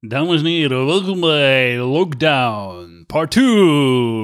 Dames 0.00 0.40
en 0.40 0.46
heren, 0.46 0.86
welkom 0.86 1.20
bij 1.20 1.78
Lockdown 1.78 3.04
Part 3.06 3.30
2 3.30 3.44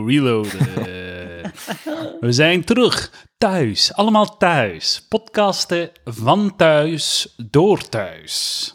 Reloaded. 0.07 0.53
We 2.21 2.33
zijn 2.33 2.65
terug, 2.65 3.27
thuis, 3.39 3.95
allemaal 3.95 4.37
thuis. 4.37 5.07
Podcasten 5.09 5.91
van 6.05 6.57
thuis, 6.57 7.35
door 7.51 7.89
thuis. 7.89 8.75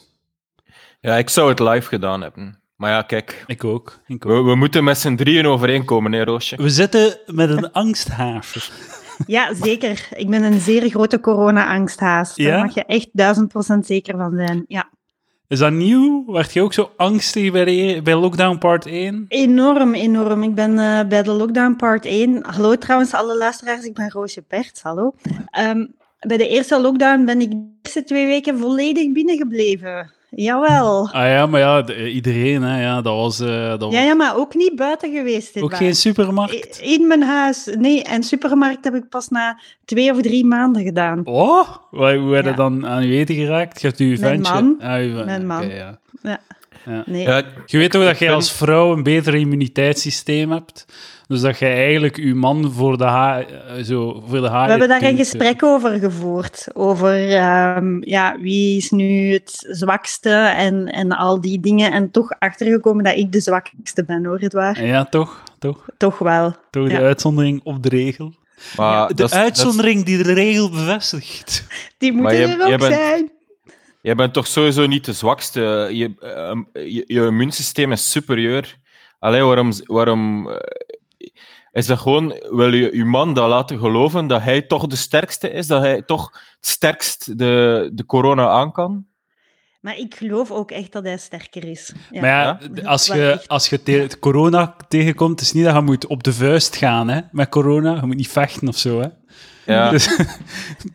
Ja, 1.00 1.16
ik 1.18 1.30
zou 1.30 1.50
het 1.50 1.60
live 1.60 1.88
gedaan 1.88 2.22
hebben. 2.22 2.60
Maar 2.76 2.92
ja, 2.92 3.02
kijk, 3.02 3.44
Ik 3.48 3.64
ook. 3.64 4.00
Ik 4.08 4.26
ook. 4.26 4.32
we, 4.44 4.50
we 4.50 4.56
moeten 4.56 4.84
met 4.84 4.98
z'n 4.98 5.16
drieën 5.16 5.46
overeenkomen, 5.46 6.12
hè, 6.12 6.24
Roosje? 6.24 6.56
We 6.56 6.70
zitten 6.70 7.18
met 7.26 7.50
een 7.50 7.72
angsthaver. 7.72 8.70
Ja, 9.28 9.54
zeker. 9.54 10.08
Ik 10.16 10.30
ben 10.30 10.44
een 10.44 10.60
zeer 10.60 10.90
grote 10.90 11.20
corona-angsthaas. 11.20 12.36
Daar 12.36 12.48
Ja? 12.48 12.64
mag 12.64 12.74
je 12.74 12.84
echt 12.86 13.10
duizend 13.12 13.48
procent 13.48 13.86
zeker 13.86 14.18
van 14.18 14.34
zijn. 14.36 14.64
Ja, 14.68 14.90
Is 15.52 15.60
dat 15.60 15.72
nieuw? 15.72 16.26
Werd 16.26 16.54
je 16.54 16.62
ook 16.62 16.74
zo 16.74 16.92
angstig 16.96 17.52
bij, 17.52 17.66
de, 17.66 18.02
bij 18.04 18.16
Lockdown 18.16 18.58
Part 18.58 18.86
1? 18.86 19.26
enorm, 19.28 19.94
enorm. 19.94 20.44
Ik 20.44 20.56
ben 20.56 20.80
eh, 20.80 21.08
bij 21.08 21.24
de 21.24 21.32
lockdown 21.32 21.76
part 21.76 22.06
1. 22.06 22.44
Hallo 22.46 22.76
trouwens, 22.76 23.14
alle 23.14 23.38
luisteraars. 23.38 23.86
Ik 23.86 23.94
ben 23.94 24.12
Roosje 24.12 24.42
Perts. 24.42 24.82
Hallo. 24.82 25.14
Ehm, 25.50 25.86
bij 26.20 26.38
de 26.38 26.48
eerste 26.48 26.82
lockdown 26.82 27.26
ben 27.26 27.42
ik 27.42 27.50
de 27.50 27.72
eerste 27.82 28.04
twee 28.04 28.26
weken 28.26 28.58
volledig 28.58 29.12
binnengebleven. 29.12 30.12
Jawel. 30.36 31.10
Ah 31.12 31.26
ja, 31.28 31.46
maar 31.46 31.60
ja, 31.60 31.82
de- 31.82 32.12
iedereen, 32.12 32.62
hè, 32.62 32.82
ja, 32.82 33.02
dat 33.02 33.14
was, 33.16 33.40
eh, 33.40 33.68
dat 33.70 33.82
was 33.82 33.94
Ja, 33.94 34.02
ja, 34.02 34.14
maar 34.14 34.36
ook 34.38 34.56
niet 34.56 34.76
buiten 34.76 35.12
geweest. 35.14 35.54
dit 35.54 35.64
ook 35.64 35.70
waar. 35.70 35.80
geen 35.80 35.96
supermarkt. 35.96 36.80
In 36.80 37.08
mijn 37.08 37.22
huis. 37.24 37.70
Nee, 37.78 38.04
en 38.04 38.24
supermarkt 38.24 38.84
heb 38.84 38.96
ik 38.96 39.10
pas 39.10 39.28
na 39.28 39.60
twee 39.86 40.12
of 40.12 40.22
drie 40.22 40.46
maanden 40.46 40.84
gedaan. 40.84 41.22
Oh, 41.26 41.68
hoe 41.90 42.16
hoe 42.16 42.30
werd 42.30 42.46
Ja. 42.46 42.52
dan 42.54 42.88
aan 42.88 43.08
je 43.08 43.18
eten 43.18 43.36
geraakt? 43.36 43.82
Je 43.82 43.88
hebt 43.88 44.00
uw 44.00 44.08
Mijn 44.08 44.20
ventje. 44.20 44.54
man. 44.54 44.76
Ah, 44.82 45.00
uw- 45.02 45.26
Mijn 45.26 45.48
man. 45.48 45.68
ja. 45.70 46.00
Ja. 46.24 46.40
Ja. 46.86 47.04
Nee. 47.06 47.22
Ja, 47.22 47.44
Je 47.66 47.78
weet 47.78 47.92
toch 47.92 48.04
dat 48.04 48.20
jij 48.20 48.34
als 48.34 48.52
vrouw 48.52 48.94
een 48.94 49.04
beter 49.04 49.36
immuniteitssysteem 49.36 50.52
hebt? 50.52 50.86
Dus 51.32 51.42
dat 51.42 51.60
jij 51.60 51.76
eigenlijk 51.86 52.18
je 52.18 52.36
man 52.36 52.72
voor 52.72 52.98
de, 52.98 53.04
ha 53.04 53.40
eh, 53.42 53.84
zo, 53.84 54.24
voor 54.28 54.42
de 54.42 54.48
haren 54.48 54.64
We 54.66 54.70
hebben 54.70 54.88
daar 54.88 55.02
een 55.10 55.18
eh. 55.18 55.18
gesprek 55.18 55.64
over 55.64 56.00
gevoerd. 56.00 56.68
Over 56.74 57.30
ehm, 57.36 57.98
ja, 58.10 58.38
wie 58.40 58.78
is 58.78 58.90
nu 58.92 59.32
het 59.34 59.68
zwakste 59.70 60.30
en, 60.56 60.88
en 60.88 61.12
al 61.12 61.42
die 61.42 61.60
dingen. 61.60 61.92
En 61.92 62.12
toch 62.12 62.32
achtergekomen 62.40 63.04
dat 63.04 63.16
ik 63.16 63.32
de 63.32 63.40
zwakste 63.40 64.04
ben, 64.06 64.26
hoor, 64.26 64.40
het 64.40 64.54
waar. 64.54 64.86
Ja, 64.86 65.06
toch? 65.06 65.44
Toch? 65.60 65.86
Toch 65.98 66.18
wel. 66.18 66.56
Toch 66.70 66.88
de 66.88 66.94
Ja. 66.94 67.00
uitzondering 67.00 67.62
op 67.64 67.84
de 67.84 67.90
regel. 67.90 68.34
maar 68.78 69.16
De 69.16 69.32
uitzondering 69.32 70.04
die 70.06 70.24
de 70.24 70.34
regel 70.34 70.70
bevestigt. 70.70 71.68
Die 71.98 72.14
Maar 72.14 72.36
je- 72.36 72.46
er 72.46 72.62
ook 72.62 72.70
je 72.70 72.78
bent- 72.78 72.94
zijn. 72.94 73.32
Jij 74.02 74.16
bent 74.16 74.34
toch 74.34 74.48
sowieso 74.48 74.86
niet 74.88 75.06
de 75.06 75.14
zwakste. 75.14 75.90
Je, 75.92 76.12
ehm, 76.20 76.62
je, 76.74 77.04
je 77.08 77.26
immuunsysteem 77.26 77.92
is 77.92 78.12
superieur. 78.12 78.80
Alleen 79.20 79.46
waarom, 79.46 79.72
waarom 79.86 80.50
eh, 80.50 80.56
is 81.72 81.86
dat 81.86 82.00
gewoon, 82.00 82.36
wil 82.50 82.74
je 82.74 82.96
je 82.98 83.06
man 83.06 83.34
dat 83.34 83.50
laten 83.50 83.80
geloven 83.80 84.28
dat 84.28 84.42
hij 84.42 84.62
toch 84.62 84.88
de 84.88 84.96
sterkste 84.96 85.52
is, 85.52 85.68
dat 85.68 85.82
hij 85.82 86.02
toch 86.02 86.30
het 86.56 86.68
sterkst 86.68 87.38
de, 87.38 87.90
de 87.94 88.06
corona 88.06 88.48
aan 88.50 88.72
kan? 88.72 89.06
Maar 89.82 89.98
ik 89.98 90.16
geloof 90.16 90.52
ook 90.52 90.72
echt 90.72 90.92
dat 90.92 91.04
hij 91.04 91.18
sterker 91.18 91.64
is. 91.66 91.94
Ja. 92.12 92.22
Maar 92.22 92.30
ja, 92.30 92.44
Ja? 92.44 92.82
d- 92.82 92.86
als 92.86 93.06
je, 93.08 93.42
als 93.48 93.70
je 93.70 93.84
te- 93.84 94.18
corona 94.20 94.76
tegenkomt, 94.88 95.32
het 95.32 95.42
is 95.42 95.52
niet 95.54 95.64
dat 95.66 95.76
je 95.76 95.82
moet 95.82 96.08
op 96.08 96.24
de 96.24 96.34
vuist 96.34 96.76
gaan 96.76 97.08
hè, 97.10 97.20
met 97.32 97.50
corona. 97.50 97.96
Je 97.96 98.06
moet 98.06 98.16
niet 98.16 98.28
vechten 98.32 98.68
of 98.68 98.78
zo. 98.78 99.00
Hè. 99.00 99.08
Ja. 99.66 99.90
Dus, 99.92 100.18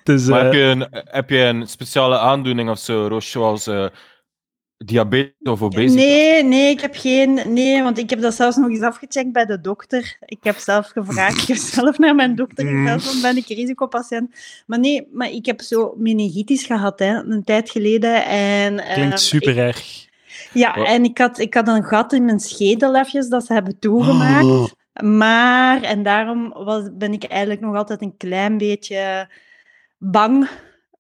dus, 0.02 0.27
maar 0.27 0.38
eh, 0.38 0.44
heb 0.44 0.52
je, 0.52 0.60
een, 0.62 0.86
heb 0.91 1.30
je 1.30 1.38
een 1.38 1.69
speciale 1.69 2.19
aandoening 2.19 2.70
of 2.70 2.78
zo, 2.78 3.06
Roos, 3.06 3.30
zoals 3.30 3.66
eh, 3.66 3.86
diabetes 4.78 5.34
of 5.42 5.62
obesitas? 5.62 5.94
Nee, 5.94 6.44
nee, 6.44 6.70
ik 6.70 6.80
heb 6.80 6.94
geen. 6.96 7.41
Nee, 7.52 7.82
want 7.82 7.98
ik 7.98 8.10
heb 8.10 8.20
dat 8.20 8.34
zelfs 8.34 8.56
nog 8.56 8.69
eens 8.69 8.80
afgecheckt 8.80 9.32
bij 9.32 9.44
de 9.44 9.60
dokter. 9.60 10.16
Ik 10.24 10.38
heb 10.42 10.56
zelf 10.56 10.86
gevraagd, 10.86 11.42
ik 11.42 11.48
heb 11.48 11.56
zelf 11.77 11.98
naar 11.98 12.14
mijn 12.14 12.34
dokter 12.34 12.64
Mm. 12.66 12.78
gebeld, 12.78 13.04
want 13.04 13.22
ben 13.22 13.36
ik 13.36 13.47
risicopatiënt. 13.47 14.34
Maar 14.66 14.78
nee, 14.78 15.09
maar 15.12 15.31
ik 15.31 15.47
heb 15.47 15.60
zo 15.60 15.94
meningitis 15.97 16.65
gehad, 16.66 16.98
hè, 16.98 17.15
een 17.22 17.44
tijd 17.44 17.70
geleden. 17.70 18.25
En, 18.25 18.75
klinkt 18.75 18.98
ehm, 18.98 19.16
super 19.16 19.59
erg. 19.59 20.04
Ja, 20.53 20.75
Oh. 20.78 20.91
en 20.91 21.04
ik 21.04 21.19
had, 21.19 21.38
ik 21.38 21.54
had 21.54 21.69
een 21.69 21.84
gat 21.84 22.12
in 22.12 22.25
mijn 22.25 22.41
schedel 22.41 22.97
even, 22.97 23.31
dat 23.31 23.47
ze 23.47 23.53
hebben 23.53 23.78
toegemaakt. 23.78 24.44
Oh. 24.44 24.66
Maar, 25.03 25.82
en 25.82 26.03
daarom 26.03 26.53
was, 26.53 26.82
ben 26.92 27.12
ik 27.12 27.25
eigenlijk 27.25 27.60
nog 27.60 27.76
altijd 27.76 28.03
een 28.03 28.16
klein 28.16 28.59
beetje 28.59 29.28
bang. 29.98 30.48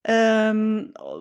Ehm, 0.02 0.76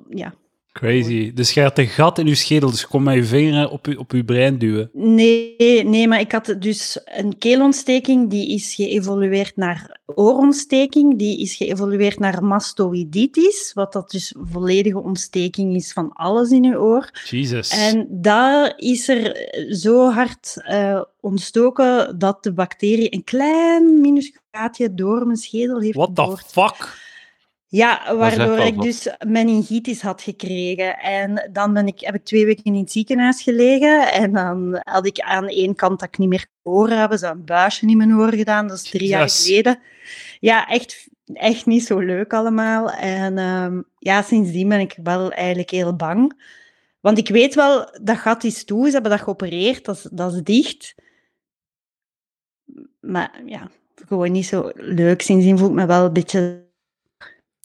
ja, 0.09 0.33
Crazy. 0.75 1.33
Dus 1.33 1.53
je 1.53 1.61
had 1.61 1.77
een 1.77 1.87
gat 1.87 2.19
in 2.19 2.27
je 2.27 2.35
schedel, 2.35 2.69
dus 2.69 2.87
kom 2.87 3.03
met 3.03 3.15
je 3.15 3.23
vinger 3.23 3.69
op 3.69 3.85
je, 3.85 3.99
op 3.99 4.11
je 4.11 4.23
brein 4.23 4.57
duwen. 4.57 4.89
Nee, 4.93 5.83
nee, 5.83 6.07
maar 6.07 6.19
ik 6.19 6.31
had 6.31 6.55
dus 6.59 6.99
een 7.05 7.37
keelontsteking, 7.37 8.29
die 8.29 8.53
is 8.53 8.75
geëvolueerd 8.75 9.55
naar 9.55 9.99
oorontsteking, 10.05 11.17
die 11.17 11.41
is 11.41 11.55
geëvolueerd 11.55 12.19
naar 12.19 12.43
mastoiditis, 12.43 13.71
wat 13.73 13.93
dat 13.93 14.11
dus 14.11 14.35
volledige 14.37 15.01
ontsteking 15.01 15.75
is 15.75 15.93
van 15.93 16.13
alles 16.13 16.49
in 16.49 16.63
je 16.63 16.79
oor. 16.79 17.09
Jesus. 17.25 17.69
En 17.69 18.07
daar 18.09 18.73
is 18.77 19.07
er 19.07 19.49
zo 19.69 20.11
hard 20.11 20.61
eh, 20.63 21.01
ontstoken 21.19 22.19
dat 22.19 22.43
de 22.43 22.53
bacterie 22.53 23.13
een 23.13 23.23
klein 23.23 24.01
minuscuul 24.01 24.41
gaatje 24.51 24.93
door 24.93 25.25
mijn 25.25 25.37
schedel 25.37 25.79
heeft 25.79 25.95
What 25.95 26.15
the 26.15 26.37
fuck? 26.47 27.03
Ja, 27.67 28.15
waardoor 28.15 28.57
ik 28.57 28.81
dus 28.81 29.15
meningitis 29.27 30.01
had 30.01 30.21
gekregen. 30.21 30.97
En 30.97 31.49
dan 31.51 31.73
ben 31.73 31.87
ik, 31.87 31.99
heb 31.99 32.15
ik 32.15 32.23
twee 32.23 32.45
weken 32.45 32.63
in 32.63 32.75
het 32.75 32.91
ziekenhuis 32.91 33.41
gelegen. 33.41 34.11
En 34.11 34.31
dan 34.31 34.81
had 34.83 35.05
ik 35.05 35.19
aan 35.19 35.47
één 35.47 35.75
kant 35.75 35.99
dat 35.99 36.07
ik 36.07 36.17
niet 36.17 36.29
meer 36.29 36.45
horen 36.61 36.99
hebben, 36.99 37.19
ze 37.19 37.27
een 37.27 37.45
buisje 37.45 37.87
in 37.87 37.97
mijn 37.97 38.15
oor 38.15 38.33
gedaan. 38.33 38.67
Dat 38.67 38.77
is 38.77 38.89
drie 38.89 39.07
jaar 39.07 39.29
geleden. 39.29 39.79
Ja, 40.39 40.67
echt, 40.67 41.07
echt 41.33 41.65
niet 41.65 41.85
zo 41.85 41.99
leuk 41.99 42.33
allemaal. 42.33 42.91
En 42.91 43.37
ehm, 43.37 43.81
ja, 43.99 44.21
sindsdien 44.21 44.69
ben 44.69 44.79
ik 44.79 44.97
wel 45.03 45.31
eigenlijk 45.31 45.69
heel 45.69 45.95
bang. 45.95 46.43
Want 46.99 47.17
ik 47.17 47.29
weet 47.29 47.55
wel, 47.55 47.89
dat 48.01 48.17
gat 48.17 48.43
is 48.43 48.65
toe, 48.65 48.85
ze 48.85 48.91
hebben 48.91 49.11
dat 49.11 49.21
geopereerd, 49.21 49.85
dat 49.85 49.95
is, 49.95 50.07
dat 50.11 50.33
is 50.33 50.41
dicht. 50.43 50.95
Maar 52.99 53.41
ja, 53.45 53.69
gewoon 54.07 54.31
niet 54.31 54.45
zo 54.45 54.71
leuk. 54.75 55.21
Sindsdien 55.21 55.57
voel 55.57 55.69
ik 55.69 55.73
me 55.73 55.85
wel 55.85 56.05
een 56.05 56.13
beetje 56.13 56.64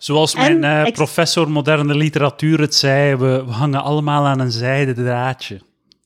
Zoals 0.00 0.34
mijn 0.34 0.64
eh, 0.64 0.92
professor 0.92 1.50
moderne 1.50 1.94
literatuur 1.94 2.60
het 2.60 2.74
zei, 2.74 3.16
we, 3.16 3.44
we 3.46 3.52
hangen 3.52 3.82
allemaal 3.82 4.26
aan 4.26 4.40
een 4.40 4.50
zijde 4.50 4.92
draadje. 4.92 5.60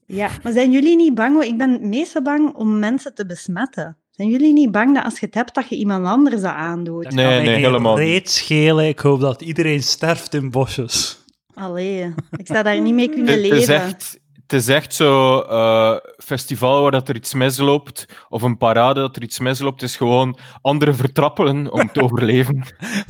Ja, 0.07 0.29
maar 0.43 0.53
zijn 0.53 0.71
jullie 0.73 0.97
niet 0.97 1.15
bang? 1.15 1.43
Ik 1.43 1.59
ben 1.59 1.89
meestal 1.89 2.23
bang 2.23 2.55
om 2.55 2.79
mensen 2.79 3.15
te 3.15 3.27
besmetten. 3.27 3.97
Zijn 4.11 4.29
jullie 4.29 4.53
niet 4.53 4.71
bang 4.71 4.95
dat 4.95 5.05
als 5.05 5.21
je 5.21 5.27
het 5.27 5.35
hebt, 5.35 5.55
dat 5.55 5.69
je 5.69 5.77
iemand 5.77 6.07
anders 6.07 6.41
dat 6.41 6.53
aandoet? 6.53 7.03
Dat 7.05 7.13
Nee, 7.13 7.37
kan 7.37 7.45
nee, 7.45 7.55
helemaal 7.55 7.97
niet. 7.97 8.31
schelen. 8.31 8.89
Ik 8.89 8.99
hoop 8.99 9.21
dat 9.21 9.43
iedereen 9.43 9.83
sterft 9.83 10.35
in 10.35 10.51
bosjes. 10.51 11.19
Allee, 11.55 12.15
ik 12.37 12.47
zou 12.47 12.63
daar 12.63 12.81
niet 12.81 12.95
mee 12.95 13.09
kunnen 13.09 13.35
Het 13.43 13.45
is 13.45 13.51
leven. 13.51 13.75
echt, 13.75 14.19
het 14.47 14.53
is 14.53 14.69
echt 14.69 14.95
zo 14.95 15.41
eh, 15.41 15.97
festival 16.17 16.83
waar 16.83 16.91
dat 16.91 17.09
er 17.09 17.17
iets 17.17 17.35
misloopt, 17.35 18.07
of 18.29 18.43
een 18.43 18.57
parade 18.57 19.01
dat 19.01 19.17
er 19.17 19.23
iets 19.23 19.39
misloopt, 19.39 19.83
is 19.83 19.97
gewoon 19.97 20.39
anderen 20.61 20.97
vertrappelen 20.97 21.73
om 21.73 21.93
te 21.93 22.03
overleven. 22.05 22.63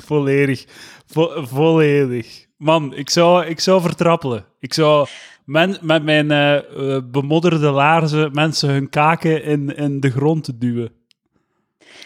Volledig. 0.04 0.64
Vo- 1.06 1.46
volledig. 1.46 2.46
Man, 2.56 2.94
ik 2.94 3.10
zou, 3.10 3.44
ik 3.46 3.60
zou 3.60 3.80
vertrappelen. 3.80 4.44
Ik 4.58 4.74
zou 4.74 5.06
men, 5.44 5.76
met 5.80 6.02
mijn 6.04 6.30
eh, 6.30 6.56
eh, 6.56 7.02
bemodderde 7.10 7.70
laarzen 7.70 8.30
mensen 8.32 8.68
hun 8.70 8.88
kaken 8.88 9.44
in, 9.44 9.76
in 9.76 10.00
de 10.00 10.10
grond 10.10 10.60
duwen. 10.60 10.92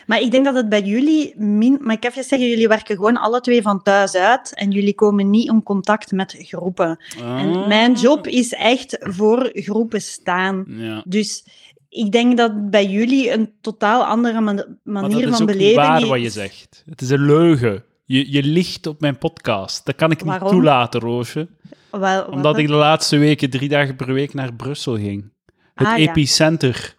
Maar 0.06 0.20
ik 0.20 0.30
denk 0.30 0.44
dat 0.44 0.54
het 0.54 0.68
bij 0.68 0.82
jullie... 0.82 1.34
Min... 1.36 1.78
Maar 1.80 1.94
ik 1.94 2.02
heb 2.02 2.14
je 2.14 2.22
zeggen, 2.22 2.48
jullie 2.48 2.68
werken 2.68 2.96
gewoon 2.96 3.16
alle 3.16 3.40
twee 3.40 3.62
van 3.62 3.82
thuis 3.82 4.14
uit 4.14 4.54
en 4.54 4.70
jullie 4.70 4.94
komen 4.94 5.30
niet 5.30 5.48
in 5.48 5.62
contact 5.62 6.12
met 6.12 6.34
groepen. 6.38 6.98
Ah. 7.22 7.40
En 7.40 7.68
mijn 7.68 7.92
job 7.92 8.26
is 8.26 8.52
echt 8.52 8.96
voor 9.00 9.50
groepen 9.52 10.02
staan. 10.02 10.64
Ja. 10.68 11.02
Dus 11.06 11.44
ik 11.88 12.12
denk 12.12 12.36
dat 12.36 12.70
bij 12.70 12.86
jullie 12.86 13.32
een 13.32 13.52
totaal 13.60 14.04
andere 14.04 14.40
man- 14.40 14.78
manier 14.82 15.10
dat 15.24 15.30
is 15.32 15.36
van 15.36 15.46
niet 15.46 15.56
beleving 15.56 15.76
waar 15.86 16.02
is. 16.02 16.08
wat 16.08 16.20
je 16.20 16.30
zegt. 16.30 16.82
Het 16.90 17.00
is 17.00 17.10
een 17.10 17.26
leugen. 17.26 17.84
Je, 18.04 18.32
je 18.32 18.42
liegt 18.42 18.86
op 18.86 19.00
mijn 19.00 19.18
podcast. 19.18 19.86
Dat 19.86 19.94
kan 19.94 20.10
ik 20.10 20.24
niet 20.24 20.38
toelaten, 20.38 21.00
Roosje. 21.00 21.48
Wel, 21.90 22.24
Omdat 22.24 22.58
ik 22.58 22.66
de 22.66 22.72
laatste 22.72 23.18
weken 23.18 23.50
drie 23.50 23.68
dagen 23.68 23.96
per 23.96 24.12
week 24.12 24.34
naar 24.34 24.54
Brussel 24.54 24.96
ging. 24.96 25.30
Het 25.74 25.86
Ah, 25.86 25.98
epicenter 25.98 26.96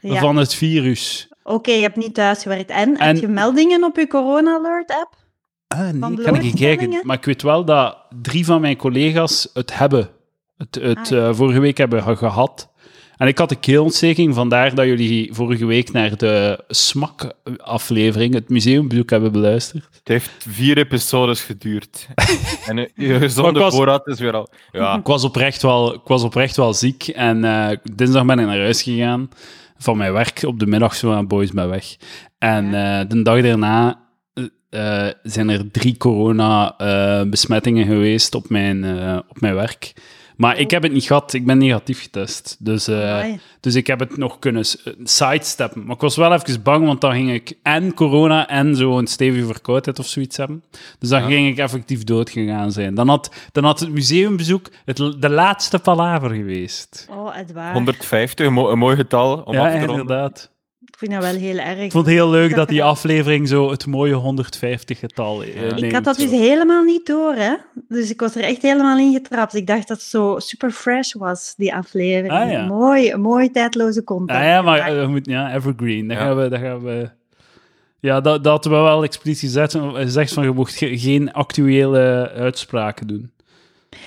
Ja. 0.00 0.20
van 0.20 0.36
het 0.36 0.54
virus. 0.54 1.27
Oké, 1.48 1.70
je 1.72 1.80
hebt 1.80 1.96
niet 1.96 2.14
thuis 2.14 2.42
gewerkt. 2.42 2.70
En, 2.70 2.96
En- 2.96 3.06
heb 3.06 3.16
je 3.16 3.28
meldingen 3.28 3.84
op 3.84 3.96
je 3.96 4.06
Corona 4.06 4.54
Alert 4.58 4.90
app? 4.90 5.14
Ah, 5.68 5.78
nee, 5.90 6.24
kan 6.24 6.36
ik 6.40 6.54
kijken. 6.54 7.00
Maar 7.02 7.16
ik 7.16 7.24
weet 7.24 7.42
wel 7.42 7.64
dat 7.64 7.96
drie 8.22 8.44
van 8.44 8.60
mijn 8.60 8.76
collega's 8.76 9.48
het 9.54 9.78
hebben. 9.78 10.08
Het, 10.56 10.74
het 10.82 10.98
Ah, 10.98 11.04
ja. 11.06 11.28
eh, 11.28 11.34
vorige 11.34 11.60
week 11.60 11.76
hebben 11.78 12.02
ge- 12.02 12.16
gehad. 12.16 12.70
En 13.16 13.26
ik 13.26 13.38
had 13.38 13.50
een 13.50 13.60
keelontsteking, 13.60 14.34
vandaar 14.34 14.74
dat 14.74 14.86
jullie 14.86 15.34
vorige 15.34 15.66
week 15.66 15.92
naar 15.92 16.16
de 16.16 16.64
SMAK-aflevering, 16.68 18.34
het 18.34 18.48
museumbezoek, 18.48 19.10
hebben 19.10 19.32
beluisterd. 19.32 19.84
Het 19.90 20.08
heeft 20.08 20.30
vier 20.48 20.78
episodes 20.78 21.40
geduurd. 21.42 22.06
en 22.68 22.90
je 22.94 23.18
gezonde 23.18 23.60
was- 23.60 23.74
voorraad 23.74 24.06
is 24.06 24.20
weer 24.20 24.32
al... 24.32 24.48
Ja, 24.72 24.96
Ik 24.98 25.06
was 25.06 25.24
oprecht 25.24 25.62
wel, 25.62 25.94
ik 25.94 26.00
was 26.04 26.22
oprecht 26.22 26.56
wel 26.56 26.74
ziek 26.74 27.08
en 27.08 27.44
eh, 27.44 27.76
dinsdag 27.94 28.24
ben 28.26 28.38
ik 28.38 28.46
naar 28.46 28.58
huis 28.58 28.82
gegaan 28.82 29.28
van 29.78 29.96
mijn 29.96 30.12
werk. 30.12 30.42
Op 30.42 30.58
de 30.58 30.66
middag 30.66 30.94
zo 30.94 31.12
aan 31.12 31.26
boys 31.26 31.52
bij 31.52 31.68
weg. 31.68 31.96
En 32.38 32.64
eh, 32.64 33.00
de 33.08 33.22
dag 33.22 33.42
daarna 33.42 34.00
eh, 34.34 34.44
eh, 35.06 35.14
zijn 35.22 35.48
er 35.48 35.70
drie 35.70 35.96
corona-besmettingen 35.96 37.86
geweest 37.86 38.34
op 38.34 38.48
mijn, 38.48 38.84
op 39.28 39.40
mijn 39.40 39.54
werk. 39.54 39.92
Maar 40.38 40.58
ik 40.58 40.70
heb 40.70 40.82
het 40.82 40.92
niet 40.92 41.04
gehad, 41.04 41.32
ik 41.32 41.46
ben 41.46 41.58
negatief 41.58 42.02
getest. 42.02 42.56
Dus, 42.58 42.88
eh, 42.88 43.24
dus 43.60 43.74
ik 43.74 43.86
heb 43.86 43.98
het 44.00 44.16
nog 44.16 44.38
kunnen 44.38 44.62
eh, 44.84 44.92
sidesteppen. 45.04 45.84
Maar 45.84 45.94
ik 45.94 46.00
was 46.00 46.16
wel 46.16 46.32
even 46.32 46.62
bang, 46.62 46.86
want 46.86 47.00
dan 47.00 47.12
ging 47.12 47.32
ik 47.32 47.52
en 47.62 47.94
corona 47.94 48.48
en 48.48 48.76
zo'n 48.76 49.06
stevige 49.06 49.46
verkoudheid 49.46 49.98
of 49.98 50.06
zoiets 50.06 50.36
hebben. 50.36 50.64
Dus 50.98 51.08
dan 51.08 51.20
Ja. 51.20 51.26
ging 51.26 51.48
ik 51.48 51.58
effectief 51.58 52.04
doodgegaan 52.04 52.72
zijn. 52.72 52.94
Dan 52.94 53.08
had, 53.08 53.34
dan 53.52 53.64
had 53.64 53.80
het 53.80 53.90
museumbezoek 53.90 54.68
het, 54.84 54.96
de 54.96 55.30
laatste 55.30 55.78
palaver 55.78 56.30
geweest. 56.30 57.06
Oh, 57.10 57.34
het 57.36 57.52
waar. 57.52 57.72
150, 57.72 58.46
een, 58.46 58.52
mo- 58.52 58.70
een 58.70 58.78
mooi 58.78 58.96
getal 58.96 59.38
om 59.44 59.54
ja, 59.54 59.60
af 59.66 59.72
te 59.72 59.78
ronden. 59.78 60.00
inderdaad. 60.00 60.50
Ik 61.00 61.08
vind 61.08 61.20
dat 61.20 61.30
wel 61.32 61.40
heel 61.40 61.58
erg. 61.58 61.78
Ik 61.78 61.92
vond 61.92 62.06
het 62.06 62.14
heel 62.14 62.30
leuk 62.30 62.54
dat 62.54 62.68
die 62.68 62.82
aflevering 62.84 63.48
zo 63.48 63.70
het 63.70 63.86
mooie 63.86 64.14
150 64.14 64.98
getal 64.98 65.42
eh, 65.42 65.48
Ik 65.66 65.76
Ik 65.78 65.92
had 65.92 66.04
dat 66.04 66.18
neemt. 66.18 66.30
dus 66.30 66.40
helemaal 66.40 66.82
niet 66.82 67.06
door, 67.06 67.34
hè. 67.34 67.54
Dus 67.88 68.10
ik 68.10 68.20
was 68.20 68.34
er 68.36 68.42
echt 68.42 68.62
helemaal 68.62 68.98
in 68.98 69.12
getrapt. 69.12 69.54
Ik 69.54 69.66
dacht 69.66 69.88
dat 69.88 69.96
het 69.96 70.06
zo 70.06 70.38
super 70.38 70.70
fresh 70.70 71.12
was, 71.12 71.54
die 71.56 71.74
aflevering. 71.74 72.32
Ah, 72.32 72.50
ja. 72.50 72.66
Mooi, 72.66 73.16
mooi 73.16 73.50
tijdloze 73.50 74.04
content. 74.04 74.38
Ah, 74.38 74.44
ja, 74.44 74.62
maar 74.62 74.78
eh, 74.78 75.00
we 75.00 75.06
moeten- 75.06 75.32
ja, 75.32 75.54
evergreen. 75.54 76.08
Dat 76.08 76.16
Ja. 76.16 76.22
gaan 76.24 76.36
we... 76.36 76.48
Dat 76.48 76.60
gaan 76.60 76.82
we 76.82 77.10
ja, 78.00 78.20
dat, 78.20 78.44
dat 78.44 78.52
hadden 78.64 78.72
we 78.72 78.78
wel 78.88 79.02
expliciet 79.02 79.38
gezegd, 79.52 79.76
gezegd 79.94 80.32
van 80.32 80.44
je 80.44 80.50
mocht 80.52 80.74
ge- 80.74 80.98
geen 80.98 81.32
actuele 81.32 82.30
uitspraken 82.36 83.06
doen. 83.06 83.30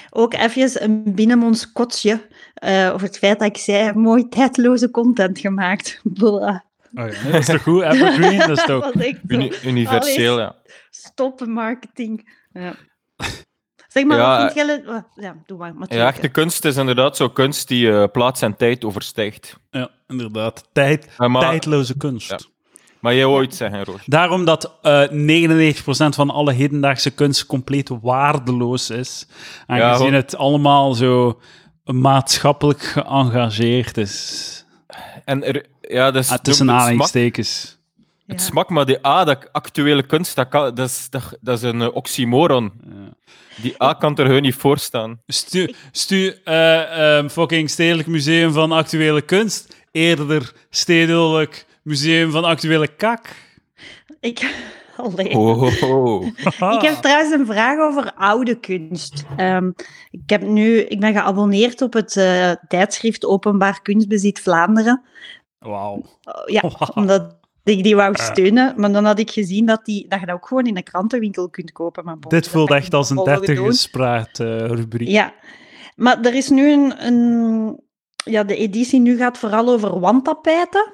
Ook 0.09 0.33
even 0.33 0.83
een 0.83 1.03
binnenmonds 1.15 1.71
kotsje 1.71 2.21
eh, 2.53 2.89
over 2.93 3.07
het 3.07 3.17
feit 3.17 3.39
dat 3.39 3.47
ik 3.47 3.57
zei, 3.57 3.93
mooi 3.93 4.27
tijdloze 4.29 4.91
content 4.91 5.39
gemaakt. 5.39 6.01
Blah. 6.19 6.59
Oh 6.93 7.09
ja, 7.11 7.21
nee, 7.23 7.31
dat 7.31 7.41
is 7.41 7.45
toch 7.45 7.61
goed? 7.63 7.81
Evergreen, 7.83 8.37
dat 8.39 8.49
is 8.57 8.63
toch... 8.65 8.91
Uni- 9.27 9.53
universeel, 9.65 10.31
Allee. 10.33 10.45
ja. 10.45 10.55
Stoppen 10.89 11.51
marketing. 11.51 12.33
Ja. 12.51 12.73
Zeg 13.87 14.03
maar, 14.05 14.17
Ja, 14.17 14.43
wat 14.43 14.53
vind 14.53 14.67
jij... 14.67 14.83
Ja, 15.15 15.35
doe 15.45 15.57
maar. 15.57 15.75
maar 15.75 15.93
Ja, 15.93 16.07
echte 16.07 16.27
kunst 16.27 16.65
is 16.65 16.75
inderdaad 16.77 17.17
zo 17.17 17.29
kunst 17.29 17.67
die 17.67 17.91
eh, 17.91 18.03
plaats 18.11 18.41
en 18.41 18.55
tijd 18.55 18.85
overstijgt. 18.85 19.57
Ja, 19.69 19.89
inderdaad. 20.07 20.69
Tijd, 20.73 21.07
Ja, 21.17 21.27
maar, 21.27 21.41
tijdloze 21.41 21.97
kunst. 21.97 22.29
Ja. 22.29 22.39
maar 22.99 23.15
jij 23.15 23.25
wou 23.25 23.43
iets 23.43 23.57
zeggen, 23.57 23.83
Roos. 23.83 24.01
Daarom 24.05 24.45
dat 24.45 24.77
eh 24.81 25.07
99% 25.11 25.81
van 26.15 26.29
alle 26.29 26.53
hedendaagse 26.53 27.11
kunst 27.11 27.45
compleet 27.45 27.89
waardeloos 28.01 28.89
is. 28.89 29.27
Aangezien 29.67 30.13
het 30.13 30.35
allemaal 30.35 30.93
zo 30.93 31.39
maatschappelijk 31.83 32.81
geëngageerd 32.81 33.97
is. 33.97 34.65
En 35.25 35.43
er, 35.43 35.65
ja, 35.91 36.11
dat 36.11 36.23
is 36.23 36.29
Ah, 36.29 36.37
tussen 36.37 36.67
het 36.67 36.75
smak, 36.75 36.79
aanhalingstekens. 36.79 37.79
Ja. 37.95 38.33
het 38.33 38.41
smak, 38.41 38.69
maar 38.69 38.85
die 38.85 39.07
A, 39.07 39.23
dat 39.23 39.53
actuele 39.53 40.03
kunst, 40.03 40.35
dat, 40.35 40.47
kan, 40.47 40.75
dat, 40.75 40.89
is, 40.89 41.07
dat, 41.09 41.37
dat 41.41 41.57
is 41.57 41.63
een 41.63 41.81
eh, 41.81 41.95
oxymoron. 41.95 42.71
Ja. 42.83 43.31
Die 43.61 43.83
A 43.83 43.93
kan 43.93 44.17
er 44.17 44.25
gewoon 44.25 44.41
niet 44.41 44.55
voor 44.55 44.77
staan. 44.77 45.21
Stu, 45.27 45.73
stu 45.91 46.35
eh, 46.43 47.17
ehm, 47.17 47.29
fucking 47.29 47.69
Stedelijk 47.69 48.07
Museum 48.07 48.51
van 48.51 48.71
Actuele 48.71 49.21
Kunst. 49.21 49.75
Eerder 49.91 50.53
Stedelijk 50.69 51.65
Museum 51.83 52.31
van 52.31 52.43
Actuele 52.43 52.87
Kak. 52.87 53.27
Ik... 54.19 54.39
Oh, 54.97 55.17
oh, 55.17 55.83
oh. 55.83 56.25
Ik 56.75 56.81
heb 56.81 56.93
trouwens 56.93 57.31
een 57.31 57.45
vraag 57.45 57.79
over 57.79 58.13
oude 58.13 58.55
kunst. 58.55 59.23
Ehm, 59.37 59.71
ik, 60.11 60.21
heb 60.25 60.41
nu, 60.41 60.77
ik 60.77 60.99
ben 60.99 61.13
geabonneerd 61.13 61.81
op 61.81 61.93
het 61.93 62.17
eh, 62.17 62.51
tijdschrift 62.67 63.25
Openbaar 63.25 63.81
Kunstbezit 63.81 64.39
Vlaanderen. 64.39 65.01
Wauw. 65.61 65.95
Oh, 66.23 66.45
ja, 66.45 66.61
omdat 66.93 67.39
ik 67.63 67.83
die 67.83 67.95
wou 67.95 68.15
steunen. 68.17 68.73
Maar 68.77 68.91
dan 68.91 69.05
had 69.05 69.19
ik 69.19 69.31
gezien 69.31 69.65
dat, 69.65 69.85
die, 69.85 70.07
dat 70.07 70.19
je 70.19 70.25
dat 70.25 70.35
ook 70.35 70.47
gewoon 70.47 70.65
in 70.65 70.77
een 70.77 70.83
krantenwinkel 70.83 71.49
kunt 71.49 71.71
kopen. 71.71 72.05
Maar 72.05 72.19
bon, 72.19 72.29
Dit 72.29 72.47
voelt 72.47 72.71
echt 72.71 72.93
als 72.93 73.09
een 73.09 73.15
volgen 73.15 73.35
doen. 73.35 73.45
dertig 73.45 73.65
gespraat 73.65 74.39
eh, 74.39 74.65
rubriek. 74.65 75.07
Ja, 75.07 75.33
maar 75.95 76.21
er 76.21 76.33
is 76.33 76.49
nu 76.49 76.71
een, 76.71 77.05
een... 77.05 77.79
Ja, 78.23 78.43
de 78.43 78.55
editie 78.55 78.99
nu 78.99 79.17
gaat 79.17 79.37
vooral 79.37 79.69
over 79.69 79.99
wandtapijten. 79.99 80.93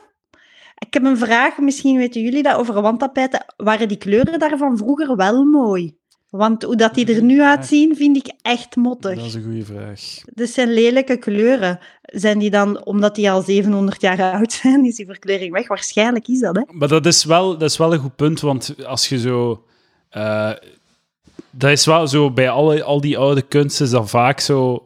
Ik 0.77 0.93
heb 0.93 1.03
een 1.03 1.17
vraag, 1.17 1.57
misschien 1.57 1.97
weten 1.97 2.21
jullie 2.21 2.43
dat, 2.43 2.55
over 2.55 2.81
wandtapijten. 2.81 3.53
Waren 3.57 3.87
die 3.87 3.97
kleuren 3.97 4.39
daarvan 4.39 4.77
vroeger 4.77 5.15
wel 5.15 5.43
mooi? 5.43 5.97
Want 6.29 6.63
hoe 6.63 6.75
dat 6.75 6.93
die 6.93 7.15
er 7.15 7.23
nu 7.23 7.41
uitzien, 7.41 7.95
vind 7.95 8.17
ik 8.17 8.33
echt 8.41 8.75
mottig. 8.75 9.15
Dat 9.15 9.25
is 9.25 9.33
een 9.33 9.43
goede 9.43 9.65
vraag. 9.65 10.01
Dit 10.33 10.49
zijn 10.49 10.73
lelijke 10.73 11.17
kleuren. 11.17 11.79
Zijn 12.01 12.39
die 12.39 12.49
dan, 12.49 12.85
omdat 12.85 13.15
die 13.15 13.31
al 13.31 13.41
700 13.41 14.01
jaar 14.01 14.33
oud 14.33 14.51
zijn, 14.51 14.85
is 14.85 14.95
die 14.95 15.05
verkleuring 15.05 15.53
weg? 15.53 15.67
Waarschijnlijk 15.67 16.27
is 16.27 16.39
dat, 16.39 16.55
hè? 16.55 16.61
Maar 16.71 16.87
dat 16.87 17.05
is, 17.05 17.23
wel, 17.23 17.57
dat 17.57 17.69
is 17.69 17.77
wel 17.77 17.93
een 17.93 17.99
goed 17.99 18.15
punt, 18.15 18.39
want 18.39 18.85
als 18.85 19.09
je 19.09 19.19
zo... 19.19 19.63
eh, 20.09 20.51
dat 21.51 21.71
is 21.71 21.85
wel 21.85 22.07
zo, 22.07 22.31
bij 22.31 22.49
alle, 22.49 22.83
al 22.83 23.01
die 23.01 23.17
oude 23.17 23.41
kunst 23.41 23.81
is 23.81 23.89
dat 23.89 24.09
vaak 24.09 24.39
zo... 24.39 24.81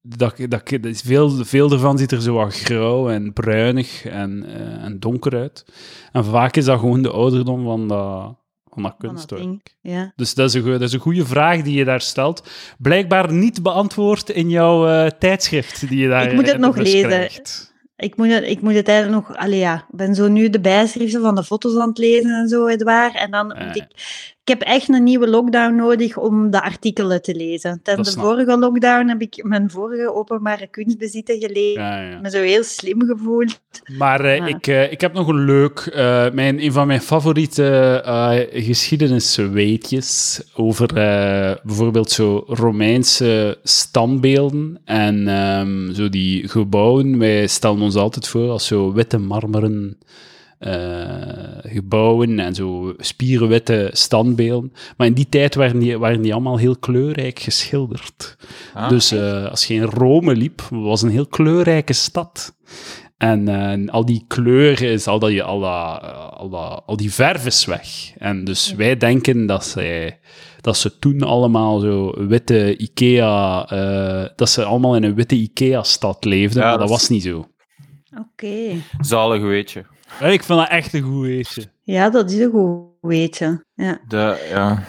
Dat, 0.00 0.36
dat, 0.36 0.68
dat 0.68 0.84
is 0.84 1.00
veel, 1.00 1.30
veel 1.30 1.72
ervan 1.72 1.98
ziet 1.98 2.12
er 2.12 2.22
zo 2.22 2.34
wat 2.34 2.54
grauw 2.54 3.10
en 3.10 3.32
bruinig 3.32 4.04
en, 4.04 4.44
eh, 4.46 4.84
en 4.84 5.00
donker 5.00 5.36
uit. 5.36 5.64
En 6.12 6.24
vaak 6.24 6.56
is 6.56 6.64
dat 6.64 6.78
gewoon 6.78 7.02
de 7.02 7.10
ouderdom 7.10 7.64
van 7.64 7.88
dat, 7.88 8.36
dat 8.82 8.94
kunstwerk. 8.98 9.74
Ja. 9.80 10.12
Dus 10.16 10.34
dat 10.34 10.48
is, 10.48 10.54
een, 10.54 10.70
dat 10.70 10.80
is 10.80 10.92
een 10.92 11.00
goede 11.00 11.26
vraag 11.26 11.62
die 11.62 11.76
je 11.78 11.84
daar 11.84 12.00
stelt. 12.00 12.48
Blijkbaar 12.78 13.32
niet 13.32 13.62
beantwoord 13.62 14.28
in 14.28 14.50
jouw 14.50 14.88
eh, 14.88 15.10
tijdschrift 15.18 15.88
die 15.88 15.98
je 15.98 16.08
daar 16.08 16.26
Ik 16.26 16.32
moet 16.32 16.46
het 16.46 16.54
de 16.54 16.66
nog 16.66 16.76
lezen. 16.76 17.08
krijgt. 17.08 17.66
Ik 17.96 18.16
moet, 18.16 18.28
het, 18.32 18.44
ik 18.44 18.60
moet 18.60 18.74
het 18.74 18.88
eigenlijk 18.88 19.28
nog... 19.28 19.36
Allee, 19.36 19.58
ja, 19.58 19.74
ik 19.74 19.96
ben 19.96 20.14
zo 20.14 20.28
nu 20.28 20.50
de 20.50 20.60
bijschriften 20.60 21.20
van 21.20 21.34
de 21.34 21.44
foto's 21.44 21.76
aan 21.78 21.88
het 21.88 21.98
lezen 21.98 22.30
en 22.30 22.48
zo, 22.48 22.66
Edouard. 22.66 23.14
En 23.14 23.30
dan 23.30 23.54
Ja. 23.58 23.64
moet 23.66 23.76
ik... 23.76 23.86
Ik 24.48 24.58
heb 24.58 24.68
echt 24.68 24.88
een 24.88 25.02
nieuwe 25.02 25.28
lockdown 25.28 25.74
nodig 25.74 26.16
om 26.16 26.50
de 26.50 26.62
artikelen 26.62 27.22
te 27.22 27.34
lezen. 27.34 27.80
Tijdens 27.82 28.14
de 28.14 28.20
vorige 28.20 28.58
lockdown 28.58 29.08
heb 29.08 29.20
ik 29.20 29.44
mijn 29.44 29.70
vorige 29.70 30.14
openbare 30.14 30.66
kunstbezitten 30.66 31.38
gelezen. 31.38 31.82
Ja, 31.82 32.00
ja. 32.00 32.20
Me 32.20 32.30
zo 32.30 32.40
heel 32.40 32.62
slim 32.62 33.02
gevoeld. 33.02 33.60
Maar 33.98 34.20
eh, 34.20 34.36
Ja. 34.36 34.46
ik, 34.46 34.66
eh, 34.66 34.92
ik 34.92 35.00
heb 35.00 35.12
nog 35.12 35.28
een 35.28 35.44
leuk, 35.44 35.78
eh, 35.78 36.30
mijn, 36.30 36.64
een 36.64 36.72
van 36.72 36.86
mijn 36.86 37.00
favoriete 37.00 38.46
geschiedenisweetjes 38.52 40.42
over 40.54 40.86
bijvoorbeeld 41.62 42.10
zo 42.10 42.44
Romeinse 42.46 43.58
standbeelden 43.62 44.80
en 44.84 45.28
ehm, 45.28 45.92
zo 45.92 46.08
die 46.08 46.48
gebouwen. 46.48 47.18
Wij 47.18 47.46
stellen 47.46 47.80
ons 47.80 47.96
altijd 47.96 48.28
voor 48.28 48.50
als 48.50 48.66
zo 48.66 48.92
witte 48.92 49.18
marmeren 49.18 49.98
gebouwen 51.62 52.38
en 52.38 52.54
zo 52.54 52.94
spierenwitte 52.96 53.90
standbeelden. 53.92 54.72
Maar 54.96 55.06
in 55.06 55.14
die 55.14 55.28
tijd 55.28 55.54
waren 55.54 55.78
die, 55.78 55.98
waren 55.98 56.22
die 56.22 56.32
allemaal 56.32 56.56
heel 56.56 56.76
kleurrijk 56.76 57.38
geschilderd. 57.38 58.36
Ah. 58.74 58.88
Dus 58.88 59.12
eh, 59.12 59.46
als 59.50 59.64
je 59.64 59.74
in 59.74 59.82
Rome 59.82 60.36
liep, 60.36 60.60
was 60.70 61.02
een 61.02 61.10
heel 61.10 61.26
kleurrijke 61.26 61.92
stad. 61.92 62.56
En 63.18 63.48
eh, 63.48 63.92
al 63.92 64.04
die 64.04 64.24
kleuren, 64.26 64.88
is, 64.88 65.06
al, 65.06 65.18
die, 65.18 65.42
al, 65.42 65.60
dat, 65.60 66.02
eh, 66.02 66.28
al, 66.28 66.48
dat, 66.48 66.82
al 66.86 66.96
die 66.96 67.12
verf 67.12 67.46
is 67.46 67.64
weg. 67.64 68.12
En 68.18 68.44
dus 68.44 68.74
wij 68.74 68.96
denken 68.96 69.46
dat, 69.46 69.64
zij, 69.64 70.18
dat 70.60 70.76
ze 70.76 70.98
toen 70.98 71.22
allemaal 71.22 71.78
zo 71.78 72.26
witte 72.26 72.76
Ikea... 72.76 73.66
eh, 73.68 74.30
dat 74.36 74.50
ze 74.50 74.64
allemaal 74.64 74.96
in 74.96 75.02
een 75.02 75.14
witte 75.14 75.34
Ikea-stad 75.34 76.24
leefden, 76.24 76.62
Ja, 76.62 76.68
maar 76.68 76.78
dat 76.78 76.88
was 76.88 77.08
niet 77.08 77.22
zo. 77.22 77.48
Oké. 78.18 78.82
Zalig 79.00 79.42
weetje. 79.42 79.84
Ik 80.20 80.42
vind 80.42 80.58
dat 80.58 80.68
echt 80.68 80.92
een 80.94 81.02
goed 81.02 81.20
weetje. 81.22 81.62
Ja, 81.82 82.10
dat 82.10 82.30
is 82.30 82.38
een 82.38 82.50
goed 82.50 82.80
weetje. 83.00 83.64
Ja. 83.74 83.98
De, 84.08 84.46
ja. 84.50 84.82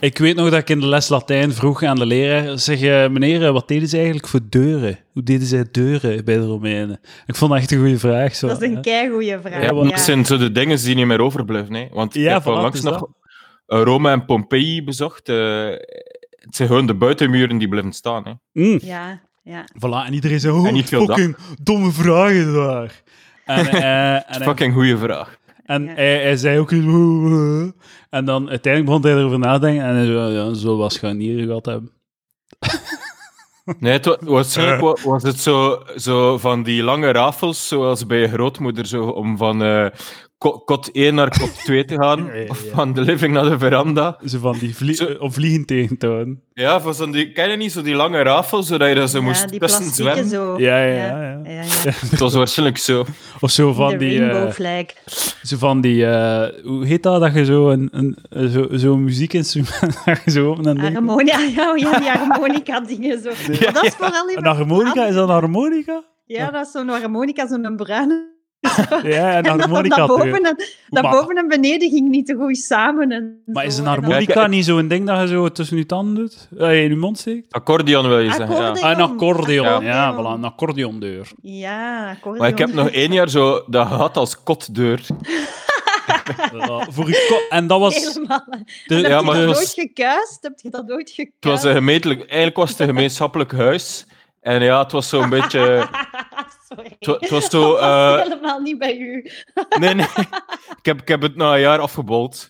Ik 0.00 0.18
weet 0.18 0.36
nog 0.36 0.50
dat 0.50 0.58
ik 0.58 0.68
in 0.70 0.80
de 0.80 0.86
les 0.86 1.08
Latijn 1.08 1.52
vroeg 1.52 1.82
aan 1.82 1.96
de 1.96 2.06
leraar, 2.06 2.58
zeg, 2.58 2.80
eh, 2.80 3.08
meneer, 3.08 3.44
eh, 3.46 3.52
wat 3.52 3.68
deden 3.68 3.88
ze 3.88 3.96
eigenlijk 3.96 4.28
voor 4.28 4.40
deuren? 4.48 4.98
Hoe 5.12 5.22
deden 5.22 5.46
zij 5.46 5.64
deuren 5.70 6.24
bij 6.24 6.34
de 6.36 6.46
Romeinen? 6.46 7.00
Ik 7.26 7.34
vond 7.36 7.50
dat 7.50 7.60
echt 7.60 7.70
een 7.70 7.78
goede 7.78 7.98
vraag. 7.98 8.34
Zo, 8.34 8.46
Dat 8.48 8.62
is 8.62 8.68
een 8.68 8.80
keigoeie 8.82 9.38
vraag. 9.40 9.62
Ja, 9.62 9.74
want 9.74 9.88
ja. 9.88 9.94
dat 9.94 10.04
zijn 10.04 10.24
zo 10.24 10.36
de 10.36 10.52
dingen 10.52 10.82
die 10.82 10.94
niet 10.94 11.06
meer 11.06 11.20
overblijven. 11.20 11.74
Hè. 11.74 11.88
Want 11.92 12.16
ik 12.16 12.24
heb 12.28 12.44
het 12.44 12.74
is 12.74 12.80
nog 12.80 12.98
dat. 12.98 13.08
eh, 13.66 13.82
Rome 13.82 14.10
en 14.10 14.24
Pompeii 14.24 14.84
bezocht. 14.84 15.28
eh, 15.28 15.66
het 16.30 16.56
zijn 16.56 16.68
gewoon 16.68 16.86
de 16.86 16.94
buitenmuren 16.94 17.58
die 17.58 17.68
blijven 17.68 17.92
staan. 17.92 18.24
Hè. 18.24 18.32
Mm. 18.62 18.78
Ja, 18.82 19.20
ja. 19.42 19.64
Voilà, 19.78 20.06
en 20.06 20.12
iedereen 20.14 20.40
zei, 20.40 20.52
oh, 20.54 20.76
fucking 20.84 21.36
domme 21.62 21.90
vragen 21.92 22.52
daar. 22.54 23.01
En, 23.44 23.66
eh, 23.66 24.14
en, 24.36 24.42
Fucking 24.42 24.74
goede 24.74 24.98
vraag. 24.98 25.36
en 25.64 25.84
Ja. 25.84 25.92
hij, 25.94 26.22
hij 26.22 26.36
zei 26.36 26.58
ook 26.58 26.70
eens, 26.70 26.86
"Oh, 26.86 27.62
eh." 27.62 27.70
en 28.10 28.24
dan 28.24 28.48
uiteindelijk 28.48 28.92
begon 28.94 29.12
hij 29.12 29.20
erover 29.20 29.38
nadenken 29.38 29.84
en 29.84 29.94
hij 29.94 30.06
zei, 30.06 30.32
ja, 30.32 30.54
zo 30.54 30.76
was 30.76 30.94
scharnieren 30.94 31.46
gehad 31.46 31.66
hebben. 31.66 31.90
Nee, 33.78 33.92
het 33.92 34.04
wa- 34.04 34.18
was 35.04 35.22
het 35.22 35.40
zo, 35.40 35.82
zo 35.96 36.38
van 36.38 36.62
die 36.62 36.82
lange 36.82 37.10
rafels, 37.12 37.68
zoals 37.68 38.06
bij 38.06 38.18
je 38.18 38.28
grootmoeder, 38.28 38.86
zo, 38.86 39.04
om 39.04 39.36
van 39.36 39.62
eh, 39.62 39.86
kot 40.64 40.90
1 40.92 41.14
naar 41.14 41.38
kot 41.38 41.54
2 41.64 41.84
te 41.84 41.94
gaan, 41.94 42.24
Ja, 42.26 42.34
ja, 42.34 42.44
of 42.48 42.64
van 42.72 42.92
de 42.92 43.00
living 43.00 43.32
naar 43.34 43.44
de 43.44 43.58
veranda. 43.58 44.18
Zo 44.24 44.38
van 44.38 44.56
die 44.58 44.76
vlie 44.76 44.94
Zo- 44.94 45.16
om 45.18 45.32
vliegen 45.32 45.64
tegen 45.66 45.98
te 45.98 46.06
houden. 46.06 46.42
Ja, 46.54 46.80
van 46.80 46.94
zo'n 46.94 47.10
die, 47.10 47.32
ken 47.32 47.50
je 47.50 47.56
niet 47.56 47.72
zo 47.72 47.82
die 47.82 47.94
lange 47.94 48.22
rafels, 48.22 48.66
zodat 48.66 48.88
je 48.88 48.94
er 48.94 49.08
zo 49.08 49.18
ja, 49.18 49.24
moest 49.24 49.48
die 49.48 49.60
tussen 49.60 49.84
zwemmen? 49.84 50.28
zo. 50.28 50.54
Ja, 50.58 50.84
ja, 50.84 50.94
ja. 50.94 51.20
ja. 51.22 51.40
ja, 51.44 51.50
ja. 51.52 51.90
Het 52.10 52.18
was 52.18 52.34
waarschijnlijk 52.34 52.78
zo. 52.78 53.04
Of 53.40 53.50
zo 53.50 53.72
van 53.72 53.90
de 53.90 53.96
die... 53.96 54.18
rainbow 54.18 54.46
eh, 54.46 54.52
flag. 54.52 54.84
zo 55.42 55.56
van 55.56 55.80
die... 55.80 56.06
eh, 56.06 56.64
hoe 56.64 56.86
heet 56.86 57.02
dat? 57.02 57.20
Dat 57.20 57.34
je 57.34 57.44
zo 57.44 57.70
een, 57.70 57.88
een, 57.92 58.50
zo, 58.50 58.66
zo'n 58.70 59.04
muziekinstrument... 59.04 60.00
dat 60.04 60.20
je 60.24 60.30
zo 60.30 60.50
op 60.50 60.56
en 60.56 60.62
denkt- 60.62 60.80
Harmonia, 60.82 61.38
ja, 61.38 61.74
ja, 61.76 61.98
die 61.98 62.08
harmonica 62.08 62.80
dingen 62.80 63.22
zo. 63.22 63.30
Maar 63.48 63.72
dat 63.72 63.84
is 63.84 63.94
vooral 63.94 64.28
Een 64.30 64.46
harmonica? 64.46 65.06
Is 65.06 65.14
dat 65.14 65.28
een 65.28 65.34
harmonica? 65.34 66.02
Ja, 66.26 66.50
dat 66.50 66.66
is 66.66 66.72
zo'n 66.72 66.88
harmonica, 66.88 67.46
zo'n 67.46 67.76
bruine. 67.76 68.30
Ja, 69.02 69.28
een 69.28 69.34
En 69.36 69.42
dan 69.42 69.60
harmonica. 69.60 69.96
dat 69.96 70.08
toch? 70.08 70.18
boven, 70.18 70.42
en, 70.44 70.56
dat 70.88 71.02
Maar- 71.02 71.12
boven 71.12 71.36
en 71.36 71.48
beneden 71.48 71.90
ging 71.90 72.08
niet 72.08 72.26
te 72.26 72.34
goed 72.34 72.56
samen. 72.56 73.10
En 73.10 73.42
Maar 73.46 73.64
is 73.64 73.78
een 73.78 73.78
En 73.78 73.84
dan- 73.84 74.02
harmonica 74.02 74.42
ik- 74.44 74.48
niet 74.50 74.64
zo'n 74.64 74.88
ding 74.88 75.06
dat 75.06 75.20
je 75.20 75.26
zo 75.26 75.48
tussen 75.48 75.76
je 75.76 75.86
tanden 75.86 76.14
doet? 76.14 76.48
Eh, 76.58 76.82
in 76.84 76.90
je 76.90 76.96
mond 76.96 77.18
steekt? 77.18 77.52
Accordeon 77.52 78.08
wil 78.08 78.18
je 78.18 78.32
zeggen, 78.32 78.56
ja. 78.56 78.68
Ah, 78.70 78.90
een 78.90 79.00
accordeon. 79.00 79.66
Accordeon. 79.66 79.84
Ja, 79.84 80.14
voilà, 80.14 80.38
een 80.38 80.44
accordeondeur. 80.44 81.28
Ja, 81.42 82.10
akkoord. 82.10 82.38
Maar 82.38 82.48
ik 82.48 82.58
heb 82.58 82.72
nog 82.72 82.88
één 82.88 83.12
jaar 83.12 83.28
zo 83.28 83.62
dat 83.66 83.86
gehad 83.86 84.16
als 84.16 84.42
kotdeur. 84.42 85.00
Ja, 86.52 86.86
voor 86.90 87.08
je 87.08 87.46
en 87.50 87.66
dat 87.66 87.80
was... 87.80 87.94
Helemaal. 87.94 88.44
De, 88.86 88.94
Heb 88.94 89.04
Ja, 89.06 89.18
je 89.18 89.24
maar 89.24 89.34
dat 89.36 89.44
was- 89.44 89.54
nooit 89.56 89.72
gekuist? 89.74 90.38
Heb 90.40 90.52
je 90.60 90.70
dat 90.70 90.86
nooit 90.86 91.10
gekuist? 91.10 91.32
Het 91.40 91.44
was 91.52 91.62
een 91.64 91.74
gemeentelijk... 91.74 92.20
Eigenlijk 92.20 92.56
was 92.56 92.70
het 92.70 92.78
een 92.80 92.86
gemeenschappelijk 92.86 93.52
huis. 93.52 94.06
En 94.40 94.62
ja, 94.62 94.82
het 94.82 94.92
was 94.92 95.08
zo'n 95.08 95.28
beetje... 95.28 95.86
Sorry. 96.74 96.96
Het 96.98 97.06
wa- 97.06 97.16
het 97.20 97.30
was 97.30 97.46
zo... 97.50 97.60
Dat 97.70 97.80
was 97.80 98.16
eh, 98.16 98.22
helemaal 98.22 98.60
niet 98.60 98.78
bij 98.78 98.96
u. 98.98 99.30
Nee, 99.78 99.94
nee. 99.94 100.06
Ik 100.78 100.88
heb, 100.88 101.00
ik 101.00 101.08
heb 101.08 101.22
het 101.22 101.36
na 101.36 101.54
een 101.54 101.60
jaar 101.60 101.78
afgebold. 101.78 102.48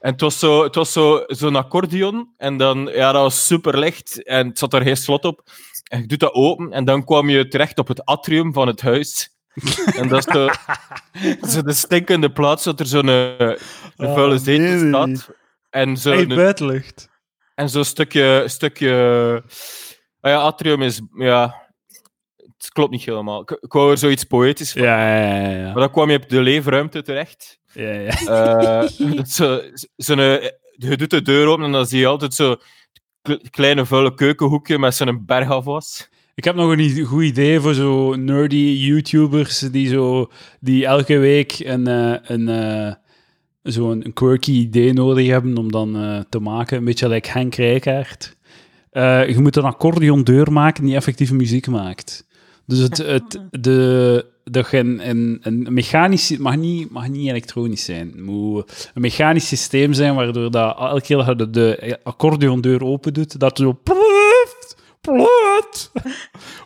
En 0.00 0.12
het 0.12 0.20
was 0.20 0.38
zo- 0.38 0.62
het 0.62 0.74
was 0.74 0.92
zo- 0.92 1.24
zo'n 1.26 1.56
accordeon. 1.56 2.32
En 2.36 2.56
dan, 2.56 2.90
ja, 2.92 3.12
dat 3.12 3.22
was 3.22 3.46
super 3.46 3.78
licht. 3.78 4.22
En 4.22 4.48
het 4.48 4.58
zat 4.58 4.74
er 4.74 4.82
geen 4.82 4.96
slot 4.96 5.24
op. 5.24 5.42
En 5.84 6.00
je 6.00 6.06
doet 6.06 6.20
dat 6.20 6.32
open. 6.34 6.72
En 6.72 6.84
dan 6.84 7.04
kwam 7.04 7.28
je 7.28 7.48
terecht 7.48 7.78
op 7.78 7.88
het 7.88 8.04
atrium 8.04 8.52
van 8.52 8.66
het 8.66 8.80
huis. 8.80 9.30
En 9.98 10.08
dat 10.08 10.18
is 10.18 10.24
de, 10.24 10.54
zo 11.48 11.62
de 11.62 11.72
stinkende 11.72 12.32
plaats 12.32 12.64
dat 12.64 12.80
er 12.80 12.86
zo'n 12.86 13.08
eh, 13.08 13.38
een 13.38 13.58
Oh, 13.96 14.14
vuile 14.14 14.38
zetel 14.38 14.64
nee, 14.64 14.82
nee. 14.82 14.88
staat. 15.16 15.36
En 15.70 15.96
zo 15.96 16.10
Hey, 16.12 16.26
buitenlucht. 16.26 17.08
en 17.54 17.68
zo'n 17.68 17.84
stukje... 17.84 18.42
stukje 18.46 19.42
ah 20.20 20.30
ja, 20.30 20.36
atrium 20.38 20.82
is... 20.82 21.00
Ja, 21.14 21.62
het 22.64 22.72
klopt 22.72 22.90
niet 22.90 23.04
helemaal. 23.04 23.40
Ik, 23.40 23.50
ik 23.50 23.72
wou 23.72 23.90
er 23.90 23.98
zoiets 23.98 24.24
poëtisch 24.24 24.72
van. 24.72 24.82
Ja, 24.82 25.16
ja, 25.16 25.40
ja. 25.40 25.50
ja. 25.50 25.64
Maar 25.64 25.74
dan 25.74 25.90
kwam 25.90 26.10
je 26.10 26.16
op 26.16 26.28
de 26.28 26.40
leefruimte 26.40 27.02
terecht. 27.02 27.58
ja, 27.72 27.92
ja. 27.92 28.86
Dat 29.16 29.28
zo, 29.28 29.60
zo'n, 29.96 30.18
eh, 30.18 30.48
je 30.76 30.96
doet 30.96 31.10
de 31.10 31.22
deur 31.22 31.46
open 31.46 31.64
en 31.64 31.72
dan 31.72 31.86
zie 31.86 31.98
je 31.98 32.06
altijd 32.06 32.34
zo'n 32.34 32.56
kleine 33.50 33.86
vuile 33.86 34.14
keukenhoekje 34.14 34.78
met 34.78 34.94
zo'n 34.94 35.22
bergafwas. 35.26 36.08
Ik 36.34 36.44
heb 36.44 36.54
nog 36.54 36.70
een 36.70 37.04
goed 37.04 37.22
idee 37.22 37.60
voor 37.60 37.74
zo 37.74 38.14
nerdy 38.14 38.56
YouTubers 38.56 39.58
die, 39.58 39.88
zo, 39.88 40.30
die 40.60 40.86
elke 40.86 41.18
week 41.18 41.58
een, 41.58 41.86
eh, 41.86 42.14
een, 42.22 42.48
eh, 42.48 42.94
zo'n 43.62 44.04
een 44.04 44.12
quirky 44.12 44.52
idee 44.52 44.92
nodig 44.92 45.26
hebben 45.26 45.58
om 45.58 45.72
dan 45.72 46.24
te 46.28 46.38
maken. 46.38 46.76
Een 46.76 46.84
beetje 46.84 47.08
like 47.08 47.30
Henk 47.30 47.54
Rijkaard. 47.54 48.36
Je 48.92 49.36
moet 49.38 49.56
een 49.56 49.64
accordeondeur 49.64 50.52
maken 50.52 50.84
die 50.84 50.94
effectieve 50.94 51.34
muziek 51.34 51.66
maakt. 51.66 52.26
Dus 52.66 52.78
het, 52.78 52.96
het, 52.96 53.40
de, 53.50 54.26
dat 54.44 54.70
je 54.70 54.78
een, 54.78 55.08
een, 55.08 55.38
een 55.42 55.72
mechanisch... 55.72 56.28
Het 56.28 56.38
mag 56.38 56.56
niet, 56.56 56.90
mag 56.90 57.08
niet 57.08 57.28
elektronisch 57.28 57.84
zijn. 57.84 58.08
Het 58.08 58.20
moet 58.20 58.90
een 58.94 59.02
mechanisch 59.02 59.48
systeem 59.48 59.92
zijn 59.92 60.14
waardoor 60.14 60.50
dat 60.50 60.78
elke 60.78 61.00
keer 61.00 61.16
dat 61.16 61.26
je 61.26 61.36
de, 61.36 61.50
de 61.50 61.98
accordeondeur 62.02 62.84
open 62.84 63.12
doet, 63.12 63.40
dat 63.40 63.58
zo... 63.58 63.78
ploeft, 63.82 64.76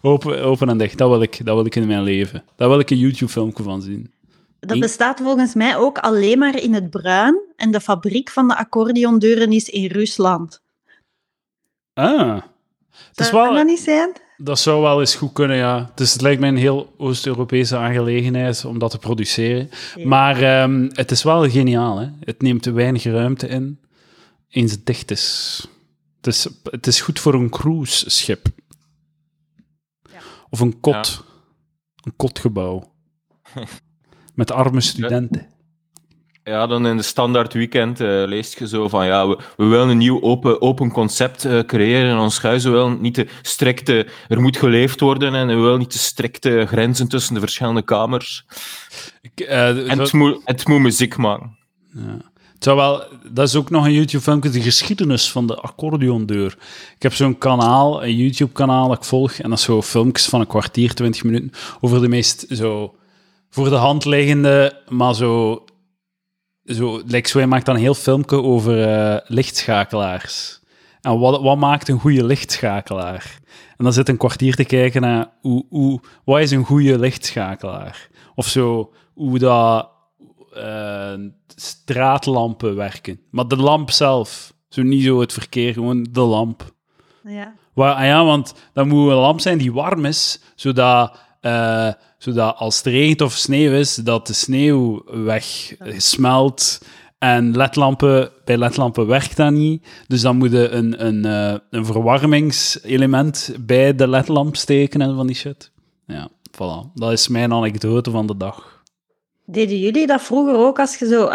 Open, 0.03 0.43
open 0.43 0.69
en 0.69 0.79
dicht. 0.79 0.99
Dat 0.99 1.09
wil, 1.09 1.23
ik, 1.23 1.45
dat 1.45 1.55
wil 1.55 1.67
ik 1.67 1.75
in 1.75 1.87
mijn 1.87 2.03
leven. 2.03 2.45
Daar 2.57 2.69
wil 2.69 2.79
ik 2.79 2.91
een 2.91 2.99
YouTube-filmpje 2.99 3.63
van 3.63 3.83
zien. 3.83 4.13
Dat 4.61 4.79
bestaat 4.79 5.21
volgens 5.21 5.55
mij 5.55 5.77
ook 5.77 5.99
alleen 5.99 6.39
maar 6.39 6.63
in 6.63 6.75
het 6.75 6.91
bruin. 6.91 7.43
En 7.57 7.71
de 7.71 7.81
fabriek 7.81 8.31
van 8.31 8.49
de 8.49 8.57
accordeondeuren 8.57 9.53
is 9.53 9.69
in 9.69 9.87
Rusland. 9.87 10.63
Ah. 11.95 12.41
Het 13.09 13.21
is 13.21 13.31
wel, 13.31 13.55
dat 13.55 13.67
niet 13.67 13.81
zijn? 13.81 14.13
Dat 14.41 14.59
zou 14.59 14.83
wel 14.83 15.01
eens 15.01 15.15
goed 15.15 15.33
kunnen, 15.33 15.57
ja. 15.57 15.91
Dus 15.95 16.13
het 16.13 16.21
lijkt 16.21 16.41
mij 16.41 16.49
een 16.49 16.57
heel 16.57 16.95
Oost-Europese 16.97 17.77
aangelegenheid 17.77 18.65
om 18.65 18.79
dat 18.79 18.91
te 18.91 18.99
produceren. 18.99 19.71
Ja. 19.95 20.07
Maar 20.07 20.43
ehm, 20.43 20.89
het 20.93 21.11
is 21.11 21.23
wel 21.23 21.51
geniaal, 21.51 21.99
hè. 21.99 22.09
Het 22.21 22.43
neemt 22.43 22.65
weinig 22.65 23.05
ruimte 23.05 23.49
in, 23.49 23.81
eens 24.49 24.73
het 24.73 24.87
dicht 24.87 25.11
is. 25.11 25.67
Het 26.17 26.27
is, 26.27 26.49
het 26.63 26.87
is 26.87 27.01
goed 27.01 27.21
voor 27.21 27.35
een 27.35 27.51
cruiseschip. 27.51 28.47
Ja. 30.11 30.21
Of 30.51 30.61
een 30.61 30.81
kot. 30.81 31.25
Een 32.03 32.17
kotgebouw. 32.17 32.93
Met 34.35 34.51
arme 34.51 34.81
studenten. 34.81 35.47
Ja, 36.49 36.67
dan 36.67 36.87
in 36.87 36.97
de 36.97 37.03
standaard 37.03 37.53
weekend 37.53 38.01
eh 38.01 38.23
leest 38.27 38.59
je 38.59 38.69
zo 38.69 38.89
van 38.89 39.07
ja, 39.07 39.29
we, 39.29 39.39
we 39.57 39.65
willen 39.65 39.89
een 39.89 39.99
nieuw 39.99 40.23
open, 40.23 40.63
open 40.63 40.91
concept 40.91 41.45
eh, 41.45 41.59
creëren 41.59 42.11
in 42.11 42.19
ons 42.19 42.43
huis. 42.43 42.65
We 42.65 42.71
willen 42.71 43.01
niet 43.01 43.15
te 43.15 43.27
strikte, 43.43 44.07
er 44.29 44.41
moet 44.41 44.57
geleefd 44.57 45.01
worden 45.01 45.35
en 45.35 45.47
we 45.47 45.55
willen 45.55 45.79
niet 45.79 45.91
te 45.91 45.99
strikte 45.99 46.65
grenzen 46.67 47.09
tussen 47.09 47.35
de 47.35 47.41
verschillende 47.41 47.83
kamers. 47.83 48.45
Ik, 49.21 49.41
eh, 49.41 49.91
En 49.91 49.99
het 49.99 50.13
moet, 50.13 50.41
het 50.45 50.69
moet 50.69 50.81
muziek 50.81 51.17
maken. 51.17 51.57
Ja. 52.59 52.75
Wel, 52.75 53.03
dat 53.31 53.49
is 53.49 53.55
ook 53.55 53.71
nog 53.71 53.85
een 53.85 53.93
YouTube-filmpje, 53.93 54.51
de 54.51 54.61
geschiedenis 54.61 55.31
van 55.31 55.47
de 55.47 55.57
accordeondeur. 55.57 56.57
Ik 56.95 57.03
heb 57.03 57.15
zo'n 57.15 57.39
kanaal, 57.39 58.05
een 58.05 58.17
YouTube-kanaal 58.17 58.89
dat 58.89 58.97
ik 58.97 59.05
volg, 59.05 59.33
en 59.33 59.51
dat 59.51 59.59
is 59.59 59.65
zo 59.65 59.83
filmpjes 59.83 60.27
van 60.27 60.41
een 60.41 60.47
kwartier, 60.47 60.95
twintig 60.95 61.25
minuten, 61.25 61.53
over 61.81 62.01
de 62.01 62.09
meest 62.09 62.47
zo 62.51 62.95
voor 63.51 63.69
de 63.69 63.77
hand 63.77 64.05
liggende, 64.05 64.83
maar 64.89 65.15
zo... 65.15 65.63
zo 66.69 67.03
like, 67.07 67.29
zo, 67.29 67.47
maakt 67.47 67.67
dan 67.67 67.75
een 67.75 67.81
heel 67.81 67.95
filmpje 67.95 68.43
over 68.43 68.83
eh, 68.83 69.17
lichtschakelaars. 69.27 70.61
En 71.01 71.19
wat, 71.19 71.41
wat 71.41 71.57
maakt 71.57 71.89
een 71.89 71.99
goede 71.99 72.25
lichtschakelaar? 72.25 73.39
En 73.77 73.85
dan 73.85 73.93
zit 73.93 74.09
een 74.09 74.17
kwartier 74.17 74.55
te 74.55 74.65
kijken 74.65 75.01
naar 75.01 75.31
hoe, 75.41 75.65
hoe, 75.69 76.01
wat 76.25 76.41
is 76.41 76.51
een 76.51 76.65
goede 76.65 76.99
lichtschakelaar? 76.99 78.09
Of 78.35 78.47
zo, 78.47 78.93
hoe 79.15 79.39
dat 79.39 79.91
eh, 80.53 81.15
straatlampen 81.55 82.77
werken. 82.77 83.21
Maar 83.31 83.49
de 83.49 83.57
lamp 83.57 83.91
zelf. 83.91 84.53
Zo 84.69 84.83
niet 84.83 85.05
zo 85.05 85.21
het 85.21 85.33
verkeer, 85.33 85.73
gewoon 85.73 86.07
de 86.11 86.21
lamp. 86.21 86.73
Ja. 87.25 87.55
Waar, 87.73 87.95
ah 87.95 88.05
ja, 88.05 88.25
want 88.25 88.55
dan 88.73 88.89
moet 88.89 89.11
een 89.11 89.17
lamp 89.17 89.41
zijn 89.41 89.59
die 89.59 89.73
warm 89.73 90.05
is, 90.05 90.41
zodat, 90.55 91.19
eh, 91.41 91.93
zodat 92.19 92.57
als 92.57 92.77
het 92.77 92.87
regent 92.87 93.21
of 93.21 93.33
sneeuw 93.33 93.73
is, 93.73 93.95
dat 93.95 94.27
de 94.27 94.33
sneeuw 94.33 95.03
weg 95.07 95.77
eh, 95.79 95.99
smelt. 95.99 96.79
En 97.19 97.57
ledlampen, 97.57 98.31
bij 98.45 98.57
ledlampen 98.57 99.07
werkt 99.07 99.37
dat 99.37 99.53
niet. 99.53 99.87
Dus 100.07 100.21
dan 100.21 100.37
moet 100.37 100.53
je 100.53 100.69
een, 100.69 101.07
een, 101.07 101.25
eh, 101.25 101.59
een 101.71 101.85
verwarmingselement 101.85 103.57
bij 103.61 103.95
de 103.95 104.09
ledlamp 104.09 104.57
steken 104.57 105.01
en 105.01 105.15
van 105.15 105.27
die 105.27 105.37
shit. 105.37 105.71
Ja, 106.07 106.29
voilà. 106.53 106.93
Dat 106.95 107.13
is 107.13 107.29
mijn 107.29 107.53
anekdote 107.53 108.11
van 108.11 108.27
de 108.27 108.37
dag. 108.37 108.83
Deden 109.45 109.79
jullie 109.79 110.07
dat 110.07 110.23
vroeger 110.23 110.55
ook 110.55 110.79
als 110.79 110.97
je 110.97 111.07
zo... 111.07 111.27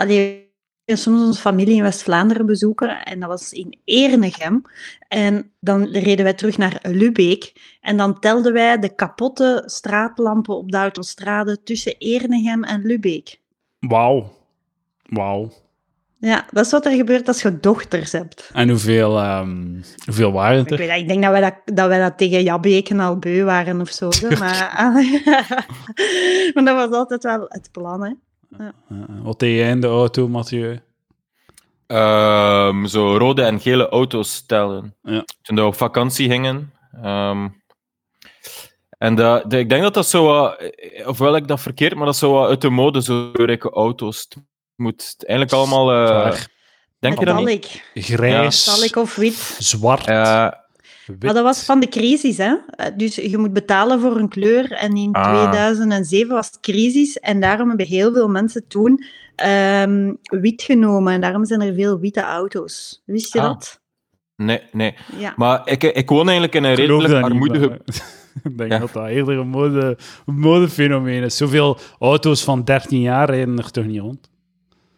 soms 0.86 1.22
onze 1.22 1.42
familie 1.42 1.75
in 1.75 1.84
West-Vlaanderen 1.84 2.46
bezoeken 2.46 3.06
en 3.06 3.20
dat 3.20 3.30
was 3.30 3.52
in 3.52 3.80
Ernegem. 3.86 4.62
En 5.08 5.52
dan 5.60 5.86
reden 5.86 6.24
wij 6.24 6.34
terug 6.34 6.58
naar 6.58 6.80
Lubeek 6.82 7.54
en 7.82 7.98
dan 7.98 8.20
telden 8.20 8.54
wij 8.54 8.80
de 8.80 8.96
kapotte 8.96 9.63
straatlampen 9.66 10.58
op 10.58 10.72
de 10.72 10.78
autostrade 10.78 11.63
tussen 11.63 11.98
Ernegem 11.98 12.63
en 12.63 12.82
Lubeek. 12.82 13.40
Wauw. 13.80 14.32
Wauw. 15.04 15.52
Ja, 16.20 16.46
dat 16.52 16.66
is 16.66 16.72
wat 16.72 16.86
er 16.86 16.96
gebeurt 16.96 17.28
als 17.28 17.42
je 17.42 17.60
dochters 17.60 18.12
hebt. 18.12 18.50
En 18.54 18.70
hoeveel, 18.70 19.20
ehm, 19.20 19.82
hoeveel 20.06 20.32
waren 20.32 20.58
het 20.58 20.66
Ik, 20.66 20.72
er? 20.72 20.78
weet, 20.78 20.88
dat, 20.90 20.98
ik 20.98 21.08
denk 21.08 21.22
dat 21.24 21.32
wij 21.32 21.42
dat, 21.42 21.75
dat 21.78 21.88
wij 21.88 22.00
dat 22.00 22.18
tegen 22.18 22.44
Jabbeken 22.44 23.00
al 23.00 23.18
beu 23.18 23.44
waren 23.44 23.82
of 23.82 23.90
zo. 23.90 24.10
Maar, 24.40 24.74
maar 26.54 26.66
dat 26.66 26.75
was 26.75 26.92
altijd 26.92 27.24
wel 27.24 27.46
het 27.48 27.70
plan, 27.72 28.04
hè. 28.04 28.12
Eh, 28.57 28.67
wat 29.24 29.39
deed 29.39 29.57
jij 29.57 29.69
in 29.69 29.81
de 29.81 29.88
auto, 29.88 30.27
Mathieu? 30.27 30.79
Ehm, 31.88 32.86
zo 32.86 33.17
rode 33.17 33.43
en 33.43 33.60
gele 33.60 33.89
auto's 33.89 34.45
tellen. 34.45 34.95
Ja. 35.03 35.25
Toen 35.41 35.55
we 35.55 35.63
op 35.65 35.75
vakantie 35.75 36.29
gingen. 36.29 36.74
Ehm, 37.01 37.48
en 38.98 39.15
dat, 39.15 39.50
de- 39.50 39.60
ik 39.60 39.69
denk 39.69 39.81
dat 39.81 39.93
dat 39.93 40.07
zo 40.07 40.25
wat, 40.25 40.55
eh, 40.57 41.07
ofwel 41.07 41.36
ik 41.36 41.48
dat 41.48 41.62
verkeerd, 41.62 41.95
maar 41.95 42.05
dat 42.05 42.15
zo 42.17 42.31
wat 42.31 42.50
uit 42.50 42.62
de 42.62 42.69
mode, 42.69 43.01
zo 43.01 43.29
rijke 43.33 43.69
auto's. 43.69 44.19
Het 44.29 44.38
moet 44.75 45.15
eigenlijk 45.17 45.57
allemaal. 45.60 45.91
eh, 45.91 46.31
denk 47.00 47.19
je 47.19 47.25
dat 47.25 47.36
niet? 47.45 47.83
Grijs, 47.93 48.65
Metallic 48.67 48.95
of 48.95 49.15
wit. 49.15 49.55
zwart. 49.60 50.05
Ja, 50.05 50.62
Wit. 51.05 51.24
Maar 51.24 51.33
dat 51.33 51.43
was 51.43 51.63
van 51.65 51.79
de 51.79 51.88
crisis, 51.88 52.38
hè? 52.38 52.55
Eh, 52.69 52.86
Dus 52.98 53.15
je 53.15 53.38
moet 53.38 53.53
betalen 53.53 54.00
voor 54.00 54.17
een 54.17 54.29
kleur. 54.29 54.72
En 54.72 54.95
in 54.95 55.12
Ah. 55.12 55.50
2007 55.50 56.36
was 56.36 56.45
het 56.48 56.60
crisis. 56.60 57.19
En 57.19 57.39
daarom 57.39 57.67
hebben 57.67 57.86
heel 57.88 58.13
veel 58.13 58.27
mensen 58.29 58.67
toen 58.67 59.03
ehm, 59.36 60.13
wit 60.24 60.62
genomen. 60.62 61.13
En 61.13 61.22
daarom 61.22 61.45
zijn 61.45 61.62
er 61.62 61.74
veel 61.74 62.00
witte 62.00 62.22
auto's. 62.22 63.01
Wist 63.05 63.33
je 63.33 63.39
Ah. 63.39 63.45
dat? 63.45 63.81
Nee, 64.36 64.62
nee. 64.72 64.95
Ja. 65.17 65.33
Maar 65.36 65.62
ik, 65.65 65.83
ik 65.83 66.10
woon 66.10 66.24
eigenlijk 66.25 66.55
in 66.55 66.63
een 66.63 66.75
redelijk 66.75 67.13
niet, 67.13 67.24
armoedige... 67.24 67.67
maar- 67.67 67.79
Ik 68.43 68.57
denk 68.57 68.72
Ja. 68.72 68.79
dat 68.79 68.93
dat 68.93 69.07
eerder 69.07 69.38
een, 69.38 69.48
mode, 69.48 69.98
een 70.25 70.39
modefenomeen 70.39 71.24
is. 71.24 71.38
Zoveel 71.38 71.77
auto's 72.00 72.43
van 72.43 72.63
13 72.63 73.01
jaar 73.01 73.29
rijden 73.29 73.57
er 73.57 73.72
toch 73.72 73.86
niet 73.86 74.00
rond? 74.00 74.29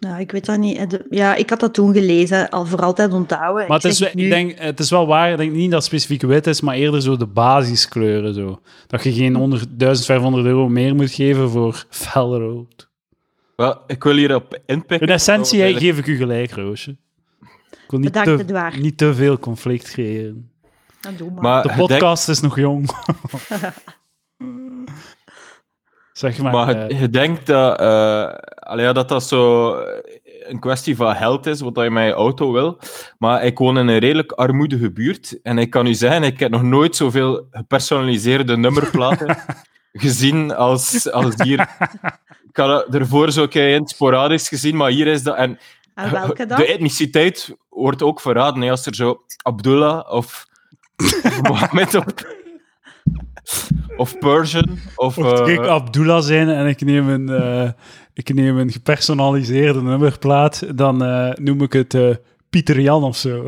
Nou, 0.06 0.20
ik 0.20 0.32
weet 0.32 0.46
dat 0.46 0.58
niet. 0.58 0.78
Eh, 0.78 1.00
Ja, 1.10 1.36
ik 1.36 1.50
had 1.50 1.60
dat 1.60 1.74
toen 1.74 1.94
gelezen. 1.94 2.50
Al 2.50 2.66
voor 2.66 2.82
altijd 2.82 3.14
onthouden. 3.14 3.68
Maar 3.68 3.78
het 3.78 3.86
is, 3.86 4.00
nu- 4.00 4.24
ik 4.24 4.30
denk, 4.30 4.60
het 4.60 4.80
is 4.80 4.90
wel 4.90 5.08
waar, 5.08 5.32
ik 5.32 5.38
denk 5.38 5.52
niet 5.52 5.70
dat 5.72 5.80
het 5.80 5.84
specifiek 5.88 6.22
wit 6.22 6.48
is, 6.48 6.62
maar 6.62 6.76
eerder 6.76 7.02
zo 7.02 7.18
de 7.18 7.26
basiskleuren. 7.26 8.34
Zo. 8.34 8.60
Dat 8.88 9.04
je 9.04 9.14
geen 9.14 9.36
100, 9.36 9.66
1500 9.80 10.46
euro 10.46 10.70
meer 10.70 10.96
moet 10.96 11.12
geven 11.12 11.50
voor 11.50 11.86
fel 11.90 12.38
rood. 12.40 12.90
Wel, 13.56 13.78
ik 13.88 14.04
wil 14.04 14.16
hierop 14.16 14.60
inpikken. 14.66 15.08
In 15.08 15.14
essentie 15.14 15.74
Oh, 15.74 15.78
geef 15.78 15.98
ik 15.98 16.06
u 16.08 16.16
gelijk, 16.18 16.52
Roosje. 16.52 16.92
Ik 17.72 17.92
wil 17.92 18.00
niet, 18.00 18.12
Bedankt, 18.12 18.48
te, 18.48 18.80
niet 18.80 18.98
te 18.98 19.14
veel 19.14 19.40
conflict 19.40 19.92
creëren. 19.92 20.52
Nou, 21.02 21.16
doe 21.16 21.32
maar. 21.32 21.42
Maar 21.42 21.64
De 21.64 21.74
podcast 21.76 22.30
is 22.30 22.40
nog 22.42 22.56
jong. 22.56 22.90
zeg 26.14 26.38
maar. 26.42 26.52
Maar 26.52 26.76
eh, 26.76 26.90
je, 26.90 26.98
je 26.98 27.10
denkt 27.10 27.46
dat, 27.46 27.80
eh, 27.80 28.30
allee, 28.66 28.86
ja, 28.86 28.94
dat 28.94 29.10
dat 29.10 29.24
zo 29.24 29.72
een 30.48 30.60
kwestie 30.60 30.96
van 30.96 31.16
geld 31.16 31.46
is, 31.46 31.62
wat 31.62 31.76
je 31.76 31.90
met 31.90 32.06
je 32.06 32.14
auto 32.14 32.52
wil. 32.52 32.80
Maar 33.18 33.44
ik 33.44 33.58
woon 33.58 33.78
in 33.78 33.88
een 33.88 34.00
redelijk 34.00 34.32
armoedige 34.32 34.92
buurt. 34.92 35.40
En 35.44 35.58
ik 35.58 35.70
kan 35.70 35.88
u 35.88 35.94
zeggen, 35.94 36.24
ik 36.24 36.40
heb 36.40 36.52
nog 36.52 36.64
nooit 36.64 36.96
zoveel 36.96 37.48
gepersonaliseerde 37.52 38.58
nummerplaten 38.58 39.38
gezien 40.04 40.56
als, 40.56 41.12
als 41.12 41.34
hier. 41.38 41.60
Ik 42.50 42.58
had 42.58 42.86
het 42.86 42.96
ervoor 42.96 43.32
zo 43.32 43.48
een 43.50 43.74
in 43.74 43.88
sporadisch 43.88 44.48
gezien, 44.48 44.76
maar 44.76 44.92
hier 44.92 45.08
is 45.08 45.24
dat... 45.24 45.36
En 45.36 45.60
En 45.96 46.12
welke 46.12 46.46
dan? 46.46 46.58
de 46.58 46.66
etniciteit 46.66 47.56
wordt 47.70 48.04
ook 48.04 48.22
verraden. 48.22 48.62
hè, 48.62 48.70
Als 48.70 48.86
er 48.86 48.96
zo 48.96 49.22
Abdullah 49.44 50.12
of, 50.14 50.46
of 51.24 51.42
Mohammed 51.50 51.96
op... 51.96 52.34
Of 53.98 54.18
Persian, 54.18 54.80
of... 54.96 55.18
Mocht 55.18 55.40
eh, 55.40 55.54
ik 55.54 55.60
Abdullah 55.60 56.22
zijn 56.22 56.50
en 56.50 56.68
ik 56.68 56.82
neem 56.82 57.10
een, 57.10 57.30
eh, 57.30 57.70
ik 58.16 58.34
neem 58.34 58.58
een 58.58 58.72
gepersonaliseerde 58.72 59.82
nummerplaat, 59.82 60.78
dan 60.78 61.04
eh, 61.04 61.34
noem 61.34 61.62
ik 61.62 61.74
het 61.74 61.94
eh, 61.94 62.10
Pieter 62.50 62.80
Jan 62.80 63.04
of 63.04 63.18
zo. 63.18 63.46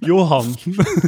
Johan. 0.00 0.54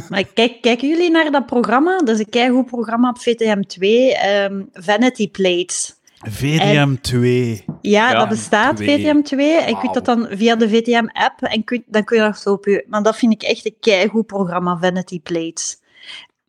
Maar 0.09 0.23
kijk, 0.33 0.61
kijken 0.61 0.87
jullie 0.87 1.11
naar 1.11 1.31
dat 1.31 1.45
programma? 1.45 1.97
Dat 1.97 2.09
is 2.09 2.19
een 2.19 2.29
keigoed 2.29 2.65
programma 2.65 3.09
op 3.09 3.17
VTM2, 3.17 3.79
ehm, 3.79 4.61
Vanity 4.73 5.29
Plates. 5.31 5.95
VDM 6.17 6.95
2. 7.01 7.63
Ja, 7.65 8.11
Ja, 8.11 8.19
dat 8.19 8.29
bestaat, 8.29 8.75
2. 8.75 8.99
VTM2. 8.99 9.37
En 9.37 9.69
je 9.69 9.77
kunt 9.79 9.93
dat 9.93 10.05
dan 10.05 10.27
via 10.31 10.55
de 10.55 10.69
VTM-app 10.69 11.41
en 11.41 11.63
kun, 11.63 11.83
dan 11.87 12.03
kun 12.03 12.17
je 12.17 12.23
dat 12.23 12.39
zo 12.39 12.51
op 12.51 12.65
je... 12.65 12.85
Maar 12.87 13.03
dat 13.03 13.17
vind 13.17 13.33
ik 13.33 13.43
echt 13.43 13.65
een 13.65 13.75
keigoed 13.79 14.25
programma, 14.25 14.77
Vanity 14.77 15.21
Plates. 15.21 15.79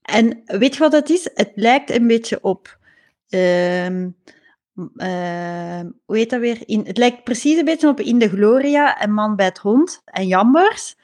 En 0.02 0.42
weet 0.44 0.74
je 0.74 0.80
wat 0.80 0.92
het 0.92 1.10
is? 1.10 1.30
Het 1.34 1.50
lijkt 1.54 1.90
een 1.90 2.06
beetje 2.06 2.38
op... 2.42 2.78
ehm, 3.28 4.08
ehm, 4.96 5.90
hoe 6.04 6.16
heet 6.16 6.30
dat 6.30 6.40
weer? 6.40 6.58
In, 6.66 6.82
het 6.86 6.98
lijkt 6.98 7.24
precies 7.24 7.58
een 7.58 7.64
beetje 7.64 7.88
op 7.88 8.00
In 8.00 8.18
de 8.18 8.28
Gloria 8.28 8.98
en 8.98 9.12
Man 9.12 9.36
bij 9.36 9.46
het 9.46 9.58
Hond 9.58 10.00
en 10.04 10.26
Jambers. 10.26 10.96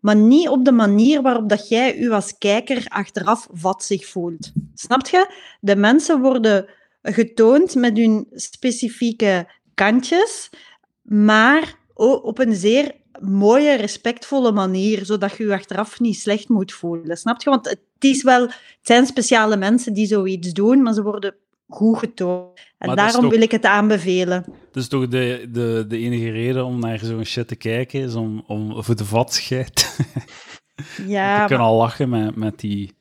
Maar 0.00 0.16
niet 0.16 0.48
op 0.48 0.64
de 0.64 0.72
manier 0.72 1.22
waarop 1.22 1.48
dat 1.48 1.68
jij 1.68 1.98
u 1.98 2.10
als 2.10 2.38
kijker 2.38 2.84
achteraf 2.88 3.48
vatzig 3.52 4.06
voelt. 4.06 4.52
Snap 4.74 5.06
je? 5.06 5.34
De 5.60 5.76
mensen 5.76 6.20
worden 6.20 6.68
getoond 7.02 7.74
met 7.74 7.96
hun 7.96 8.26
specifieke 8.30 9.48
kantjes, 9.74 10.50
maar 11.02 11.74
op 11.94 12.38
een 12.38 12.54
zeer 12.54 12.94
mooie, 13.20 13.74
respectvolle 13.74 14.52
manier, 14.52 15.04
zodat 15.04 15.36
je 15.36 15.44
je 15.44 15.52
achteraf 15.52 16.00
niet 16.00 16.16
slecht 16.16 16.48
moet 16.48 16.72
voelen. 16.72 17.16
Snap 17.16 17.42
je? 17.42 17.50
Want 17.50 17.68
het, 17.68 17.80
is 17.98 18.22
wel, 18.22 18.40
het 18.40 18.78
zijn 18.82 19.06
speciale 19.06 19.56
mensen 19.56 19.92
die 19.92 20.06
zoiets 20.06 20.52
doen, 20.52 20.82
maar 20.82 20.94
ze 20.94 21.02
worden 21.02 21.34
goed 21.68 21.98
getoond. 21.98 22.58
En 22.78 22.86
Maar 22.86 22.96
daarom 22.96 23.20
toch- 23.20 23.30
wil 23.30 23.40
ik 23.42 23.50
het 23.50 23.64
aanbevelen. 23.64 24.44
Dus 24.72 24.88
toch 24.88 25.08
de, 25.08 25.48
de, 25.52 25.84
de 25.88 25.98
enige 25.98 26.30
reden 26.30 26.64
om 26.64 26.80
naar 26.80 26.98
zo'n 26.98 27.24
shit 27.24 27.48
te 27.48 27.56
kijken 27.56 28.00
is 28.00 28.14
om, 28.14 28.44
om 28.46 28.82
voor 28.84 28.96
de 28.96 29.04
vatsigheid 29.04 29.96
Ja, 31.06 31.40
te 31.40 31.46
kunnen 31.46 31.66
al 31.66 31.76
lachen 31.76 32.08
met, 32.08 32.36
met, 32.36 32.60
die, 32.60 32.92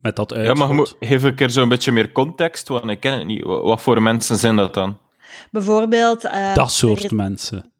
met 0.00 0.16
dat 0.16 0.30
Ja, 0.30 0.36
uitschot. 0.36 0.58
maar 0.58 0.74
moet 0.74 0.96
geef 1.00 1.22
een 1.22 1.34
keer 1.34 1.50
zo'n 1.50 1.68
beetje 1.68 1.92
meer 1.92 2.12
context, 2.12 2.68
want 2.68 2.90
ik 2.90 3.00
ken 3.00 3.12
het 3.18 3.26
niet. 3.26 3.42
Wa- 3.44 3.60
Wat 3.60 3.82
voor 3.82 4.02
mensen 4.02 4.36
zijn 4.36 4.56
dat 4.56 4.74
dan? 4.74 4.98
bijvoorbeeld... 5.50 6.24
eh, 6.24 6.54
dat 6.54 6.72
soort 6.72 7.04
er 7.04 7.14
mensen. 7.14 7.70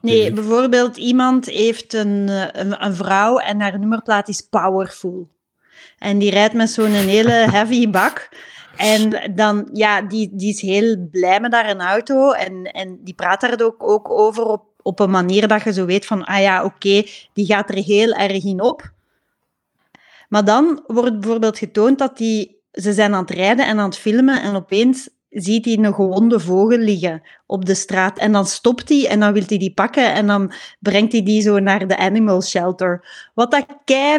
Nee, 0.00 0.32
bijvoorbeeld 0.32 0.96
iemand 0.96 1.46
heeft 1.46 1.92
een, 1.94 2.28
eh, 2.28 2.44
een, 2.62 2.84
een 2.84 2.94
vrouw 2.94 3.38
en 3.38 3.60
haar 3.60 3.78
nummerplaat 3.78 4.28
is 4.28 4.40
powerful. 4.50 5.28
En 5.98 6.18
die 6.18 6.30
rijdt 6.30 6.54
met 6.54 6.70
zo'n 6.70 6.90
hele 6.90 7.30
heavy 7.56 7.90
bak. 7.90 8.28
En 8.76 9.32
dan, 9.34 9.68
ja, 9.72 10.02
die, 10.02 10.30
die 10.32 10.48
is 10.48 10.60
heel 10.60 11.08
blij 11.10 11.40
met 11.40 11.52
haar 11.52 11.76
auto. 11.76 12.30
En, 12.30 12.62
en 12.64 12.98
die 13.04 13.14
praat 13.14 13.40
daar 13.40 13.60
ook, 13.60 13.82
ook 13.82 14.10
over 14.10 14.44
op, 14.44 14.64
op 14.82 15.00
een 15.00 15.10
manier 15.10 15.48
dat 15.48 15.62
je 15.62 15.72
zo 15.72 15.84
weet 15.84 16.06
van, 16.06 16.24
ah 16.24 16.40
ja, 16.40 16.64
oké, 16.64 17.02
die 17.32 17.46
gaat 17.46 17.68
er 17.68 17.82
heel 17.84 18.12
erg 18.12 18.44
in 18.44 18.60
op. 18.60 18.90
Maar 20.28 20.44
dan 20.44 20.82
wordt 20.86 21.20
bijvoorbeeld 21.20 21.58
getoond 21.58 21.98
dat 21.98 22.16
die, 22.16 22.60
ze 22.72 22.92
zijn 22.92 23.14
aan 23.14 23.20
het 23.20 23.30
rijden 23.30 23.66
en 23.66 23.78
aan 23.78 23.88
het 23.88 23.98
filmen 23.98 24.42
en 24.42 24.54
opeens 24.54 25.08
ziet 25.30 25.64
hij 25.64 25.76
een 25.76 25.94
gewonde 25.94 26.40
vogel 26.40 26.78
liggen 26.78 27.22
op 27.46 27.64
de 27.64 27.74
straat. 27.74 28.18
En 28.18 28.32
dan 28.32 28.46
stopt 28.46 28.88
hij 28.88 29.08
en 29.08 29.20
dan 29.20 29.32
wil 29.32 29.42
hij 29.46 29.58
die 29.58 29.72
pakken 29.74 30.14
en 30.14 30.26
dan 30.26 30.52
brengt 30.80 31.12
hij 31.12 31.22
die 31.22 31.42
zo 31.42 31.58
naar 31.58 31.86
de 31.88 31.96
animal 31.98 32.42
shelter. 32.42 33.04
Wat 33.34 33.50
dat 33.50 33.64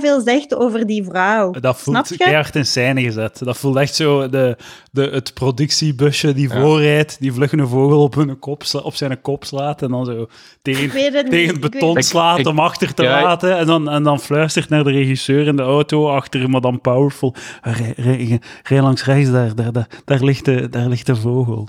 veel 0.01 0.21
zegt 0.21 0.55
over 0.55 0.85
die 0.87 1.03
vrouw. 1.03 1.51
Dat 1.51 1.79
voelt 1.81 1.95
Snap 1.97 2.07
je? 2.07 2.23
keihard 2.23 2.55
in 2.55 2.65
scène 2.65 3.01
gezet. 3.01 3.39
Dat 3.43 3.57
voelt 3.57 3.75
echt 3.75 3.95
zo 3.95 4.29
de, 4.29 4.57
de, 4.91 5.01
het 5.11 5.33
productiebusje 5.33 6.33
die 6.33 6.49
Ja. 6.49 6.61
voorrijdt, 6.61 7.17
die 7.19 7.33
vlug 7.33 7.51
een 7.51 7.67
vogel 7.67 8.01
op, 8.03 8.15
hun 8.15 8.39
kop, 8.39 8.63
sla- 8.63 8.79
op 8.79 8.95
zijn 8.95 9.21
kop 9.21 9.43
slaat 9.45 9.81
en 9.81 9.91
dan 9.91 10.05
zo 10.05 10.27
tegen, 10.61 11.13
het 11.13 11.29
tegen 11.29 11.51
het 11.51 11.59
beton 11.71 11.93
weet- 11.93 12.05
slaat 12.05 12.39
ik- 12.39 12.47
om 12.47 12.59
achter 12.59 12.93
te 12.93 13.03
Ja, 13.03 13.21
laten 13.23 13.57
en 13.57 13.65
dan, 13.65 13.89
en 13.89 14.03
dan 14.03 14.19
fluistert 14.19 14.69
naar 14.69 14.83
de 14.83 14.91
regisseur 14.91 15.47
in 15.47 15.55
de 15.55 15.61
auto 15.63 16.09
achter 16.09 16.49
Madame 16.49 16.77
Powerful. 16.77 17.35
Rij, 17.61 17.93
rij, 17.95 18.41
rij 18.63 18.81
langs 18.81 19.03
rechts, 19.05 19.31
daar, 19.31 19.55
daar, 19.55 19.71
daar, 19.71 19.87
daar, 20.05 20.23
ligt 20.23 20.45
de, 20.45 20.69
daar 20.69 20.87
ligt 20.87 21.05
de 21.05 21.15
vogel. 21.15 21.67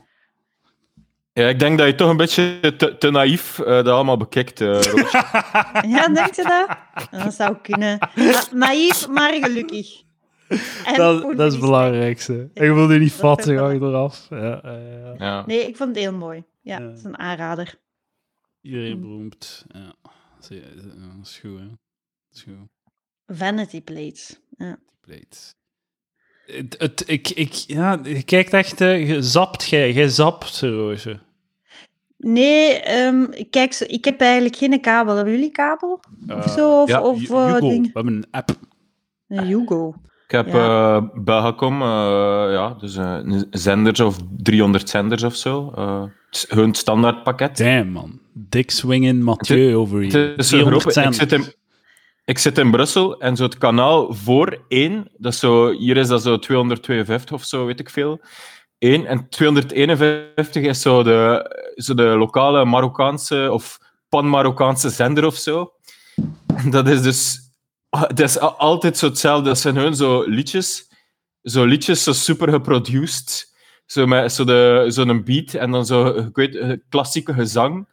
Ja, 1.39 1.49
ik 1.49 1.59
denk 1.59 1.79
dat 1.79 1.87
je 1.87 1.95
toch 1.95 2.11
een 2.11 2.17
beetje 2.17 2.75
te, 2.77 2.99
te 2.99 3.11
naïef 3.11 3.59
eh, 3.59 3.67
dat 3.67 3.87
allemaal 3.89 4.17
bekijkt, 4.17 4.61
eh. 4.61 4.81
Ja, 5.95 6.09
denk 6.09 6.35
je 6.35 6.43
dat? 6.43 6.79
Dat 7.23 7.35
zou 7.35 7.57
kunnen. 7.63 7.99
Na- 8.15 8.43
Naïef, 8.53 9.09
maar 9.09 9.33
gelukkig. 9.33 10.03
En 10.85 10.95
Dat, 10.97 11.23
dat 11.37 11.47
is 11.47 11.53
het 11.53 11.61
belangrijkste. 11.61 12.51
Ik 12.55 12.73
wil 12.73 12.87
nu 12.87 12.99
niet 12.99 13.13
vatten 13.13 13.59
achteraf. 13.59 14.27
Ja, 14.31 14.39
ja, 14.65 14.79
ja. 14.79 15.15
Ja. 15.19 15.47
Nee, 15.47 15.67
ik 15.67 15.77
vond 15.77 15.89
het 15.89 15.99
heel 15.99 16.13
mooi. 16.15 16.45
Ja, 16.63 16.79
Ja. 16.79 16.87
dat 16.87 16.97
is 16.99 17.05
een 17.05 17.19
aanrader. 17.19 17.75
Iedereen 18.61 19.01
beroemd. 19.01 19.65
Ja. 19.69 19.95
Dat 20.41 20.51
is 21.23 21.39
goed, 21.41 21.59
hè. 21.59 21.67
Dat 21.67 22.35
is 22.35 22.43
goed. 22.43 22.69
Vanity 23.27 23.83
plates. 23.83 24.41
Ja. 24.57 24.79
Plate. 25.01 25.37
Het, 26.47 26.75
het, 26.79 27.03
ik, 27.07 27.29
ik, 27.29 27.53
ja, 27.53 28.01
je 28.03 28.23
kijkt 28.23 28.53
echt, 28.53 28.81
eh, 28.81 29.09
je 29.09 29.23
zapt, 29.23 29.69
jij, 29.69 29.93
jij 29.93 30.09
zapt, 30.09 30.61
Roosje. 30.61 31.21
Nee, 32.19 32.73
ehm, 32.81 33.25
kijk, 33.51 33.75
ik 33.75 34.05
heb 34.05 34.21
eigenlijk 34.21 34.57
geen 34.57 34.81
kabel. 34.81 35.15
Hebben 35.15 35.35
jullie 35.35 35.51
kabel? 35.51 36.01
Of 36.29 36.47
Eh, 36.47 36.49
zo? 36.57 36.83
Of, 36.83 36.89
ja, 36.89 37.01
of 37.03 37.31
eh, 37.31 37.59
ding? 37.61 37.85
we 37.85 37.91
hebben 37.93 38.15
een 38.15 38.27
app. 38.31 38.51
Een 39.29 39.45
Hugo. 39.47 39.95
Ik 40.25 40.31
heb 40.35 40.47
Ja. 40.53 40.97
eh 40.97 41.03
Belgacom, 41.15 41.83
eh, 41.83 41.89
ja, 42.53 42.77
dus 42.81 42.97
eh, 42.97 43.19
een 43.23 43.47
zenders 43.51 44.01
of 44.01 44.17
300 44.37 44.89
zenders 44.89 45.23
of 45.23 45.35
zo. 45.37 45.73
eh, 45.77 46.03
het 46.03 46.37
is 46.37 46.47
hun 46.49 46.75
standaardpakket. 46.75 47.57
Damn, 47.57 47.91
man. 47.91 48.21
Dik 48.33 48.71
swinging 48.71 49.23
Mathieu 49.23 49.77
over 49.77 50.03
Het 50.03 50.13
hier. 50.13 50.39
is 50.39 50.49
groot. 50.49 50.81
300 50.81 50.97
Ik 50.97 51.13
zit, 51.15 51.33
in, 51.33 51.45
ik 52.25 52.39
zit 52.39 52.59
in 52.59 52.71
Brussel 52.71 53.21
en 53.21 53.37
zo 53.37 53.43
het 53.43 53.59
kanaal 53.59 54.15
voor 54.15 54.65
één, 54.69 55.11
dat 55.17 55.33
is 55.33 55.39
zo, 55.39 55.71
hier 55.73 55.97
is 55.97 56.09
dat 56.09 56.23
zo 56.23 56.39
252 56.39 57.33
of 57.35 57.45
zo, 57.45 57.67
weet 57.67 57.81
ik 57.81 57.91
veel. 57.91 58.21
En 58.79 59.29
251 59.29 60.63
is 60.63 60.81
zo 60.81 61.03
de, 61.03 61.51
zo 61.75 61.95
de 61.95 62.03
lokale 62.03 62.65
Marokkaanse 62.65 63.49
of 63.53 63.79
pan-Marokkaanse 64.09 64.91
zender 64.91 65.27
of 65.27 65.37
zo. 65.37 65.73
Dat 66.71 66.89
is 66.89 67.03
dus 67.03 67.49
het 67.91 68.21
is 68.21 68.39
altijd 68.41 68.99
zo 68.99 69.07
hetzelfde. 69.07 69.49
Dat 69.49 69.59
zijn 69.59 69.75
gewoon 69.75 69.97
zo 69.97 70.23
liedjes, 70.23 70.89
zo 71.43 71.65
liedjes 71.65 72.03
zo 72.03 72.13
super 72.13 72.49
geproduced, 72.49 73.55
zo 73.87 74.07
met 74.07 74.33
zo 74.33 74.45
de, 74.45 74.85
zo'n 74.89 75.25
beat 75.25 75.55
en 75.55 75.71
dan 75.71 75.87
zo 75.87 76.07
ik 76.07 76.37
weet, 76.37 76.79
klassieke 76.89 77.35
gezang. 77.35 77.89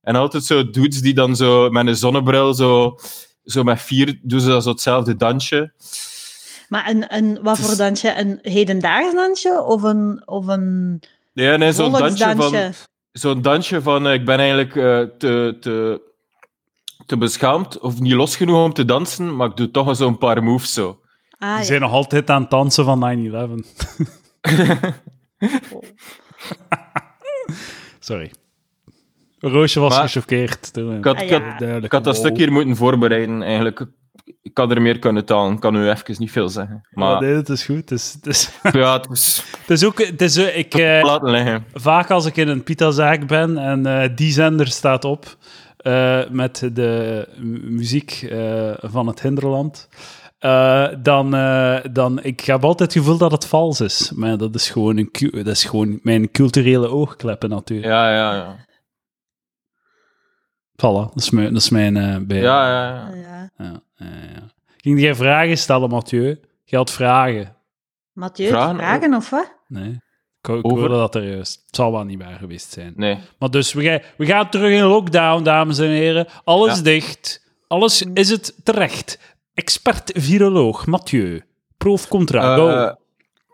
En 0.00 0.14
altijd 0.14 0.44
zo 0.44 0.70
dudes 0.70 1.00
die 1.00 1.14
dan 1.14 1.36
zo 1.36 1.70
met 1.70 1.86
een 1.86 1.96
zonnebril 1.96 2.54
zo, 2.54 2.98
zo 3.44 3.62
met 3.62 3.82
vier 3.82 4.20
doen 4.22 4.40
ze 4.40 4.48
dat 4.48 4.62
zo 4.62 4.70
hetzelfde 4.70 5.16
dansje. 5.16 5.72
Maar 6.68 6.88
een, 6.90 7.14
een, 7.16 7.38
wat 7.42 7.58
voor 7.58 7.76
dansje? 7.76 8.14
Een 8.18 8.38
hedendaags 8.42 9.14
dansje 9.14 9.62
of 9.62 9.82
een, 9.82 10.22
of 10.26 10.46
een 10.46 11.00
Nee, 11.32 11.58
nee 11.58 11.72
zo'n 11.72 11.92
dansje 11.92 12.32
van, 12.36 12.72
zo'n 13.12 13.42
dansje 13.42 13.82
van 13.82 14.06
eh, 14.06 14.12
ik 14.12 14.24
ben 14.24 14.38
eigenlijk 14.38 14.76
eh, 14.76 15.00
te, 15.18 15.56
te, 15.60 16.00
te 17.06 17.16
beschaamd 17.16 17.78
of 17.78 18.00
niet 18.00 18.12
los 18.12 18.36
genoeg 18.36 18.64
om 18.64 18.72
te 18.72 18.84
dansen, 18.84 19.36
maar 19.36 19.48
ik 19.48 19.56
doe 19.56 19.70
toch 19.70 19.96
zo'n 19.96 20.18
paar 20.18 20.42
moves 20.42 20.72
zo. 20.72 21.00
Ah, 21.38 21.48
Die 21.50 21.58
ja. 21.58 21.64
zijn 21.64 21.80
nog 21.80 21.92
altijd 21.92 22.30
aan 22.30 22.40
het 22.40 22.50
dansen 22.50 22.84
van 22.84 23.60
9-11. 23.60 23.64
Sorry. 28.00 28.30
Roosje 29.40 29.80
was 29.80 29.94
Maar- 29.94 30.08
gechoqueerd. 30.08 30.76
Ik 30.76 31.04
had, 31.04 31.16
Ah, 31.16 31.22
ik 31.22 31.30
had, 31.30 31.82
ik 31.84 31.92
had 31.92 32.04
dat 32.04 32.16
wow. 32.16 32.24
stuk 32.26 32.36
hier 32.36 32.52
moeten 32.52 32.76
voorbereiden, 32.76 33.42
eigenlijk. 33.42 33.86
Ik 34.42 34.58
had 34.58 34.70
er 34.70 34.82
meer 34.82 34.98
kunnen 34.98 35.24
talen, 35.24 35.52
ik 35.52 35.60
kan 35.60 35.72
nu 35.72 35.88
even 35.90 36.14
niet 36.18 36.30
veel 36.30 36.48
zeggen. 36.48 36.86
Maar 36.90 37.12
Maar 37.12 37.22
nee, 37.22 37.34
het 37.34 37.48
is 37.48 37.64
goed. 37.64 37.76
Het 37.76 37.90
is, 37.90 38.12
het 38.12 38.26
is, 38.26 38.50
ja, 38.80 38.96
het 38.96 39.10
is 39.10 39.42
het 39.60 39.70
is 39.70 39.84
ook... 39.84 39.98
Het 40.06 40.22
is, 40.22 40.36
eh, 40.36 40.58
ik, 40.58 40.74
eh, 40.74 41.00
laten 41.02 41.30
liggen. 41.30 41.64
vaak 41.74 42.10
als 42.10 42.26
ik 42.26 42.36
in 42.36 42.48
een 42.48 42.62
pitazaak 42.62 43.26
ben 43.26 43.58
en 43.58 43.86
eh, 43.86 44.08
die 44.14 44.32
zender 44.32 44.66
staat 44.66 45.04
op 45.04 45.36
eh, 45.76 46.20
met 46.30 46.70
de 46.72 47.28
mu- 47.36 47.70
muziek 47.70 48.32
van 48.80 49.06
het 49.06 49.22
Hinderland, 49.22 49.88
dan, 51.02 51.34
eh, 51.34 51.76
dan 51.92 52.22
ik 52.22 52.40
heb 52.40 52.64
altijd 52.64 52.94
het 52.94 53.02
gevoel 53.02 53.18
dat 53.18 53.32
het 53.32 53.46
vals 53.46 53.80
is. 53.80 54.12
Maar 54.14 54.36
dat 54.38 54.54
is 54.54 54.70
gewoon, 54.70 54.96
een, 54.98 55.30
dat 55.30 55.46
is 55.46 55.64
gewoon 55.64 55.98
mijn 56.02 56.30
culturele 56.30 56.88
oogkleppen 56.88 57.48
natuurlijk. 57.50 57.88
Ja, 57.88 58.10
ja, 58.14 58.34
ja. 58.34 58.56
Voilà, 60.82 61.08
dat 61.14 61.16
is 61.16 61.30
mijn, 61.30 61.52
dat 61.52 61.62
is 61.62 61.68
mijn 61.70 61.96
eh, 61.96 62.16
bij. 62.20 62.40
Ja, 62.40 62.68
ja, 62.68 63.08
ja. 63.14 63.50
Ja. 63.58 63.80
Ja, 63.96 64.06
ja, 64.06 64.06
ja. 64.34 64.46
Ging 64.76 65.00
jij 65.00 65.14
vragen 65.14 65.58
stellen, 65.58 65.88
Mathieu? 65.90 66.40
Je 66.64 66.76
had 66.76 66.90
vragen. 66.90 67.56
Mathieu, 68.12 68.48
Vragen? 68.48 68.76
vragen, 68.76 69.14
of 69.14 69.30
wat? 69.30 69.52
Nee. 69.68 69.88
Ik, 70.40 70.46
ho- 70.46 70.58
ik 70.58 70.64
Over- 70.64 70.78
hoorde 70.78 70.94
dat 70.94 71.14
er 71.14 71.28
juist. 71.34 71.62
Het 71.66 71.76
zal 71.76 71.92
wel 71.92 72.04
niet 72.04 72.22
waar 72.22 72.38
geweest 72.38 72.72
zijn. 72.72 72.92
Nee. 72.96 73.18
Maar 73.38 73.50
dus, 73.50 73.72
we 73.72 73.82
gaan, 73.82 74.00
we 74.16 74.26
gaan 74.26 74.50
terug 74.50 74.70
in 74.78 74.84
lockdown, 74.84 75.42
dames 75.42 75.78
en 75.78 75.88
heren. 75.88 76.26
Alles 76.44 76.76
Ja. 76.76 76.82
dicht. 76.82 77.46
Alles 77.68 78.02
is 78.02 78.30
het 78.30 78.54
terecht. 78.64 79.18
Expert-viroloog 79.54 80.86
Mathieu. 80.86 81.42
Proef 81.76 82.08
contra. 82.08 82.56
Go. 82.56 82.94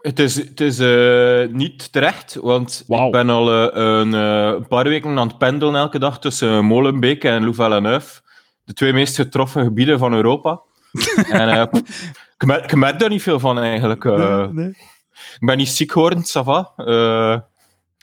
Het 0.04 0.18
is, 0.18 0.34
het 0.34 0.60
is 0.60 0.78
eh, 0.78 1.48
niet 1.48 1.92
terecht, 1.92 2.34
want 2.34 2.84
ik 2.88 3.10
ben 3.10 3.30
al 3.30 3.52
eh, 3.52 3.82
een, 3.82 4.14
eh, 4.14 4.52
een 4.56 4.66
paar 4.66 4.84
weken 4.84 5.18
aan 5.18 5.28
het 5.28 5.38
pendelen 5.38 5.74
elke 5.74 5.98
dag 5.98 6.20
tussen 6.20 6.64
Molenbeek 6.64 7.24
en 7.24 7.44
Louvain-la-Neuve. 7.44 8.20
De 8.64 8.72
twee 8.72 8.92
meest 8.92 9.16
getroffen 9.16 9.64
gebieden 9.64 9.98
van 9.98 10.12
Europa. 10.12 10.60
en 11.30 11.70
ik, 12.38 12.46
merk, 12.46 12.64
ik 12.64 12.74
merk 12.74 12.98
daar 12.98 13.08
niet 13.08 13.22
veel 13.22 13.40
van 13.40 13.58
eigenlijk. 13.58 14.04
Nee. 14.52 14.68
Ik 15.14 15.46
ben 15.46 15.56
niet 15.56 15.68
ziek 15.68 15.92
geworden, 15.92 16.22
ça 16.22 16.44
va. 16.44 16.72
Eh, 16.76 17.40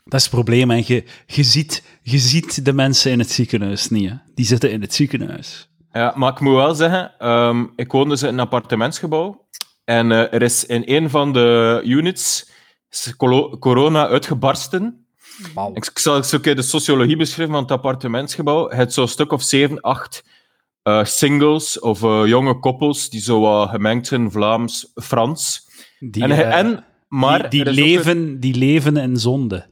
Dat 0.04 0.20
is 0.20 0.22
het 0.22 0.30
probleem. 0.30 0.70
Je, 0.70 1.04
je, 1.26 1.42
ziet, 1.42 1.82
je 2.02 2.18
ziet 2.18 2.64
de 2.64 2.72
mensen 2.72 3.10
in 3.10 3.18
het 3.18 3.30
ziekenhuis 3.30 3.88
niet. 3.88 4.10
Hè. 4.10 4.16
Die 4.34 4.46
zitten 4.46 4.70
in 4.70 4.80
het 4.80 4.94
ziekenhuis. 4.94 5.70
Ja, 5.92 6.12
maar 6.16 6.32
ik 6.32 6.40
moet 6.40 6.54
wel 6.54 6.74
zeggen, 6.74 7.12
ehm, 7.18 7.64
ik 7.76 7.92
woon 7.92 8.08
dus 8.08 8.22
in 8.22 8.28
een 8.28 8.40
appartementsgebouw. 8.40 9.41
En 9.84 10.12
eh, 10.12 10.32
er 10.32 10.42
is 10.42 10.66
in 10.66 10.82
een 10.86 11.10
van 11.10 11.32
de 11.32 11.80
units 11.84 12.50
corona 13.58 14.08
uitgebarsten. 14.08 15.06
Ik, 15.74 15.90
zal 15.98 16.16
eens 16.16 16.32
een 16.32 16.40
keer 16.40 16.56
de 16.56 16.62
sociologie 16.62 17.16
beschrijven 17.16 17.54
van 17.54 17.62
het 17.62 17.72
appartementsgebouw. 17.72 18.68
Het 18.68 18.92
zo'n 18.92 19.08
stuk 19.08 19.32
of 19.32 19.42
zeven, 19.42 19.80
acht 19.80 20.24
eh, 20.82 21.04
singles 21.04 21.78
of 21.80 22.02
eh, 22.02 22.22
jonge 22.26 22.58
koppels 22.58 23.10
die 23.10 23.20
zo 23.20 23.66
gemengd 23.66 24.06
zijn 24.06 24.30
Vlaams-Frans. 24.30 25.68
Die, 25.98 26.22
En, 26.22 26.52
en, 26.52 26.84
maar 27.08 27.50
die, 27.50 27.66
een- 27.66 27.74
leven, 27.74 28.40
die 28.40 28.54
leven 28.54 28.96
in 28.96 29.16
zonde. 29.16 29.66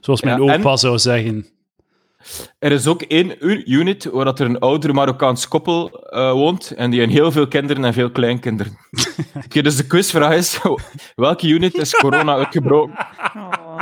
Zoals 0.00 0.22
mijn 0.22 0.42
Ja, 0.42 0.52
en- 0.52 0.60
opa 0.60 0.76
zou 0.76 0.98
zeggen. 0.98 1.46
Er 2.58 2.72
is 2.72 2.86
ook 2.86 3.02
één 3.02 3.36
unit 3.72 4.04
waar 4.04 4.24
dat 4.24 4.40
er 4.40 4.46
een 4.46 4.58
ouder 4.58 4.94
Marokkaans 4.94 5.48
koppel 5.48 5.90
eh, 5.90 6.32
woont 6.32 6.70
en 6.70 6.90
die 6.90 6.98
hebben 7.00 7.16
heel 7.16 7.32
veel 7.32 7.48
kinderen 7.48 7.84
en 7.84 7.92
veel 7.92 8.10
kleinkinderen. 8.10 8.78
Oké, 9.44 9.62
dus 9.62 9.76
de 9.76 9.86
quizvraag 9.86 10.34
is, 10.34 10.60
welke 11.14 11.48
unit 11.48 11.74
is 11.74 11.94
corona 11.94 12.34
uitgebroken? 12.34 13.06
Oh. 13.36 13.78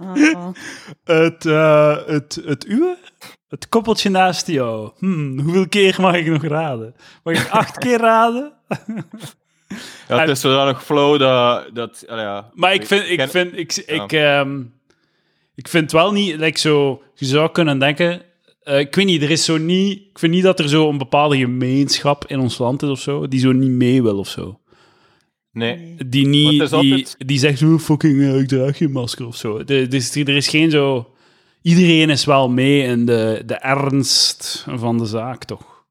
Oh. 0.00 0.48
Het, 1.04 1.46
eh, 1.46 1.96
het, 2.06 2.42
het 2.44 2.66
uwe? 2.66 2.96
Het 3.48 3.68
koppeltje 3.68 4.10
naast 4.10 4.46
jou. 4.46 4.90
Hmm, 4.98 5.40
hoeveel 5.40 5.68
keer 5.68 5.96
mag 6.00 6.14
ik 6.14 6.26
nog 6.26 6.44
raden? 6.44 6.94
Mag 7.22 7.44
ik 7.44 7.50
acht 7.50 7.78
keer 7.84 7.98
raden? 7.98 8.52
Ja, 10.08 10.18
het 10.18 10.28
is 10.28 10.40
zodanig 10.40 10.84
flow 10.84 11.18
dat... 11.18 11.74
dat 11.74 12.04
ja. 12.06 12.50
Maar 12.54 12.74
ik 12.74 12.86
vind, 12.86 13.08
ik 13.08 13.30
vind, 13.30 13.56
ik, 13.58 13.76
ik, 13.76 14.12
ehm, 14.12 14.62
ik 15.56 15.68
vind 15.68 15.92
wel 15.92 16.12
niet, 16.12 16.36
like 16.36 16.58
zo, 16.58 17.02
je 17.14 17.24
zou 17.26 17.50
kunnen 17.50 17.78
denken, 17.78 18.22
eh, 18.62 18.78
ik 18.78 18.94
weet 18.94 19.04
niet, 19.06 19.22
er 19.22 19.30
is 19.30 19.44
zo 19.44 19.56
niet, 19.58 19.98
ik 20.10 20.18
vind 20.18 20.32
niet 20.32 20.42
dat 20.42 20.58
er 20.58 20.68
zo 20.68 20.88
een 20.88 20.98
bepaalde 20.98 21.36
gemeenschap 21.38 22.24
in 22.26 22.38
ons 22.40 22.58
land 22.58 22.82
is 22.82 22.88
of 22.88 23.00
zo, 23.00 23.28
die 23.28 23.40
zo 23.40 23.52
niet 23.52 23.70
mee 23.70 24.02
wil 24.02 24.18
of 24.18 24.28
zo. 24.28 24.60
Nee. 25.52 25.96
Die 26.06 26.26
niet, 26.26 26.50
die, 26.50 26.62
altijd- 26.62 27.14
die 27.18 27.38
zegt, 27.38 27.62
oh, 27.62 27.78
fucking, 27.78 28.20
eh, 28.20 28.38
ik 28.40 28.48
draag 28.48 28.76
geen 28.76 28.92
masker 28.92 29.26
of 29.26 29.36
zo. 29.36 29.64
De- 29.64 29.88
Dus 29.88 30.14
er 30.14 30.28
is 30.28 30.48
geen 30.48 30.70
zo, 30.70 31.10
iedereen 31.62 32.10
is 32.10 32.24
wel 32.24 32.48
mee 32.48 32.82
in 32.82 33.06
de, 33.06 33.42
de 33.46 33.54
ernst 33.54 34.64
van 34.76 34.98
de 34.98 35.06
zaak, 35.06 35.44
toch? 35.44 35.84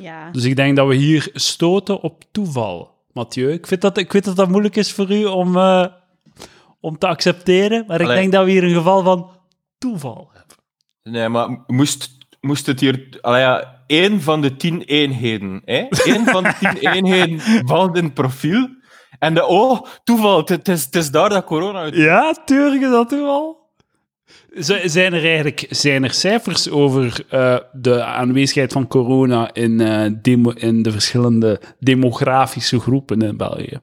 Ja. 0.00 0.30
Dus 0.30 0.44
ik 0.44 0.56
denk 0.56 0.76
dat 0.76 0.86
we 0.88 0.94
hier 0.94 1.28
stoten 1.32 2.00
op 2.00 2.24
toeval. 2.32 2.90
Mathieu, 3.12 3.52
ik, 3.52 3.66
vind 3.66 3.80
dat, 3.80 3.98
ik 3.98 4.12
weet 4.12 4.24
dat 4.24 4.36
dat 4.36 4.48
moeilijk 4.48 4.76
is 4.76 4.92
voor 4.92 5.10
u 5.12 5.24
om, 5.24 5.56
eh, 5.56 5.86
om 6.82 6.98
te 6.98 7.06
accepteren, 7.06 7.84
maar 7.86 8.00
ik 8.00 8.06
Allee. 8.06 8.16
denk 8.20 8.32
dat 8.32 8.44
we 8.44 8.50
hier 8.50 8.64
een 8.64 8.74
geval 8.74 9.02
van 9.02 9.30
toeval 9.78 10.30
hebben. 10.32 10.56
Nee, 11.02 11.28
maar 11.28 11.64
moest, 11.66 12.10
moest 12.40 12.66
het 12.66 12.80
hier... 12.80 13.18
Allee, 13.20 13.40
ja, 13.40 13.82
één 13.86 14.20
van 14.20 14.40
de 14.40 14.56
tien 14.56 14.82
eenheden. 14.82 15.62
Hè? 15.64 15.86
Eén 15.88 16.24
van 16.26 16.42
de 16.42 16.54
tien 16.60 16.76
eenheden 16.92 17.40
valt 17.66 17.96
in 17.96 18.04
het 18.04 18.14
profiel. 18.14 18.68
En 19.18 19.34
de... 19.34 19.46
Oh, 19.46 19.80
toeval, 20.04 20.44
het- 20.44 20.68
is, 20.68 20.84
het 20.84 20.96
is 20.96 21.10
daar 21.10 21.28
dat 21.28 21.44
corona 21.44 21.78
uit... 21.78 21.94
Ja, 21.94 22.32
tuurlijk 22.44 22.82
is 22.82 22.90
dat 22.90 23.08
toeval. 23.08 23.60
Zijn 24.84 25.12
er 25.12 25.24
eigenlijk 25.24 25.66
zijn 25.70 26.04
er 26.04 26.12
cijfers 26.12 26.70
over 26.70 27.24
eh, 27.28 27.56
de 27.72 28.04
aanwezigheid 28.04 28.72
van 28.72 28.86
corona 28.86 29.50
in, 29.54 29.80
eh, 29.80 30.10
demo, 30.22 30.50
in 30.50 30.82
de 30.82 30.90
verschillende 30.92 31.60
demografische 31.78 32.80
groepen 32.80 33.20
in 33.22 33.36
België? 33.36 33.78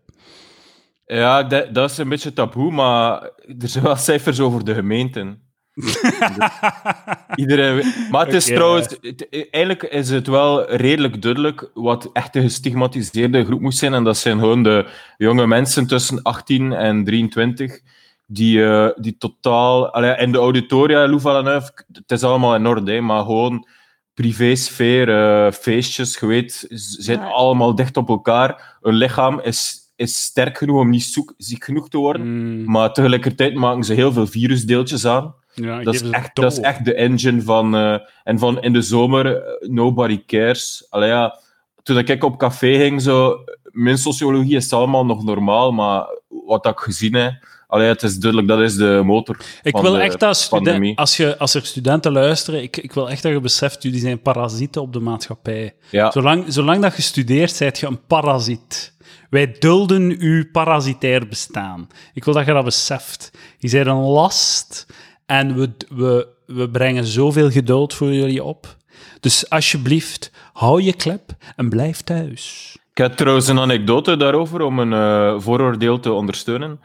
Ja, 1.11 1.43
dat, 1.43 1.73
dat 1.73 1.89
is 1.91 1.97
een 1.97 2.09
beetje 2.09 2.33
taboe, 2.33 2.71
maar 2.71 3.21
er 3.59 3.67
zijn 3.67 3.83
wel 3.83 3.95
cijfers 3.95 4.39
over 4.39 4.65
de 4.65 4.73
gemeenten. 4.73 5.41
Iedereen 7.35 7.75
weet- 7.75 8.07
Maar 8.11 8.25
het 8.25 8.33
is 8.35 8.45
trouwens... 8.45 8.97
het- 9.01 9.27
eigenlijk 9.51 9.83
is 9.83 10.09
het 10.09 10.27
wel 10.27 10.71
redelijk 10.75 11.21
duidelijk 11.21 11.71
wat 11.73 12.09
echt 12.13 12.35
een 12.35 12.41
gestigmatiseerde 12.41 13.45
groep 13.45 13.61
moet 13.61 13.75
zijn. 13.75 13.93
En 13.93 14.03
dat 14.03 14.17
zijn 14.17 14.39
gewoon 14.39 14.63
de 14.63 14.85
jonge 15.17 15.47
mensen 15.47 15.87
tussen 15.87 16.21
18 16.21 16.73
en 16.73 17.03
23 17.03 17.79
die, 18.25 18.65
eh, 18.65 18.89
die 18.95 19.17
totaal... 19.17 19.93
Allee, 19.93 20.15
in 20.17 20.31
de 20.31 20.37
auditoria, 20.37 21.07
Louvain-la-Neuve, 21.07 21.71
het 21.91 22.11
is 22.11 22.23
allemaal 22.23 22.55
in 22.55 22.67
orde, 22.67 22.91
hè, 22.91 23.01
maar 23.01 23.23
gewoon 23.23 23.67
privésfeer, 24.13 25.09
eh 25.09 25.51
feestjes, 25.51 26.17
je 26.19 26.25
weet, 26.25 26.53
ze 26.53 27.01
zijn 27.01 27.19
Ja. 27.19 27.25
allemaal 27.25 27.75
dicht 27.75 27.97
op 27.97 28.09
elkaar. 28.09 28.77
Hun 28.81 28.93
lichaam 28.93 29.39
is, 29.39 29.77
is 29.99 30.21
sterk 30.23 30.57
genoeg 30.57 30.79
om 30.79 30.89
niet 30.89 31.03
zoek, 31.03 31.33
ziek 31.37 31.63
genoeg 31.63 31.89
te 31.89 31.97
worden. 31.97 32.21
Mm, 32.27 32.71
Maar 32.71 32.93
tegelijkertijd 32.93 33.53
maken 33.53 33.83
ze 33.83 33.93
heel 33.93 34.13
veel 34.13 34.27
virusdeeltjes 34.27 35.05
aan. 35.05 35.35
ja, 35.53 35.81
Dat 35.83 35.93
is, 35.93 36.01
echt, 36.09 36.35
dat 36.35 36.51
is 36.51 36.59
echt 36.59 36.85
de 36.85 36.93
engine 36.93 37.41
van... 37.41 37.75
eh, 37.75 37.97
en 38.23 38.39
van 38.39 38.61
in 38.61 38.73
de 38.73 38.81
zomer, 38.81 39.35
eh, 39.35 39.69
nobody 39.69 40.23
cares. 40.25 40.85
Allee, 40.89 41.09
ja, 41.09 41.39
toen 41.83 41.97
ik 41.97 42.23
op 42.23 42.37
café 42.37 42.75
ging, 42.75 43.01
zo, 43.01 43.37
mijn 43.71 43.97
sociologie 43.97 44.55
is 44.55 44.73
allemaal 44.73 45.05
nog 45.05 45.23
normaal, 45.23 45.71
maar 45.71 46.05
wat 46.45 46.65
ik 46.65 46.79
gezien 46.79 47.13
heb, 47.13 47.33
allee, 47.67 47.87
het 47.87 48.03
is 48.03 48.17
duidelijk, 48.17 48.49
dat 48.51 48.59
is 48.59 48.75
de 48.75 49.01
motor. 49.05 49.37
Ik 49.63 49.77
wil 49.77 49.91
de 49.91 49.99
echt 49.99 50.49
pandemie. 50.49 50.97
als, 50.97 51.17
je, 51.17 51.37
als 51.37 51.53
er 51.53 51.65
studenten 51.65 52.11
luisteren, 52.11 52.61
ik, 52.61 52.77
ik 52.77 52.93
wil 52.93 53.09
echt 53.09 53.23
dat 53.23 53.31
je 53.31 53.39
beseft, 53.39 53.83
jullie 53.83 53.99
zijn 53.99 54.21
parasieten 54.21 54.81
op 54.81 54.93
de 54.93 54.99
maatschappij. 54.99 55.75
Ja, 55.89 56.11
Zolang, 56.11 56.43
zolang 56.47 56.81
dat 56.81 56.95
je 56.95 57.01
studeert, 57.01 57.51
zijt 57.51 57.79
je 57.79 57.87
een 57.87 58.05
parasiet. 58.07 58.93
Wij 59.29 59.55
dulden 59.59 60.15
uw 60.19 60.51
parasitair 60.51 61.27
bestaan. 61.27 61.87
Ik 62.13 62.23
wil 62.23 62.33
dat 62.33 62.45
je 62.45 62.53
dat 62.53 62.63
beseft. 62.63 63.31
Je 63.57 63.69
bent 63.69 63.87
een 63.87 63.95
last 63.95 64.85
en 65.25 65.55
we, 65.55 65.71
we, 65.89 66.27
we 66.45 66.69
brengen 66.69 67.05
zoveel 67.05 67.51
geduld 67.51 67.93
voor 67.93 68.13
jullie 68.13 68.43
op. 68.43 68.77
Dus 69.19 69.49
alsjeblieft, 69.49 70.31
hou 70.53 70.81
je 70.81 70.93
klep 70.93 71.31
en 71.55 71.69
blijf 71.69 72.01
thuis. 72.01 72.77
ik 72.91 72.97
heb 72.97 73.13
trouwens 73.13 73.47
een 73.47 73.59
anekdote 73.59 74.17
daarover 74.17 74.61
om 74.61 74.79
een 74.79 74.93
eh, 74.93 75.41
vooroordeel 75.41 75.99
te 75.99 76.11
ondersteunen. 76.11 76.79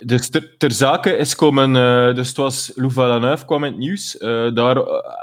Dus 0.00 0.30
ter, 0.30 0.56
ter 0.58 0.72
zake 0.72 1.16
is 1.16 1.34
komen... 1.34 1.76
eh, 1.76 2.14
dus 2.14 2.28
het 2.28 2.36
was 2.36 2.72
Louvain-la-Neuve 2.74 3.44
kwam 3.44 3.64
in 3.64 3.70
het 3.70 3.80
nieuws. 3.80 4.16
daar 4.54 4.76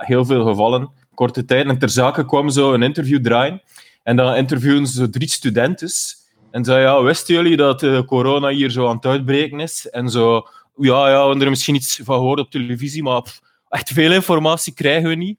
heel 0.05 0.25
veel 0.25 0.45
gevallen. 0.45 0.91
korte 1.13 1.45
tijd. 1.45 1.67
En 1.67 1.77
ter 1.77 1.89
zake 1.89 2.25
kwam 2.25 2.49
zo 2.49 2.73
een 2.73 2.83
interview 2.83 3.23
draaien. 3.23 3.61
En 4.09 4.15
dan 4.15 4.35
interviewen 4.35 4.87
ze 4.87 5.09
drie 5.09 5.29
studenten. 5.29 5.89
En 6.51 6.63
zei, 6.63 6.81
ja, 6.81 7.01
wisten 7.01 7.35
jullie 7.35 7.57
dat 7.57 7.83
eh, 7.83 8.01
corona 8.05 8.47
hier 8.49 8.69
zo 8.69 8.87
aan 8.87 8.95
het 8.95 9.05
uitbreken 9.05 9.59
is? 9.59 9.89
En 9.89 10.09
zo, 10.09 10.47
ja, 10.75 11.09
ja, 11.09 11.21
we 11.21 11.27
hebben 11.27 11.41
er 11.41 11.49
misschien 11.49 11.75
iets 11.75 11.99
van 12.03 12.15
gehoord 12.17 12.39
op 12.39 12.51
televisie, 12.51 13.03
maar 13.03 13.21
pff, 13.21 13.39
echt 13.69 13.89
veel 13.89 14.11
informatie 14.11 14.73
krijgen 14.73 15.09
we 15.09 15.15
niet. 15.15 15.37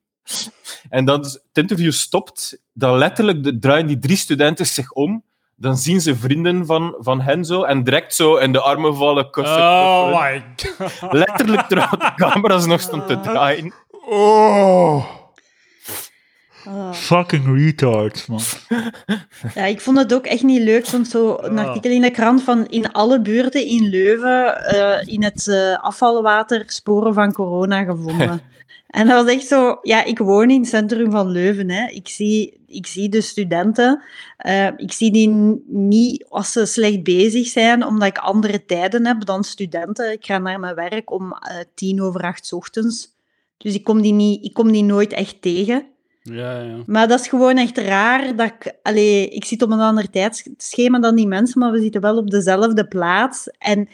En 0.88 1.04
dan 1.04 1.20
het 1.20 1.40
interview 1.52 1.92
stopt, 1.92 2.58
dan 2.72 2.98
letterlijk 2.98 3.44
de- 3.44 3.58
draaien 3.58 3.86
die 3.86 3.98
drie 3.98 4.16
studenten 4.16 4.66
zich 4.66 4.92
om. 4.92 5.22
Dan 5.56 5.76
zien 5.76 6.00
ze 6.00 6.16
vrienden 6.16 6.66
van, 6.66 6.94
van 6.98 7.20
hen 7.20 7.44
zo 7.44 7.62
en 7.62 7.84
direct 7.84 8.14
zo 8.14 8.36
in 8.36 8.52
de 8.52 8.60
armen 8.60 8.96
vallen, 8.96 9.30
kussen. 9.30 9.56
Oh 9.58 10.20
my 10.20 10.44
god. 10.78 11.12
Letterlijk 11.12 11.60
terwijl 11.68 11.90
de 11.90 12.12
camera's 12.16 12.66
nog 12.66 12.80
stond 12.80 13.06
te 13.06 13.20
draaien. 13.20 13.72
Oh. 14.08 15.04
Ah. 16.70 16.92
Fucking 16.92 17.56
retards, 17.58 18.26
man. 18.26 18.40
Ja, 19.54 19.64
ik 19.64 19.80
vond 19.80 19.98
het 19.98 20.14
ook 20.14 20.26
echt 20.26 20.42
niet 20.42 20.62
leuk. 20.62 20.78
Ik 20.78 20.86
vond 20.86 21.08
zo 21.08 21.36
een 21.40 21.58
Ah. 21.58 21.66
artikel 21.66 21.90
in 21.90 22.00
de 22.00 22.10
krant 22.10 22.42
van 22.42 22.66
in 22.66 22.92
alle 22.92 23.20
buurten 23.20 23.66
in 23.66 23.88
Leuven 23.88 24.64
eh, 24.66 25.12
in 25.12 25.22
het 25.22 25.48
eh, 25.48 25.78
afvalwater 25.82 26.62
sporen 26.66 27.14
van 27.14 27.32
corona 27.32 27.84
gevonden. 27.84 28.40
en 28.98 29.06
dat 29.06 29.24
was 29.24 29.34
echt 29.34 29.46
zo... 29.46 29.78
Ja, 29.82 30.04
ik 30.04 30.18
woon 30.18 30.50
in 30.50 30.60
het 30.60 30.68
centrum 30.68 31.10
van 31.10 31.30
Leuven. 31.30 31.70
Hè. 31.70 31.88
Ik, 31.88 32.08
zie, 32.08 32.60
ik 32.66 32.86
zie 32.86 33.08
de 33.08 33.20
studenten. 33.20 34.02
eh, 34.36 34.66
ik 34.76 34.92
zie 34.92 35.12
die 35.12 35.28
niet 35.66 36.24
als 36.28 36.52
ze 36.52 36.66
slecht 36.66 37.02
bezig 37.02 37.46
zijn, 37.46 37.86
omdat 37.86 38.08
ik 38.08 38.18
andere 38.18 38.64
tijden 38.64 39.06
heb 39.06 39.24
dan 39.24 39.44
studenten. 39.44 40.12
Ik 40.12 40.24
ga 40.26 40.38
naar 40.38 40.60
mijn 40.60 40.74
werk 40.74 41.10
om 41.12 41.32
tien 41.74 42.02
over 42.02 42.20
acht 42.20 42.46
's 42.46 42.52
ochtends. 42.52 43.08
Dus 43.58 43.74
ik 43.74 43.84
kom 43.84 44.00
die, 44.02 44.12
niet, 44.12 44.44
ik 44.44 44.52
kom 44.52 44.72
die 44.72 44.84
nooit 44.84 45.12
echt 45.12 45.42
tegen. 45.42 45.86
Ja, 46.30 46.60
ja. 46.60 46.76
Maar 46.86 47.08
dat 47.08 47.20
is 47.20 47.28
gewoon 47.28 47.56
echt 47.56 47.78
raar 47.78 48.36
dat 48.36 48.46
ik... 48.46 48.74
Allee, 48.82 49.28
ik 49.28 49.44
zit 49.44 49.62
op 49.62 49.70
een 49.70 49.80
ander 49.80 50.10
tijdschema 50.10 50.98
dan 50.98 51.14
die 51.14 51.26
mensen, 51.26 51.60
maar 51.60 51.72
we 51.72 51.80
zitten 51.80 52.00
wel 52.00 52.16
op 52.16 52.30
dezelfde 52.30 52.86
plaats. 52.86 53.48
En 53.58 53.88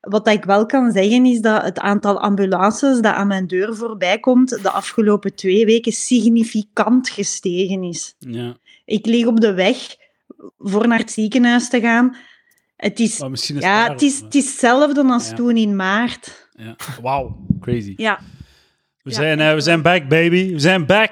wat 0.00 0.24
dat 0.24 0.34
ik 0.34 0.44
wel 0.44 0.66
kan 0.66 0.92
zeggen, 0.92 1.24
is 1.24 1.40
dat 1.40 1.62
het 1.62 1.78
aantal 1.78 2.20
ambulances 2.20 3.00
dat 3.00 3.14
aan 3.14 3.26
mijn 3.26 3.46
deur 3.46 3.76
voorbij 3.76 4.18
komt 4.18 4.62
de 4.62 4.70
afgelopen 4.70 5.34
twee 5.34 5.64
weken 5.66 5.92
significant 5.92 7.08
gestegen 7.08 7.82
is. 7.82 8.14
ja. 8.18 8.56
Ik 8.84 9.06
lig 9.06 9.26
op 9.26 9.40
de 9.40 9.54
weg 9.54 9.76
voor 10.58 10.88
naar 10.88 10.98
het 10.98 11.10
ziekenhuis 11.10 11.68
te 11.68 11.80
gaan. 11.80 12.16
Het 12.76 13.00
is, 13.00 13.18
Maar 13.18 13.30
misschien 13.30 13.56
is 13.56 13.62
ja, 13.62 13.90
het 13.90 14.02
is, 14.02 14.20
het 14.20 14.34
is 14.34 14.44
hetzelfde 14.50 15.02
als 15.04 15.28
Ja. 15.28 15.34
toen 15.34 15.56
in 15.56 15.76
maart. 15.76 16.48
Ja. 16.52 16.76
Wauw, 17.02 17.36
crazy. 17.60 17.94
Ja, 17.96 18.18
We, 19.02 19.10
Ja, 19.10 19.16
zijn, 19.16 19.40
eh, 19.40 19.54
we 19.54 19.60
zijn 19.60 19.82
back, 19.82 20.08
baby. 20.08 20.52
We 20.52 20.58
zijn 20.58 20.86
back. 20.86 21.10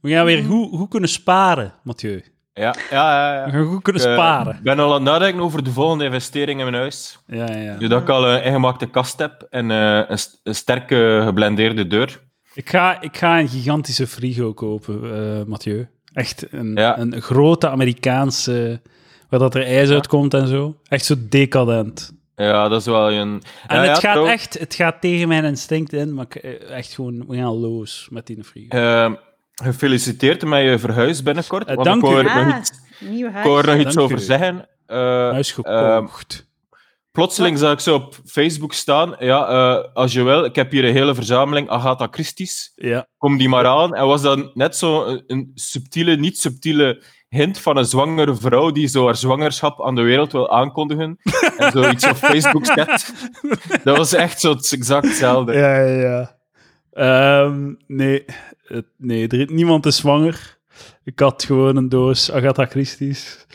We 0.00 0.10
gaan 0.10 0.24
weer 0.24 0.42
Mhm. 0.42 0.48
goed, 0.50 0.78
goed 0.78 0.88
kunnen 0.88 1.08
sparen, 1.08 1.72
Mathieu. 1.82 2.22
Ja, 2.54 2.74
ja, 2.90 3.34
ja. 3.36 3.44
We 3.44 3.50
gaan 3.50 3.64
goed 3.66 3.82
kunnen 3.82 4.02
Ik, 4.02 4.08
eh, 4.08 4.14
sparen. 4.14 4.54
Ik 4.56 4.62
ben 4.62 4.78
al 4.78 4.88
aan 4.88 4.92
het 4.94 5.02
nadenken 5.02 5.40
over 5.42 5.64
de 5.64 5.70
volgende 5.70 6.04
investering 6.04 6.58
in 6.60 6.64
mijn 6.70 6.76
huis. 6.82 7.18
Ja, 7.26 7.50
ja. 7.56 7.76
Zodat 7.80 8.02
ik 8.02 8.08
al 8.08 8.28
een 8.28 8.42
ingemaakte 8.44 8.86
kast 8.86 9.18
heb 9.18 9.46
en 9.50 9.70
eh, 9.70 10.02
een, 10.08 10.18
een 10.42 10.54
sterke 10.54 11.20
geblendeerde 11.24 11.86
deur. 11.86 12.20
Ik 12.54 12.68
ga, 12.70 13.00
ik 13.00 13.16
ga 13.16 13.38
een 13.38 13.48
gigantische 13.48 14.06
frigo 14.06 14.52
kopen, 14.52 15.00
eh 15.14 15.44
Mathieu. 15.46 15.88
Echt 16.12 16.46
een, 16.52 16.74
Ja. 16.74 16.98
een 16.98 17.20
grote 17.22 17.68
Amerikaanse, 17.68 18.80
waar 19.28 19.40
dat 19.40 19.54
er 19.54 19.62
ijs 19.66 19.88
Ja. 19.88 19.94
uitkomt 19.94 20.34
en 20.34 20.46
zo. 20.48 20.76
Echt 20.88 21.04
zo 21.04 21.14
decadent. 21.28 22.12
Ja, 22.36 22.68
dat 22.68 22.80
is 22.80 22.86
wel 22.86 23.12
een... 23.12 23.42
En 23.66 23.76
Ja, 23.76 23.82
het, 23.82 23.86
ja, 23.86 23.94
gaat 23.94 24.00
trouw- 24.12 24.26
echt, 24.26 24.58
het 24.58 24.74
gaat 24.74 25.00
tegen 25.00 25.28
mijn 25.28 25.44
instinct 25.44 25.92
in, 25.92 26.14
maar 26.14 26.24
ik, 26.28 26.34
echt 26.70 26.94
gewoon, 26.94 27.24
we 27.28 27.36
gaan 27.36 27.54
los 27.54 28.08
met 28.10 28.26
die 28.26 28.44
frigo. 28.44 28.76
Eh, 28.76 29.12
gefeliciteerd 29.62 30.44
met 30.44 30.62
je 30.62 30.78
verhuis 30.78 31.22
binnenkort. 31.22 31.66
Eh, 31.68 31.74
want 31.74 31.86
dank 31.86 32.02
ik 32.04 32.10
u. 32.10 32.14
er 32.18 32.28
Ah, 32.28 32.46
nog 32.46 32.58
iets, 32.58 32.72
nieuw 33.00 33.28
ik 33.28 33.34
er 33.34 33.42
huis. 33.42 33.66
nog 33.66 33.74
iets 33.76 33.94
Dank 33.94 33.98
over 34.00 34.16
u. 34.16 34.20
zeggen. 34.20 34.68
Eh, 34.86 34.96
Huis 35.30 35.52
gekocht. 35.52 36.46
plotseling 37.10 37.58
zag 37.58 37.72
ik 37.72 37.80
zo 37.80 37.94
op 37.94 38.14
Facebook 38.26 38.72
staan. 38.72 39.14
Ja, 39.18 39.46
eh, 39.48 39.84
als 39.94 40.12
je 40.12 40.22
wil, 40.22 40.44
ik 40.44 40.54
heb 40.54 40.70
hier 40.70 40.84
een 40.84 40.92
hele 40.94 41.14
verzameling 41.14 41.68
Agatha 41.68 42.08
Christie's. 42.10 42.72
ja. 42.74 43.06
Kom 43.18 43.36
die 43.38 43.48
maar 43.48 43.66
aan. 43.66 43.94
En 43.94 44.06
was 44.06 44.22
dan 44.22 44.50
net 44.54 44.76
zo 44.76 45.04
een, 45.04 45.22
een 45.26 45.50
subtiele, 45.54 46.16
niet 46.16 46.38
subtiele 46.38 47.02
hint 47.28 47.58
van 47.60 47.76
een 47.76 47.84
zwangere 47.84 48.34
vrouw 48.34 48.70
die 48.70 48.86
zo 48.88 49.04
haar 49.04 49.16
zwangerschap 49.16 49.82
aan 49.84 49.94
de 49.94 50.02
wereld 50.02 50.32
wil 50.32 50.50
aankondigen. 50.50 51.18
en 51.58 51.70
zo 51.72 51.90
iets 51.90 52.08
op 52.08 52.16
Facebook 52.16 52.66
zet. 52.66 53.12
Dat 53.84 53.96
was 53.96 54.12
echt 54.12 54.40
zo 54.40 54.50
het 54.52 54.72
exact 54.72 55.04
hetzelfde. 55.06 55.52
Ja, 55.52 55.78
ja, 55.80 56.00
ja. 56.00 56.34
Ehm, 56.92 57.74
nee, 57.86 58.24
het- 58.66 58.86
nee 58.96 59.28
er, 59.28 59.52
niemand 59.52 59.86
is 59.86 59.96
zwanger. 59.96 60.58
Ik 61.04 61.18
had 61.18 61.44
gewoon 61.44 61.76
een 61.76 61.88
doos 61.88 62.32
Agatha 62.32 62.66
Christie's. 62.66 63.46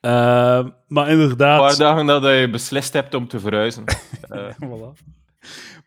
Ehm, 0.00 0.68
maar 0.88 1.06
Een 1.08 1.12
inderdaad... 1.20 1.60
paar 1.60 1.76
dagen 1.76 2.06
nadat 2.06 2.38
je 2.38 2.50
beslist 2.50 2.92
hebt 2.92 3.14
om 3.14 3.28
te 3.28 3.40
verhuizen. 3.40 3.84
Eh, 4.28 4.48
Voilà. 4.64 5.04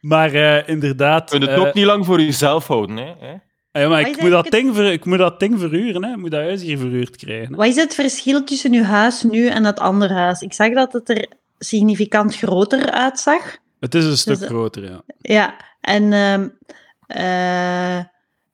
Maar 0.02 0.34
eh, 0.34 0.68
inderdaad... 0.68 1.32
je 1.32 1.38
kunt 1.38 1.50
het 1.50 1.60
eh, 1.60 1.66
ook 1.68 1.74
niet 1.74 1.86
lang 1.86 2.06
voor 2.06 2.22
jezelf 2.22 2.68
houden. 2.68 2.98
Hè? 2.98 3.14
hè? 3.20 3.82
ja, 3.82 3.90
maar 3.90 4.02
ik, 4.08 4.22
moet 4.22 4.30
dat 4.32 4.52
ding 4.52 4.76
ver, 4.76 4.92
ik 4.92 5.06
moet 5.06 5.18
dat 5.18 5.40
ding 5.40 5.60
verhuren, 5.60 6.04
hè. 6.04 6.12
Ik 6.12 6.18
moet 6.18 6.32
dat 6.32 6.40
huis 6.42 6.62
hier 6.62 6.78
verhuurd 6.78 7.16
krijgen. 7.16 7.50
hè. 7.52 7.56
Wat 7.56 7.68
is 7.68 7.76
het 7.76 7.94
verschil 7.96 8.44
tussen 8.44 8.74
uw 8.74 8.84
huis 8.84 9.24
nu 9.24 9.48
en 9.48 9.64
dat 9.64 9.80
andere 9.80 10.14
huis? 10.14 10.42
Ik 10.42 10.54
zag 10.54 10.74
dat 10.74 10.94
het 10.94 11.10
er 11.10 11.28
significant 11.58 12.36
groter 12.36 12.92
uitzag. 12.92 13.58
Het 13.80 13.96
is 13.96 14.06
een 14.06 14.18
stuk 14.18 14.40
Dus, 14.40 14.48
groter, 14.48 14.84
ja. 14.84 15.02
Ja, 15.18 15.56
en 15.82 16.14
ehm, 16.14 16.48
eh, 17.08 18.04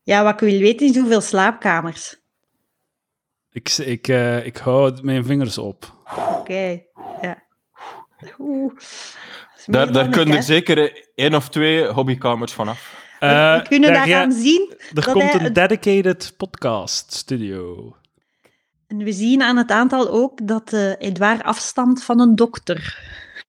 ja, 0.05 0.23
wat 0.23 0.33
ik 0.33 0.39
wil 0.49 0.59
weten 0.59 0.87
is 0.87 0.97
hoeveel 0.97 1.21
slaapkamers. 1.21 2.15
Ik, 3.51 3.69
ik, 3.77 4.07
eh, 4.07 4.45
ik 4.45 4.57
hou 4.57 4.97
mijn 5.01 5.25
vingers 5.25 5.57
op. 5.57 5.93
Oké, 6.39 6.81
ja. 7.21 7.43
Oeh. 8.39 8.73
Daar, 9.65 9.91
daar 9.91 10.05
ik, 10.05 10.11
kun 10.11 10.27
je 10.27 10.33
hè. 10.33 10.41
zeker 10.41 11.07
één 11.15 11.33
of 11.35 11.49
twee 11.49 11.85
hobbykamers 11.87 12.53
vanaf. 12.53 13.03
Eh, 13.19 13.55
We 13.57 13.67
kunnen 13.67 13.93
daar 13.93 14.07
daaraan 14.07 14.31
ga- 14.33 14.39
zien. 14.39 14.73
Er 14.89 14.93
dat 14.93 15.03
komt 15.11 15.33
een 15.33 15.39
het- 15.41 15.55
dedicated 15.55 16.33
podcast 16.37 17.13
studio. 17.13 17.95
En 18.87 18.97
we 18.97 19.11
zien 19.11 19.41
aan 19.41 19.57
het 19.57 19.71
aantal 19.71 20.09
ook 20.09 20.47
dat 20.47 20.73
eh 20.73 20.91
Edouard 20.97 21.43
afstamt 21.43 22.03
van 22.03 22.19
een 22.19 22.35
dokter. 22.35 22.99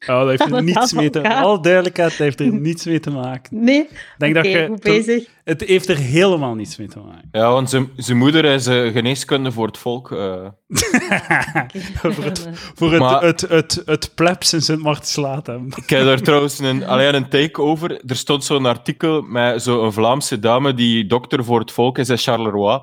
Oh, 0.07 0.19
dat 0.21 0.29
heeft 0.29 0.53
er 0.53 0.63
niets 0.63 0.93
mee 0.93 1.11
te. 1.11 1.35
Alle 1.35 1.61
duidelijkheid, 1.61 2.11
dat 2.11 2.19
heeft 2.19 2.41
er 2.41 2.53
niets 2.53 2.85
mee 2.85 3.01
te 3.01 3.11
maken. 3.11 3.65
Nee? 3.65 3.89
Denk 4.19 4.35
dat 4.35 4.45
je... 4.45 4.67
goed 4.69 4.81
bezig. 4.83 5.25
Het 5.45 5.61
heeft 5.65 5.89
er 5.89 5.97
helemaal 5.97 6.55
niets 6.55 6.77
mee 6.77 6.89
te 6.89 6.99
maken. 6.99 7.29
Ja, 7.33 7.51
want 7.51 7.71
zijn 7.97 8.17
moeder 8.17 8.45
is 8.45 8.67
eh, 8.67 8.93
geneeskunde 8.93 9.53
voor 9.53 9.67
het 9.67 9.79
volk. 9.79 10.13
eh. 10.13 10.47
voor 12.03 12.25
het, 12.25 12.49
voor 12.75 12.93
het, 12.93 13.01
Maar- 13.01 13.23
het, 13.23 13.41
het, 13.41 13.83
het 13.85 14.15
plebs 14.15 14.53
in 14.53 14.63
Sint 14.63 14.83
Martens 14.83 15.17
hem. 15.43 15.67
Ik 15.77 15.91
heb 15.91 16.05
daar 16.05 16.21
trouwens 16.21 16.59
een, 16.59 16.87
alleen 16.87 17.15
een 17.15 17.29
take 17.29 17.63
over. 17.63 18.01
Er 18.07 18.17
stond 18.17 18.45
zo'n 18.45 18.67
artikel 18.67 19.23
met 19.23 19.63
zo'n 19.63 19.93
Vlaamse 19.93 20.39
dame 20.39 20.75
die 20.75 21.07
dokter 21.07 21.45
voor 21.45 21.61
het 21.61 21.73
volk 21.73 21.99
is 21.99 22.09
in 22.09 22.19
Charleroi. 22.19 22.81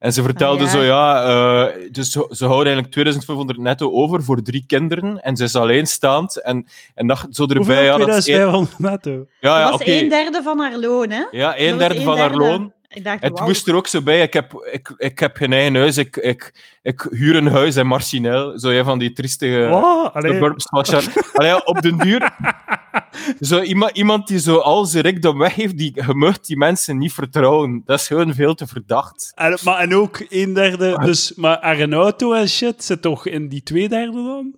En 0.00 0.12
ze 0.12 0.22
vertelde 0.22 0.64
Ah, 0.64 0.72
ja. 0.72 0.76
zo, 0.78 0.82
ja, 0.82 1.22
eh, 1.68 1.88
dus 1.90 2.10
ze, 2.10 2.26
ze 2.30 2.44
houden 2.44 2.64
eigenlijk 2.66 2.92
2500 2.92 3.58
netto 3.58 3.90
over 3.92 4.22
voor 4.22 4.42
drie 4.42 4.64
kinderen. 4.66 5.22
En 5.22 5.36
ze 5.36 5.44
is 5.44 5.56
alleenstaand. 5.56 6.42
En, 6.42 6.66
en 6.94 7.06
dacht 7.06 7.26
zo 7.30 7.42
erbij, 7.42 7.56
Hoeveel? 7.56 7.82
ja, 7.82 7.96
dat 7.98 8.08
is 8.16 8.28
één, 8.28 8.36
2500 8.48 8.78
netto. 8.78 9.10
ja, 9.40 9.58
ja, 9.58 9.64
dat 9.70 9.74
oké. 9.80 9.90
was 9.92 10.00
een 10.00 10.08
derde 10.08 10.42
van 10.42 10.58
haar 10.58 10.76
loon, 10.78 11.10
hè? 11.10 11.22
Ja, 11.30 11.58
een 11.58 11.70
Dat 11.70 11.78
derde 11.78 11.96
een 11.96 12.02
van 12.04 12.18
haar 12.18 12.28
derde. 12.28 12.44
loon. 12.44 12.72
Ik 12.92 13.04
dacht, 13.04 13.22
Het 13.22 13.40
moest 13.40 13.68
er 13.68 13.74
ook 13.74 13.86
zo 13.86 14.02
bij. 14.02 14.22
Ik 14.22 14.32
heb, 14.32 14.68
ik, 14.72 14.94
ik 14.96 15.18
heb 15.18 15.36
geen 15.36 15.52
eigen 15.52 15.74
huis. 15.74 15.96
Ik, 15.98 16.16
ik, 16.16 16.54
ik 16.82 17.06
huur 17.10 17.36
een 17.36 17.46
huis 17.46 17.76
in 17.76 17.86
Marcinel. 17.86 18.58
Zo 18.58 18.68
een 18.68 18.84
van 18.84 18.98
die 18.98 19.12
triestige... 19.12 19.66
Wow, 19.68 20.16
allee. 20.16 20.32
suburbs 20.32 20.66
van 20.70 20.84
Char- 20.84 21.30
Allee, 21.32 21.50
ja, 21.50 21.56
op 21.64 21.82
den 21.82 21.98
duur... 21.98 22.30
Zo, 23.40 23.60
iemand, 23.60 23.96
iemand 23.96 24.26
die 24.28 24.38
zo 24.38 24.56
al 24.56 24.84
zijn 24.84 25.02
rijkdom 25.02 25.38
weggeeft, 25.38 25.78
die, 25.78 25.92
je 26.06 26.14
mag 26.14 26.40
die 26.40 26.56
mensen 26.56 26.98
niet 26.98 27.12
vertrouwen. 27.12 27.82
Dat 27.84 27.98
is 28.00 28.06
gewoon 28.06 28.34
veel 28.34 28.54
te 28.54 28.66
verdacht. 28.66 29.32
En, 29.34 29.58
maar, 29.64 29.78
en 29.78 29.94
ook 29.94 30.24
een 30.28 30.52
derde, 30.54 30.98
dus, 31.04 31.34
maar 31.34 31.58
haar 31.60 31.92
auto 31.92 32.32
en 32.32 32.48
shit 32.48 32.84
zit 32.84 33.02
toch 33.02 33.26
in 33.26 33.48
die 33.48 33.62
twee 33.62 33.88
derde 33.88 34.12
dan? 34.22 34.54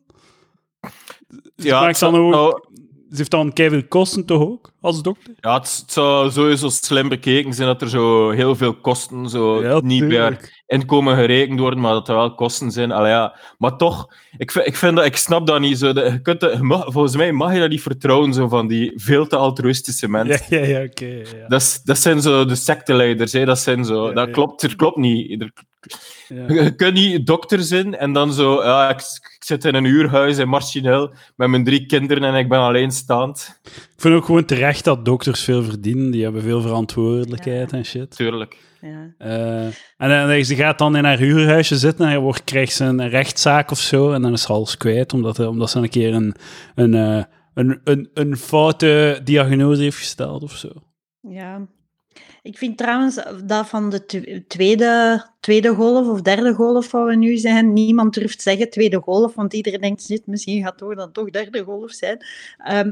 Ja, 1.56 1.80
maakt 1.80 2.00
dan 2.00 2.16
ook, 2.16 2.30
nou, 2.30 2.62
ze 3.12 3.18
heeft 3.18 3.30
dan 3.30 3.52
keihard 3.52 3.88
kosten 3.88 4.24
toch 4.24 4.40
ook, 4.40 4.72
als 4.80 5.02
dokter? 5.02 5.34
ja, 5.40 5.54
het, 5.58 5.78
het 5.82 5.92
zou 5.92 6.30
sowieso 6.30 6.68
slim 6.68 7.08
bekeken 7.08 7.52
zijn 7.54 7.68
dat 7.68 7.82
er 7.82 7.88
zo 7.88 8.30
heel 8.30 8.56
veel 8.56 8.74
kosten 8.74 9.28
zo 9.28 9.62
Ja, 9.62 9.80
niet 9.80 10.16
haar 10.16 10.62
inkomen 10.66 11.16
gerekend 11.16 11.60
worden, 11.60 11.80
maar 11.80 11.92
dat 11.92 12.08
er 12.08 12.14
wel 12.14 12.34
kosten 12.34 12.70
zijn. 12.70 12.92
Allee, 12.92 13.10
ja. 13.10 13.36
Maar 13.58 13.76
toch, 13.76 14.06
ik, 14.36 14.50
vind- 14.50 14.66
ik, 14.66 14.76
vind 14.76 14.96
dat, 14.96 15.04
ik 15.04 15.16
snap 15.16 15.46
dat 15.46 15.60
niet. 15.60 15.78
Zo, 15.78 15.86
je 15.88 16.18
kunt 16.22 16.60
mag- 16.62 16.92
volgens 16.92 17.16
mij 17.16 17.32
mag 17.32 17.52
je 17.54 17.60
dat 17.60 17.68
niet 17.70 17.82
vertrouwen, 17.82 18.32
zo 18.34 18.48
van 18.48 18.66
die 18.68 18.92
veel 18.94 19.26
te 19.26 19.36
altruïstische 19.36 20.08
mensen. 20.08 20.40
Ja, 20.48 20.58
ja, 20.58 20.78
ja, 20.78 20.84
oké. 20.84 21.06
ja. 21.06 21.48
Dat, 21.48 21.80
dat 21.84 21.98
zijn 21.98 22.20
zo 22.22 22.44
de 22.44 22.54
secteleiders, 22.54 23.32
hè. 23.32 23.44
dat 23.44 23.58
zijn 23.58 23.84
zo... 23.84 24.12
Dat 24.12 24.30
klopt, 24.30 24.62
er 24.62 24.76
klopt 24.76 24.96
niet. 24.96 25.40
Er 25.42 25.52
Ja. 26.28 26.52
Je 26.62 26.74
kunt 26.74 26.94
niet 26.94 27.26
dokter 27.26 27.62
zijn 27.62 27.96
en 27.96 28.12
dan 28.12 28.32
zo, 28.32 28.62
ja, 28.62 28.88
ik, 28.88 29.00
ik 29.36 29.44
zit 29.44 29.64
in 29.64 29.74
een 29.74 29.84
huurhuis 29.84 30.38
in 30.38 30.48
Marcinel 30.48 31.14
met 31.36 31.48
mijn 31.48 31.64
drie 31.64 31.86
kinderen 31.86 32.24
en 32.24 32.34
ik 32.34 32.48
ben 32.48 32.58
alleenstaand. 32.58 33.60
Ik 33.64 33.92
vind 33.96 34.14
ook 34.14 34.24
gewoon 34.24 34.44
terecht 34.44 34.84
dat 34.84 35.04
dokters 35.04 35.44
veel 35.44 35.62
verdienen. 35.62 36.10
Die 36.10 36.22
hebben 36.22 36.42
veel 36.42 36.60
verantwoordelijkheid 36.60 37.72
en 37.72 37.84
shit. 37.84 38.16
Tuurlijk. 38.16 38.58
Ja. 38.80 39.14
Eh, 39.18 39.64
en 39.96 40.28
dan, 40.28 40.44
ze 40.44 40.54
gaat 40.54 40.78
dan 40.78 40.96
in 40.96 41.04
haar 41.04 41.18
huurhuisje 41.18 41.76
zitten 41.76 42.06
en 42.06 42.12
dan 42.12 42.22
wordt, 42.22 42.44
krijgt 42.44 42.72
ze 42.72 42.84
een 42.84 43.08
rechtszaak 43.08 43.70
of 43.70 43.78
zo. 43.78 44.12
En 44.12 44.22
dan 44.22 44.32
is 44.32 44.42
ze 44.42 44.52
alles 44.52 44.76
kwijt, 44.76 45.12
omdat, 45.12 45.38
omdat 45.38 45.70
ze 45.70 45.78
een 45.78 45.88
keer 45.88 46.14
een, 46.14 46.34
een, 46.74 46.94
eh, 46.94 47.24
een, 47.54 47.80
een, 47.84 48.10
een 48.14 48.36
foute 48.36 49.20
diagnose 49.24 49.82
heeft 49.82 49.98
gesteld 49.98 50.42
of 50.42 50.52
zo. 50.56 50.68
Ja. 51.20 51.68
Ik 52.42 52.58
vind 52.58 52.78
trouwens 52.78 53.20
dat 53.44 53.68
van 53.68 53.90
de 53.90 54.06
tw- 54.06 54.48
tweede, 54.48 55.24
tweede 55.40 55.74
golf 55.74 56.08
of 56.08 56.20
derde 56.22 56.52
golf 56.54 56.90
waar 56.90 57.04
we 57.06 57.16
nu 57.16 57.36
zijn, 57.36 57.72
niemand 57.72 58.14
durft 58.14 58.42
zeggen 58.42 58.70
tweede 58.70 59.00
golf, 59.00 59.34
want 59.34 59.52
iedereen 59.52 59.80
denkt, 59.80 60.02
"Shit, 60.02 60.26
misschien 60.26 60.62
gaat 60.62 60.80
het 60.80 60.96
dan 60.98 61.12
toch 61.12 61.30
derde 61.30 61.62
golf 61.64 61.90
zijn. 61.92 62.24
Ehm, 62.58 62.90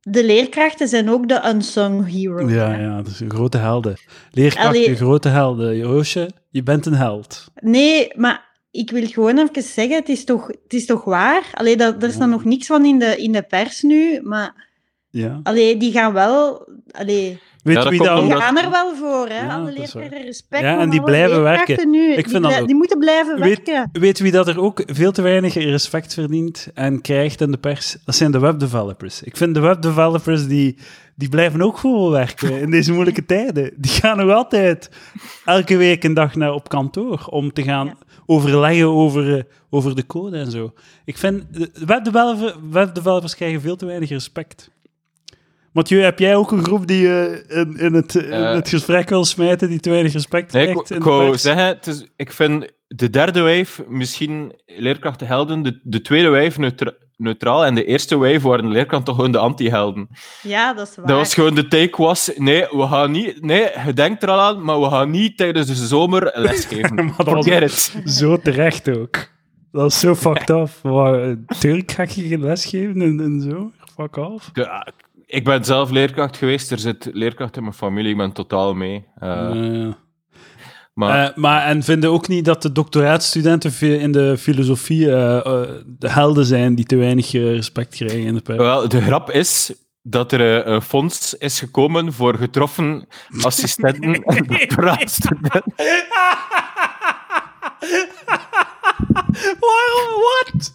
de 0.00 0.24
leerkrachten 0.24 0.88
zijn 0.88 1.10
ook 1.10 1.28
de 1.28 1.42
unsung 1.54 2.12
heroes. 2.12 2.52
Ja, 2.52 2.70
hè. 2.70 2.82
ja, 2.82 2.96
dat 2.96 3.06
is 3.06 3.20
een 3.20 3.30
grote 3.30 3.58
helden. 3.58 3.96
Leerkrachten, 4.30 4.82
Allee. 4.82 4.96
grote 4.96 5.28
helden. 5.28 5.76
Joosje, 5.76 6.30
je 6.50 6.62
bent 6.62 6.86
een 6.86 6.94
held. 6.94 7.44
Nee, 7.60 8.12
maar 8.16 8.48
ik 8.70 8.90
wil 8.90 9.06
gewoon 9.06 9.38
even 9.38 9.62
zeggen, 9.62 9.96
het 9.96 10.08
is 10.08 10.24
toch, 10.24 10.46
het 10.46 10.72
is 10.72 10.86
toch 10.86 11.04
waar? 11.04 11.50
Allee, 11.54 11.76
dat, 11.76 12.02
er 12.02 12.12
staat 12.12 12.28
nog 12.28 12.44
niks 12.44 12.66
van 12.66 12.84
in 12.84 12.98
de, 12.98 13.16
in 13.16 13.32
de 13.32 13.42
pers 13.42 13.82
nu, 13.82 14.20
maar 14.22 14.68
Ja. 15.10 15.40
allee, 15.42 15.76
die 15.76 15.92
gaan 15.92 16.12
wel... 16.12 16.68
Allee, 16.90 17.40
Weet 17.62 17.76
Ja, 17.76 17.82
dat 17.82 17.90
wie 17.90 18.02
dat 18.02 18.20
die 18.22 18.36
gaan 18.36 18.58
er 18.58 18.70
wel 18.70 18.94
voor, 18.94 19.26
hè? 19.28 19.40
Ja, 19.46 19.54
alle 19.54 19.72
leerkrachten 19.72 20.22
respect. 20.22 20.62
Ja, 20.62 20.78
en 20.78 20.90
die 20.90 21.02
blijven 21.02 21.42
werken. 21.42 21.90
Nu. 21.90 22.08
Ik 22.10 22.14
die, 22.14 22.28
vind 22.28 22.32
dat 22.32 22.40
blij- 22.42 22.60
ook. 22.60 22.66
die 22.66 22.76
moeten 22.76 22.98
blijven 22.98 23.40
Weet, 23.40 23.60
werken. 23.66 23.88
weet 23.92 24.18
wie 24.18 24.32
dat 24.32 24.48
er 24.48 24.60
ook 24.60 24.82
veel 24.86 25.12
te 25.12 25.22
weinig 25.22 25.54
respect 25.54 26.14
verdient 26.14 26.68
en 26.74 27.00
krijgt 27.00 27.40
in 27.40 27.50
de 27.50 27.56
pers? 27.58 27.96
Dat 28.04 28.14
zijn 28.14 28.30
de 28.30 28.38
webdevelopers. 28.38 29.22
Ik 29.22 29.36
vind 29.36 29.54
de 29.54 29.60
webdevelopers, 29.60 30.46
die, 30.46 30.76
die 31.16 31.28
blijven 31.28 31.62
ook 31.62 31.78
gewoon 31.78 32.10
werken 32.10 32.60
in 32.60 32.70
deze 32.70 32.92
moeilijke 32.92 33.26
tijden. 33.26 33.70
Die 33.76 33.90
gaan 33.90 34.16
nog 34.16 34.30
altijd 34.30 34.90
elke 35.44 35.76
week 35.76 36.04
een 36.04 36.14
dag 36.14 36.34
naar 36.34 36.52
op 36.52 36.68
kantoor 36.68 37.26
om 37.30 37.52
te 37.52 37.62
gaan 37.62 37.86
Ja. 37.86 37.94
overleggen 38.26 38.86
over, 38.88 39.36
eh, 39.36 39.42
over 39.70 39.96
de 39.96 40.06
code 40.06 40.38
en 40.38 40.50
zo. 40.50 40.72
Ik 41.04 41.18
vind, 41.18 41.42
de 41.50 41.70
webdeveloper, 41.86 42.54
webdevelopers 42.70 43.34
krijgen 43.36 43.60
veel 43.60 43.76
te 43.76 43.86
weinig 43.86 44.08
respect. 44.08 44.70
Mathieu, 45.72 46.00
heb 46.02 46.18
jij 46.18 46.36
ook 46.36 46.50
een 46.52 46.64
groep 46.64 46.86
die 46.86 47.02
je 47.02 47.44
in, 47.48 47.76
in, 47.78 47.94
het, 47.94 48.14
in 48.14 48.30
Eh. 48.30 48.52
het 48.52 48.68
gesprek 48.68 49.08
wil 49.08 49.24
smijten 49.24 49.68
die 49.68 49.80
te 49.80 49.90
weinig 49.90 50.12
respect 50.12 50.52
Nee, 50.52 50.62
krijgt? 50.62 50.80
ik, 50.82 50.90
in 50.90 50.96
ik 50.96 51.02
wou 51.02 51.38
zeggen, 51.38 51.66
het 51.66 51.86
is, 51.86 52.06
ik 52.16 52.32
vind 52.32 52.72
de 52.88 53.10
derde 53.10 53.40
wave 53.40 53.84
misschien 53.88 54.52
leerkrachten 54.66 55.26
helden, 55.26 55.62
de, 55.62 55.80
de 55.82 56.00
tweede 56.00 56.28
wave 56.28 56.60
neutra- 56.60 56.92
neutraal 57.16 57.64
en 57.64 57.74
de 57.74 57.84
eerste 57.84 58.16
wave 58.16 58.40
waren 58.48 58.64
de 58.64 58.70
leerkrachten 58.70 59.04
toch 59.06 59.14
gewoon 59.16 59.32
de 59.32 59.38
anti-helden. 59.38 60.08
Ja, 60.42 60.74
dat 60.74 60.88
is 60.88 60.96
waar. 60.96 61.06
Dat 61.06 61.16
was 61.16 61.34
gewoon 61.34 61.54
de 61.54 61.68
take 61.68 62.02
was, 62.02 62.30
nee, 62.36 62.60
we 62.70 62.86
gaan 62.86 63.10
niet, 63.10 63.42
nee, 63.44 63.66
je 63.86 63.92
denkt 63.92 64.22
er 64.22 64.28
al 64.30 64.40
aan, 64.40 64.64
maar 64.64 64.80
we 64.80 64.88
gaan 64.90 65.10
niet 65.10 65.36
tijdens 65.36 65.66
de 65.66 65.86
zomer 65.86 66.30
lesgeven. 66.34 66.94
Maar 67.04 67.14
dat 67.16 67.26
was- 67.26 67.44
Forget 67.46 67.62
it. 67.62 68.12
Zo 68.12 68.36
terecht 68.38 68.98
ook. 68.98 69.28
Dat 69.72 69.90
is 69.90 69.98
zo 70.00 70.14
fucked 70.14 70.50
up. 70.60 70.68
Maar, 70.82 71.34
Tuurlijk 71.58 71.90
ga 71.92 72.02
je 72.02 72.08
geen 72.28 72.40
les 72.42 72.64
geven 72.64 73.00
en, 73.02 73.20
en 73.20 73.40
zo. 73.50 73.70
Fuck 73.96 74.16
off. 74.16 74.50
Ja, 74.52 74.86
ik 75.30 75.44
ben 75.44 75.64
zelf 75.64 75.90
leerkracht 75.90 76.36
geweest, 76.36 76.70
er 76.70 76.78
zit 76.78 77.08
leerkracht 77.12 77.56
in 77.56 77.62
mijn 77.62 77.74
familie, 77.74 78.10
ik 78.10 78.16
ben 78.16 78.32
totaal 78.32 78.74
mee. 78.74 79.06
Eh, 79.18 79.88
maar 80.94 81.28
eh, 81.28 81.36
maar 81.36 81.66
en 81.66 81.82
vinden 81.82 82.10
ook 82.10 82.28
niet 82.28 82.44
dat 82.44 82.62
de 82.62 82.72
doctoraatstudenten 82.72 84.00
in 84.00 84.12
de 84.12 84.38
filosofie 84.38 85.12
eh, 85.12 85.62
de 85.86 86.10
helden 86.10 86.44
zijn 86.44 86.74
die 86.74 86.84
te 86.84 86.96
weinig 86.96 87.32
respect 87.32 87.94
krijgen 87.94 88.20
in 88.20 88.34
de 88.34 88.40
pers? 88.40 88.58
Wel, 88.58 88.88
de 88.88 89.00
grap 89.00 89.30
is 89.30 89.72
dat 90.02 90.32
er 90.32 90.66
een 90.66 90.82
fonds 90.82 91.34
is 91.34 91.58
gekomen 91.58 92.12
voor 92.12 92.34
getroffen 92.34 93.06
assistenten 93.42 94.22
en 94.22 94.46
doctoraatstudenten. 94.46 95.62
Waarom? 99.60 100.20
Wat? 100.20 100.72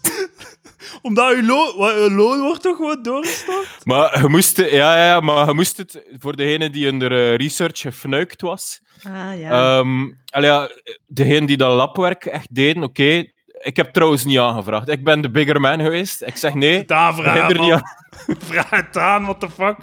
Omdat 1.02 1.34
uw 1.34 1.46
loon, 1.46 2.14
loon 2.14 2.40
wordt 2.40 2.62
toch 2.62 2.76
gewoon 2.76 3.02
doorgestort? 3.02 3.68
Maar 3.84 4.22
je 4.22 4.28
moest, 4.28 4.56
ja, 4.60 5.06
ja, 5.06 5.20
maar 5.20 5.46
je 5.46 5.54
moest 5.54 5.76
het 5.76 6.02
voor 6.18 6.36
degene 6.36 6.70
die 6.70 6.86
in 6.86 6.98
de 6.98 7.08
eh, 7.08 7.36
research 7.36 7.80
gefnuikt 7.80 8.40
was. 8.40 8.80
Ah, 9.02 9.38
ja. 9.38 9.78
Ehm 9.78 10.08
allee, 10.30 10.50
ja, 10.50 10.70
degene 11.06 11.46
die 11.46 11.56
dat 11.56 11.74
labwerk 11.74 12.24
echt 12.24 12.54
deden, 12.54 12.82
oké. 12.82 13.24
Ik 13.58 13.76
heb 13.76 13.92
trouwens 13.92 14.24
niet 14.24 14.38
aangevraagd. 14.38 14.88
Ik 14.88 15.04
ben 15.04 15.20
de 15.20 15.30
bigger 15.30 15.60
man 15.60 15.80
geweest. 15.80 16.22
Ik 16.22 16.36
zeg 16.36 16.54
nee. 16.54 16.78
Het 16.78 16.92
aanvragen, 16.92 17.46
begin 17.46 17.56
er 17.56 17.62
niet 17.62 17.72
aan. 17.72 18.36
Vraag 18.48 18.70
het 18.70 18.96
aan, 18.96 19.22
what 19.22 19.40
the 19.40 19.50
fuck? 19.50 19.76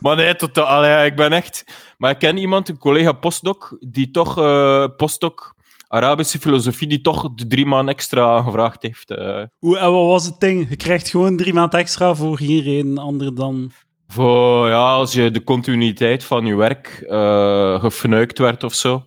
Maar 0.00 0.16
nee, 0.16 0.36
totaal. 0.36 0.66
Allee, 0.66 0.90
ja, 0.90 1.00
ik 1.00 1.16
ben 1.16 1.32
echt. 1.32 1.64
Maar 1.98 2.10
ik 2.10 2.18
ken 2.18 2.36
iemand, 2.36 2.68
een 2.68 2.78
collega 2.78 3.12
postdoc, 3.12 3.76
die 3.80 4.10
toch 4.10 4.38
eh, 4.38 4.84
postdoc 4.96 5.54
Arabische 5.88 6.38
filosofie, 6.38 6.88
die 6.88 7.00
toch 7.00 7.28
de 7.34 7.46
drie 7.46 7.66
maanden 7.66 7.94
extra 7.94 8.36
aangevraagd 8.36 8.82
heeft. 8.82 9.10
eh, 9.10 9.42
Hoe, 9.58 9.78
en 9.78 9.92
wat 9.92 10.06
was 10.06 10.24
het 10.24 10.40
ding? 10.40 10.66
Je 10.68 10.76
krijgt 10.76 11.08
gewoon 11.08 11.36
drie 11.36 11.52
maanden 11.54 11.78
extra 11.80 12.14
voor 12.14 12.36
geen 12.36 12.62
reden 12.62 12.98
andere 12.98 13.32
dan... 13.32 13.70
voor 14.08 14.68
ja, 14.68 14.92
als 14.92 15.12
je 15.12 15.30
de 15.30 15.44
continuïteit 15.44 16.24
van 16.24 16.46
je 16.46 16.54
werk 16.56 17.04
eh 17.08 17.80
gefnuikt 17.80 18.38
werd 18.38 18.64
of 18.64 18.74
zo. 18.74 19.04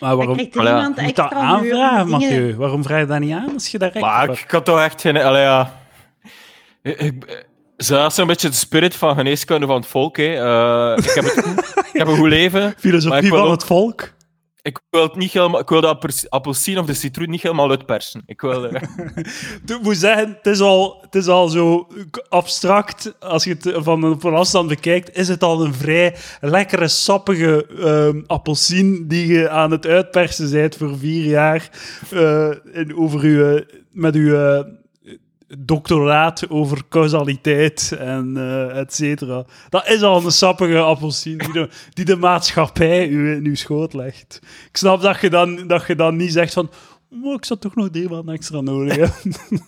Maar 0.00 0.16
waarom... 0.16 0.38
er 0.38 0.48
Allee, 0.60 0.74
Je 0.74 0.82
moet 0.86 0.96
dat 0.96 1.04
extra 1.04 1.30
aanvragen, 1.30 2.08
Mathieu. 2.08 2.56
Waarom 2.56 2.82
vraag 2.82 3.00
je 3.00 3.06
dat 3.06 3.20
niet 3.20 3.32
aan 3.32 3.52
als 3.54 3.68
je 3.68 3.78
daar 3.78 3.92
recht 3.92 4.04
Maar 4.04 4.28
op 4.28 4.34
ik, 4.34 4.40
ik 4.40 4.50
had 4.50 4.64
toch 4.64 4.80
echt 4.80 5.00
geen. 5.00 5.16
Allee, 5.16 5.42
ja. 5.42 5.78
Ik, 6.82 7.00
ik, 7.00 7.44
dat 7.76 8.10
is 8.10 8.16
een 8.16 8.26
beetje 8.26 8.48
de 8.48 8.54
spirit 8.54 8.94
van 8.96 9.14
geneeskunde 9.16 9.66
van 9.66 9.76
het 9.76 9.86
volk. 9.86 10.16
Hè. 10.16 10.22
Eh, 10.24 11.04
ik, 11.04 11.10
heb 11.10 11.24
het 11.24 11.36
ik 11.92 11.98
heb 11.98 12.06
een 12.06 12.16
goed 12.16 12.28
leven. 12.28 12.74
Filosofie 12.78 13.22
ik 13.22 13.28
van 13.28 13.38
ook- 13.40 13.50
het 13.50 13.64
volk. 13.64 14.14
Ik 14.66 14.80
wil, 14.90 15.02
het 15.02 15.16
niet 15.16 15.32
helemaal, 15.32 15.60
ik 15.60 15.68
wil 15.68 15.80
de 15.80 15.86
appels- 15.86 16.30
appelsien 16.30 16.78
of 16.78 16.86
de 16.86 16.94
citroen 16.94 17.30
niet 17.30 17.42
helemaal 17.42 17.70
uitpersen. 17.70 18.22
Ik 18.26 18.40
wil, 18.40 18.66
eh, 18.66 18.82
Ik 19.76 19.82
moet 19.82 19.96
zeggen, 19.96 20.28
het 20.28 20.46
is 20.46 20.60
al, 20.60 20.98
het 21.00 21.14
is 21.14 21.26
al 21.26 21.48
zo 21.48 21.86
abstract. 22.28 23.14
Als 23.20 23.44
je 23.44 23.50
het 23.50 23.72
van, 23.74 24.20
van 24.20 24.34
afstand 24.34 24.68
bekijkt, 24.68 25.16
is 25.16 25.28
het 25.28 25.42
al 25.42 25.64
een 25.64 25.74
vrij 25.74 26.16
lekkere, 26.40 26.88
sappige 26.88 27.66
ehm 27.66 28.22
appelsien 28.26 29.08
die 29.08 29.26
je 29.26 29.48
aan 29.48 29.70
het 29.70 29.86
uitpersen 29.86 30.50
bent 30.50 30.76
voor 30.76 30.98
vier 30.98 31.24
jaar 31.24 31.70
eh, 32.10 32.50
in, 32.72 32.96
over 32.96 33.20
uw, 33.20 33.60
met 33.90 34.14
uw 34.14 34.34
eh, 34.34 34.64
doctoraat 35.58 36.48
over 36.50 36.82
causaliteit 36.88 37.96
en 37.98 38.36
eh 38.36 38.78
et 38.78 38.94
cetera. 38.94 39.44
Dat 39.68 39.88
is 39.88 40.02
al 40.02 40.24
een 40.24 40.30
sappige 40.30 40.78
appelsien 40.80 41.38
die 41.38 41.52
de, 41.52 41.68
die 41.92 42.04
de 42.04 42.16
maatschappij 42.16 43.08
u 43.08 43.34
in 43.36 43.44
uw 43.44 43.54
schoot 43.54 43.92
legt. 43.92 44.40
Ik 44.68 44.76
snap 44.76 45.00
dat 45.00 45.20
je 45.20 45.30
dan, 45.30 45.66
dat 45.66 45.86
je 45.86 45.94
dan 45.94 46.16
niet 46.16 46.32
zegt 46.32 46.52
van... 46.52 46.70
"Maar 47.08 47.34
ik 47.34 47.44
zou 47.44 47.60
toch 47.60 47.74
nog 47.74 47.90
maanden 48.08 48.34
extra 48.34 48.60
nodig 48.60 48.96
hebben. 48.96 49.36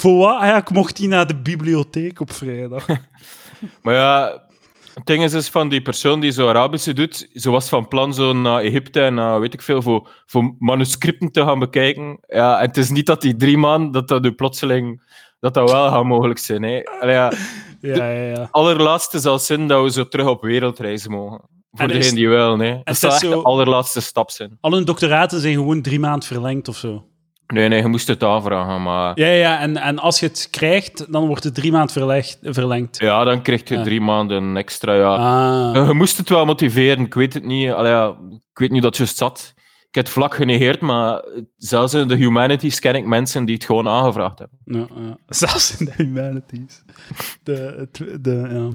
Voor 0.00 0.16
wat? 0.16 0.40
Ah 0.40 0.46
ja, 0.46 0.56
ik 0.56 0.70
mocht 0.70 0.98
niet 0.98 1.08
naar 1.08 1.26
de 1.26 1.36
bibliotheek 1.36 2.20
op 2.20 2.32
vrijdag. 2.32 2.86
maar 3.82 3.94
ja, 3.94 4.42
het 4.96 5.06
ding 5.06 5.22
is 5.24 5.48
van 5.48 5.68
die 5.68 5.82
persoon 5.82 6.20
die 6.20 6.30
zo 6.30 6.48
Arabische 6.48 6.92
doet, 6.92 7.28
ze 7.32 7.50
was 7.50 7.68
van 7.68 7.88
plan 7.88 8.14
zo 8.14 8.32
naar 8.32 8.60
Egypte 8.60 9.00
en 9.00 9.40
weet 9.40 9.54
ik 9.54 9.62
veel, 9.62 9.82
voor, 9.82 10.08
voor 10.26 10.54
manuscripten 10.58 11.30
te 11.32 11.40
gaan 11.42 11.58
bekijken. 11.58 12.18
Ja, 12.26 12.58
en 12.60 12.66
het 12.66 12.76
is 12.76 12.90
niet 12.90 13.06
dat 13.06 13.20
die 13.20 13.36
drie 13.36 13.58
maanden, 13.58 13.90
dat 13.92 14.08
dat 14.08 14.22
nu 14.22 14.32
plotseling, 14.32 15.02
dat 15.40 15.54
dat 15.54 15.70
wel 15.70 15.88
gaat 15.88 16.04
mogelijk 16.04 16.38
zijn. 16.38 16.62
Hè. 16.62 16.80
Allee, 17.00 17.14
ja, 17.14 17.32
Ja, 17.80 18.10
ja, 18.10 18.22
ja. 18.36 18.48
allerlaatste 18.50 19.18
zal 19.18 19.38
zijn 19.38 19.66
dat 19.68 19.82
we 19.82 19.90
zo 19.90 20.08
terug 20.08 20.26
op 20.26 20.42
wereldreizen 20.42 21.10
mogen. 21.10 21.40
Voor 21.70 21.84
En 21.84 21.90
is- 21.90 21.96
degene 21.96 22.14
die 22.16 22.28
wel, 22.28 22.56
nee. 22.56 22.80
Dat 22.84 22.96
zal 22.96 23.10
echt 23.10 23.20
zo- 23.20 23.30
de 23.30 23.42
allerlaatste 23.42 24.00
stap 24.00 24.30
zijn. 24.30 24.58
Al 24.60 24.72
hun 24.72 24.84
doctoraten 24.84 25.40
zijn 25.40 25.54
gewoon 25.54 25.82
drie 25.82 26.00
maanden 26.00 26.28
verlengd 26.28 26.68
of 26.68 26.76
zo. 26.76 27.06
Nee, 27.46 27.68
nee, 27.68 27.82
je 27.82 27.88
moest 27.88 28.08
het 28.08 28.22
aanvragen, 28.22 28.82
maar... 28.82 29.20
Ja, 29.20 29.26
ja, 29.26 29.60
en, 29.60 29.76
en 29.76 29.98
als 29.98 30.20
je 30.20 30.26
het 30.26 30.48
krijgt, 30.50 31.12
dan 31.12 31.26
wordt 31.26 31.44
het 31.44 31.54
drie 31.54 31.72
maanden 31.72 31.90
verlegd, 31.92 32.38
verlengd. 32.42 32.98
Ja, 32.98 33.24
dan 33.24 33.42
krijg 33.42 33.68
je 33.68 33.74
Ja. 33.74 33.82
drie 33.82 34.00
maanden 34.00 34.56
extra, 34.56 34.94
ja. 34.94 35.14
Ah. 35.14 35.86
Je 35.86 35.92
moest 35.94 36.16
het 36.16 36.28
wel 36.28 36.44
motiveren, 36.44 37.04
ik 37.04 37.14
weet 37.14 37.34
het 37.34 37.44
niet. 37.44 37.70
Allee, 37.70 37.90
ja, 37.92 38.16
ik 38.52 38.58
weet 38.58 38.70
niet 38.70 38.82
dat 38.82 38.96
juist 38.96 39.16
zat. 39.16 39.54
Ik 39.88 39.94
heb 39.94 40.04
het 40.04 40.12
vlak 40.14 40.34
genegeerd, 40.34 40.80
maar 40.80 41.24
zelfs 41.56 41.94
in 41.94 42.08
de 42.08 42.16
humanities 42.16 42.80
ken 42.80 42.94
ik 42.94 43.06
mensen 43.06 43.44
die 43.44 43.54
het 43.54 43.64
gewoon 43.64 43.88
aangevraagd 43.88 44.38
hebben. 44.38 44.58
Ja, 44.64 44.86
ja. 45.02 45.16
Zelfs 45.26 45.76
in 45.80 45.84
de 45.86 45.92
humanities. 45.96 46.82
De, 47.42 47.74
het, 47.78 48.24
de, 48.24 48.48
ja. 48.50 48.68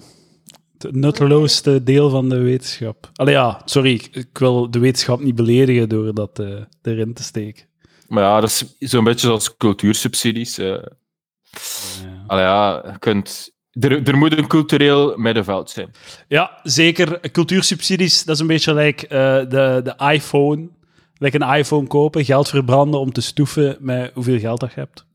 het 0.78 0.96
nutteloosste 0.96 1.84
deel 1.84 2.10
van 2.10 2.30
de 2.30 2.38
wetenschap. 2.38 3.10
Allee, 3.16 3.34
ja, 3.34 3.62
sorry, 3.66 3.94
ik, 3.94 4.08
ik 4.12 4.38
wil 4.38 4.72
de 4.72 4.80
wetenschap 4.80 5.20
niet 5.20 5.36
beledigen 5.36 5.90
door 5.90 6.14
dat 6.14 6.40
eh, 6.40 6.48
erin 6.82 7.14
te 7.14 7.24
steken. 7.24 7.70
Maar 8.12 8.24
ja, 8.24 8.40
dat 8.40 8.50
is 8.50 8.90
zo'n 8.90 9.04
beetje 9.04 9.28
zoals 9.28 9.58
cultuursubsidies. 9.58 10.58
eh. 10.58 10.68
Ja. 10.68 12.24
Allee, 12.28 12.44
ja, 12.44 12.84
je 12.92 13.00
kunt... 13.00 13.52
Er, 13.72 14.08
er 14.08 14.18
moet 14.18 14.38
een 14.38 14.48
cultureel 14.48 15.18
middenveld 15.18 15.70
zijn. 15.70 15.92
Ja, 16.28 16.60
zeker. 16.64 17.32
Cultuursubsidies, 17.32 18.24
dat 18.24 18.36
is 18.36 18.42
een 18.42 18.48
beetje 18.48 18.74
like 18.74 19.08
eh, 19.08 19.50
de, 19.50 19.82
de 19.84 20.12
iPhone. 20.14 20.70
Like 21.18 21.42
een 21.42 21.56
iPhone 21.58 21.88
kopen, 21.88 22.26
geld 22.26 22.50
verbranden 22.50 23.00
om 23.00 23.12
te 23.12 23.22
stoeven 23.22 23.78
met 23.80 24.12
hoeveel 24.14 24.40
geld 24.40 24.60
dat 24.60 24.74
je 24.74 24.80
hebt. 24.80 25.06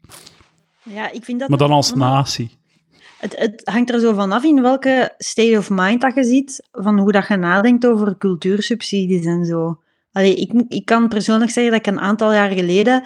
Ja, 0.83 1.11
ik 1.11 1.25
vind 1.25 1.41
dat 1.41 1.49
Maar 1.49 1.59
dan 1.59 1.71
als 1.71 1.95
natie. 1.95 2.51
Het, 3.19 3.37
het 3.39 3.61
hangt 3.65 3.91
er 3.91 4.01
zo 4.01 4.15
vanaf 4.15 4.45
in 4.45 4.63
welke 4.63 5.15
state 5.19 5.59
of 5.59 5.71
mind 5.71 6.01
dat 6.01 6.15
je 6.15 6.25
ziet, 6.25 6.69
van 6.73 6.99
hoe 6.99 7.13
dat 7.13 7.29
je 7.29 7.37
nadenkt 7.37 7.87
over 7.87 8.19
cultuursubsidies 8.19 9.25
en 9.25 9.45
zo. 9.45 9.79
Ik, 10.25 10.53
ik 10.69 10.85
kan 10.85 11.09
persoonlijk 11.09 11.51
zeggen 11.51 11.73
dat 11.73 11.87
ik 11.87 11.93
een 11.93 12.01
aantal 12.01 12.33
jaar 12.33 12.51
geleden 12.51 13.05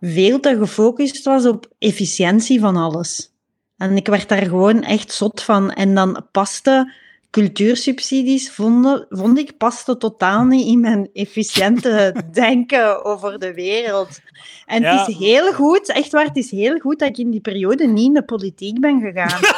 veel 0.00 0.40
te 0.40 0.56
gefocust 0.58 1.24
was 1.24 1.46
op 1.46 1.66
efficiëntie 1.78 2.60
van 2.60 2.76
alles. 2.76 3.32
En 3.76 3.96
ik 3.96 4.06
werd 4.06 4.28
daar 4.28 4.46
gewoon 4.46 4.82
echt 4.82 5.12
zot 5.12 5.42
van. 5.42 5.72
En 5.72 5.94
dan 5.94 6.26
paste 6.32 6.92
cultuursubsidies, 7.30 8.50
vonden, 8.50 9.06
vond 9.10 9.38
ik, 9.38 9.56
paste 9.56 9.96
totaal 9.96 10.44
niet 10.44 10.66
in 10.66 10.80
mijn 10.80 11.10
efficiënte 11.12 12.14
denken 12.32 13.04
over 13.04 13.38
de 13.38 13.54
wereld. 13.54 14.20
En 14.66 14.82
Ja. 14.82 14.98
het 14.98 15.08
is 15.08 15.16
heel 15.16 15.52
goed, 15.52 15.88
echt 15.88 16.12
waar, 16.12 16.24
het 16.24 16.36
is 16.36 16.50
heel 16.50 16.78
goed 16.78 16.98
dat 16.98 17.08
ik 17.08 17.18
in 17.18 17.30
die 17.30 17.40
periode 17.40 17.86
niet 17.86 18.06
in 18.06 18.14
de 18.14 18.24
politiek 18.24 18.80
ben 18.80 19.00
gegaan. 19.00 19.40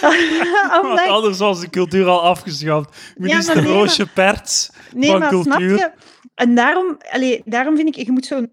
Want 0.82 1.00
ik- 1.00 1.06
anders 1.06 1.38
was 1.38 1.60
de 1.60 1.70
cultuur 1.70 2.06
al 2.06 2.22
afgeschaft. 2.22 2.96
Ja, 2.96 3.12
Minister 3.16 3.54
maar 3.54 3.64
nee, 3.64 3.72
Roosje 3.72 4.06
Perts 4.06 4.70
Nee, 4.94 5.10
van 5.10 5.18
maar 5.18 5.28
snap 5.28 5.42
cultuur. 5.44 5.76
je? 5.76 5.90
En 6.34 6.54
daarom, 6.54 6.96
allee, 7.10 7.42
daarom 7.44 7.76
vind 7.76 7.88
ik, 7.96 8.06
je 8.06 8.12
moet, 8.12 8.26
zo, 8.26 8.46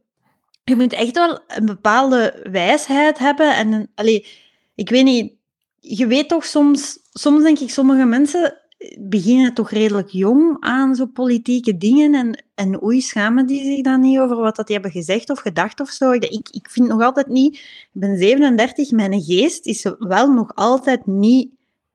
je 0.63 0.75
moet 0.75 0.93
echt 0.93 1.11
wel 1.15 1.39
een 1.47 1.65
bepaalde 1.65 2.47
wijsheid 2.51 3.17
hebben. 3.17 3.55
En, 3.55 3.71
een- 3.71 3.91
allee, 3.95 4.27
ik 4.75 4.89
weet 4.89 5.03
niet, 5.03 5.33
je 5.79 6.07
weet 6.07 6.29
toch 6.29 6.45
soms, 6.45 6.99
soms 7.19 7.43
denk 7.43 7.59
ik, 7.59 7.69
sommige 7.69 8.05
mensen 8.05 8.59
beginnen 8.99 9.53
toch 9.53 9.69
redelijk 9.69 10.09
jong 10.09 10.57
aan 10.59 10.95
zo 10.95 11.05
politieke 11.05 11.77
dingen. 11.77 12.13
En, 12.13 12.43
en 12.55 12.83
oei, 12.83 13.01
schamen 13.01 13.45
die 13.45 13.63
zich 13.63 13.81
dan 13.81 13.99
niet 13.99 14.19
over 14.19 14.35
wat 14.35 14.55
dat 14.55 14.67
die 14.67 14.75
hebben 14.75 14.93
gezegd 14.93 15.29
of 15.29 15.39
gedacht 15.39 15.79
of 15.79 15.89
zo. 15.89 16.11
Ik, 16.11 16.49
ik, 16.51 16.69
vind 16.69 16.87
nog 16.87 17.01
altijd 17.01 17.27
niet, 17.27 17.55
ik 17.55 17.89
ben 17.91 18.17
37, 18.17 18.91
mijn 18.91 19.21
geest 19.21 19.65
is 19.65 19.91
wel 19.99 20.31
nog 20.31 20.55
altijd 20.55 21.05
niet 21.05 21.49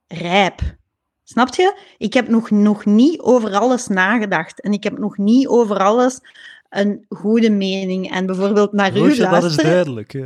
rijp. 0.06 0.60
Snap 1.24 1.54
je? 1.54 1.78
Ik 1.98 2.14
heb 2.14 2.28
nog, 2.28 2.50
nog 2.50 2.84
niet 2.84 3.20
over 3.20 3.54
alles 3.54 3.86
nagedacht. 3.86 4.60
En 4.60 4.72
ik 4.72 4.84
heb 4.84 4.98
nog 4.98 5.18
niet 5.18 5.46
over 5.46 5.78
alles 5.78 6.20
een 6.70 7.04
goede 7.08 7.50
mening. 7.50 8.10
En 8.10 8.26
bijvoorbeeld 8.26 8.72
naar 8.72 8.96
u 8.96 8.98
Roosje, 8.98 9.22
dat 9.22 9.32
is 9.34 9.40
luisteren. 9.40 9.70
duidelijk. 9.70 10.12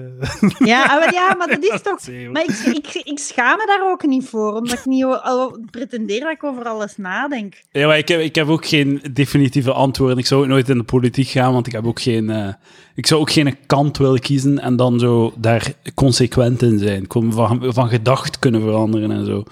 Ja, 0.58 0.86
maar, 0.86 1.12
ja, 1.12 1.34
maar 1.38 1.48
dat 1.48 1.62
is 1.62 1.82
toch... 1.90 2.30
Maar 2.32 2.42
ik, 2.42 2.76
ik, 2.76 3.00
ik 3.04 3.18
schaam 3.18 3.56
me 3.58 3.66
daar 3.66 3.90
ook 3.92 4.06
niet 4.06 4.24
voor, 4.28 4.52
omdat 4.52 4.78
ik 4.78 4.84
niet 4.84 5.04
al 5.04 5.58
pretendeer 5.70 6.20
dat 6.20 6.30
ik 6.30 6.44
over 6.44 6.64
alles 6.64 6.96
nadenk. 6.96 7.54
Ja, 7.70 7.86
maar 7.86 7.98
ik 7.98 8.08
heb, 8.08 8.20
ik 8.20 8.34
heb 8.34 8.48
ook 8.48 8.66
geen 8.66 9.02
definitieve 9.12 9.72
antwoorden. 9.72 10.18
Ik 10.18 10.26
zou 10.26 10.42
ook 10.42 10.48
nooit 10.48 10.68
in 10.68 10.78
de 10.78 10.84
politiek 10.84 11.28
gaan, 11.28 11.52
want 11.52 11.66
ik 11.66 11.72
heb 11.72 11.86
ook 11.86 12.00
geen... 12.00 12.30
eh, 12.30 12.48
ik 12.94 13.06
zou 13.06 13.20
ook 13.20 13.30
geen 13.30 13.56
kant 13.66 13.96
willen 13.98 14.20
kiezen 14.20 14.58
en 14.58 14.76
dan 14.76 14.98
zo 14.98 15.32
daar 15.36 15.72
consequent 15.94 16.62
in 16.62 16.78
zijn. 16.78 17.04
Van, 17.08 17.62
van 17.68 17.88
gedacht 17.88 18.38
kunnen 18.38 18.60
veranderen 18.60 19.10
en 19.10 19.26
zo. 19.26 19.44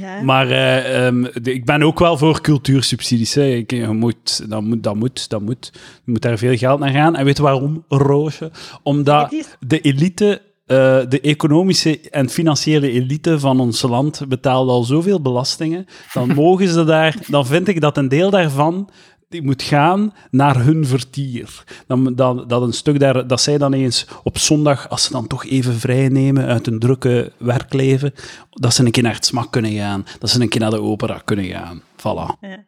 Ja. 0.00 0.22
Maar 0.22 0.50
eh, 0.50 1.06
ehm, 1.06 1.22
de- 1.42 1.54
ik 1.54 1.64
ben 1.64 1.82
ook 1.82 1.98
wel 1.98 2.16
voor 2.18 2.40
cultuursubsidies. 2.40 3.34
Hè. 3.34 3.44
Ik, 3.44 3.70
je 3.70 3.86
moet, 3.88 4.50
dat, 4.50 4.62
moet, 4.62 4.82
dat, 4.82 4.94
moet, 4.94 5.28
dat 5.30 5.40
moet. 5.40 5.70
Je 6.04 6.10
moet 6.12 6.22
daar 6.22 6.38
veel 6.38 6.56
geld 6.56 6.78
naar 6.80 6.90
gaan. 6.92 7.16
En 7.16 7.24
weet 7.24 7.36
je 7.36 7.42
waarom, 7.42 7.84
Roosje? 7.88 8.50
Omdat 8.82 9.32
is- 9.32 9.56
de 9.60 9.80
elite, 9.80 10.42
eh, 10.66 10.76
de 11.08 11.20
economische 11.22 12.00
en 12.10 12.28
financiële 12.28 12.90
elite 12.90 13.38
van 13.38 13.60
ons 13.60 13.82
land 13.82 14.22
betaalt 14.28 14.68
al 14.68 14.82
zoveel 14.82 15.20
belastingen. 15.22 15.86
Dan 16.12 16.34
mogen 16.44 16.68
ze 16.68 16.84
daar, 16.84 17.16
dan 17.26 17.46
vind 17.46 17.68
ik 17.68 17.80
dat 17.80 17.96
een 17.96 18.08
deel 18.08 18.30
daarvan 18.30 18.90
die 19.28 19.42
moet 19.42 19.62
gaan 19.62 20.14
naar 20.30 20.64
hun 20.64 20.86
vertier. 20.86 21.64
Dan, 21.86 22.14
dan, 22.14 22.44
dat 22.48 22.62
een 22.62 22.72
stuk 22.72 23.00
daar, 23.00 23.26
dat 23.26 23.40
zij 23.40 23.58
dan 23.58 23.72
eens 23.72 24.06
op 24.22 24.38
zondag, 24.38 24.88
als 24.88 25.04
ze 25.04 25.12
dan 25.12 25.26
toch 25.26 25.44
even 25.44 25.74
vrij 25.74 26.08
nemen 26.08 26.46
uit 26.46 26.66
hun 26.66 26.78
drukke 26.78 27.32
werkleven, 27.36 28.14
dat 28.50 28.74
ze 28.74 28.84
een 28.84 28.90
keer 28.90 29.02
naar 29.02 29.14
het 29.14 29.26
smak 29.26 29.52
kunnen 29.52 29.72
gaan, 29.72 30.06
dat 30.18 30.30
ze 30.30 30.40
een 30.40 30.48
keer 30.48 30.60
naar 30.60 30.70
de 30.70 30.82
opera 30.82 31.20
kunnen 31.24 31.44
gaan. 31.44 31.82
Voilà. 31.96 32.38
Ja. 32.40 32.64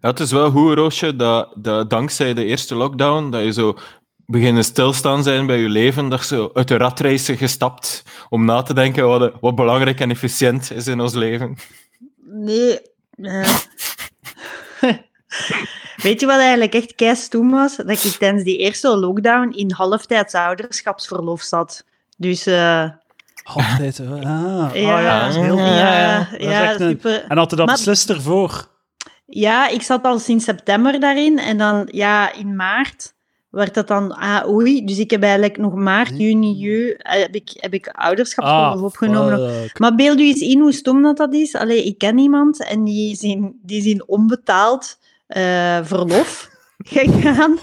Ja, 0.00 0.10
het 0.10 0.20
is 0.20 0.32
wel 0.32 0.50
goed, 0.50 0.74
Roosje, 0.74 1.16
dat, 1.16 1.52
dat 1.54 1.90
dankzij 1.90 2.34
de 2.34 2.44
eerste 2.44 2.74
lockdown, 2.74 3.30
dat 3.30 3.44
je 3.44 3.52
zo 3.52 3.78
beginnen 4.26 4.64
stilstaan 4.64 5.22
zijn 5.22 5.46
bij 5.46 5.58
je 5.58 5.68
leven, 5.68 6.08
dat 6.08 6.20
je 6.20 6.26
zo 6.26 6.50
uit 6.54 6.68
de 6.68 6.76
ratrace 6.76 7.36
gestapt 7.36 8.02
om 8.28 8.44
na 8.44 8.62
te 8.62 8.74
denken 8.74 9.06
wat, 9.06 9.32
wat 9.40 9.54
belangrijk 9.54 10.00
en 10.00 10.10
efficiënt 10.10 10.70
is 10.70 10.86
in 10.86 11.00
ons 11.00 11.14
leven. 11.14 11.56
Nee. 12.24 12.78
eh. 13.16 13.56
Weet 15.96 16.20
je 16.20 16.26
wat 16.26 16.38
eigenlijk 16.38 16.74
echt 16.74 16.94
keistoem 16.94 17.50
was? 17.50 17.76
Dat 17.76 18.04
ik 18.04 18.12
tijdens 18.18 18.44
die 18.44 18.58
eerste 18.58 18.96
lockdown 18.96 19.50
in 19.50 19.70
halftijds 19.72 20.34
ouderschapsverlof 20.34 21.42
zat. 21.42 21.84
Dus 22.16 22.46
eh, 22.46 22.88
Altijd. 23.44 24.00
Ah, 24.24 24.64
ah, 24.64 24.74
ja, 24.74 25.00
ja, 25.00 25.20
dat 25.26 25.36
is 25.36 25.42
heel 25.42 25.58
ja, 25.58 26.18
Dat 26.30 26.40
is 26.40 26.46
ja, 26.46 26.72
een- 26.72 26.88
super. 26.90 27.24
En 27.28 27.36
had 27.36 27.50
je 27.50 27.56
dat 27.56 27.66
Maar- 27.66 27.74
beslist 27.74 28.10
ervoor? 28.10 28.68
Ja, 29.26 29.68
ik 29.68 29.82
zat 29.82 30.04
al 30.04 30.18
sinds 30.18 30.44
september 30.44 31.00
daarin. 31.00 31.38
En 31.38 31.58
dan, 31.58 31.88
ja, 31.90 32.32
in 32.32 32.56
maart 32.56 33.14
werd 33.50 33.74
dat 33.74 33.88
dan, 33.88 34.12
ah, 34.16 34.48
oei. 34.48 34.84
Dus 34.84 34.98
ik 34.98 35.10
heb 35.10 35.22
eigenlijk 35.22 35.56
nog 35.58 35.74
maart, 35.74 36.18
juni, 36.18 36.52
juli, 36.52 36.90
eh, 36.90 37.20
heb 37.20 37.34
ik, 37.34 37.50
heb 37.54 37.74
ik 37.74 37.88
ouderschapsverlof 37.88 38.74
Ah, 38.76 38.82
opgenomen. 38.82 39.50
fuck. 39.62 39.78
Maar 39.78 39.94
beeld 39.94 40.20
u 40.20 40.22
eens 40.26 40.40
in 40.40 40.60
hoe 40.60 40.72
stom 40.72 41.02
dat, 41.02 41.16
dat 41.16 41.34
is. 41.34 41.54
Allee, 41.54 41.84
ik 41.84 41.98
ken 41.98 42.18
iemand 42.18 42.64
en 42.64 42.84
die 42.84 43.10
is 43.12 43.22
in, 43.22 43.58
die 43.62 43.78
is 43.78 43.84
in 43.84 44.08
onbetaald 44.08 44.98
verlof 45.86 46.48
gegaan 46.84 47.58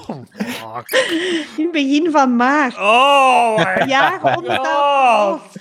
in 1.58 1.64
het 1.64 1.72
begin 1.72 2.12
van 2.12 2.36
maart. 2.36 2.78
Oh, 2.78 3.76
Ja, 3.88 4.20
verlof. 4.20 5.52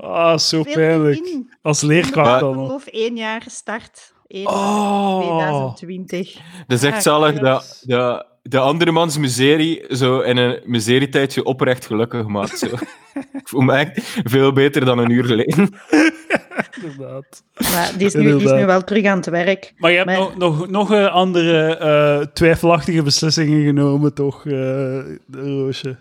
Ah, 0.00 0.38
zo 0.38 0.62
pijnlijk. 0.62 1.44
Als 1.62 1.80
leerkracht 1.80 2.40
dan. 2.40 2.52
Verlof 2.52 2.86
één 2.86 3.16
jaar 3.16 3.44
start. 3.46 4.12
1 4.28 4.46
Oh. 4.48 5.18
2020. 5.74 6.34
Dat 6.66 6.78
is 6.78 6.84
echt 6.84 6.94
Ja, 6.94 7.00
zalig 7.00 7.30
klopt. 7.30 7.44
dat 7.44 7.82
de, 7.86 8.24
de 8.42 8.58
andermans 8.58 9.18
miserie 9.18 9.84
zo 9.96 10.20
in 10.20 10.36
een 10.36 10.60
miserietijdje 10.64 11.44
oprecht 11.44 11.86
gelukkig 11.86 12.26
maakt. 12.26 12.58
Zo. 12.58 12.66
Ik 13.40 13.48
voel 13.48 13.60
me 13.60 13.72
echt 13.72 14.20
veel 14.24 14.52
beter 14.52 14.84
dan 14.84 14.98
een 14.98 15.10
uur 15.10 15.24
geleden. 15.24 15.68
Inderdaad. 16.82 17.42
Maar 17.72 17.92
die 17.96 18.06
is, 18.06 18.14
nu, 18.14 18.22
die 18.36 18.44
is 18.44 18.50
nu 18.52 18.66
wel 18.66 18.84
terug 18.84 19.04
aan 19.04 19.16
het 19.16 19.26
werk. 19.26 19.72
Maar 19.76 19.90
je 19.90 19.96
hebt 19.96 20.08
Maar- 20.08 20.18
nog, 20.18 20.36
nog, 20.36 20.68
nog 20.68 20.92
eh, 20.92 21.06
andere 21.14 21.76
eh, 21.76 22.26
twijfelachtige 22.32 23.02
beslissingen 23.02 23.64
genomen, 23.64 24.14
toch, 24.14 24.46
eh, 24.46 24.98
Roosje? 25.30 25.96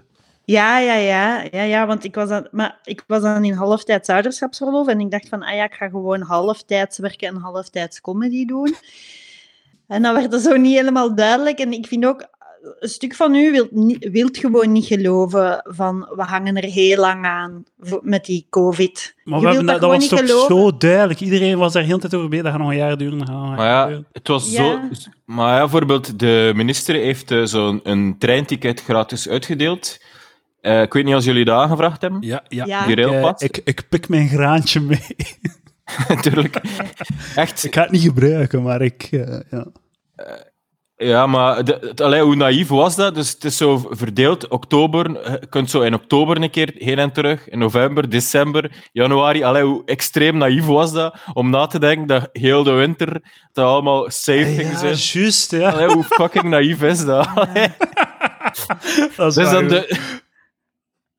Ja, 0.50 0.80
ja, 0.80 0.94
ja, 0.96 1.44
ja, 1.52 1.62
ja, 1.64 1.88
want 1.88 2.04
ik 2.04 2.16
was, 2.16 2.30
dan, 2.30 2.48
maar 2.52 2.80
ik 2.84 3.04
was 3.08 3.22
dan 3.22 3.44
in 3.46 3.54
halftijds 3.54 4.10
ouderschapsverlof 4.10 4.88
en 4.88 5.00
ik 5.00 5.12
dacht 5.12 5.30
van, 5.30 5.44
ah 5.44 5.56
ja, 5.56 5.64
ik 5.64 5.74
ga 5.74 5.90
gewoon 5.90 6.22
halftijds 6.22 6.98
werken 6.98 7.28
en 7.28 7.36
halftijds 7.36 8.02
comedy 8.02 8.46
doen. 8.46 8.76
En 9.88 10.02
dan 10.02 10.14
werd 10.14 10.32
dat 10.32 10.42
zo 10.42 10.56
niet 10.58 10.76
helemaal 10.78 11.16
duidelijk. 11.16 11.60
En 11.60 11.72
ik 11.72 11.88
vind 11.88 12.06
ook, 12.06 12.26
een 12.80 12.90
stuk 12.90 13.16
van 13.16 13.36
u 13.36 13.52
wilt, 13.52 13.72
niet- 13.72 14.10
wilt 14.12 14.38
gewoon 14.38 14.72
niet 14.72 14.86
geloven 14.86 15.62
van, 15.64 16.00
we 16.16 16.22
hangen 16.24 16.56
er 16.58 16.64
heel 16.70 17.00
lang 17.00 17.26
aan 17.26 17.64
met 18.02 18.26
die 18.26 18.48
covid. 18.50 19.16
Maar 19.24 19.42
dat, 19.42 19.54
dat 19.56 19.66
dat 19.66 19.80
was 19.82 20.08
toch 20.08 20.20
geloven. 20.20 20.56
zo 20.56 20.78
duidelijk. 20.78 21.20
Iedereen 21.20 21.58
was 21.58 21.74
daar 21.74 21.84
heel 21.84 22.00
tijd 22.00 22.14
over 22.16 22.30
bezig. 22.30 22.44
Dat 22.44 22.54
gaat 22.54 22.62
nog 22.62 22.72
een 22.72 22.78
jaar 22.78 22.98
duren. 22.98 23.20
Een 23.30 23.56
Maar 23.56 23.68
ja, 23.68 23.86
duren. 23.88 24.08
het 24.12 24.28
was 24.28 24.52
Ja. 24.52 24.58
zo. 24.58 24.80
Maar 25.26 25.54
ja, 25.54 25.60
bijvoorbeeld, 25.60 26.20
de 26.20 26.52
minister 26.56 26.96
heeft 26.96 27.32
eh, 27.32 27.44
zo'n 27.44 27.80
een 27.84 28.16
treinticket 28.18 28.82
gratis 28.84 29.30
uitgedeeld. 29.30 29.98
Eh, 30.62 30.82
ik 30.82 30.94
weet 30.94 31.04
niet 31.06 31.14
als 31.14 31.26
jullie 31.26 31.46
dat 31.46 31.60
aangevraagd 31.60 32.02
hebben. 32.02 32.22
Ja, 32.22 32.44
ja. 32.48 32.66
Ja. 32.66 32.86
Die 32.86 32.96
Ik, 32.96 33.12
eh, 33.12 33.32
ik, 33.38 33.62
ik 33.64 33.84
pik 33.90 34.10
mijn 34.10 34.28
graantje 34.28 34.80
mee. 34.80 35.06
Natuurlijk. 36.08 36.62
Echt. 37.36 37.64
ik 37.64 37.76
ga 37.76 37.82
het 37.82 37.92
niet 37.92 38.02
gebruiken, 38.02 38.62
maar 38.64 38.82
ik... 38.82 39.08
eh, 39.12 39.40
ja. 39.52 39.66
Ja, 41.00 41.28
maar 41.28 41.64
de, 41.64 41.78
het- 41.82 42.02
allee, 42.02 42.22
hoe 42.22 42.36
naïef 42.36 42.68
was 42.68 42.96
dat? 42.96 43.16
Dus 43.16 43.30
het 43.32 43.44
is 43.44 43.58
zo 43.58 43.88
verdeeld. 43.90 44.48
Oktober, 44.48 45.12
je 45.12 45.48
kunt 45.50 45.70
zo 45.70 45.82
in 45.82 45.94
oktober 45.94 46.42
een 46.42 46.50
keer 46.50 46.72
heen 46.76 47.00
en 47.00 47.12
terug. 47.12 47.50
In 47.50 47.60
november, 47.60 48.10
december, 48.10 48.72
januari. 48.92 49.44
Allee, 49.44 49.64
hoe 49.64 49.82
extreem 49.86 50.38
naïef 50.38 50.66
was 50.66 50.94
dat? 50.94 51.16
Om 51.34 51.50
na 51.50 51.68
te 51.68 51.80
denken 51.80 52.08
dat 52.08 52.30
heel 52.32 52.64
de 52.64 52.72
winter 52.72 53.22
dat 53.52 53.66
allemaal 53.66 54.10
safe 54.10 54.44
ging 54.56 54.72
Ja, 54.72 54.78
zijn. 54.78 54.96
juist, 54.96 55.52
ja. 55.52 55.70
Allee, 55.70 55.88
hoe 55.88 56.04
fucking 56.04 56.44
naïef 56.44 56.82
is 56.82 57.06
dat? 57.06 57.30
Dat 59.16 59.28
is 59.30 59.36
Dus 59.36 59.36
waar, 59.36 59.54
dan 59.54 59.68
de, 59.68 59.98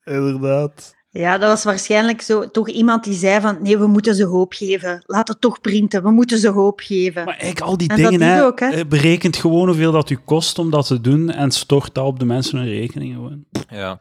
Inderdaad. 0.09 0.97
Ja, 1.11 1.39
dat 1.39 1.49
was 1.49 1.65
waarschijnlijk 1.65 2.23
zo, 2.23 2.51
toch 2.51 2.69
iemand 2.69 3.05
die 3.05 3.15
zei 3.15 3.41
van, 3.41 3.59
nee, 3.63 3.79
we 3.79 3.87
moeten 3.87 4.15
ze 4.15 4.25
hoop 4.25 4.53
geven. 4.53 5.03
Laat 5.07 5.29
het 5.29 5.41
toch 5.41 5.61
printen, 5.61 6.03
we 6.03 6.11
moeten 6.11 6.39
ze 6.39 6.49
hoop 6.49 6.81
geven. 6.81 7.25
Maar 7.25 7.37
eigenlijk 7.39 7.71
al 7.71 7.77
die 7.77 7.89
En 7.89 8.03
dat 8.03 8.11
dingen, 8.11 8.29
is 8.29 8.35
hè, 8.35 8.45
ook, 8.45 8.61
hè. 8.61 8.69
eh, 8.69 8.85
berekent 8.89 9.37
gewoon 9.37 9.67
hoeveel 9.67 9.93
dat 9.93 10.11
u 10.11 10.17
kost 10.25 10.59
om 10.59 10.71
dat 10.71 10.87
te 10.87 11.01
doen 11.01 11.31
en 11.31 11.51
stort 11.51 11.95
dat 11.95 12.05
op 12.05 12.19
de 12.19 12.25
mensen 12.25 12.59
hun 12.59 12.69
rekening 12.69 13.15
gewoon. 13.15 13.45
ja. 13.69 14.01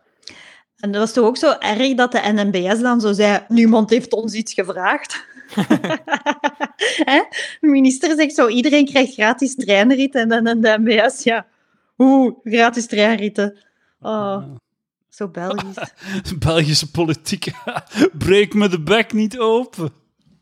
En 0.78 0.92
dat 0.92 1.02
was 1.02 1.14
toch 1.14 1.26
ook 1.26 1.38
zo 1.38 1.56
erg 1.60 1.94
dat 1.94 2.12
de 2.12 2.22
NMBS 2.34 2.82
dan 2.82 3.02
zo 3.02 3.14
zei, 3.14 3.40
niemand 3.48 3.90
heeft 3.90 4.14
ons 4.14 4.34
iets 4.34 4.54
gevraagd. 4.54 5.26
Hè? 7.12 7.22
De 7.60 7.68
minister 7.68 8.16
zegt 8.16 8.36
zo, 8.36 8.48
iedereen 8.48 8.86
krijgt 8.86 9.14
gratis 9.14 9.56
treinritten. 9.56 10.32
En 10.32 10.44
dan 10.44 10.62
de 10.62 10.78
MBS, 10.80 11.24
ja, 11.24 11.46
oeh, 11.98 12.34
gratis 12.44 12.86
treinritten. 12.86 13.58
Oh, 14.00 14.44
zo 15.18 15.28
Belgisch. 15.28 15.92
Belgische 16.40 16.92
politiek. 16.92 17.52
Breek 18.26 18.54
me 18.54 18.70
de 18.70 18.80
bek 18.82 19.14
niet 19.14 19.40
open. 19.40 19.92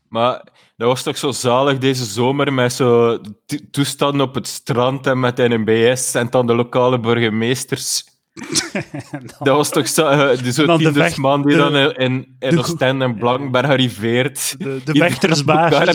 Maar 0.08 0.44
dat 0.76 0.88
was 0.88 1.02
toch 1.02 1.16
zo 1.16 1.30
zalig 1.32 1.78
deze 1.78 2.04
zomer 2.04 2.52
met 2.52 2.72
zo 2.72 3.18
to- 3.46 3.56
toestanden 3.70 4.26
op 4.26 4.34
het 4.34 4.46
strand 4.48 5.06
en 5.06 5.20
met 5.20 5.36
NMBS 5.36 6.14
en 6.14 6.26
dan 6.30 6.46
de 6.46 6.54
lokale 6.54 7.00
burgemeesters. 7.00 8.04
Dat 9.38 9.56
was 9.56 9.70
toch 9.70 9.88
zo, 9.88 10.06
eh, 10.06 10.38
die 10.42 10.52
zo'n 10.52 10.66
man 10.66 11.42
die 11.42 11.52
de- 11.52 11.58
dan 11.58 11.76
in, 11.76 11.94
in, 11.94 12.36
in 12.38 12.50
de 12.50 12.58
Oostende 12.58 13.04
en 13.04 13.14
Blankenberg 13.18 13.66
arriveert. 13.66 14.54
De, 14.58 14.80
de 14.84 14.92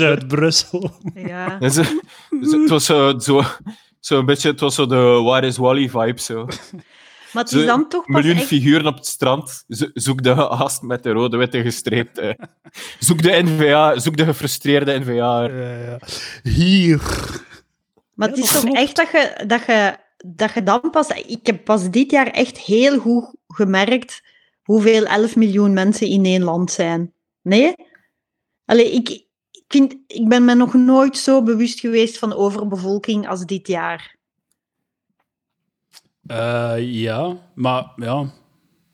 uit 0.06 0.28
Brussel. 0.28 0.92
Ja. 1.14 1.60
En 1.60 1.72
zo, 1.72 1.84
zo- 2.42 2.60
het 2.62 2.70
was 2.70 2.86
zo, 2.86 3.20
zo, 3.20 3.42
zo 4.00 4.20
een 4.20 4.26
beetje, 4.26 4.50
het 4.50 4.60
was 4.60 4.76
zo 4.76 4.86
de 4.86 4.96
Where 5.24 5.48
is 5.48 5.58
Wally 5.58 5.90
vibe. 5.90 6.22
Zo. 6.22 6.48
Maar 7.34 7.44
het 7.44 7.52
is 7.54 7.60
Zo, 7.60 7.66
dan 7.66 7.90
toch 7.90 8.06
pas 8.06 8.16
miljoen 8.16 8.36
echt... 8.38 8.46
figuren 8.48 8.86
op 8.88 8.96
het 8.96 9.06
strand. 9.08 9.64
Zo- 9.68 9.90
Zoek 9.94 10.24
de 10.24 10.36
gast 10.36 10.82
met 10.82 11.04
de 11.04 11.12
rode-witte 11.12 11.62
gestreepte. 11.62 12.38
Zoek 13.00 13.22
de 13.22 13.42
NVA, 13.44 14.00
zoek 14.00 14.18
de 14.18 14.26
gefrustreerde 14.26 15.00
NVA. 15.00 15.12
Ja, 15.44 15.78
ja. 15.78 16.00
Hier. 16.44 16.98
Maar 18.14 18.30
Ja, 18.30 18.36
het 18.36 18.44
is 18.44 18.52
toch 18.52 18.62
klopt. 18.62 18.78
echt 18.78 18.96
dat 18.96 19.10
je, 19.12 19.44
dat, 19.48 19.66
je, 19.66 19.96
dat 20.26 20.54
je 20.54 20.64
dan 20.64 20.82
pas... 20.92 21.08
Ik 21.08 21.46
heb 21.46 21.64
pas 21.64 21.90
dit 21.90 22.12
jaar 22.12 22.28
echt 22.28 22.58
heel 22.58 23.00
goed 23.00 23.36
gemerkt 23.48 24.22
hoeveel 24.62 25.06
11 25.06 25.36
miljoen 25.36 25.74
mensen 25.74 26.08
in 26.08 26.26
één 26.26 26.44
land 26.44 26.72
zijn. 26.72 27.14
Nee? 27.42 27.74
Allee, 28.66 28.92
ik, 28.92 29.10
ik, 29.10 29.26
vind, 29.68 29.96
ik 30.08 30.28
ben 30.30 30.46
me 30.46 30.54
nog 30.56 30.74
nooit 30.74 31.18
zo 31.18 31.44
bewust 31.44 31.80
geweest 31.80 32.18
van 32.18 32.34
overbevolking 32.34 33.28
als 33.28 33.46
dit 33.46 33.68
jaar. 33.68 34.16
Eh, 36.32 36.74
ja, 36.78 37.38
maar 37.56 37.92
ja. 37.96 38.26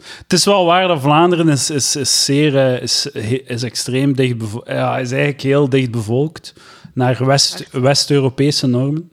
Het 0.04 0.34
is 0.34 0.46
wel 0.46 0.66
waar 0.66 0.88
dat 0.88 1.02
Vlaanderen 1.02 1.50
is, 1.50 1.70
is, 1.70 1.96
is 1.96 2.26
zeer, 2.26 2.58
eh, 2.58 2.82
is, 2.82 3.06
is 3.46 3.64
extreem 3.64 4.16
dicht 4.16 4.38
bevolkt. 4.38 4.68
Ja, 4.68 4.98
is 4.98 5.12
eigenlijk 5.12 5.42
heel 5.42 5.70
dicht 5.70 5.92
bevolkt 5.92 6.54
naar 6.94 7.26
West- 7.26 7.72
West-Europese 7.72 8.68
normen. 8.68 9.12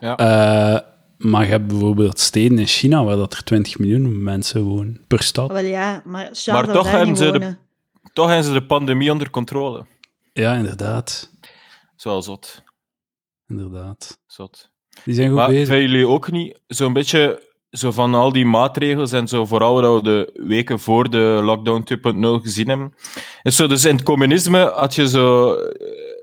Ja. 0.00 0.16
Eh, 0.16 0.80
maar 1.16 1.44
je 1.44 1.50
hebt 1.50 1.66
bijvoorbeeld 1.66 2.18
steden 2.20 2.58
in 2.58 2.66
China 2.66 3.04
waar 3.04 3.16
dat 3.16 3.32
er 3.34 3.44
20 3.44 3.78
miljoen 3.78 4.22
mensen 4.22 4.62
wonen 4.62 5.04
per 5.06 5.22
stad. 5.22 5.52
Wel 5.52 5.64
ja, 5.64 6.02
maar 6.04 6.30
Maar 6.46 6.72
toch 6.72 6.90
hebben 6.90 7.16
ze 7.16 7.30
de-. 7.30 7.56
Toch 8.12 8.26
hebben 8.26 8.44
ze 8.44 8.52
de 8.52 8.66
pandemie 8.66 9.12
onder 9.12 9.30
controle. 9.30 9.86
Ja, 10.32 10.54
inderdaad. 10.54 11.30
Zo 11.96 12.20
zot. 12.20 12.62
Inderdaad. 13.46 14.18
zot. 14.26 14.70
Die 15.04 15.14
zijn 15.14 15.28
goed 15.28 15.36
Maar 15.36 15.48
bezig. 15.48 15.66
vinden 15.68 15.90
jullie 15.90 16.06
ook 16.06 16.30
niet 16.30 16.60
zo'n 16.66 16.92
beetje 16.92 17.42
zo 17.70 17.90
van 17.90 18.14
al 18.14 18.32
die 18.32 18.46
maatregels 18.46 19.12
en 19.12 19.28
zo, 19.28 19.44
vooral 19.44 19.80
wat 19.80 19.94
we 19.94 20.02
de 20.02 20.40
weken 20.46 20.78
voor 20.78 21.10
de 21.10 21.40
lockdown 21.42 21.86
2.0 21.94 22.42
gezien 22.42 22.68
hebben? 22.68 22.94
Is 23.42 23.56
zo, 23.56 23.66
dus 23.66 23.84
in 23.84 23.94
het 23.94 24.04
communisme 24.04 24.72
had 24.74 24.94
je 24.94 25.08
zo 25.08 25.54
eh, 25.54 25.76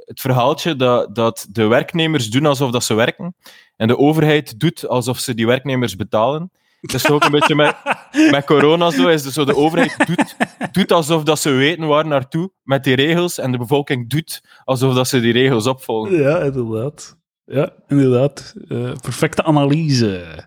het 0.06 0.22
verhaaltje 0.22 0.76
dat, 0.76 1.16
dat 1.16 1.48
de 1.50 1.68
werknemers 1.68 2.30
doen 2.30 2.46
alsof 2.46 2.72
dat 2.72 2.84
ze 2.84 2.93
werken 2.93 3.36
en 3.76 3.88
de 3.88 3.98
overheid 3.98 4.60
doet 4.60 4.88
alsof 4.88 5.20
ze 5.20 5.34
die 5.34 5.48
werknemers 5.48 5.96
betalen. 5.96 6.52
Dat 6.82 6.96
is 6.96 7.10
ook 7.10 7.24
een 7.24 7.32
beetje 7.32 7.56
met, 7.56 7.76
met 8.32 8.46
corona 8.46 8.91
zo. 8.91 9.08
Is 9.08 9.24
dus 9.24 9.34
zo 9.34 9.46
de 9.46 9.56
overheid 9.56 10.08
doet, 10.08 10.36
doet 10.72 10.91
alsof 10.91 11.24
dat 11.24 11.39
ze 11.39 11.50
weten 11.50 11.88
waar 11.88 12.08
naartoe 12.08 12.52
met 12.64 12.84
die 12.84 12.96
regels 12.96 13.38
en 13.38 13.52
de 13.52 13.58
bevolking 13.58 14.10
doet 14.10 14.43
alsof 14.64 14.93
dat 14.93 15.08
ze 15.08 15.20
die 15.20 15.34
regels 15.34 15.68
opvolgen. 15.68 16.18
Ja, 16.18 16.39
inderdaad. 16.39 17.18
Ja, 17.46 17.74
inderdaad. 17.88 18.54
Eh, 18.68 18.91
perfecte 19.02 19.43
analyse. 19.43 20.46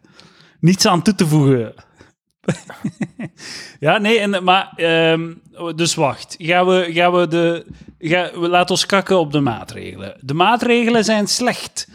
Niets 0.61 0.87
aan 0.87 1.03
toe 1.03 1.15
te 1.15 1.27
voegen. 1.27 1.75
ja, 3.81 3.99
nee, 3.99 4.19
en, 4.19 4.45
maar... 4.45 4.73
ehm, 4.77 5.33
dus 5.75 5.95
wacht. 5.95 6.37
Gaan 6.39 6.67
we, 6.67 6.89
gaan 6.93 7.13
we 7.13 7.29
de... 7.29 7.67
Ga, 7.99 8.31
we 8.41 8.49
laten 8.49 8.71
ons 8.71 8.87
kakken 8.87 9.19
op 9.19 9.33
de 9.33 9.41
maatregelen. 9.41 10.17
De 10.21 10.35
maatregelen 10.35 11.05
zijn 11.05 11.27
slecht. 11.27 11.89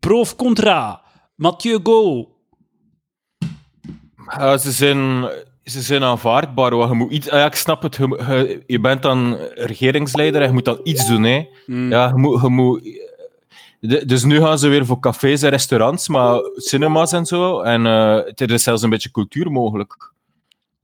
Pro 0.00 0.20
of 0.20 0.36
contra? 0.36 1.02
Mathieu 1.36 1.80
Go. 1.82 2.28
Ze, 4.58 4.72
zijn, 4.72 5.28
ze 5.64 5.80
zijn 5.80 6.02
aanvaardbaar. 6.02 6.74
Je, 6.74 6.94
moet 6.94 7.12
iets, 7.12 7.30
ah 7.30 7.38
ja, 7.38 7.46
ik 7.46 7.54
snap 7.54 7.82
het. 7.82 7.96
Je, 8.66 8.78
bent 8.80 9.02
dan 9.02 9.36
regeringsleider 9.54 10.40
en 10.40 10.46
je 10.46 10.52
moet 10.52 10.64
dan 10.64 10.80
iets 10.82 11.06
doen. 11.06 11.22
Hè. 11.22 11.46
Ja, 11.66 12.08
je 12.08 12.16
moet, 12.16 12.40
je 12.40 12.48
moet, 12.48 12.80
de- 13.88 14.04
dus 14.04 14.24
nu 14.24 14.40
gaan 14.40 14.58
ze 14.58 14.68
weer 14.68 14.86
voor 14.86 14.98
cafés 15.00 15.42
en 15.42 15.50
restaurants, 15.50 16.08
maar 16.08 16.40
cinema's 16.54 17.12
en 17.12 17.26
zo. 17.26 17.60
En 17.60 17.86
eh, 17.86 18.16
er 18.16 18.50
is 18.50 18.62
zelfs 18.62 18.82
een 18.82 18.90
beetje 18.90 19.10
cultuur 19.10 19.50
mogelijk. 19.50 20.12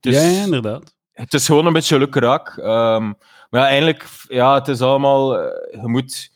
Is, 0.01 0.15
ja, 0.15 0.45
inderdaad. 0.45 0.95
het 1.13 1.35
is 1.35 1.47
gewoon 1.47 1.67
een 1.67 1.73
beetje 1.73 1.99
lukraak. 1.99 2.57
Ehm 2.57 3.13
maar 3.51 3.61
ja, 3.61 3.67
eigenlijk, 3.67 4.07
ja, 4.29 4.55
het 4.55 4.69
is 4.69 4.81
allemaal... 4.81 5.39
eh, 5.39 5.81
je 5.83 5.89
moet... 5.89 6.31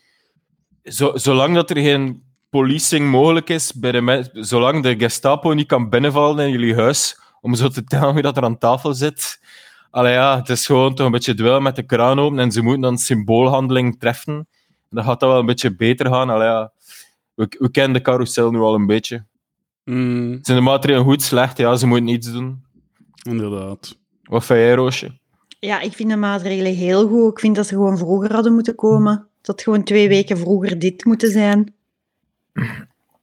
Zo, 0.85 1.17
zolang 1.17 1.55
dat 1.55 1.71
er 1.71 1.77
geen 1.77 2.23
policing 2.51 3.11
mogelijk 3.11 3.49
is, 3.49 3.73
bij 3.73 3.93
de 3.93 4.29
zolang 4.33 4.83
de 4.83 4.95
Gestapo 4.99 5.53
niet 5.53 5.67
kan 5.67 5.89
binnenvallen 5.89 6.45
in 6.47 6.51
jullie 6.53 6.75
huis, 6.75 7.21
om 7.41 7.55
zo 7.55 7.69
te 7.69 7.85
tellen 7.85 8.15
wie 8.15 8.23
dat 8.23 8.37
er 8.37 8.45
aan 8.45 8.59
tafel 8.59 8.95
zit... 8.95 9.41
Allee, 9.91 10.13
ja, 10.13 10.37
het 10.39 10.49
is 10.49 10.67
gewoon 10.67 10.95
toch 10.95 11.07
een 11.07 11.13
beetje 11.13 11.35
dweilen 11.35 11.63
met 11.63 11.77
de 11.77 11.83
kraan 11.83 12.21
open 12.21 12.39
en 12.39 12.53
ze 12.53 12.63
moeten 12.63 12.81
dan 12.83 12.99
symboolhandeling 12.99 14.01
treffen. 14.01 14.49
En 14.93 14.99
dan 14.99 15.05
gaat 15.05 15.21
dat 15.21 15.31
wel 15.31 15.39
een 15.39 15.47
beetje 15.47 15.75
beter 15.77 16.07
gaan. 16.07 16.31
Allee, 16.31 16.47
ja. 16.47 16.73
we, 17.35 17.47
we 17.59 17.71
kennen 17.71 17.93
de 17.93 18.03
carousel 18.03 18.51
nu 18.51 18.59
al 18.59 18.75
een 18.75 18.87
beetje. 18.87 19.25
Mm, 19.85 20.39
Zijn 20.43 20.57
de 20.59 20.63
maatregelen 20.65 21.07
goed, 21.07 21.23
slecht? 21.23 21.59
Ja, 21.59 21.77
ze 21.77 21.87
moeten 21.87 22.09
iets 22.09 22.33
doen. 22.33 22.63
inderdaad. 23.23 23.97
Wat 24.23 24.45
vind 24.45 24.59
jij, 24.59 24.75
Roosje? 24.75 25.19
Ja, 25.61 25.81
ik 25.81 25.93
vind 25.93 26.11
de 26.11 26.17
maatregelen 26.17 26.75
heel 26.75 27.09
goed. 27.09 27.31
Ik 27.31 27.39
vind 27.39 27.57
dat 27.57 27.67
ze 27.67 27.75
gewoon 27.75 27.99
vroeger 27.99 28.33
hadden 28.33 28.53
moeten 28.55 28.75
komen. 28.75 29.27
Dat 29.41 29.63
gewoon 29.63 29.83
twee 29.83 30.09
weken 30.09 30.39
vroeger 30.39 30.79
dit 30.79 31.05
moeten 31.05 31.31
zijn. 31.31 31.75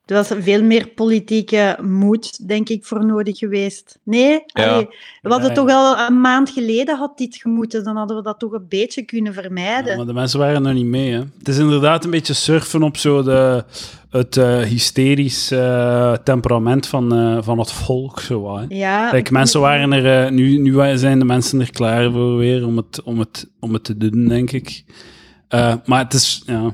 Er 0.10 0.16
was 0.16 0.32
veel 0.40 0.64
meer 0.64 0.88
politieke 0.88 1.78
moed, 1.82 2.48
denk 2.48 2.70
ik, 2.70 2.86
voor 2.86 3.06
nodig 3.06 3.38
geweest. 3.38 4.00
Nee? 4.04 4.44
Ja. 4.46 4.68
Allee, 4.68 4.88
we 5.22 5.30
hadden 5.30 5.50
Ja, 5.50 5.56
toch 5.56 5.70
al 5.70 5.98
een 5.98 6.22
maand 6.22 6.50
geleden 6.50 6.98
had 6.98 7.18
dit 7.18 7.36
gemoeten. 7.36 7.84
Dan 7.84 7.96
hadden 7.96 8.18
we 8.18 8.24
dat 8.24 8.40
toch 8.40 8.52
een 8.52 8.66
beetje 8.70 9.02
kunnen 9.02 9.34
vermijden. 9.34 9.92
Ja, 9.92 9.98
maar 9.98 10.06
de 10.06 10.14
mensen 10.14 10.40
waren 10.40 10.66
er 10.66 10.74
niet 10.74 10.86
mee. 10.86 11.12
Hè. 11.12 11.22
Het 11.38 11.48
is 11.48 11.58
inderdaad 11.58 12.04
een 12.04 12.12
beetje 12.12 12.34
surfen 12.34 12.84
op 12.84 12.98
zo 12.98 13.24
de, 13.24 13.64
het 14.10 14.38
eh, 14.38 14.60
hysterisch 14.60 15.52
eh, 15.52 16.14
temperament 16.24 16.88
van, 16.88 17.16
eh, 17.16 17.38
van 17.42 17.60
het 17.60 17.72
volk. 17.72 18.20
Zo, 18.20 18.58
hè. 18.58 18.66
Ja, 18.68 19.10
Kijk, 19.10 19.32
mensen 19.32 19.60
waren 19.60 19.92
er, 19.92 20.32
nu, 20.32 20.58
nu 20.58 20.98
zijn 20.98 21.20
de 21.20 21.26
mensen 21.26 21.60
er 21.60 21.72
klaar 21.72 22.12
voor 22.12 22.38
weer 22.38 22.66
om 22.66 22.78
het, 22.78 23.02
om 23.04 23.20
het, 23.20 23.50
om 23.60 23.74
het 23.74 23.84
te 23.84 23.98
doen, 23.98 24.28
denk 24.28 24.52
ik. 24.52 24.84
Eh, 25.50 25.74
maar 25.86 26.04
het 26.04 26.14
is, 26.14 26.44
ja, 26.46 26.74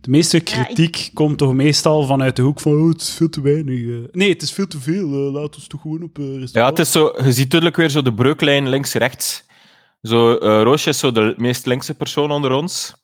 de 0.00 0.10
meeste 0.10 0.36
ik- 0.36 0.44
kritiek 0.44 1.10
komt 1.14 1.38
toch 1.38 1.52
meestal 1.54 2.02
vanuit 2.06 2.36
de 2.36 2.42
hoek 2.42 2.60
van, 2.60 2.72
oh, 2.82 2.88
het 2.88 3.00
is 3.00 3.14
veel 3.14 3.28
te 3.28 3.40
weinig. 3.40 3.80
eh. 3.80 4.08
Nee, 4.12 4.28
het 4.28 4.42
is 4.42 4.52
veel 4.52 4.66
te 4.66 4.78
veel, 4.80 5.12
eh, 5.26 5.32
laat 5.32 5.54
ons 5.56 5.66
toch 5.66 5.80
gewoon 5.80 6.02
op 6.02 6.18
eh, 6.18 6.24
Ja, 6.32 6.38
restaurant. 6.38 6.78
het 6.78 6.86
is 6.86 6.92
zo, 6.92 7.12
je 7.24 7.32
ziet 7.32 7.50
duidelijk 7.50 7.80
weer 7.80 7.88
zo 7.90 8.02
de 8.02 8.14
breuklijn 8.14 8.68
links-rechts. 8.68 9.44
Zo, 10.02 10.36
eh, 10.36 10.62
Roosje 10.62 10.88
is 10.88 10.98
zo 10.98 11.12
de 11.12 11.34
meest 11.36 11.66
linkse 11.66 11.94
persoon 11.94 12.30
onder 12.30 12.52
ons. 12.52 12.94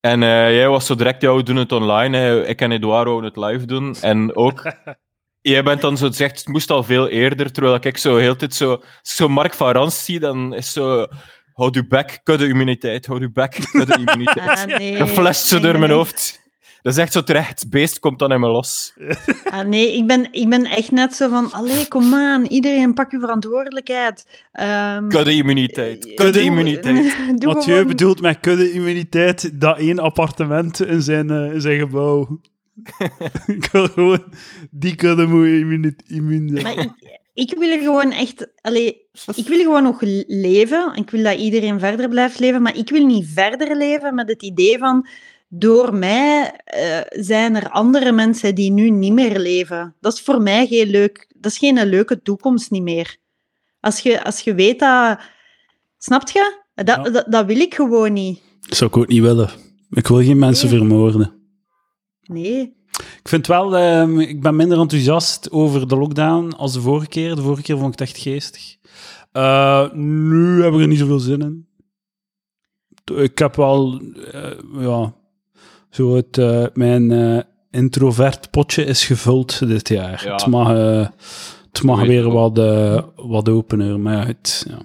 En 0.00 0.22
eh, 0.22 0.28
jij 0.54 0.68
was 0.68 0.86
zo 0.86 0.94
direct, 0.94 1.22
ja, 1.22 1.34
we 1.34 1.42
doen 1.42 1.56
het 1.56 1.72
online. 1.72 2.16
Hè. 2.16 2.46
Ik 2.46 2.60
en 2.60 2.72
Eduardo 2.72 3.10
wouden 3.10 3.32
het 3.34 3.52
live 3.52 3.66
doen. 3.66 3.96
En 4.00 4.36
ook, 4.36 4.62
jij 5.40 5.62
bent 5.62 5.80
dan 5.80 5.96
zo 5.96 6.10
zegt, 6.10 6.38
het 6.38 6.48
moest 6.48 6.70
al 6.70 6.82
veel 6.82 7.08
eerder, 7.08 7.52
terwijl 7.52 7.74
ik 7.80 7.96
zo 7.98 8.16
heel 8.16 8.36
tijd 8.36 8.54
zo, 8.54 8.82
zo 9.02 9.28
Mark 9.28 9.54
van 9.54 9.72
Rans 9.72 10.04
zie, 10.04 10.20
dan 10.20 10.54
is 10.54 10.72
zo, 10.72 11.06
houd 11.54 11.76
uw 11.76 11.86
bek, 11.88 12.20
kudde 12.22 12.48
immuniteit, 12.48 13.06
houd 13.06 13.20
uw 13.20 13.32
bek, 13.32 13.58
kudde 13.72 13.94
immuniteit. 14.06 14.48
Ah, 14.48 14.64
nee. 14.64 14.98
Dat 14.98 15.50
Nee, 15.50 15.60
door 15.60 15.78
mijn 15.78 15.90
hoofd. 15.90 16.42
Dat 16.82 16.92
is 16.92 16.98
echt 16.98 17.12
zo 17.12 17.22
terecht, 17.22 17.60
het 17.60 17.70
beest 17.70 17.98
komt 17.98 18.18
dan 18.18 18.32
in 18.32 18.40
me 18.40 18.46
los. 18.48 18.94
Ah, 19.44 19.66
nee, 19.66 19.96
ik 19.96 20.06
ben, 20.06 20.28
ik 20.32 20.48
ben 20.48 20.64
echt 20.64 20.90
net 20.90 21.14
zo 21.14 21.28
van, 21.28 21.52
allee, 21.52 21.88
kom 21.88 22.14
aan, 22.14 22.44
iedereen 22.44 22.94
pak 22.94 23.10
je 23.10 23.18
verantwoordelijkheid. 23.18 24.44
Ehm, 24.52 25.08
Kudde 25.08 25.32
immuniteit, 25.34 26.02
doe- 26.02 26.14
kudde 26.14 26.42
immuniteit. 26.42 27.16
doe 27.40 27.52
Mathieu 27.54 27.62
gewoon- 27.74 27.86
bedoelt 27.86 28.20
met 28.20 28.40
kudde-immuniteit 28.40 29.60
dat 29.60 29.78
één 29.78 29.98
appartement 29.98 30.80
in 30.86 31.02
zijn, 31.02 31.30
eh, 31.30 31.52
in 31.54 31.60
zijn 31.60 31.78
gebouw. 31.78 32.40
ik 33.46 33.68
wil 33.72 33.86
gewoon 33.88 34.24
die 34.70 34.94
kudde 34.94 35.26
moet 35.26 35.46
immuun 35.46 35.96
immuun 36.06 36.58
zijn. 36.60 36.94
Ik, 37.34 37.54
wil 37.58 37.78
gewoon 37.78 38.12
echt... 38.12 38.48
Allee, 38.60 39.06
ik 39.34 39.46
wil 39.48 39.58
gewoon 39.58 39.82
nog 39.82 40.00
le- 40.00 40.24
leven. 40.26 40.92
Ik 40.94 41.10
wil 41.10 41.22
dat 41.22 41.38
iedereen 41.38 41.78
verder 41.80 42.08
blijft 42.08 42.38
leven. 42.38 42.62
Maar 42.62 42.76
ik 42.76 42.90
wil 42.90 43.06
niet 43.06 43.26
verder 43.34 43.76
leven 43.76 44.14
met 44.14 44.28
het 44.28 44.42
idee 44.42 44.78
van... 44.78 45.06
Door 45.48 45.94
mij 45.94 46.52
eh, 46.64 47.00
zijn 47.08 47.56
er 47.56 47.68
andere 47.70 48.12
mensen 48.12 48.54
die 48.54 48.70
nu 48.70 48.90
niet 48.90 49.12
meer 49.12 49.38
leven. 49.38 49.94
Dat 50.00 50.12
is 50.12 50.20
voor 50.20 50.42
mij 50.42 50.66
geen 50.66 50.88
leuk... 50.90 51.32
Dat 51.36 51.50
is 51.52 51.58
geen 51.58 51.86
leuke 51.86 52.22
toekomst 52.22 52.70
niet 52.70 52.82
meer. 52.82 53.16
Als 53.80 54.00
je, 54.00 54.24
als 54.24 54.40
je 54.40 54.54
weet 54.54 54.78
dat... 54.78 55.18
Snap 55.98 56.28
je? 56.28 56.58
Dat, 56.74 56.86
Ja. 56.86 57.02
dat, 57.10 57.24
dat 57.28 57.46
wil 57.46 57.60
ik 57.60 57.74
gewoon 57.74 58.12
niet. 58.12 58.40
Dat 58.60 58.76
zou 58.76 58.90
ik 58.90 58.96
ook 58.96 59.06
niet 59.06 59.20
willen. 59.22 59.50
Ik 59.90 60.06
wil 60.06 60.18
geen 60.22 60.38
mensen 60.38 60.68
Nee. 60.68 60.78
vermoorden. 60.78 61.32
Nee. 62.22 62.76
Ik 62.98 63.28
vind 63.28 63.46
wel, 63.46 63.76
ehm, 63.76 64.20
ik 64.20 64.42
ben 64.42 64.56
minder 64.56 64.78
enthousiast 64.78 65.50
over 65.50 65.88
de 65.88 65.96
lockdown 65.96 66.52
als 66.56 66.72
de 66.72 66.80
vorige 66.80 67.08
keer. 67.08 67.34
De 67.34 67.42
vorige 67.42 67.62
keer 67.62 67.78
vond 67.78 67.92
ik 67.92 67.98
het 67.98 68.08
echt 68.08 68.18
geestig. 68.18 68.76
Eh, 69.34 69.92
nu 69.92 70.62
heb 70.62 70.72
ik 70.72 70.80
er 70.80 70.88
niet 70.88 70.98
zoveel 70.98 71.18
zin 71.18 71.40
in. 71.40 71.66
Ik 73.16 73.38
heb 73.38 73.56
wel, 73.56 74.00
eh, 74.32 74.50
ja, 74.78 75.14
zo 75.90 76.14
het, 76.14 76.38
eh, 76.38 76.64
mijn 76.74 77.44
introvert 77.70 78.50
potje 78.50 78.84
is 78.84 79.06
gevuld 79.06 79.68
dit 79.68 79.88
jaar. 79.88 80.22
Ja. 80.24 80.32
Het 80.32 80.46
mag, 80.46 80.68
het 81.72 81.82
mag 81.82 81.98
Weet 81.98 82.08
weer 82.08 82.26
ik 82.26 82.32
wat, 82.32 82.56
wat 83.16 83.48
opener, 83.48 84.00
maar 84.00 84.26
het, 84.26 84.66
ja. 84.68 84.78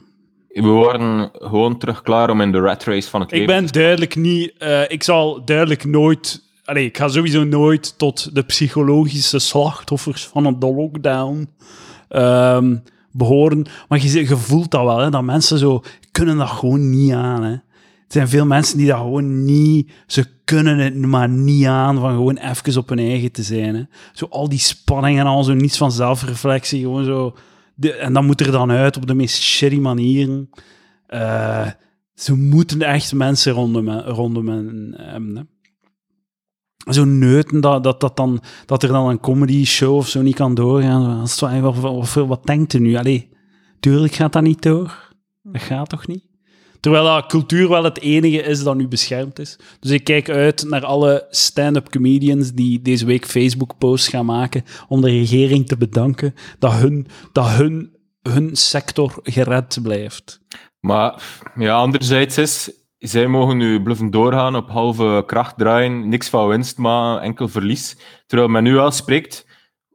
We 0.62 0.68
worden 0.68 1.30
gewoon 1.34 1.78
terug 1.78 2.01
klaar 2.01 2.30
om 2.30 2.41
in 2.41 2.51
de 2.51 2.60
rat 2.60 2.84
race 2.84 3.10
van 3.10 3.22
het 3.22 3.32
Ik 3.32 3.39
leven 3.39 3.55
ben 3.64 3.72
duidelijk 3.72 4.16
niet... 4.16 4.53
ik 4.88 5.03
zal 5.03 5.45
duidelijk 5.45 5.86
nooit... 5.86 6.47
Allee, 6.70 6.86
ik 6.86 6.98
ga 6.98 7.08
sowieso 7.08 7.44
nooit 7.44 7.98
tot 7.98 8.36
de 8.36 8.44
psychologische 8.44 9.40
slachtoffers 9.40 10.26
van 10.26 10.60
de 10.60 10.66
lockdown 10.66 11.50
ehm, 12.10 12.78
behoren. 13.12 13.66
Maar 13.88 14.02
je, 14.02 14.38
voelt 14.38 14.72
dat 14.72 14.84
wel, 14.84 14.98
hè, 14.98 15.10
dat 15.10 15.24
mensen 15.24 15.58
zo... 15.58 15.84
kunnen 16.12 16.38
dat 16.38 16.50
gewoon 16.50 16.90
niet 16.90 17.12
aan, 17.14 17.44
hè. 17.44 17.52
Er 17.52 17.62
zijn 18.08 18.28
veel 18.28 18.46
mensen 18.46 18.78
die 18.78 18.88
dat 18.88 18.98
gewoon 18.98 19.46
niet... 19.46 19.92
Ze 20.08 20.26
kunnen 20.44 20.78
het 20.78 20.98
maar 20.98 21.30
niet 21.30 21.66
aan 21.66 22.00
van 22.00 22.12
gewoon 22.12 22.38
even 22.38 22.78
op 22.78 22.90
hun 22.90 23.00
eigen 23.00 23.32
te 23.32 23.44
zijn, 23.44 23.76
hè. 23.76 23.84
Zo 24.14 24.28
al 24.30 24.50
die 24.50 24.60
spanning 24.60 25.20
en 25.20 25.26
al 25.26 25.44
zo, 25.44 25.54
niets 25.54 25.78
van 25.78 25.92
zelfreflectie, 25.92 26.82
gewoon 26.82 27.06
zo... 27.06 27.36
En 28.00 28.14
dat 28.14 28.24
moet 28.24 28.42
er 28.42 28.52
dan 28.52 28.72
uit 28.72 28.98
op 28.98 29.08
de 29.08 29.14
meest 29.14 29.42
shitty 29.42 29.78
manieren. 29.78 30.50
Eh, 31.08 31.68
ze 32.16 32.36
moeten 32.36 32.82
echt 32.82 33.14
mensen 33.14 33.54
rondom, 33.54 33.90
rondom 33.90 34.48
hebben. 34.48 35.36
Hè. 35.36 35.42
Zo 36.90 37.06
neuten 37.06 37.62
dat, 37.62 37.84
dat, 37.84 38.00
dat, 38.00 38.18
dan, 38.18 38.42
dat 38.66 38.84
er 38.84 38.90
dan 38.90 39.10
een 39.10 39.20
comedy 39.20 39.66
show 39.66 39.96
of 39.96 40.08
zo 40.08 40.22
niet 40.22 40.36
kan 40.36 40.54
doorgaan. 40.54 41.20
Wat, 41.62 41.76
wat, 41.76 42.14
wat, 42.14 42.28
wat 42.28 42.46
denkt 42.46 42.74
u 42.74 42.80
nu? 42.80 42.96
Allee, 42.96 43.30
tuurlijk 43.80 44.14
gaat 44.14 44.34
dat 44.34 44.44
niet 44.44 44.62
door. 44.62 45.14
Dat 45.44 45.62
gaat 45.62 45.90
toch 45.90 46.08
niet? 46.08 46.28
Terwijl 46.80 47.04
dat 47.04 47.26
cultuur 47.26 47.70
wel 47.70 47.84
het 47.84 48.02
enige 48.02 48.42
is 48.42 48.64
dat 48.64 48.76
nu 48.76 48.88
beschermd 48.88 49.40
is. 49.40 49.60
Dus 49.80 49.92
ik 49.92 50.04
kijk 50.04 50.30
uit 50.30 50.64
naar 50.68 50.86
alle 50.86 51.28
stand-up 51.30 51.90
comedians 51.90 52.52
die 52.52 52.82
deze 52.82 53.06
week 53.06 53.26
Facebook-posts 53.26 54.08
gaan 54.08 54.26
maken 54.26 54.64
om 54.88 55.02
de 55.02 55.10
regering 55.10 55.68
te 55.68 55.78
bedanken 55.78 56.34
dat 56.60 56.74
hun, 56.74 57.08
dat 57.32 57.50
hun, 57.50 57.98
hun 58.22 58.56
sector 58.56 59.20
gered 59.24 59.80
blijft. 59.82 60.42
Maar 60.80 61.24
ja, 61.56 61.76
anderzijds 61.76 62.38
is, 62.38 62.72
zij 63.00 63.28
mogen 63.28 63.58
nu 63.58 63.82
bluffen 63.82 64.10
doorgaan 64.12 64.56
op 64.56 64.70
halve 64.70 65.24
kracht 65.26 65.58
draaien, 65.58 66.10
niks 66.10 66.30
van 66.30 66.47
winst, 66.47 66.78
maar 66.78 67.22
enkel 67.22 67.47
verlies. 67.47 67.97
Terwijl 68.28 68.50
men 68.50 68.64
nu 68.64 68.74
wel 68.74 68.91
spreekt 68.91 69.45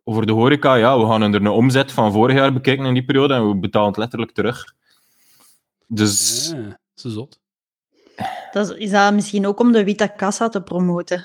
over 0.04 0.26
de 0.26 0.32
horeca, 0.32 0.74
ja, 0.74 0.98
we 0.98 1.06
gaan 1.06 1.22
er 1.22 1.34
een 1.34 1.48
omzet 1.48 1.92
van 1.92 2.12
vorig 2.12 2.36
jaar 2.36 2.52
bekijken 2.52 2.84
in 2.86 2.94
die 2.94 3.04
periode 3.04 3.34
en 3.34 3.48
we 3.48 3.56
betalen 3.56 3.88
het 3.88 3.96
letterlijk 3.96 4.32
terug. 4.32 4.64
Dus 5.86 6.50
Ja, 6.56 6.78
zo 6.94 7.08
zot. 7.08 7.38
Dat 8.52 8.70
is, 8.70 8.76
is 8.76 8.90
dat 8.90 9.12
misschien 9.14 9.46
ook 9.46 9.60
om 9.60 9.72
de 9.72 9.84
witte 9.84 10.12
kassa 10.16 10.48
te 10.48 10.62
promoten? 10.62 11.24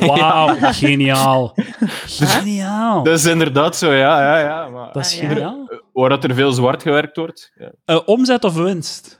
Wauw, 0.00 0.56
geniaal. 0.72 1.54
Geniaal. 2.06 3.02
dat 3.02 3.18
is 3.18 3.24
inderdaad 3.24 3.76
zo, 3.76 3.92
ja, 3.92 4.20
ja, 4.22 4.38
ja. 4.38 4.68
Maar 4.68 4.92
Dat 4.92 5.06
is 5.06 5.14
Ah, 5.16 5.22
ja. 5.22 5.28
geniaal. 5.28 5.68
waar 5.92 6.08
dat 6.08 6.24
er 6.24 6.34
veel 6.34 6.52
zwart 6.52 6.82
gewerkt 6.82 7.16
wordt. 7.16 7.52
Ja. 7.58 7.72
Eh, 7.84 8.00
omzet 8.04 8.44
of 8.44 8.54
winst? 8.54 9.18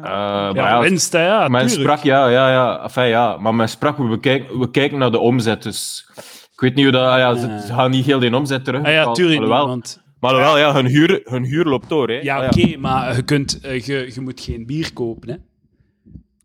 Maar 0.00 0.54
Ja, 0.54 0.80
winst, 0.80 1.12
hè, 1.12 1.26
ja, 1.26 1.48
men 1.48 1.66
tuurlijk. 1.66 1.80
sprak, 1.80 2.02
ja, 2.04 2.28
ja, 2.28 2.50
ja, 2.50 2.82
enfin, 2.82 3.04
ja, 3.06 3.36
maar 3.36 3.54
men 3.54 3.68
sprak, 3.68 3.96
we 3.98 4.20
kijken, 4.20 4.58
we 4.58 4.70
kijken 4.70 4.98
naar 4.98 5.10
de 5.10 5.18
omzet, 5.18 5.62
dus 5.62 6.06
ik 6.52 6.60
weet 6.60 6.74
niet 6.74 6.84
hoe 6.84 6.92
dat, 6.92 7.06
ah 7.08 7.18
ja, 7.18 7.34
ze, 7.34 7.72
gaan 7.72 7.90
niet 7.90 8.04
heel 8.04 8.18
die 8.18 8.36
omzet 8.36 8.64
terug. 8.64 8.82
Ah, 8.84 8.92
ja, 8.92 9.12
tuurlijk 9.12 9.40
Alhoewel- 9.40 9.66
want... 9.66 10.02
Maar 10.20 10.32
alhoewel, 10.32 10.58
ja, 10.58 10.74
hun 10.74 10.86
huur, 10.86 11.20
hun 11.24 11.44
huur 11.44 11.64
loopt 11.64 11.88
door, 11.88 12.08
hè. 12.08 12.14
Ja, 12.20 12.36
Ah, 12.38 12.44
oké, 12.46 12.76
maar 12.76 13.16
je, 13.16 13.22
kunt, 13.22 13.60
eh, 13.60 13.80
je, 13.80 14.10
je 14.14 14.20
moet 14.20 14.40
geen 14.40 14.66
bier 14.66 14.92
kopen, 14.92 15.28
hè. 15.30 15.36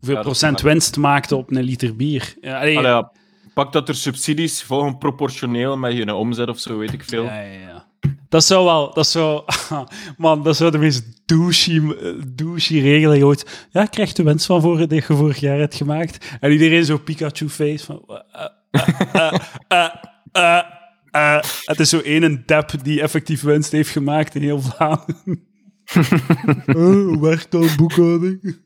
Hoeveel 0.00 0.22
procent 0.22 0.60
winst 0.60 0.96
maakte 0.96 1.36
op 1.36 1.50
een 1.50 1.62
liter 1.62 1.96
bier? 1.96 2.34
Ja, 2.40 2.58
allee, 2.60 2.78
Allee, 2.78 2.90
ja, 2.90 3.12
pak 3.54 3.72
dat 3.72 3.88
er 3.88 3.94
subsidies 3.94 4.62
volgen 4.62 4.98
proportioneel 4.98 5.76
met 5.76 5.92
je 5.96 6.14
omzet 6.14 6.48
of 6.48 6.58
zo, 6.58 6.78
weet 6.78 6.92
ik 6.92 7.04
veel. 7.04 7.24
Ja, 7.24 7.40
ja, 7.40 7.58
ja. 7.68 7.84
Dat 8.28 8.44
zou 8.44 8.64
wel, 8.64 8.94
dat 8.94 9.06
zou, 9.06 9.42
man, 10.16 10.42
dat 10.42 10.56
zou 10.56 10.70
de 10.70 10.78
meest 10.78 11.22
douchey, 11.26 11.96
douchey 12.26 12.80
regeling 12.80 13.22
ooit. 13.22 13.66
Ja, 13.70 13.84
krijgt 13.84 14.16
de 14.16 14.22
winst 14.22 14.46
van 14.46 14.60
voor, 14.60 14.88
die 14.88 15.04
je 15.08 15.14
vorig 15.16 15.40
jaar 15.40 15.58
hebt 15.58 15.74
gemaakt. 15.74 16.36
En 16.40 16.52
iedereen 16.52 16.84
zo 16.84 16.98
Pikachu-face 16.98 17.84
van. 17.84 18.24
eh, 18.70 19.90
eh, 20.32 20.62
eh. 21.10 21.42
Het 21.64 21.80
is 21.80 21.88
zo 21.88 21.98
één 21.98 22.42
dep 22.46 22.72
die 22.82 23.00
effectief 23.00 23.42
winst 23.42 23.72
heeft 23.72 23.90
gemaakt 23.90 24.34
in 24.34 24.42
heel 24.42 24.60
Vlaanderen. 24.60 25.48
Hoe 26.66 27.20
werkt 27.26 27.50
dat 27.50 27.76
boekhouding? 27.76 28.58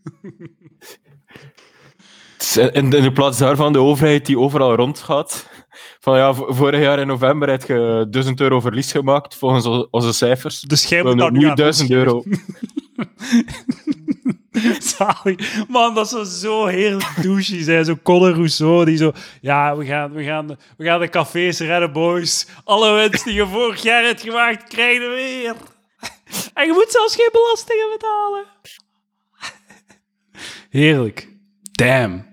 Het 2.39 2.75
in 2.75 2.91
de 2.91 3.13
plaats 3.13 3.39
daarvan 3.39 3.73
de 3.73 3.79
overheid 3.79 4.27
die 4.27 4.39
overal 4.39 4.75
rondgaat. 4.75 5.49
Van 6.05 6.17
ja, 6.17 6.35
vorig 6.35 6.81
jaar 6.81 6.99
in 6.99 7.07
november 7.07 7.49
heb 7.49 7.63
je 7.63 8.07
1000 8.11 8.41
euro 8.41 8.61
verlies 8.61 8.93
gemaakt, 8.93 9.35
volgens 9.35 9.87
onze 9.91 10.13
cijfers. 10.13 10.61
Dus 10.61 10.85
jij 10.85 11.03
We 11.03 11.15
moet 11.15 11.31
nu 11.31 11.39
nu 11.39 11.47
aan 11.47 11.57
1000 11.57 11.91
euro. 11.91 12.23
Zalig. 14.97 15.67
Man, 15.69 15.95
dat 15.95 16.09
zou 16.09 16.25
zo 16.25 16.67
heerlijk 16.67 17.23
douchey 17.23 17.63
zijn. 17.63 17.85
Zo 17.85 17.97
Conor 18.03 18.35
Rousseau, 18.35 18.85
die 18.85 18.97
zo... 18.97 19.13
Ja, 19.41 19.77
we 19.77 19.85
gaan, 19.85 20.13
we, 20.13 20.25
gaan, 20.25 20.47
we 20.77 20.85
gaan 20.85 21.01
de 21.01 21.09
cafés 21.09 21.59
redden, 21.59 21.93
boys. 21.93 22.47
Alle 22.65 22.93
winst 22.93 23.25
die 23.25 23.35
je 23.35 23.47
vorig 23.47 23.83
jaar 23.83 24.05
hebt 24.05 24.21
gemaakt, 24.21 24.69
krijg 24.69 25.03
je 25.03 25.09
weer. 25.09 25.55
En 26.55 26.67
je 26.67 26.73
moet 26.73 26.91
zelfs 26.91 27.15
geen 27.15 27.31
belastingen 27.33 27.89
betalen. 27.93 28.45
Heerlijk. 30.71 31.29
Damn. 31.63 32.27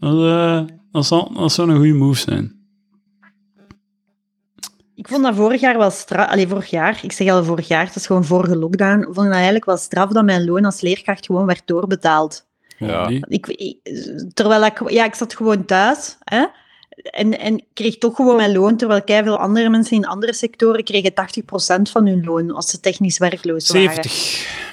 Dat, 0.00 0.24
eh, 0.24 0.76
dat, 0.92 1.06
zal, 1.06 1.32
dat 1.32 1.52
zou 1.52 1.70
een 1.70 1.76
goede 1.76 1.92
move 1.92 2.20
zijn. 2.20 2.55
Ik 4.96 5.08
vond 5.08 5.22
dat 5.22 5.34
vorig 5.34 5.60
jaar 5.60 5.78
wel 5.78 5.90
straf. 5.90 6.28
Allee, 6.28 6.48
vorig 6.48 6.70
jaar. 6.70 6.98
Ik 7.02 7.12
zeg 7.12 7.28
al 7.28 7.44
vorig 7.44 7.68
jaar, 7.68 7.86
het 7.86 7.96
is 7.96 8.06
gewoon 8.06 8.24
vorige 8.24 8.56
lockdown. 8.56 8.98
Ik 8.98 9.04
vond 9.04 9.16
dat 9.26 9.32
eigenlijk 9.34 9.64
wel 9.64 9.76
straf 9.76 10.10
dat 10.10 10.24
mijn 10.24 10.44
loon 10.44 10.64
als 10.64 10.80
leerkracht 10.80 11.26
gewoon 11.26 11.46
werd 11.46 11.62
doorbetaald. 11.64 12.46
Ja. 12.78 13.08
Ik, 13.28 13.46
ik- 13.46 13.76
terwijl 14.34 14.64
ik, 14.64 14.90
ja, 14.90 15.04
ik 15.04 15.14
zat 15.14 15.34
gewoon 15.36 15.64
thuis. 15.64 16.16
Hè? 16.24 16.44
En, 17.02 17.38
en 17.38 17.64
kreeg 17.72 17.98
toch 17.98 18.16
gewoon 18.16 18.36
mijn 18.36 18.52
loon, 18.52 18.76
terwijl 18.76 19.02
veel 19.04 19.38
andere 19.38 19.68
mensen 19.68 19.96
in 19.96 20.06
andere 20.06 20.32
sectoren 20.34 20.84
kregen 20.84 21.12
80% 21.12 21.82
van 21.90 22.06
hun 22.06 22.24
loon 22.24 22.50
als 22.50 22.70
ze 22.70 22.80
technisch 22.80 23.18
werkloos 23.18 23.70
waren. 23.70 23.92
70. 23.92 24.64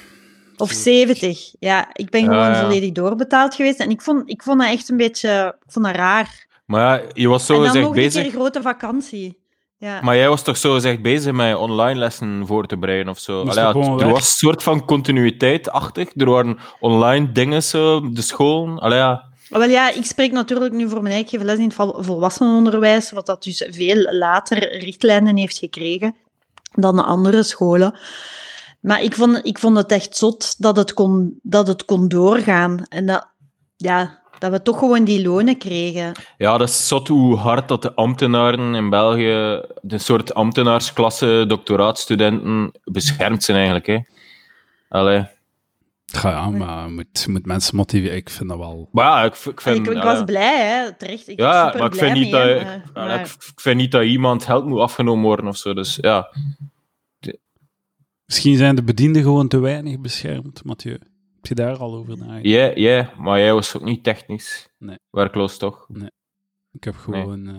Of 0.56 0.70
70. 0.70 1.52
Ja, 1.58 1.88
ik 1.92 2.10
ben 2.10 2.22
gewoon 2.24 2.36
ja. 2.38 2.60
volledig 2.60 2.92
doorbetaald 2.92 3.54
geweest. 3.54 3.80
En 3.80 3.90
ik 3.90 4.02
vond, 4.02 4.30
ik 4.30 4.42
vond 4.42 4.60
dat 4.60 4.68
echt 4.70 4.88
een 4.88 4.96
beetje 4.96 5.56
ik 5.66 5.72
vond 5.72 5.84
dat 5.84 5.94
raar. 5.94 6.46
Maar 6.66 7.02
ja, 7.02 7.08
je 7.12 7.28
was 7.28 7.46
zo 7.46 7.54
en 7.54 7.72
dan 7.72 7.80
nog 7.80 7.88
een 7.88 7.94
bezig. 7.94 8.22
keer 8.22 8.30
grote 8.32 8.62
vakantie. 8.62 9.42
Ja. 9.84 10.00
Maar 10.02 10.16
jij 10.16 10.28
was 10.28 10.42
toch 10.42 10.56
zo 10.56 10.74
gezegd 10.74 11.02
bezig 11.02 11.32
met 11.32 11.56
online 11.56 11.98
lessen 11.98 12.46
voor 12.46 12.66
te 12.66 12.76
bereiden 12.76 13.08
of 13.08 13.18
zo? 13.18 13.40
Allee, 13.40 13.64
er 13.64 13.96
weg? 13.96 14.10
was 14.10 14.20
een 14.20 14.36
soort 14.36 14.62
van 14.62 14.84
continuïteit 14.84 15.70
achter. 15.70 16.08
Er 16.16 16.30
waren 16.30 16.58
online 16.80 17.32
dingen, 17.32 17.62
zo, 17.62 18.10
de 18.10 18.22
school. 18.22 18.80
Allee, 18.80 18.98
ja. 18.98 19.24
Maar 19.48 19.60
Wel 19.60 19.68
ja, 19.68 19.90
ik 19.90 20.04
spreek 20.04 20.32
natuurlijk 20.32 20.72
nu 20.72 20.88
voor 20.88 21.02
mijn 21.02 21.14
eigen 21.14 21.44
les 21.44 21.58
in 21.58 21.64
het 21.64 21.74
vol- 21.74 22.02
volwassenenonderwijs, 22.02 23.10
wat 23.10 23.26
dat 23.26 23.42
dus 23.42 23.66
veel 23.70 24.12
later 24.12 24.78
richtlijnen 24.78 25.36
heeft 25.36 25.58
gekregen 25.58 26.16
dan 26.72 26.96
de 26.96 27.02
andere 27.02 27.42
scholen. 27.42 27.98
Maar 28.80 29.02
ik 29.02 29.14
vond, 29.14 29.40
ik 29.42 29.58
vond 29.58 29.76
het 29.76 29.92
echt 29.92 30.16
zot 30.16 30.54
dat 30.58 30.76
het 30.76 30.94
kon, 30.94 31.38
dat 31.42 31.66
het 31.66 31.84
kon 31.84 32.08
doorgaan. 32.08 32.84
En 32.88 33.06
dat, 33.06 33.28
ja, 33.76 34.22
dat 34.44 34.52
we 34.52 34.62
toch 34.62 34.78
gewoon 34.78 35.04
die 35.04 35.22
lonen 35.22 35.58
kregen. 35.58 36.12
ja, 36.38 36.58
dat 36.58 36.68
is 36.68 36.88
zot 36.88 37.08
hoe 37.08 37.36
hard 37.36 37.68
dat 37.68 37.82
de 37.82 37.94
ambtenaren 37.94 38.74
in 38.74 38.90
België, 38.90 39.60
de 39.82 39.98
soort 39.98 40.34
ambtenaarsklasse, 40.34 41.44
doctoraatstudenten, 41.48 42.72
beschermd 42.84 43.42
zijn 43.42 43.56
eigenlijk. 43.56 43.86
Hè. 43.86 43.98
Allee. 44.88 45.24
Ja, 46.04 46.30
ja, 46.30 46.50
maar 46.50 46.86
je 46.86 46.92
moet, 46.92 47.26
moet 47.28 47.46
mensen 47.46 47.76
motiveren. 47.76 48.16
Ik 48.16 48.30
vind 48.30 48.48
dat 48.48 48.58
wel... 48.58 48.88
Maar 48.92 49.04
ja, 49.04 49.24
ik, 49.24 49.34
ik 49.34 49.60
vind... 49.60 49.88
ik, 49.90 50.02
was 50.02 50.24
blij, 50.24 50.66
hè, 50.66 50.92
terecht. 50.96 51.28
Ik 51.28 51.38
was 51.38 51.46
Ja, 51.46 51.64
super 51.64 51.78
maar 51.78 51.88
ik 51.92 51.98
blij 51.98 52.10
vind, 52.10 52.20
niet 52.24 52.32
dat, 52.32 52.94
maar- 52.94 53.20
ik, 53.20 53.26
ik 53.26 53.60
vind 53.60 53.76
niet 53.76 53.92
dat 53.92 54.02
iemand 54.02 54.44
geld 54.44 54.64
moet 54.66 54.80
afgenomen 54.80 55.24
worden 55.24 55.46
of 55.46 55.56
zo. 55.56 55.74
Dus 55.74 55.98
ja. 56.00 56.28
Misschien 58.26 58.56
zijn 58.56 58.74
de 58.76 58.82
bedienden 58.84 59.22
gewoon 59.22 59.48
te 59.48 59.58
weinig 59.58 60.00
beschermd, 60.00 60.64
Mathieu. 60.64 60.98
Heb 61.44 61.56
je 61.58 61.62
daar 61.64 61.76
al 61.76 61.94
over 61.94 62.18
nagedacht? 62.18 62.44
Jij, 62.44 62.74
jij, 62.74 63.10
maar 63.18 63.38
jij 63.38 63.52
was 63.52 63.76
ook 63.76 63.82
niet 63.84 64.04
technisch. 64.04 64.68
Nee. 64.78 64.96
Werkloos 65.10 65.56
toch? 65.58 65.86
Ik 66.72 66.84
heb 66.84 66.94
gewoon 66.96 67.48
eh, 67.48 67.54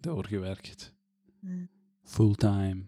doorgewerkt. 0.00 0.92
Hmm. 1.40 1.68
Fulltime. 2.04 2.82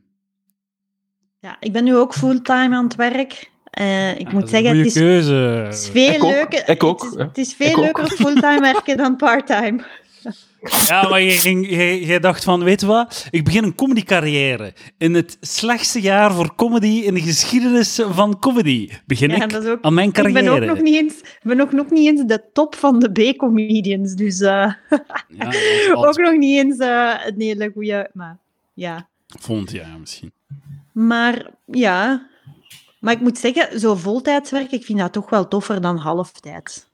Ja, 1.39 1.57
ik 1.61 1.72
ben 1.72 1.85
nu 1.85 1.97
ook 1.97 2.14
fulltime 2.14 2.77
aan 2.77 2.85
het 2.85 2.95
werk. 2.95 3.51
Eh, 3.70 4.18
ik 4.18 4.27
Ja, 4.27 4.33
moet 4.33 4.49
zeggen, 4.49 4.77
het 4.77 4.87
is, 4.87 4.95
het 4.95 5.74
is 5.74 5.89
veel 5.89 6.12
Ik 6.14 6.24
ook, 6.24 6.31
leuker. 6.31 6.68
ik 6.68 6.83
ook, 6.83 7.03
Het 7.03 7.11
is, 7.12 7.16
hè. 7.18 7.24
het 7.24 7.39
is 7.39 7.55
veel 7.55 7.70
Ik 7.70 7.77
ook. 7.77 7.85
leuker 7.85 8.07
fulltime 8.16 8.61
werken 8.61 8.97
dan 8.97 9.16
parttime. 9.16 9.85
Ja, 10.87 11.09
maar 11.09 11.21
je, 11.21 11.31
ging, 11.31 11.69
je, 11.71 12.07
je 12.07 12.21
dacht 12.21 12.45
van, 12.45 12.64
weet 12.64 12.81
je 12.81 12.87
wat? 12.87 13.27
Ik 13.31 13.45
begin 13.45 13.64
een 13.64 13.75
comedycarrière. 13.75 14.73
In 14.99 15.14
het 15.14 15.37
slechtste 15.41 16.01
jaar 16.01 16.33
voor 16.35 16.55
comedy 16.55 16.87
in 17.05 17.14
de 17.14 17.21
geschiedenis 17.21 18.01
van 18.09 18.39
comedy. 18.39 18.91
Begin 19.07 19.31
Ja, 19.31 19.45
ik 19.45 19.55
ook- 19.55 19.79
aan 19.83 19.95
mijn 19.95 20.09
Ik 20.09 20.14
carrière. 20.14 20.43
ben 20.43 20.53
ook 20.62 20.69
nog 20.77 20.81
niet 20.81 20.95
eens, 20.95 21.14
ik 21.19 21.41
ben 21.43 21.61
ook 21.61 21.73
nog 21.73 21.91
niet 21.91 22.07
eens 22.07 22.25
de 22.27 22.43
top 22.53 22.75
van 22.75 22.99
de 22.99 23.11
B-comedians. 23.33 24.14
Dus 24.14 24.41
eh, 24.41 24.73
Ja, 25.29 25.53
ook 26.09 26.17
nog 26.19 26.37
niet 26.37 26.59
eens 26.64 26.79
eh, 26.79 27.14
een 27.27 27.41
hele 27.41 27.71
goede. 27.75 28.11
Maar 28.12 28.39
ja. 28.75 29.09
volgend 29.41 29.71
jaar 29.71 29.99
misschien. 30.01 30.33
Maar 30.93 31.51
ja. 31.64 32.27
Maar 33.01 33.12
ik 33.14 33.21
moet 33.21 33.39
zeggen, 33.39 33.81
zo 33.81 33.95
voltijds 33.95 34.51
werken, 34.51 34.79
ik 34.79 34.85
vind 34.85 34.99
dat 34.99 35.12
toch 35.12 35.31
wel 35.31 35.49
toffer 35.49 35.81
dan 35.81 35.97
halftijds. 35.97 36.87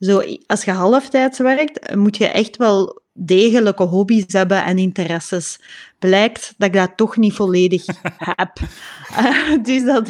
Zo, 0.00 0.22
als 0.46 0.64
je 0.64 0.70
halftijds 0.70 1.38
werkt, 1.38 1.94
moet 1.94 2.16
je 2.16 2.26
echt 2.28 2.56
wel 2.56 3.00
degelijke 3.18 3.82
hobby's 3.84 4.24
hebben 4.32 4.64
en 4.64 4.78
interesses. 4.78 5.60
Blijkt 5.98 6.54
dat 6.58 6.68
ik 6.68 6.74
dat 6.74 6.92
toch 6.96 7.16
niet 7.16 7.32
volledig 7.34 7.84
heb. 8.36 8.52
Eh, 9.16 9.62
dus 9.62 9.84
dat 9.84 10.08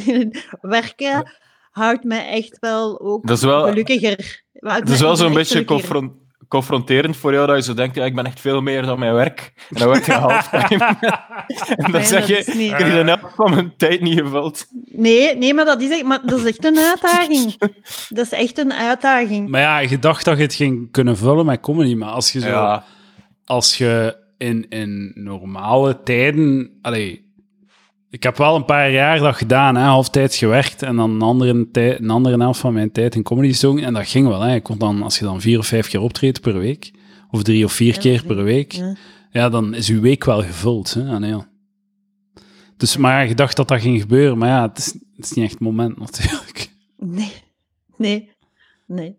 werken 0.61 1.33
houdt 1.71 2.05
mij 2.05 2.29
echt 2.29 2.57
wel 2.61 3.01
ook 3.01 3.27
Dat 3.27 3.37
is 3.37 3.43
wel- 3.45 3.65
gelukkiger. 3.69 4.43
Het 4.53 4.89
is 4.89 5.01
wel 5.01 5.17
zo'n 5.17 5.33
beetje 5.35 5.65
confron- 5.65 6.27
confronterend 6.49 7.17
voor 7.17 7.33
jou 7.33 7.47
dat 7.47 7.57
je 7.57 7.63
zo 7.63 7.75
denkt, 7.75 7.95
ja, 7.97 8.05
ik 8.05 8.15
ben 8.15 8.27
echt 8.27 8.41
veel 8.41 8.61
meer 8.61 8.83
dan 8.83 8.99
mijn 8.99 9.15
werk. 9.15 9.53
En 9.71 9.77
dan 9.79 9.89
werk 9.89 10.07
je 10.07 10.13
halftime. 10.13 10.85
en 11.77 11.83
dan 11.83 11.91
Nee, 11.91 12.05
zeg 12.05 12.27
dat 12.27 12.29
je, 12.47 12.53
niet- 12.57 12.73
ik 12.73 12.79
heb 12.79 13.05
de 13.07 13.11
helft 13.11 13.35
van 13.35 13.51
mijn 13.51 13.73
tijd 13.77 14.01
niet 14.01 14.19
gevuld. 14.21 14.67
Nee, 14.85 15.37
nee, 15.37 15.55
maar 15.55 15.65
dat 15.65 15.81
is 15.83 15.91
echt, 15.91 16.03
maar 16.05 16.21
dat 16.27 16.39
is 16.39 16.45
echt 16.45 16.65
een 16.65 16.79
uitdaging. 16.79 17.57
Dat 18.09 18.25
is 18.25 18.33
echt 18.33 18.59
een 18.59 18.73
uitdaging. 18.73 19.49
Maar 19.49 19.61
ja, 19.61 19.79
je 19.79 19.99
dacht 19.99 20.25
dat 20.25 20.37
je 20.37 20.43
het 20.43 20.55
ging 20.55 20.91
kunnen 20.91 21.17
vullen 21.17 21.47
met 21.47 21.61
comedy. 21.61 21.95
Maar 21.95 22.09
als 22.11 22.33
je 22.33 22.41
zo... 22.41 22.49
Ja, 22.49 22.85
Als 23.49 23.79
je 23.79 24.17
in, 24.39 24.69
in 24.69 25.13
normale 25.15 26.03
tijden... 26.03 26.71
Allee, 26.83 27.33
ik 28.11 28.23
heb 28.23 28.37
wel 28.37 28.57
een 28.57 28.65
paar 28.65 28.91
jaar 28.91 29.19
dat 29.19 29.37
gedaan, 29.37 29.77
hè, 29.77 29.83
halftijds 29.83 30.39
gewerkt. 30.39 30.83
En 30.83 30.97
dan 30.97 31.11
een 31.11 31.23
andere, 31.23 31.71
tijd, 31.71 32.01
een 32.01 32.11
andere 32.11 32.39
helft 32.39 32.61
van 32.61 32.73
mijn 32.73 32.93
tijd 32.93 33.15
in 33.15 33.23
comedy 33.23 33.49
gezongen. 33.49 33.85
En 33.85 33.95
dat 33.95 34.09
ging 34.09 34.29
wel. 34.29 34.41
Hè. 34.41 34.55
Ik 34.55 34.63
kon 34.63 34.79
dan, 34.79 35.03
als 35.03 35.19
je 35.19 35.25
dan 35.25 35.41
vier 35.41 35.59
of 35.59 35.67
vijf 35.67 35.89
keer 35.89 36.01
optreedt 36.01 36.41
per 36.41 36.59
week... 36.59 36.91
Of 37.31 37.43
drie 37.43 37.65
of 37.65 37.73
vier 37.73 37.95
Ja, 37.95 38.01
keer 38.01 38.25
per 38.25 38.43
week... 38.43 38.73
ja. 38.73 38.97
Ja, 39.31 39.49
dan 39.49 39.75
is 39.75 39.89
uw 39.89 40.01
week 40.01 40.25
wel 40.25 40.43
gevuld. 40.43 40.95
Hè? 40.95 41.15
Ah. 41.15 41.39
Dus, 42.77 42.97
maar 42.97 43.13
ja, 43.13 43.29
je 43.29 43.35
dacht 43.35 43.57
dat 43.57 43.69
dat 43.69 43.81
ging 43.81 44.01
gebeuren. 44.01 44.39
Maar 44.39 44.49
ja, 44.49 44.69
het 44.69 44.79
is, 44.79 44.87
het 44.87 45.25
is 45.25 45.33
niet 45.33 45.45
echt 45.45 45.53
het 45.53 45.63
moment 45.63 45.99
natuurlijk. 45.99 46.71
Nee, 46.97 47.33
nee, 47.97 48.31
nee. 48.87 49.19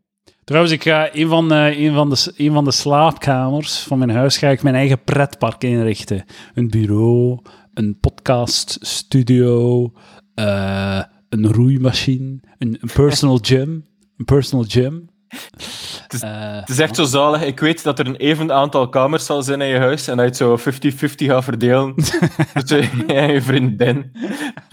Trouwens, 0.49 0.73
ik 0.73 0.83
ga 0.83 1.09
een 1.15 1.27
van, 1.27 1.51
eh, 1.53 1.79
een, 1.79 1.93
van 1.93 2.09
de, 2.09 2.31
een 2.37 2.53
van 2.53 2.63
de 2.63 2.71
slaapkamers 2.71 3.77
van 3.79 3.97
mijn 3.97 4.09
huis 4.09 4.37
ga 4.37 4.47
ik 4.49 4.63
mijn 4.63 4.75
eigen 4.75 5.03
pretpark 5.03 5.63
inrichten. 5.63 6.23
Een 6.53 6.69
bureau, 6.69 7.39
een 7.73 7.97
podcaststudio, 7.99 9.91
eh 10.35 11.01
een 11.29 11.51
roeimachine, 11.53 12.39
een, 12.57 12.77
een 12.81 12.89
personal 12.93 13.39
gym. 13.47 13.85
Een 14.17 14.25
personal 14.25 14.65
gym. 14.67 15.09
is- 15.29 16.21
Eh, 16.21 16.29
het 16.59 16.69
is 16.69 16.79
echt 16.79 16.95
zo 16.95 17.03
zalig. 17.03 17.41
Ik 17.43 17.59
weet 17.59 17.83
dat 17.83 17.99
er 17.99 18.07
een 18.07 18.15
even 18.15 18.51
aantal 18.53 18.89
kamers 18.89 19.25
zal 19.25 19.43
zijn 19.43 19.61
in 19.61 19.67
je 19.67 19.77
huis 19.77 20.07
en 20.07 20.17
dat 20.17 20.37
je 20.37 20.45
het 20.45 20.61
zo 20.63 20.71
50-50 20.71 21.25
gaat 21.25 21.43
verdelen 21.43 21.93
tussen 22.65 23.03
jij 23.07 23.15
en 23.27 23.33
je 23.33 23.41
vriendin. 23.41 24.11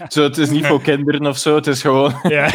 Zo, 0.07 0.23
het 0.23 0.37
is 0.37 0.49
niet 0.49 0.65
voor 0.65 0.81
kinderen 0.91 1.25
of 1.27 1.37
zo, 1.37 1.55
het 1.55 1.67
is 1.67 1.81
gewoon... 1.81 2.13
Ja. 2.23 2.49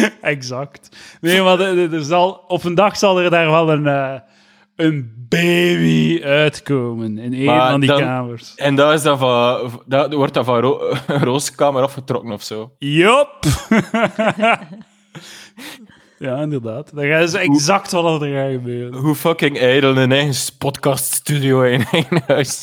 exact. 0.20 0.96
Nee, 1.20 1.42
maar 1.42 1.60
er, 1.60 2.02
zal, 2.04 2.44
op 2.48 2.64
een 2.64 2.74
dag 2.74 2.96
zal 2.96 3.20
er 3.20 3.30
daar 3.30 3.50
wel 3.50 3.70
een, 3.70 3.86
eh, 3.86 4.14
een 4.76 5.26
baby 5.28 6.22
uitkomen 6.24 7.18
in 7.18 7.32
een 7.32 7.44
Maar 7.44 7.70
van 7.70 7.80
die 7.80 7.88
dan- 7.88 8.00
kamers. 8.00 8.54
En 8.54 8.74
daar 8.74 8.94
is 8.94 9.02
dat 9.02 9.18
van, 9.18 9.82
dat, 9.86 10.12
wordt 10.14 10.34
dat 10.34 10.44
van 10.44 10.60
ro 10.60 10.94
Rooskamer 11.06 11.82
afgetrokken 11.82 12.32
of 12.32 12.42
zo. 12.42 12.72
Jop! 12.78 13.38
ja, 16.22 16.36
inderdaad. 16.36 16.94
Dat 16.94 17.04
is 17.04 17.34
exact 17.34 17.90
wat 17.90 18.22
er 18.22 18.32
gaat 18.34 18.50
gebeuren. 18.52 18.94
Hoe 18.94 19.14
fucking 19.14 19.58
ijdel 19.58 19.96
een 19.96 20.12
eigen 20.12 20.56
podcaststudio 20.58 21.62
in 21.62 21.84
eigen 21.92 22.22
huis. 22.26 22.62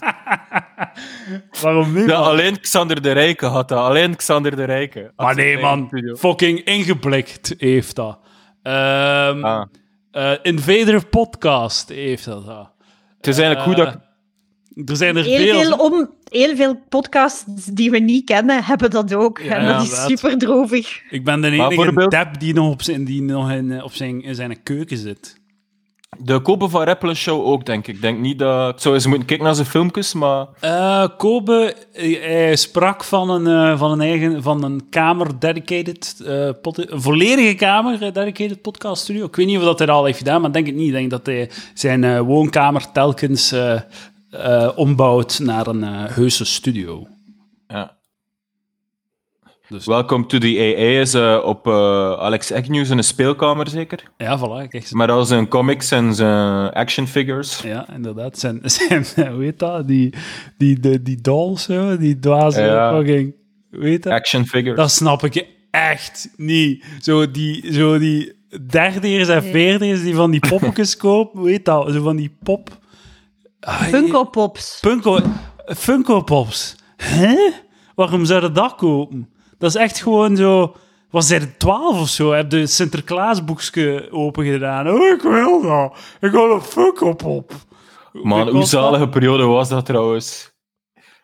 Waarom 1.61 1.93
niet? 1.93 2.09
Ja, 2.09 2.15
alleen 2.15 2.59
Xander 2.59 3.01
de 3.01 3.11
Rijke 3.11 3.45
had 3.45 3.67
dat. 3.67 3.77
Alleen 3.79 4.15
Xander 4.15 4.55
de 4.55 4.63
Rijke. 4.63 5.11
Maar 5.15 5.35
nee, 5.35 5.57
man. 5.57 5.85
studio. 5.87 6.15
Fucking 6.15 6.59
ingeblikt 6.59 7.53
heeft 7.57 7.95
dat. 7.95 8.19
Ehm, 8.63 9.43
Ah. 9.43 9.65
eh, 10.11 10.31
Invader 10.41 11.05
Podcast 11.07 11.89
heeft 11.89 12.25
dat. 12.25 12.71
Het 13.17 13.27
is 13.27 13.37
eigenlijk 13.37 13.67
goed 13.67 13.85
dat... 13.85 14.07
Er 14.85 14.95
zijn 14.95 15.17
er 15.17 15.23
Heel 15.23 15.61
veel, 15.61 15.77
om, 15.77 16.13
heel 16.29 16.55
veel 16.55 16.79
podcasts 16.89 17.65
die 17.73 17.91
we 17.91 17.99
niet 17.99 18.25
kennen, 18.25 18.63
hebben 18.63 18.89
dat 18.89 19.13
ook. 19.13 19.39
Ja, 19.39 19.55
en 19.55 19.65
dat 19.67 19.81
is 19.81 20.03
super 20.05 20.37
droevig. 20.37 21.01
Ik 21.09 21.23
ben 21.23 21.41
de 21.41 21.49
enige 21.49 22.07
tap 22.07 22.39
die 22.39 22.53
nog 22.53 22.71
op 22.71 22.81
zijn, 22.81 23.05
die 23.05 23.21
nog 23.21 23.51
in, 23.51 23.71
eh, 23.71 23.83
op 23.83 23.93
zijn, 23.93 24.23
in 24.23 24.35
zijn 24.35 24.63
keuken 24.63 24.97
zit. 24.97 25.37
De 26.21 26.39
Kobe 26.41 26.69
van 26.69 26.83
Rappelen 26.83 27.15
show 27.15 27.45
ook, 27.45 27.65
denk 27.65 27.87
ik. 27.87 27.95
Ik 27.95 28.01
denk 28.01 28.19
niet 28.19 28.39
dat... 28.39 28.73
Ik 28.73 28.81
zou 28.81 28.95
eens 28.95 29.05
moeten 29.07 29.25
kijken 29.25 29.45
naar 29.45 29.55
zijn 29.55 29.67
filmpjes, 29.67 30.13
maar... 30.13 30.45
Eh, 30.59 31.07
Kobe 31.17 31.75
eh, 31.93 32.21
hij 32.21 32.55
sprak 32.55 33.03
van 33.03 33.29
een, 33.29 33.47
eh, 33.71 33.77
van 33.79 33.91
een 33.91 34.01
eigen 34.01 34.43
van 34.43 34.63
een 34.63 34.89
kamer 34.89 35.39
dedicated, 35.39 36.21
eh, 36.25 36.49
pod- 36.61 36.91
een 36.91 37.01
volledige 37.01 37.53
kamer 37.53 38.01
eh, 38.03 38.13
dedicated 38.13 38.61
podcast 38.61 39.03
studio. 39.03 39.25
Ik 39.25 39.35
weet 39.35 39.45
niet 39.45 39.57
of 39.57 39.63
dat 39.63 39.77
hij 39.77 39.87
dat 39.87 39.95
al 39.95 40.05
heeft 40.05 40.17
gedaan, 40.17 40.41
maar 40.41 40.51
denk 40.51 40.65
het 40.65 40.75
niet. 40.75 40.87
Ik 40.87 40.93
denk 40.93 41.09
dat 41.09 41.25
hij 41.25 41.49
zijn 41.73 42.03
eh, 42.03 42.19
woonkamer 42.19 42.91
telkens 42.91 43.55
eh, 44.29 44.63
eh, 44.63 44.77
ombouwt 44.77 45.39
naar 45.39 45.67
een 45.67 45.83
eh, 45.83 46.05
heuse 46.05 46.45
studio. 46.45 47.07
Ja. 47.67 47.97
Dus- 49.69 49.85
Welcome 49.85 50.25
to 50.25 50.37
the 50.37 50.47
AA 50.77 50.99
is 51.01 51.13
eh, 51.13 51.39
op 51.45 51.67
Alex 51.67 52.51
Agnews 52.51 52.89
in 52.89 52.97
een 52.97 53.03
speelkamer, 53.03 53.67
zeker. 53.67 54.03
Ja, 54.17 54.39
voilà. 54.39 54.67
Kijk, 54.67 54.91
Maar 54.91 55.11
al 55.11 55.25
zijn 55.25 55.47
comics 55.47 55.91
en 55.91 56.15
zijn 56.15 56.71
action 56.71 57.07
figures. 57.07 57.61
Ja, 57.61 57.93
inderdaad. 57.93 58.39
Zijn, 58.39 58.61
zijn, 58.63 59.05
hoe 59.33 59.43
heet 59.43 59.59
dat? 59.59 59.87
Die, 59.87 60.13
die, 60.57 60.79
die, 60.79 61.01
die 61.01 61.21
dolls, 61.21 61.65
die 61.99 62.19
dwaze 62.19 62.61
Ja. 62.61 62.95
fucking... 62.97 63.35
Heet 63.71 64.03
dat? 64.03 64.13
Action 64.13 64.45
figures. 64.45 64.77
Dat 64.77 64.91
snap 64.91 65.23
ik 65.23 65.45
echt 65.71 66.29
niet. 66.37 66.85
Zo 67.01 67.31
die, 67.31 67.73
zo 67.73 67.97
die 67.97 68.33
dertigers 68.67 69.27
en 69.27 69.43
veertigers 69.43 70.01
die 70.01 70.15
van 70.15 70.31
die 70.31 70.39
poppetjes 70.39 70.97
kopen. 71.07 71.45
Heet 71.45 71.65
dat? 71.65 71.91
Zo 71.93 72.01
van 72.01 72.15
die 72.15 72.37
pop... 72.43 72.77
Funko 73.59 74.23
Pops. 74.23 74.79
Funko, 74.81 75.19
Funko 75.65 76.21
Pops. 76.21 76.75
Hè? 76.97 77.51
Waarom 77.95 78.25
zou 78.25 78.43
je 78.43 78.51
dat 78.51 78.75
kopen? 78.75 79.29
Dat 79.57 79.69
is 79.69 79.75
echt 79.75 80.01
gewoon 80.01 80.35
zo... 80.35 80.75
Was 81.09 81.27
de 81.27 81.57
12 81.57 82.01
of 82.01 82.07
zo? 82.09 82.31
Heb 82.31 82.51
je 82.51 82.57
het 82.57 82.71
Sinterklaasboekje 82.71 84.07
open 84.11 84.45
gedaan? 84.45 84.89
Oh, 84.89 85.07
ik 85.07 85.21
wil 85.21 85.61
dat. 85.61 85.97
Ik 86.19 86.31
wil 86.31 86.51
een 86.51 86.61
Funko 86.61 87.13
Pop. 87.13 87.51
Man, 88.13 88.47
hoe 88.49 88.59
dat? 88.59 88.67
zalige 88.69 89.09
periode 89.09 89.43
was 89.43 89.69
dat 89.69 89.85
trouwens? 89.85 90.57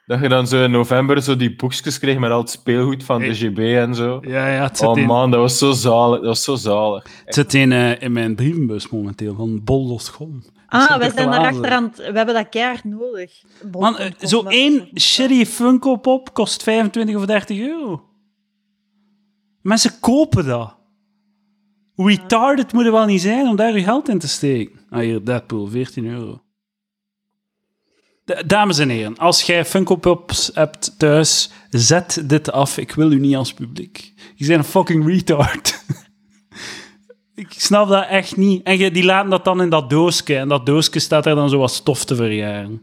Dat 0.06 0.22
je 0.22 0.30
dan 0.30 0.48
zo 0.48 0.64
in 0.64 0.72
november 0.72 1.22
zo 1.22 1.36
die 1.36 1.56
boekjes 1.56 2.00
kreeg 2.00 2.18
met 2.18 2.32
al 2.32 2.40
het 2.40 2.50
speelgoed 2.50 3.04
van 3.04 3.20
de 3.20 3.34
GB 3.34 3.58
en 3.58 3.96
zo. 3.96 4.20
Ja, 4.22 4.48
ja, 4.48 4.64
het 4.64 4.78
zit, 4.78 4.88
Oh 4.88 4.98
in, 4.98 5.06
man, 5.06 5.32
dat 5.32 5.40
was 5.40 5.58
zo 5.58 5.72
zalig. 5.72 6.18
Dat 6.18 6.28
was 6.28 6.44
zo 6.44 6.56
zalig. 6.56 7.06
het 7.26 7.34
zit 7.34 7.54
in, 7.54 7.72
eh, 7.72 8.02
in 8.02 8.12
mijn 8.12 8.36
brievenbus 8.36 8.90
momenteel, 8.90 9.36
van 9.36 9.64
bol.com. 9.64 10.44
Ah, 10.68 10.88
wij 10.88 10.88
zijn 10.88 11.02
Sinterklaas. 11.02 11.36
daarachter 11.36 11.72
aan 11.72 11.84
het... 11.84 11.98
We 11.98 12.18
hebben 12.18 12.34
dat 12.36 12.50
keihard 12.50 12.84
nodig. 12.84 13.44
Man, 13.72 13.98
zo 14.20 14.44
één 14.44 14.90
shitty 15.00 15.46
Funko 15.46 15.96
Pop 15.96 16.34
kost 16.34 16.64
25 16.64 17.16
of 17.16 17.26
30 17.26 17.60
euro. 17.60 18.04
Mensen 19.62 20.00
kopen 20.00 20.46
dat. 20.46 20.76
Hoe 21.94 22.10
retarded 22.10 22.74
moet 22.74 22.84
je 22.84 22.92
wel 22.92 23.06
niet 23.06 23.22
zijn 23.22 23.48
om 23.48 23.56
daar 23.56 23.78
je 23.78 23.84
geld 23.84 24.10
in 24.10 24.20
te 24.20 24.28
steken? 24.28 24.80
Ah, 24.90 25.00
hier, 25.00 25.24
Deadpool, 25.24 25.68
14 25.68 26.06
euro. 26.06 26.42
Dames 28.46 28.78
en 28.78 28.90
heren, 28.90 29.18
als 29.18 29.42
jij 29.42 29.66
Funko 29.66 29.96
Pops 29.96 30.52
hebt 30.54 31.00
thuis, 31.00 31.52
zet 31.70 32.24
dit 32.26 32.52
af. 32.52 32.78
Ik 32.78 32.92
wil 32.92 33.12
u 33.12 33.20
niet 33.20 33.36
als 33.36 33.54
publiek. 33.54 34.14
Je 34.36 34.48
bent 34.48 34.60
een 34.60 34.70
fucking 34.70 35.08
retard. 35.08 35.84
Ik 37.36 37.54
snap 37.58 37.88
dat 37.88 38.08
echt 38.08 38.38
niet. 38.38 38.64
En 38.64 38.78
je, 38.78 38.92
die 38.92 39.04
laten 39.04 39.30
dat 39.30 39.46
dan 39.46 39.62
in 39.62 39.70
dat 39.70 39.90
doosje. 39.90 40.38
En 40.38 40.48
dat 40.48 40.66
doosje 40.66 41.00
staat 41.00 41.26
er 41.26 41.36
dan 41.36 41.50
zo 41.50 41.58
wat 41.58 41.72
stof 41.72 42.06
te 42.06 42.16
verjaren. 42.16 42.82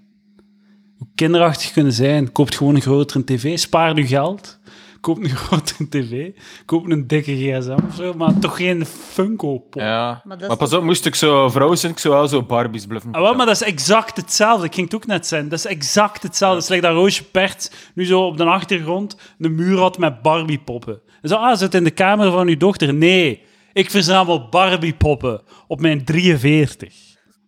Hoe 0.98 1.08
kinderachtig 1.14 1.72
kunnen 1.72 1.92
zijn. 1.92 2.32
Koopt 2.32 2.56
gewoon 2.56 2.74
een 2.74 2.80
grotere 2.80 3.24
tv. 3.24 3.58
Spaar 3.58 3.96
je 3.96 4.06
geld. 4.06 4.60
koop 5.00 5.24
een 5.24 5.36
grote 5.46 5.88
tv, 5.88 6.30
koop 6.64 6.90
een 6.90 7.06
dikke 7.06 7.36
gsm 7.36 7.76
of 7.88 7.94
zo, 7.94 8.14
maar 8.14 8.38
toch 8.38 8.56
geen 8.56 8.86
Funko-pop. 8.86 9.74
Ja. 9.74 10.22
Maar 10.24 10.56
pas 10.56 10.72
op, 10.72 10.82
moest 10.82 11.06
ik 11.06 11.14
zo 11.14 11.48
vrouw 11.48 11.74
zijn, 11.74 11.92
ik 11.92 11.98
zou 11.98 12.14
wel 12.14 12.28
zo 12.28 12.42
Barbies 12.42 12.86
blijven. 12.86 13.12
Ah, 13.12 13.20
wel, 13.20 13.34
maar 13.34 13.46
dat 13.46 13.54
is 13.54 13.62
exact 13.62 14.16
hetzelfde. 14.16 14.66
Ik 14.66 14.74
ging 14.74 14.86
het 14.86 14.94
ook 14.94 15.06
net 15.06 15.26
zijn. 15.26 15.48
Dat 15.48 15.58
is 15.58 15.66
exact 15.66 16.22
hetzelfde. 16.22 16.56
Het 16.56 16.64
is 16.64 16.70
like 16.70 16.86
dat 16.86 16.96
Roosje 16.96 17.24
Pert 17.24 17.72
nu 17.94 18.04
zo 18.04 18.26
op 18.26 18.36
de 18.36 18.44
achtergrond 18.44 19.16
een 19.38 19.54
muur 19.54 19.78
had 19.78 19.98
met 19.98 20.22
Barbie-poppen. 20.22 21.00
En 21.22 21.28
zo, 21.28 21.34
ah, 21.34 21.56
zit 21.56 21.74
in 21.74 21.84
de 21.84 21.90
kamer 21.90 22.30
van 22.30 22.48
uw 22.48 22.56
dochter. 22.56 22.94
Nee, 22.94 23.42
ik 23.72 23.90
verzamel 23.90 24.48
Barbie-poppen 24.48 25.42
op 25.66 25.80
mijn 25.80 26.04
43. 26.04 26.94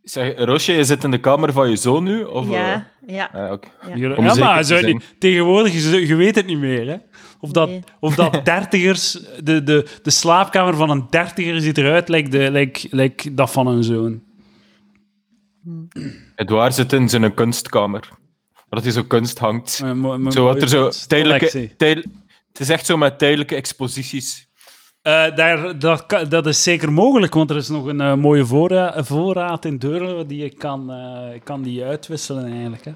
Zeg, 0.03 0.33
Roosje, 0.39 0.73
je 0.73 0.85
zit 0.85 1.05
in 1.05 1.11
de 1.11 1.19
kamer 1.21 1.53
van 1.53 1.71
je 1.71 1.77
zoon 1.77 2.05
nu? 2.05 2.23
Of, 2.23 2.51
Ja, 2.51 2.91
ja. 3.07 3.33
eh? 3.35 3.45
Ah, 3.45 3.53
oké. 3.53 3.69
Ja. 3.95 3.95
Ja, 3.97 4.35
maar 4.35 4.59
te 4.61 4.65
zo, 4.67 4.79
zijn. 4.79 4.85
die- 4.85 5.01
tegenwoordig, 5.19 5.73
je, 5.73 6.07
je 6.07 6.15
weet 6.15 6.35
het 6.35 6.47
niet 6.47 6.59
meer. 6.59 6.87
Hè? 6.89 6.97
Of, 7.41 7.51
dat, 7.51 7.69
Nee. 7.69 7.83
of 8.01 8.15
dat 8.15 8.45
dertigers, 8.45 9.13
de, 9.43 9.63
de, 9.63 9.87
de 10.03 10.11
slaapkamer 10.11 10.75
van 10.77 10.91
een 10.91 11.07
dertiger 11.11 11.61
ziet 11.61 11.79
eruit 11.79 12.09
lijkt 12.09 12.33
de, 12.33 12.51
like, 12.51 12.89
like 12.91 13.35
dat 13.35 13.51
van 13.51 13.67
een 13.67 13.83
zoon. 13.83 14.23
Edouard 16.37 16.75
zit 16.75 16.93
in 16.93 17.09
zijn 17.09 17.35
kunstkamer. 17.35 18.09
Dat 18.69 18.83
hij 18.83 18.93
zo 18.93 19.03
kunst 19.03 19.39
hangt. 19.39 19.81
Mijn 19.83 19.99
mo- 19.99 20.19
mijn 20.19 20.33
Zo 20.33 20.45
wat 20.45 20.63
er 20.63 20.69
zo 20.69 20.89
tijdelijke... 21.07 21.51
collectie. 21.51 21.77
Tijd, 21.77 21.97
het 22.49 22.61
is 22.61 22.69
echt 22.69 22.87
zo 22.87 22.97
met 22.97 23.19
tijdelijke 23.19 23.55
exposities. 23.55 24.49
Eh, 25.05 25.35
daar, 25.35 25.79
dat, 25.79 26.27
dat 26.29 26.47
is 26.47 26.63
zeker 26.63 26.93
mogelijk, 26.93 27.35
want 27.35 27.51
er 27.51 27.57
is 27.57 27.69
nog 27.69 27.87
een 27.87 28.01
eh, 28.01 28.15
mooie 28.15 28.45
voorra- 28.47 29.05
voorraad 29.05 29.65
in 29.65 29.79
Deurle 29.79 30.27
die 30.27 30.45
ik 30.45 30.59
kan, 30.59 30.91
eh, 30.93 31.41
kan 31.43 31.63
die 31.63 31.85
uitwisselen 31.85 32.45
eigenlijk. 32.53 32.85
Hè. 32.85 32.93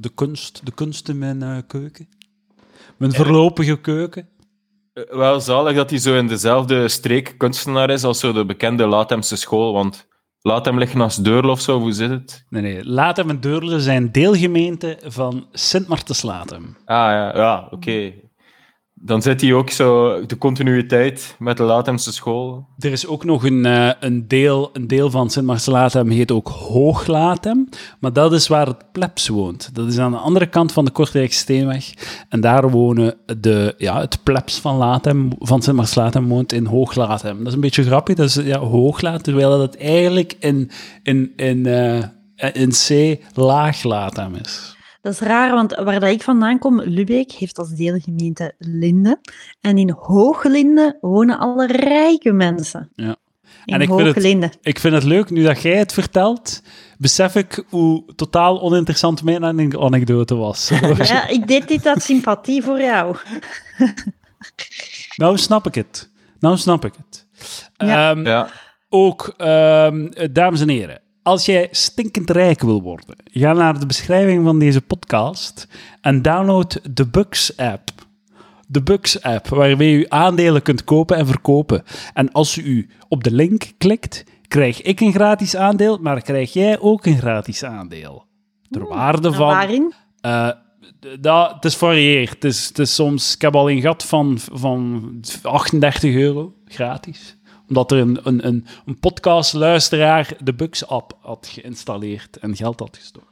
De, 0.00 0.08
kunst, 0.14 0.66
de 0.66 0.72
kunst 0.72 1.08
in 1.08 1.18
mijn 1.18 1.66
keuken. 1.66 2.08
Mijn 2.96 3.12
voorlopige 3.14 3.80
keuken. 3.80 4.28
Wel 5.10 5.40
zalig 5.40 5.76
dat 5.76 5.90
hij 5.90 5.98
zo 5.98 6.16
in 6.16 6.26
dezelfde 6.26 6.88
streek 6.88 7.34
kunstenaar 7.36 7.90
is 7.90 8.04
als 8.04 8.20
zo 8.20 8.32
de 8.32 8.44
bekende 8.44 8.86
Latemse 8.86 9.36
school, 9.36 9.72
want 9.72 10.06
Latem 10.40 10.78
ligt 10.78 10.94
naast 10.94 11.24
Deurle 11.24 11.50
of 11.50 11.60
zo, 11.60 11.78
hoe 11.80 11.92
zit 11.92 12.10
het? 12.10 12.44
Nee, 12.48 12.62
nee. 12.62 12.84
Latem 12.84 13.30
en 13.30 13.40
Deurle 13.40 13.80
zijn 13.80 14.12
deelgemeente 14.12 14.98
van 15.04 15.46
Sint-Martens-Latem. 15.52 16.76
Ah 16.84 16.96
ja, 16.96 17.36
ja 17.36 17.68
oké. 17.70 18.12
Dan 19.00 19.22
zit 19.22 19.40
hij 19.40 19.52
ook 19.52 19.70
zo 19.70 20.20
de 20.26 20.38
continuïteit 20.38 21.36
met 21.38 21.56
de 21.56 21.62
Latemse 21.62 22.12
school. 22.12 22.66
Er 22.78 22.92
is 22.92 23.06
ook 23.06 23.24
nog 23.24 23.44
een, 23.44 23.66
eh, 23.66 23.90
een, 24.00 24.28
deel, 24.28 24.70
een 24.72 24.86
deel 24.86 25.10
van 25.10 25.30
Sint-Martens-Latem, 25.30 26.10
heet 26.10 26.30
ook 26.30 26.48
Hooglatem. 26.48 27.68
Maar 27.98 28.12
dat 28.12 28.32
is 28.32 28.48
waar 28.48 28.66
het 28.66 28.92
plebs 28.92 29.28
woont. 29.28 29.74
Dat 29.74 29.86
is 29.86 29.98
aan 29.98 30.10
de 30.10 30.16
andere 30.16 30.46
kant 30.46 30.72
van 30.72 30.84
de 30.84 30.90
Kortrijksteenweg. 30.90 31.92
En 32.28 32.40
daar 32.40 32.70
wonen 32.70 33.16
de, 33.40 33.74
ja, 33.76 34.00
het 34.00 34.18
plebs 34.22 34.58
van, 34.58 34.76
Latem, 34.76 35.30
van 35.38 35.62
Sint-Martens-Latem 35.62 36.28
woont 36.28 36.52
in 36.52 36.66
Hooglatem. 36.66 37.38
Dat 37.38 37.46
is 37.46 37.54
een 37.54 37.60
beetje 37.60 37.84
grappig. 37.84 38.14
Dat 38.14 38.28
is 38.28 38.34
ja, 38.34 38.58
Hooglatem, 38.58 39.22
terwijl 39.22 39.60
het 39.60 39.76
eigenlijk 39.76 40.36
in, 40.38 40.70
in, 41.02 41.32
in, 41.36 41.66
eh, 41.66 42.02
in 42.52 42.70
C 42.70 43.18
Laaglatem 43.34 44.34
is. 44.34 44.76
Dat 45.08 45.20
is 45.20 45.26
raar, 45.26 45.52
want 45.54 45.74
waar 45.74 46.00
dat 46.00 46.10
ik 46.10 46.22
vandaan 46.22 46.58
kom, 46.58 46.80
Lubeek, 46.80 47.32
heeft 47.32 47.58
als 47.58 47.70
deelgemeente 47.70 48.54
Linde. 48.58 49.20
En 49.60 49.78
in 49.78 49.90
Hooglinde 49.90 50.98
wonen 51.00 51.38
alle 51.38 51.66
rijke 51.66 52.32
mensen. 52.32 52.90
Ja. 52.94 53.16
In 53.64 53.74
En 53.74 53.80
ik 53.80 53.88
vind 53.88 54.00
het- 54.00 54.14
Hooglinde. 54.14 54.50
Ik 54.62 54.78
vind 54.78 54.94
het 54.94 55.02
leuk, 55.04 55.30
nu 55.30 55.42
dat 55.42 55.62
jij 55.62 55.76
het 55.76 55.92
vertelt, 55.92 56.62
besef 56.98 57.34
ik 57.34 57.64
hoe 57.68 58.04
totaal 58.16 58.60
oninteressant 58.60 59.22
mijn 59.22 59.44
anekdote 59.78 60.34
was. 60.34 60.68
Ja, 60.98 61.28
ik 61.28 61.46
deed 61.46 61.68
dit 61.68 61.86
uit 61.86 62.02
sympathie 62.02 62.62
voor 62.62 62.80
jou. 62.80 63.16
Nou 65.16 65.38
snap 65.38 65.66
ik 65.66 65.74
het. 65.74 66.10
Nou 66.40 66.56
snap 66.56 66.84
ik 66.84 66.92
het. 66.96 67.26
Ja. 67.76 68.10
Ehm, 68.10 68.26
Ja. 68.26 68.48
Ook, 68.88 69.34
ehm, 69.36 70.08
dames 70.32 70.60
en 70.60 70.68
heren, 70.68 71.00
als 71.28 71.46
jij 71.46 71.68
stinkend 71.70 72.30
rijk 72.30 72.60
wil 72.60 72.82
worden, 72.82 73.16
ga 73.24 73.52
naar 73.52 73.80
de 73.80 73.86
beschrijving 73.86 74.44
van 74.44 74.58
deze 74.58 74.80
podcast 74.80 75.68
en 76.00 76.22
download 76.22 76.80
de 76.90 77.06
Bux 77.06 77.56
app. 77.56 77.90
De 78.66 78.82
Bux 78.82 79.22
app, 79.22 79.48
waarmee 79.48 79.94
u 79.94 80.06
aandelen 80.08 80.62
kunt 80.62 80.84
kopen 80.84 81.16
en 81.16 81.26
verkopen. 81.26 81.82
En 82.14 82.32
als 82.32 82.56
u 82.56 82.88
op 83.08 83.24
de 83.24 83.30
link 83.30 83.72
klikt, 83.78 84.24
krijg 84.48 84.82
ik 84.82 85.00
een 85.00 85.12
gratis 85.12 85.56
aandeel, 85.56 85.98
maar 85.98 86.22
krijg 86.22 86.52
jij 86.52 86.80
ook 86.80 87.06
een 87.06 87.18
gratis 87.18 87.64
aandeel. 87.64 88.26
Ter 88.70 88.88
waarde 88.88 89.32
van... 89.32 89.46
waarin? 89.46 89.94
Eh, 90.20 90.50
dat, 91.20 91.54
het 91.54 91.64
is 91.64 91.76
varieerd. 91.76 92.30
Het 92.30 92.44
is, 92.44 92.68
het 92.68 92.78
is 92.78 92.94
soms, 92.94 93.34
ik 93.34 93.40
heb 93.40 93.54
al 93.54 93.70
een 93.70 93.80
gat 93.80 94.04
van, 94.04 94.38
van 94.52 95.02
38 95.42 96.14
euro 96.14 96.54
gratis. 96.64 97.37
Omdat 97.68 97.92
er 97.92 97.98
een, 97.98 98.18
een, 98.22 98.46
een, 98.46 98.66
een 98.86 98.98
podcastluisteraar 98.98 100.28
de 100.40 100.54
Bux-app 100.54 101.12
had 101.20 101.50
geïnstalleerd 101.52 102.36
en 102.36 102.56
geld 102.56 102.80
had 102.80 102.96
gestort. 102.96 103.24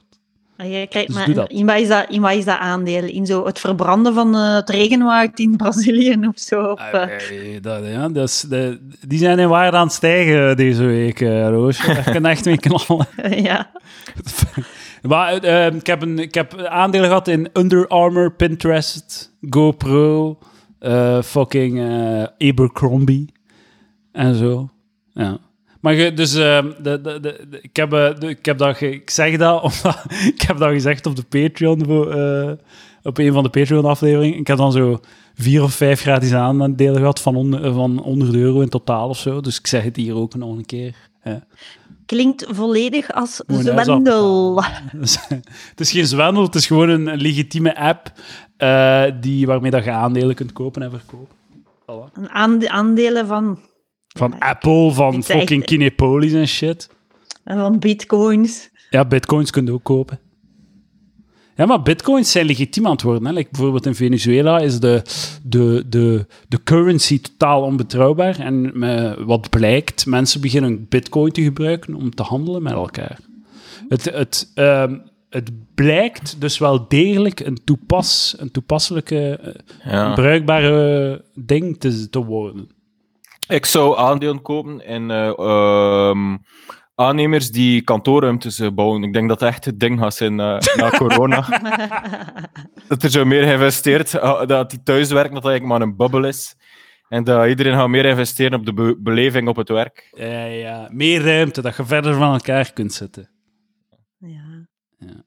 Ah, 0.57 0.70
jij 0.70 0.87
krijgt 0.87 1.09
Dus 1.09 1.16
maar, 1.16 1.26
doe 1.26 1.34
dat. 1.34 1.51
in, 1.51 1.66
wat 1.66 1.76
is 1.76 1.89
dat, 1.89 2.07
in 2.11 2.20
wat 2.20 2.32
is 2.32 2.45
dat 2.45 2.59
aandeel? 2.59 3.05
In 3.05 3.26
zo 3.26 3.47
het 3.47 3.59
verbranden 3.59 4.14
van 4.14 4.34
eh, 4.34 4.55
het 4.55 4.70
regenwoud 4.70 5.39
in 5.39 5.57
Brazilië 5.62 6.18
of 6.28 6.39
zo? 6.39 6.62
Of, 6.62 6.80
eh, 6.80 7.03
Eh, 7.03 7.62
dat, 7.62 7.84
ja, 7.87 8.22
is 8.22 8.41
de, 8.41 8.80
die 9.07 9.18
zijn 9.18 9.39
in 9.39 9.49
waarde 9.49 9.76
aan 9.76 9.87
het 9.87 9.93
stijgen 9.95 10.57
deze 10.57 10.84
week, 10.84 11.20
eh 11.20 11.49
Roosje. 11.49 11.95
Daar 11.95 12.11
kan 12.11 12.26
echt 12.26 12.45
mee 12.45 12.59
knallen. 12.59 13.07
ja. 13.43 13.70
Maar 15.03 15.32
eh, 15.37 15.74
ik, 15.74 15.87
heb 15.87 16.03
een, 16.03 16.18
ik 16.18 16.34
heb 16.34 16.57
aandelen 16.59 17.07
gehad 17.07 17.28
in 17.28 17.49
Under 17.53 17.87
Armour, 17.89 18.32
Pinterest, 18.32 19.32
GoPro, 19.51 20.39
eh, 20.78 21.22
fucking 21.22 21.78
eh, 21.78 22.49
Abercrombie 22.49 23.32
en 24.17 24.35
zo. 24.35 24.69
Ja. 25.12 25.39
Maar 25.81 25.95
je, 25.95 26.12
dus 26.12 26.35
eh, 26.35 26.64
de, 26.83 27.01
de, 27.01 27.21
de, 27.21 27.59
ik, 27.62 27.77
heb, 27.77 27.93
eh, 27.93 28.14
de- 28.19 28.29
ik 28.29 28.45
heb 28.45 28.59
dat 28.59 28.81
ik 28.81 29.11
zeg 29.11 29.37
dat 29.37 29.62
omdat 29.69 30.05
ik 30.35 30.43
heb 30.43 30.59
dat 30.59 30.71
gezegd 30.71 31.07
op 31.07 31.17
de 31.17 31.23
Patreon 31.23 31.81
eh, 32.11 32.51
op 33.03 33.19
een 33.19 33.33
van 33.33 33.43
de 33.43 33.49
Patreon 33.49 33.85
afleveringen. 33.85 34.39
Ik 34.39 34.47
heb 34.47 34.57
dan 34.57 34.73
zo 34.73 35.01
vier 35.35 35.62
of 35.62 35.73
vijf 35.75 36.01
gratis 36.01 36.33
aandelen 36.33 36.97
gehad 36.97 37.21
van, 37.21 37.37
on, 37.37 37.59
van 37.75 37.99
100 37.99 38.35
euro 38.35 38.61
in 38.61 38.69
totaal 38.69 39.09
of 39.09 39.19
zo. 39.19 39.41
Dus 39.41 39.59
ik 39.59 39.67
zeg 39.67 39.83
het 39.83 39.97
hier 39.97 40.14
ook 40.14 40.35
nog 40.35 40.57
een 40.57 40.67
keer. 40.67 40.95
Ja. 41.25 41.45
Klinkt 42.07 42.47
volledig 42.49 43.12
als 43.12 43.43
Moet 43.47 43.69
huis 43.69 43.85
zwendel. 43.87 44.62
Het 45.71 45.81
is 45.81 45.91
geen 45.91 46.07
zwendel, 46.07 46.43
het 46.43 46.55
is 46.55 46.67
gewoon 46.67 46.89
een, 46.89 47.07
een 47.07 47.21
legitieme 47.21 47.77
app 47.79 48.12
eh, 48.57 49.05
die, 49.21 49.47
waarmee 49.47 49.71
dat 49.71 49.85
je 49.85 49.91
aandelen 49.91 50.35
kunt 50.35 50.53
kopen 50.53 50.83
en 50.83 50.91
verkopen. 50.91 51.37
Voilà. 51.83 52.29
Aande- 52.33 52.71
aandelen 52.71 53.27
van, 53.27 53.59
Van 54.17 54.39
Apple, 54.39 54.93
van 54.93 55.23
fucking 55.23 55.64
Kinepolis 55.64 56.33
en 56.33 56.49
shit. 56.49 56.91
van 57.45 57.79
bitcoins. 57.79 58.71
Ja, 58.91 59.05
bitcoins 59.05 59.51
kun 59.51 59.64
je 59.64 59.73
ook 59.73 59.83
kopen. 59.85 60.19
Ja, 61.57 61.67
maar 61.67 61.83
bitcoins 61.83 62.31
zijn 62.31 62.47
legitiem 62.47 62.87
aan 62.87 62.93
het 62.93 63.03
worden. 63.03 63.27
Hè. 63.27 63.33
Like 63.33 63.49
bijvoorbeeld 63.51 63.87
in 63.87 63.95
Venezuela 63.95 64.59
is 64.59 64.81
de, 64.81 65.03
de, 65.43 65.85
de, 65.89 66.27
de 66.49 66.62
currency 66.62 67.21
totaal 67.21 67.62
onbetrouwbaar. 67.62 68.39
En 68.39 68.79
me- 68.79 69.25
wat 69.25 69.51
blijkt, 69.51 70.07
mensen 70.07 70.41
beginnen 70.41 70.87
bitcoin 70.89 71.33
te 71.33 71.43
gebruiken 71.43 71.95
om 71.95 72.11
te 72.14 72.23
handelen 72.23 72.62
met 72.62 72.73
elkaar. 72.73 73.19
Het, 73.89 74.05
het, 74.05 74.51
ehm, 74.55 74.99
het 75.31 75.51
blijkt 75.75 76.41
dus 76.41 76.59
wel 76.59 76.89
degelijk 76.89 77.41
een, 77.41 77.59
toepas, 77.64 78.35
een 78.39 78.51
toepasselijke, 78.51 79.39
eh, 79.83 79.93
Ja. 79.93 80.14
bruikbare 80.14 81.25
ding 81.35 81.79
te, 81.81 82.09
te 82.11 82.25
worden. 82.25 82.69
Ik 83.49 83.67
zou 83.67 83.99
aandelen 83.99 84.43
kopen 84.43 84.81
in 84.85 85.11
eh, 85.11 85.39
ehm, 85.39 86.37
aannemers 86.95 87.51
die 87.51 87.83
kantoorruimtes 87.83 88.59
eh, 88.59 88.71
bouwen. 88.71 89.03
Ik 89.03 89.13
denk 89.13 89.29
dat 89.29 89.39
dat 89.39 89.49
echt 89.49 89.65
het 89.65 89.81
ding 89.81 89.99
gaat 89.99 90.15
zijn 90.15 90.41
eh, 90.41 90.59
na 90.77 90.91
corona. 90.91 91.41
dat 92.89 93.03
er 93.03 93.11
zo 93.11 93.25
meer 93.25 93.43
geïnvesteerd, 93.43 94.15
uh, 94.15 94.47
dat 94.47 94.71
die 94.71 94.83
thuiswerk 94.83 95.33
dat 95.33 95.45
eigenlijk 95.45 95.79
maar 95.79 95.89
een 95.89 95.97
bubbel 95.97 96.25
is. 96.25 96.57
En 97.09 97.25
dat 97.25 97.47
iedereen 97.47 97.75
gaat 97.75 97.89
meer 97.89 98.05
investeren 98.05 98.59
op 98.59 98.67
de 98.67 98.73
be- 98.73 98.97
beleving 98.99 99.49
op 99.49 99.57
het 99.57 99.69
werk. 99.69 100.09
Ja, 100.17 100.45
ja, 100.45 100.89
meer 100.93 101.23
ruimte, 101.25 101.63
dat 101.63 101.77
je 101.77 101.85
verder 101.85 102.15
van 102.15 102.33
elkaar 102.33 102.73
kunt 102.73 102.93
zitten. 102.93 103.31
Ja. 104.19 104.67
Ja. 104.99 105.25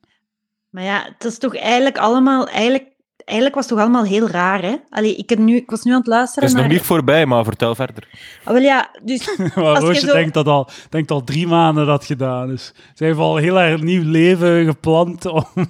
Maar 0.70 0.84
ja, 0.84 1.10
het 1.14 1.24
is 1.24 1.38
toch 1.38 1.56
eigenlijk 1.56 1.98
allemaal... 1.98 2.48
Eigenlijk, 2.48 2.96
eigenlijk 3.30 3.56
was 3.56 3.66
het 3.66 3.74
toch 3.74 3.84
allemaal 3.84 4.04
heel 4.04 4.28
raar, 4.28 4.62
hè? 4.62 4.76
Allee, 4.90 5.16
ik, 5.16 5.30
heb 5.30 5.40
nu, 5.40 5.56
ik 5.56 5.70
was 5.70 5.84
nu 5.84 5.92
aan 5.92 5.98
het 5.98 6.06
Het 6.06 6.16
luisteren 6.16 6.50
is 6.50 6.56
nog 6.56 6.68
niet 6.68 6.82
voorbij, 6.82 7.26
maar 7.26 7.44
vertel 7.44 7.76
verder. 7.76 8.08
Ah, 8.44 8.54
wel 8.54 8.62
ja, 8.62 8.90
dus... 9.04 9.38
Maar 9.38 9.56
Als 9.66 9.80
je 9.80 9.86
Roosje 9.86 10.06
zo- 10.06 10.14
denkt, 10.14 10.34
dat 10.34 10.48
al, 10.48 10.70
denkt 10.90 11.12
al 11.12 11.24
drie 11.24 11.48
maanden 11.48 11.86
dat 11.86 12.06
gedaan 12.06 12.52
is. 12.52 12.74
Ze 12.94 13.04
heeft 13.04 13.18
al 13.18 13.36
heel 13.36 13.60
erg 13.60 13.82
nieuw 13.82 14.04
leven 14.04 14.66
gepland 14.66 15.26
om... 15.26 15.46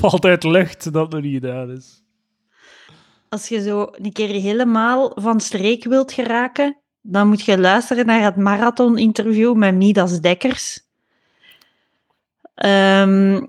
Valt 0.00 0.24
uit 0.24 0.44
lucht 0.44 0.92
dat 0.92 1.02
het 1.02 1.12
nog 1.12 1.22
niet 1.22 1.34
gedaan 1.34 1.70
is. 1.70 2.02
Als 3.28 3.48
je 3.48 3.62
zo 3.62 3.88
een 3.92 4.12
keer 4.12 4.28
helemaal 4.28 5.12
van 5.14 5.40
streek 5.40 5.84
wilt 5.84 6.12
geraken, 6.12 6.76
dan 7.00 7.28
moet 7.28 7.44
je 7.44 7.58
luisteren 7.58 8.06
naar 8.06 8.22
het 8.22 8.36
marathon-interview 8.36 9.54
met 9.54 9.74
Midas 9.74 10.20
Dekkers. 10.20 10.80
Ehm, 12.62 13.40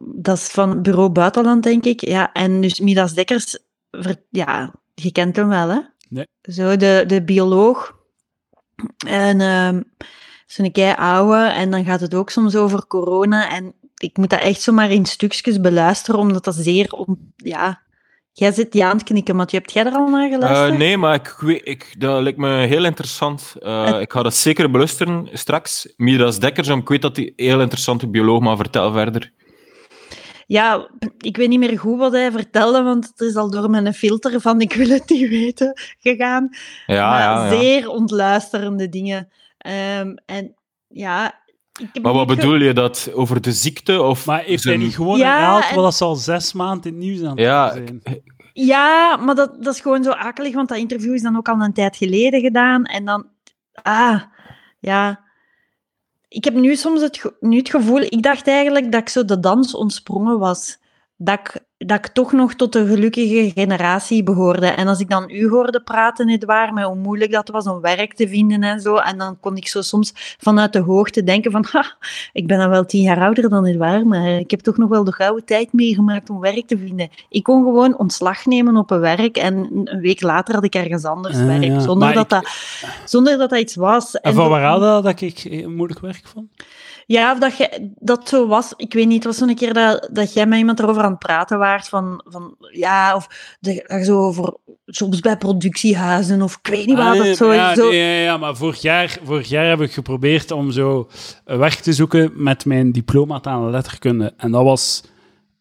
dat 0.00 0.36
is 0.36 0.48
van 0.48 0.82
Bureau 0.82 1.08
Buitenland, 1.08 1.62
denk 1.62 1.84
ik. 1.84 2.00
Ja, 2.00 2.32
en 2.32 2.60
dus 2.60 2.80
Midas 2.80 3.14
Dekkers, 3.14 3.58
ja, 4.30 4.74
je 4.94 5.12
kent 5.12 5.36
hem 5.36 5.48
wel, 5.48 5.68
hè? 5.68 5.80
Nee. 6.08 6.26
Zo, 6.42 6.76
de, 6.76 7.04
de 7.06 7.22
bioloog. 7.22 7.96
En 9.06 9.40
ehm 9.40 9.80
zo'n 10.46 10.72
kei. 10.72 10.94
En 11.48 11.70
dan 11.70 11.84
gaat 11.84 12.00
het 12.00 12.14
ook 12.14 12.30
soms 12.30 12.56
over 12.56 12.86
corona. 12.86 13.50
En 13.50 13.74
ik 13.96 14.16
moet 14.16 14.30
dat 14.30 14.40
echt 14.40 14.60
zomaar 14.60 14.90
in 14.90 15.06
stukjes 15.06 15.60
beluisteren, 15.60 16.20
omdat 16.20 16.44
dat 16.44 16.54
zeer... 16.54 17.06
Ja, 17.36 17.82
jij 18.36 18.52
zit 18.52 18.72
die 18.72 18.84
aan 18.84 18.96
het 18.96 19.02
knikken, 19.06 19.36
maar 19.36 19.46
heb 19.50 19.70
jij 19.70 19.84
er 19.84 19.92
al 19.92 20.08
naar 20.08 20.28
geluisterd? 20.30 20.70
Eh, 20.72 20.78
nee, 20.78 20.96
maar 20.96 21.14
ik, 21.14 21.60
ik, 21.64 21.94
dat 21.98 22.22
lijkt 22.22 22.38
me 22.38 22.66
heel 22.66 22.84
interessant. 22.84 23.54
Eh, 23.60 23.84
Het- 23.84 24.00
ik 24.00 24.12
ga 24.12 24.22
dat 24.22 24.34
zeker 24.34 24.70
beluisteren 24.70 25.28
straks. 25.32 25.92
Midas 25.96 26.38
Dekkers, 26.38 26.68
ik 26.68 26.88
weet 26.88 27.02
dat 27.02 27.16
hij 27.16 27.24
een 27.36 27.46
heel 27.46 27.60
interessante 27.60 28.08
bioloog, 28.08 28.40
maar 28.40 28.56
vertel 28.56 28.92
verder. 28.92 29.32
Ja, 30.46 30.88
ik 31.18 31.36
weet 31.36 31.48
niet 31.48 31.58
meer 31.58 31.78
goed 31.78 31.98
wat 31.98 32.12
hij 32.12 32.30
vertelde, 32.32 32.82
want 32.82 33.06
het 33.06 33.20
is 33.20 33.36
al 33.36 33.50
door 33.50 33.70
mijn 33.70 33.94
filter 33.94 34.40
van 34.40 34.60
ik 34.60 34.72
wil 34.72 34.88
het 34.88 35.08
niet 35.08 35.28
weten 35.28 35.80
gegaan. 35.98 36.48
Ja, 36.86 37.10
maar 37.10 37.20
ja, 37.20 37.44
ja. 37.44 37.50
zeer 37.60 37.88
ontluisterende 37.88 38.88
dingen. 38.88 39.28
Ehm, 39.58 40.14
en 40.26 40.54
ja, 40.88 41.42
Maar 42.02 42.12
wat 42.12 42.26
bedoel 42.26 42.54
je 42.54 42.72
dat 42.72 43.10
over 43.14 43.40
de 43.40 43.52
ziekte? 43.52 44.02
Of 44.02 44.26
Maar 44.26 44.40
heeft 44.42 44.64
hij 44.64 44.76
niet 44.76 44.94
gewoon 44.94 45.18
Ja, 45.18 45.36
herhaald 45.36 45.64
en- 45.70 45.76
wat 45.76 45.94
ze 45.94 46.04
al 46.04 46.14
zes 46.16 46.52
maanden 46.52 46.84
in 46.92 46.96
het 46.98 47.04
nieuws 47.04 47.22
aan 47.22 47.28
het 47.30 47.38
Ja, 47.38 47.72
zijn? 47.72 48.02
Ja, 48.52 49.16
maar 49.16 49.34
dat, 49.34 49.62
dat 49.64 49.74
is 49.74 49.80
gewoon 49.80 50.04
zo 50.04 50.10
akelig, 50.10 50.54
want 50.54 50.68
dat 50.68 50.78
interview 50.78 51.14
is 51.14 51.22
dan 51.22 51.36
ook 51.36 51.48
al 51.48 51.60
een 51.60 51.72
tijd 51.72 51.96
geleden 51.96 52.40
gedaan. 52.40 52.84
En 52.84 53.04
dan, 53.04 53.26
ah, 53.82 54.20
ja. 54.78 55.20
Ik 56.28 56.44
heb 56.44 56.54
nu 56.54 56.76
soms 56.76 57.00
het, 57.00 57.16
ge- 57.16 57.34
nu 57.40 57.56
het 57.56 57.70
gevoel, 57.70 58.00
ik 58.00 58.22
dacht 58.22 58.48
eigenlijk 58.48 58.92
dat 58.92 59.00
ik 59.00 59.08
zo 59.08 59.24
de 59.24 59.40
dans 59.40 59.74
ontsprongen 59.74 60.38
was. 60.38 60.78
Dat 61.16 61.38
ik, 61.38 61.64
dat 61.78 61.98
ik 61.98 62.06
toch 62.06 62.32
nog 62.32 62.54
tot 62.54 62.72
de 62.72 62.86
gelukkige 62.86 63.50
generatie 63.54 64.22
behoorde. 64.22 64.66
En 64.66 64.88
als 64.88 65.00
ik 65.00 65.08
dan 65.10 65.30
u 65.30 65.48
hoorde 65.48 65.80
praten, 65.82 66.28
Edouard, 66.28 66.72
met 66.74 66.84
hoe 66.84 66.94
moeilijk 66.96 67.32
dat 67.32 67.48
was 67.48 67.66
om 67.66 67.80
werk 67.80 68.14
te 68.14 68.28
vinden 68.28 68.62
en 68.62 68.80
zo, 68.80 68.96
en 68.96 69.18
dan 69.18 69.40
kon 69.40 69.56
ik 69.56 69.68
zo 69.68 69.82
soms 69.82 70.12
vanuit 70.38 70.72
de 70.72 70.78
hoogte 70.78 71.22
denken 71.24 71.50
van, 71.50 71.64
ha, 71.70 71.96
ik 72.32 72.46
ben 72.46 72.58
dan 72.58 72.68
wel 72.68 72.84
tien 72.84 73.02
jaar 73.02 73.20
ouder 73.20 73.48
dan 73.48 73.64
Edouard, 73.64 74.04
maar 74.04 74.28
ik 74.28 74.50
heb 74.50 74.60
toch 74.60 74.76
nog 74.76 74.88
wel 74.88 75.04
de 75.04 75.12
gouden 75.12 75.44
tijd 75.44 75.72
meegemaakt 75.72 76.30
om 76.30 76.40
werk 76.40 76.66
te 76.66 76.78
vinden. 76.78 77.08
Ik 77.28 77.42
kon 77.42 77.62
gewoon 77.62 77.98
ontslag 77.98 78.46
nemen 78.46 78.76
op 78.76 78.90
een 78.90 79.00
werk 79.00 79.36
en 79.36 79.54
een 79.84 80.00
week 80.00 80.22
later 80.22 80.54
had 80.54 80.64
ik 80.64 80.74
ergens 80.74 81.04
anders 81.04 81.36
Ah, 81.38 81.46
werk, 81.46 81.62
ja. 81.64 81.80
zonder, 81.80 82.06
Maar 82.08 82.14
dat 82.14 82.24
ik- 82.24 82.30
dat, 82.30 82.48
zonder 83.04 83.38
dat 83.38 83.50
dat 83.50 83.58
iets 83.58 83.74
was. 83.74 84.14
En 84.20 84.34
van 84.34 84.48
waar 84.48 84.80
dat 84.80 85.02
dat 85.04 85.20
ik 85.20 85.38
eh, 85.38 85.66
moeilijk 85.66 86.00
werk 86.00 86.22
vond? 86.34 86.46
Ja, 87.06 87.32
of 87.32 87.38
dat, 87.38 87.56
je, 87.56 87.90
dat 87.94 88.28
zo 88.28 88.46
was. 88.46 88.72
Ik 88.76 88.92
weet 88.92 89.06
niet, 89.06 89.24
het 89.24 89.24
was 89.24 89.36
zo'n 89.36 89.54
keer 89.54 89.74
dat, 89.74 90.08
dat 90.12 90.32
jij 90.32 90.46
met 90.46 90.58
iemand 90.58 90.78
erover 90.78 91.02
aan 91.02 91.10
het 91.10 91.18
praten 91.18 91.58
waart. 91.58 91.88
Van, 91.88 92.24
van 92.24 92.56
ja, 92.58 93.14
of 93.16 93.56
de, 93.60 94.02
zo 94.04 94.18
over 94.18 94.56
soms 94.86 95.20
bij 95.20 95.36
productiehuizen 95.36 96.42
of 96.42 96.58
ik 96.62 96.70
weet 96.70 96.86
niet 96.86 96.96
wat. 96.96 97.06
Ah, 97.06 97.12
nee, 97.12 97.28
dat 97.28 97.36
zo, 97.36 97.52
ja, 97.52 97.74
zo, 97.74 97.88
nee, 97.88 97.98
ja, 97.98 98.22
ja, 98.22 98.36
maar 98.36 98.56
vorig 98.56 98.82
jaar, 98.82 99.18
vorig 99.24 99.48
jaar 99.48 99.68
heb 99.68 99.80
ik 99.80 99.92
geprobeerd 99.92 100.50
om 100.50 100.70
zo 100.70 101.08
werk 101.44 101.74
te 101.74 101.92
zoeken 101.92 102.32
met 102.34 102.64
mijn 102.64 102.92
diploma 102.92 103.42
aan 103.42 103.70
letterkunde. 103.70 104.32
En 104.36 104.50
dat 104.50 104.64
was 104.64 105.02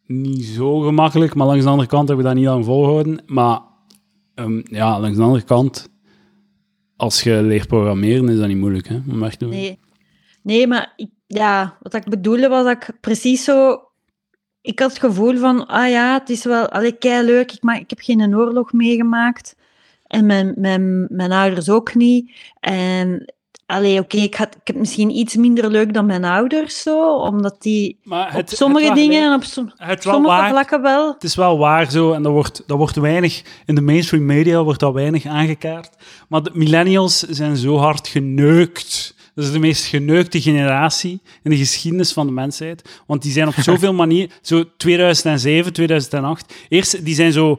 niet 0.05 0.45
zo 0.45 0.79
gemakkelijk, 0.79 1.35
maar 1.35 1.47
langs 1.47 1.63
de 1.63 1.69
andere 1.69 1.89
kant 1.89 2.09
heb 2.09 2.17
ik 2.17 2.23
dat 2.23 2.35
niet 2.35 2.45
lang 2.45 2.65
volgehouden. 2.65 3.23
Maar 3.25 3.59
ehm, 4.35 4.61
ja, 4.63 4.99
langs 4.99 5.17
de 5.17 5.23
andere 5.23 5.43
kant, 5.43 5.89
als 6.95 7.23
je 7.23 7.41
leert 7.41 7.67
programmeren, 7.67 8.29
is 8.29 8.37
dat 8.37 8.47
niet 8.47 8.57
moeilijk, 8.57 8.87
hè? 8.87 8.99
Om 9.09 9.19
werk 9.19 9.33
te 9.33 9.37
doen. 9.37 9.49
Nee, 9.49 9.79
nee 10.43 10.67
maar 10.67 10.93
ik, 10.95 11.09
ja, 11.33 11.77
wat 11.81 11.93
ik 11.93 12.03
bedoelde 12.09 12.47
was 12.47 12.63
dat 12.63 12.71
ik 12.73 12.89
precies 13.01 13.43
zo... 13.43 13.81
Ik 14.61 14.79
had 14.79 14.89
het 14.89 14.99
gevoel 14.99 15.37
van, 15.37 15.67
ah 15.67 15.89
ja, 15.89 16.13
het 16.13 16.29
is 16.29 16.43
wel 16.43 16.69
allee, 16.69 16.91
kei 16.97 17.25
leuk. 17.25 17.51
Ik, 17.51 17.63
ma- 17.63 17.79
ik 17.79 17.89
heb 17.89 17.99
geen 18.01 18.35
oorlog 18.35 18.73
meegemaakt. 18.73 19.55
En 20.07 20.25
mijn, 20.25 20.53
mijn, 20.57 21.05
mijn 21.09 21.31
ouders 21.31 21.69
ook 21.69 21.95
niet. 21.95 22.31
En 22.59 23.33
allee, 23.65 23.99
oké, 23.99 24.17
ik, 24.17 24.35
had- 24.35 24.55
ik 24.55 24.67
heb 24.67 24.75
misschien 24.75 25.09
iets 25.09 25.35
minder 25.35 25.69
leuk 25.69 25.93
dan 25.93 26.05
mijn 26.05 26.23
ouders 26.23 26.81
zo, 26.81 27.15
omdat 27.15 27.61
die 27.61 27.99
Maar 28.03 28.35
op 28.37 28.43
sommige 28.49 28.85
het, 28.85 28.95
dingen 28.95 29.23
en 29.23 29.33
op 29.33 29.43
som- 29.43 29.71
sommige 29.99 30.35
waar. 30.35 30.49
vlakken 30.49 30.81
wel. 30.81 31.13
Het 31.13 31.23
is 31.23 31.35
wel 31.35 31.57
waar 31.57 31.91
zo, 31.91 32.11
en 32.13 32.23
dat 32.23 32.31
wordt, 32.31 32.63
dat 32.67 32.77
wordt 32.77 32.95
weinig, 32.95 33.41
in 33.65 33.75
de 33.75 33.81
mainstream 33.81 34.25
media 34.25 34.63
wordt 34.63 34.79
dat 34.79 34.93
weinig 34.93 35.25
aangekaart. 35.25 35.89
Maar 36.29 36.43
de 36.43 36.51
millennials 36.53 37.19
zijn 37.19 37.57
zo 37.57 37.77
hard 37.77 38.07
geneukt. 38.07 39.15
Dat 39.35 39.45
is 39.45 39.51
de 39.51 39.59
meest 39.59 39.85
geneukte 39.85 40.41
generatie 40.41 41.21
in 41.43 41.51
de 41.51 41.57
geschiedenis 41.57 42.11
van 42.13 42.25
de 42.27 42.31
mensheid. 42.33 43.01
Want 43.07 43.21
die 43.21 43.31
zijn 43.31 43.47
op 43.47 43.53
zoveel 43.53 43.93
manieren, 44.03 44.29
zo 44.41 44.63
2007, 44.77 45.73
2008, 45.73 46.53
eerst, 46.69 47.05
die 47.05 47.15
zijn 47.15 47.31
zo 47.31 47.57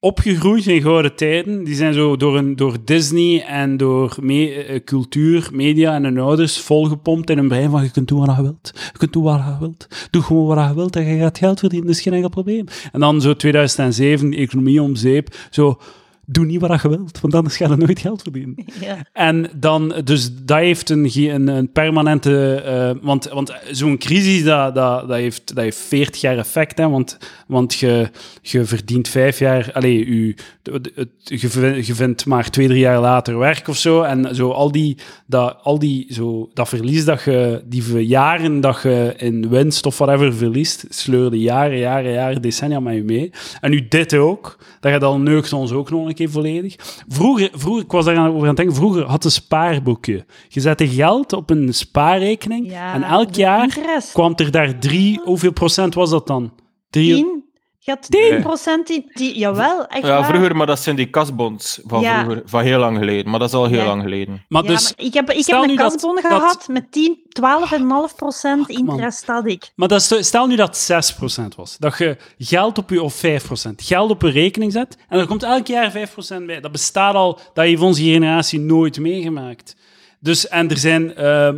opgegroeid 0.00 0.66
in 0.66 0.82
gouden 0.82 1.16
tijden. 1.16 1.64
Die 1.64 1.74
zijn 1.74 1.94
zo 1.94 2.16
door, 2.16 2.36
een, 2.36 2.56
door 2.56 2.76
Disney 2.84 3.42
en 3.44 3.76
door 3.76 4.16
me- 4.20 4.52
eh, 4.52 4.80
cultuur, 4.84 5.48
media 5.52 5.94
en 5.94 6.04
hun 6.04 6.18
ouders 6.18 6.58
volgepompt 6.60 7.30
in 7.30 7.36
hun 7.38 7.48
brein 7.48 7.70
van 7.70 7.82
je 7.82 7.90
kunt 7.90 8.08
doen 8.08 8.26
wat 8.26 8.36
je 8.36 8.42
wilt. 8.42 8.70
Je 8.92 8.98
kunt 8.98 9.12
doen 9.12 9.22
wat 9.22 9.40
je 9.44 9.56
wilt. 9.60 9.86
Doe 10.10 10.22
gewoon 10.22 10.46
wat 10.46 10.68
je 10.68 10.74
wilt 10.74 10.96
en 10.96 11.04
je 11.06 11.18
gaat 11.18 11.38
geld 11.38 11.58
verdienen. 11.58 11.86
Dat 11.86 11.96
is 11.96 12.02
geen 12.02 12.12
enkel 12.12 12.28
probleem. 12.30 12.66
En 12.92 13.00
dan 13.00 13.20
zo 13.20 13.34
2007, 13.36 14.30
de 14.30 14.36
economie 14.36 14.82
om 14.82 14.96
zeep. 14.96 15.34
Zo, 15.50 15.78
doe 16.26 16.44
niet 16.44 16.60
wat 16.60 16.82
je 16.82 16.88
wilt, 16.88 17.20
want 17.20 17.34
anders 17.34 17.56
ga 17.56 17.68
je 17.68 17.76
nooit 17.76 18.00
geld 18.00 18.22
verdienen. 18.22 18.54
Ja. 18.80 18.96
En 19.12 19.50
dan, 19.54 19.94
dus 20.04 20.30
dat 20.34 20.58
heeft 20.58 20.90
een, 20.90 21.10
een, 21.14 21.48
een 21.48 21.72
permanente. 21.72 22.54
eh, 22.54 22.90
want 23.02 23.28
want 23.28 23.54
zo'n 23.70 23.98
crisis, 23.98 24.44
dat, 24.44 24.74
dat, 24.74 25.08
dat, 25.08 25.16
heeft, 25.16 25.54
dat 25.54 25.64
heeft 25.64 25.78
40 25.78 26.20
jaar 26.20 26.38
effect. 26.38 26.78
Hè, 26.78 26.88
want 26.88 27.18
want 27.46 27.74
je, 27.74 28.10
je 28.42 28.64
verdient 28.64 29.08
vijf 29.08 29.38
jaar. 29.38 29.70
Allee, 29.72 30.14
je, 30.62 31.82
je 31.86 31.94
vindt 31.94 32.26
maar 32.26 32.50
twee, 32.50 32.66
drie 32.66 32.78
jaar 32.78 33.00
later 33.00 33.38
werk 33.38 33.68
of 33.68 33.76
zo. 33.76 34.02
En 34.02 34.34
zo 34.34 34.50
al 34.50 34.72
die, 34.72 34.96
dat, 35.26 35.56
al 35.62 35.78
die, 35.78 36.06
zo, 36.10 36.50
dat 36.54 36.68
verlies 36.68 37.04
dat 37.04 37.22
je, 37.22 37.62
die 37.64 38.06
jaren 38.06 38.60
dat 38.60 38.82
je 38.82 39.14
in 39.16 39.48
winst 39.48 39.86
of 39.86 39.98
whatever 39.98 40.34
verliest, 40.34 40.86
sleurde 40.88 41.38
jaren, 41.38 41.78
jaren, 41.78 42.12
jaren, 42.12 42.42
decennia 42.42 42.80
met 42.80 42.94
je 42.94 43.02
mee. 43.02 43.30
En 43.60 43.70
nu 43.70 43.88
dit 43.88 44.14
ook, 44.14 44.58
dat 44.80 44.92
je 44.92 44.98
dan 44.98 45.22
neukt 45.22 45.52
ons 45.52 45.72
ook 45.72 45.90
nog 45.90 46.08
een 46.08 46.14
keer 46.16 46.30
volledig. 46.30 46.76
Vroeger, 47.08 47.50
vroeger 47.52 47.82
ik 47.84 47.90
was 47.92 48.04
daar 48.04 48.16
aan- 48.16 48.44
het 48.46 48.56
denken, 48.56 48.74
vroeger 48.74 49.04
had 49.04 49.24
een 49.24 49.30
spaarboekje. 49.30 50.24
Je 50.48 50.60
zette 50.60 50.88
geld 50.88 51.32
op 51.32 51.50
een 51.50 51.74
spaarrekening 51.74 52.70
Ja, 52.70 52.94
en 52.94 53.02
elk 53.02 53.34
jaar 53.34 53.78
kwam 54.12 54.32
er 54.36 54.50
daar 54.50 54.78
drie, 54.78 55.20
hoeveel 55.24 55.52
procent 55.52 55.94
was 55.94 56.10
dat 56.10 56.26
dan? 56.26 56.52
Drie, 56.90 57.14
Tien? 57.14 57.44
Je 57.86 57.92
had 57.92 58.10
Tien? 58.10 58.42
10% 58.42 58.90
in... 58.96 59.10
Die, 59.14 59.38
jawel, 59.38 59.86
echt 59.86 60.02
Ja, 60.06 60.08
waar. 60.08 60.24
vroeger, 60.24 60.56
maar 60.56 60.66
dat 60.66 60.80
zijn 60.80 60.96
die 60.96 61.10
kasbonds 61.10 61.80
van 61.86 62.00
Ja. 62.00 62.20
vroeger, 62.22 62.42
van 62.46 62.62
heel 62.62 62.78
lang 62.78 62.98
geleden. 62.98 63.30
Maar 63.30 63.38
dat 63.38 63.48
is 63.48 63.54
al 63.54 63.66
heel 63.66 63.78
Ja. 63.78 63.84
lang 63.86 64.02
geleden. 64.02 64.44
maar 64.48 64.62
Ja, 64.62 64.68
dus... 64.68 64.94
maar 64.96 65.06
ik 65.06 65.14
heb, 65.14 65.30
ik 65.30 65.42
stel 65.42 65.56
heb 65.58 65.66
nu 65.66 65.72
een 65.72 65.78
dat- 65.78 65.92
kasbon 65.92 66.14
dat- 66.14 66.24
gehad 66.24 66.68
met 66.68 66.92
10, 66.92 67.18
12,5 67.28 68.14
procent 68.16 68.66
Fuck, 68.66 68.78
man. 68.82 68.88
interest 68.94 69.26
had 69.26 69.46
ik. 69.46 69.70
Maar 69.74 69.88
dat 69.88 70.00
is, 70.10 70.26
stel 70.26 70.46
nu 70.46 70.56
dat 70.56 70.68
het 70.68 70.76
6% 70.76 71.54
was. 71.56 71.76
Dat 71.78 71.98
je 71.98 72.16
geld 72.38 72.78
op 72.78 72.90
je, 72.90 73.02
of 73.02 73.14
5%, 73.14 73.82
geld 73.82 74.10
op 74.10 74.22
je 74.22 74.28
rekening 74.30 74.72
zet 74.72 74.96
en 75.08 75.18
er 75.18 75.26
komt 75.26 75.42
elk 75.42 75.66
jaar 75.66 75.90
5% 75.90 76.46
bij. 76.46 76.60
Dat 76.60 76.72
bestaat 76.72 77.14
al, 77.14 77.38
dat 77.54 77.64
heeft 77.64 77.82
onze 77.82 78.02
generatie 78.02 78.60
nooit 78.60 78.98
meegemaakt. 78.98 79.76
Dus, 80.20 80.48
en 80.48 80.70
er 80.70 80.78
zijn 80.78 81.14
ehm, 81.14 81.56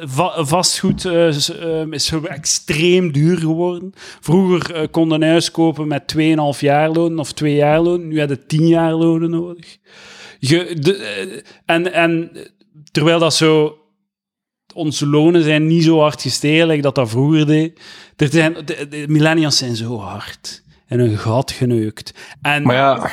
va- 0.00 0.44
vastgoed 0.44 1.04
eh, 1.04 1.26
is, 1.26 1.50
ehm, 1.50 1.92
is 1.92 2.06
zo 2.06 2.22
extreem 2.22 3.12
duur 3.12 3.38
geworden. 3.38 3.92
Vroeger 4.20 4.74
eh, 4.74 4.86
kon 4.90 5.08
je 5.08 5.14
een 5.14 5.22
huis 5.22 5.50
kopen 5.50 5.88
met 5.88 6.06
2,5 6.06 6.60
jaar 6.60 6.90
loon 6.90 7.18
of 7.18 7.32
2 7.32 7.54
jaar 7.54 7.80
loon. 7.80 8.08
Nu 8.08 8.18
heb 8.18 8.28
je 8.28 8.46
10 8.46 8.66
jaar 8.68 8.92
lonen 8.94 9.30
nodig. 9.30 9.76
Je, 10.38 10.76
de, 10.80 10.96
eh, 10.96 11.40
en, 11.74 11.92
en 11.92 12.30
terwijl 12.92 13.18
dat 13.18 13.34
zo 13.34 13.78
onze 14.74 15.06
lonen 15.06 15.42
zijn 15.42 15.66
niet 15.66 15.84
zo 15.84 16.00
hard 16.00 16.22
gestegen 16.22 16.66
like 16.66 16.82
dat 16.82 16.94
dat 16.94 17.08
vroeger 17.10 17.46
deed. 17.46 17.80
Er 18.16 18.28
zijn, 18.28 18.56
de, 18.64 18.86
de 18.88 19.04
millennials 19.08 19.56
zijn 19.56 19.76
zo 19.76 19.98
hard 19.98 20.62
en 20.86 21.00
een 21.00 21.16
gat 21.18 21.50
geneukt. 21.52 22.14
En 22.42 22.62
Maar 22.62 22.74
ja, 22.76 23.10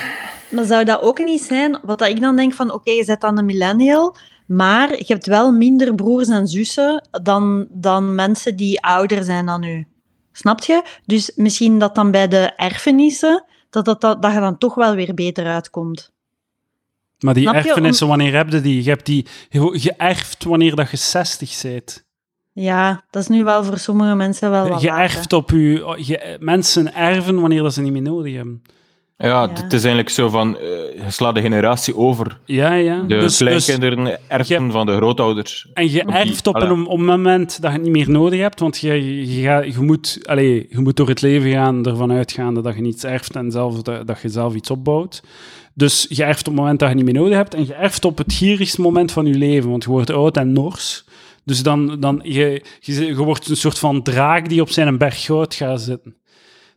Maar 0.50 0.66
zou 0.66 0.84
dat 0.84 1.02
ook 1.02 1.20
niet 1.20 1.42
zijn, 1.42 1.80
wat 1.84 2.00
dat 2.00 2.08
ik 2.08 2.22
dan 2.22 2.36
denk 2.36 2.54
van, 2.54 2.72
oké, 2.74 2.92
je 2.92 3.04
zet 3.04 3.22
dan 3.22 3.38
een 3.38 3.46
millennial, 3.46 4.16
maar 4.46 4.90
je 4.98 5.04
hebt 5.08 5.26
wel 5.26 5.52
minder 5.52 5.96
broers 5.96 6.28
en 6.30 6.48
zussen 6.48 7.08
dan, 7.24 7.68
dan 7.70 8.16
mensen 8.16 8.56
die 8.56 8.82
ouder 8.82 9.24
zijn 9.24 9.46
dan 9.46 9.64
u. 9.64 9.88
Snap 10.32 10.64
je? 10.64 10.84
Dus 11.06 11.32
misschien 11.36 11.80
dat 11.80 11.96
dan 11.96 12.12
bij 12.12 12.28
de 12.28 12.54
erfenissen, 12.56 13.46
dat, 13.70 13.86
dat, 13.86 14.02
dat, 14.02 14.22
dat 14.22 14.34
je 14.34 14.40
dan 14.40 14.58
toch 14.58 14.76
wel 14.76 14.96
weer 14.96 15.14
beter 15.14 15.46
uitkomt. 15.46 16.12
maar 17.20 17.34
die 17.34 17.44
snap 17.44 17.56
erfenissen, 17.56 18.08
wanneer 18.08 18.36
heb 18.36 18.50
je 18.52 18.62
die? 18.62 18.84
Je 18.84 18.90
hebt 18.90 19.06
die 19.06 19.26
ge- 19.50 19.80
geërfd 19.80 20.44
wanneer 20.44 20.76
dat 20.76 20.90
je 20.92 20.98
60 20.98 21.62
bent. 21.62 22.04
Ja, 22.52 23.04
dat 23.10 23.22
is 23.22 23.28
nu 23.28 23.44
wel 23.44 23.64
voor 23.64 23.78
sommige 23.78 24.16
mensen 24.16 24.52
wel 24.52 24.68
wat 24.68 24.84
erft 24.84 25.34
op 25.34 25.50
je... 25.50 25.96
Je, 26.06 26.38
mensen 26.40 26.94
erven 26.96 27.40
wanneer 27.42 27.62
dat 27.62 27.74
ze 27.74 27.82
niet 27.82 27.92
meer 27.92 28.02
nodig 28.02 28.36
hebben. 28.36 28.62
Ja, 29.18 29.28
Ja. 29.28 29.50
het 29.50 29.74
is 29.74 29.80
eigenlijk 29.80 30.10
zo 30.10 30.30
van, 30.30 30.58
eh, 30.58 30.62
je 31.04 31.12
slaat 31.12 31.36
de 31.36 31.42
generatie 31.42 31.96
over. 31.96 32.40
Ja, 32.46 32.74
ja. 32.74 33.02
De 33.02 33.08
Dus- 33.08 33.38
dus- 33.38 33.38
kleinkinderen 33.66 34.20
erven 34.28 34.72
van 34.72 34.86
de 34.86 34.96
grootouders. 34.96 35.68
En 35.74 35.92
je 35.92 36.04
erft 36.04 36.48
op 36.48 36.56
een, 36.56 36.86
op 36.88 36.98
een 37.00 37.06
moment 37.06 37.62
dat 37.62 37.72
je 37.72 37.78
het 37.78 37.86
niet 37.86 37.96
meer 37.96 38.10
nodig 38.10 38.40
hebt, 38.40 38.60
want 38.60 38.78
je, 38.78 39.26
je, 39.36 39.42
gaat- 39.42 39.74
je, 39.74 39.82
moet, 39.82 40.20
allee, 40.24 40.66
je 40.70 40.80
moet 40.80 40.96
door 40.98 41.08
het 41.08 41.22
leven 41.22 41.52
gaan 41.52 41.86
ervan 41.86 42.12
uitgaande 42.12 42.62
dat 42.62 42.76
je 42.76 42.82
niets 42.82 43.04
erft 43.04 43.36
en 43.36 43.52
zelf, 43.52 43.82
dat, 43.82 44.08
dat 44.08 44.22
je 44.22 44.30
zelf 44.30 44.54
iets 44.54 44.70
opbouwt. 44.70 45.24
Dus 45.74 46.06
je 46.10 46.24
erft 46.24 46.40
op 46.48 46.54
het 46.54 46.56
moment 46.62 46.80
dat 46.80 46.90
je 46.90 46.96
niet 46.96 47.06
meer 47.06 47.14
nodig 47.14 47.36
hebt 47.36 47.54
en 47.54 47.66
je 47.66 47.74
erft 47.74 48.06
op 48.06 48.18
het 48.18 48.34
gierigste 48.34 48.82
moment 48.82 49.12
van 49.12 49.26
je 49.26 49.34
leven, 49.36 49.70
want 49.70 49.84
je 49.84 49.90
wordt 49.90 50.10
oud 50.10 50.38
en 50.38 50.54
nors. 50.54 51.06
Dus 51.44 51.64
dan, 51.64 52.00
dan 52.00 52.20
je, 52.24 52.64
je, 52.80 53.06
je 53.06 53.16
wordt 53.16 53.50
een 53.50 53.56
soort 53.58 53.80
van 53.80 54.02
draak 54.02 54.50
die 54.50 54.62
op 54.62 54.70
zijn 54.70 54.98
berg 54.98 55.26
goud 55.26 55.54
gaat 55.56 55.82
zitten. 55.82 56.16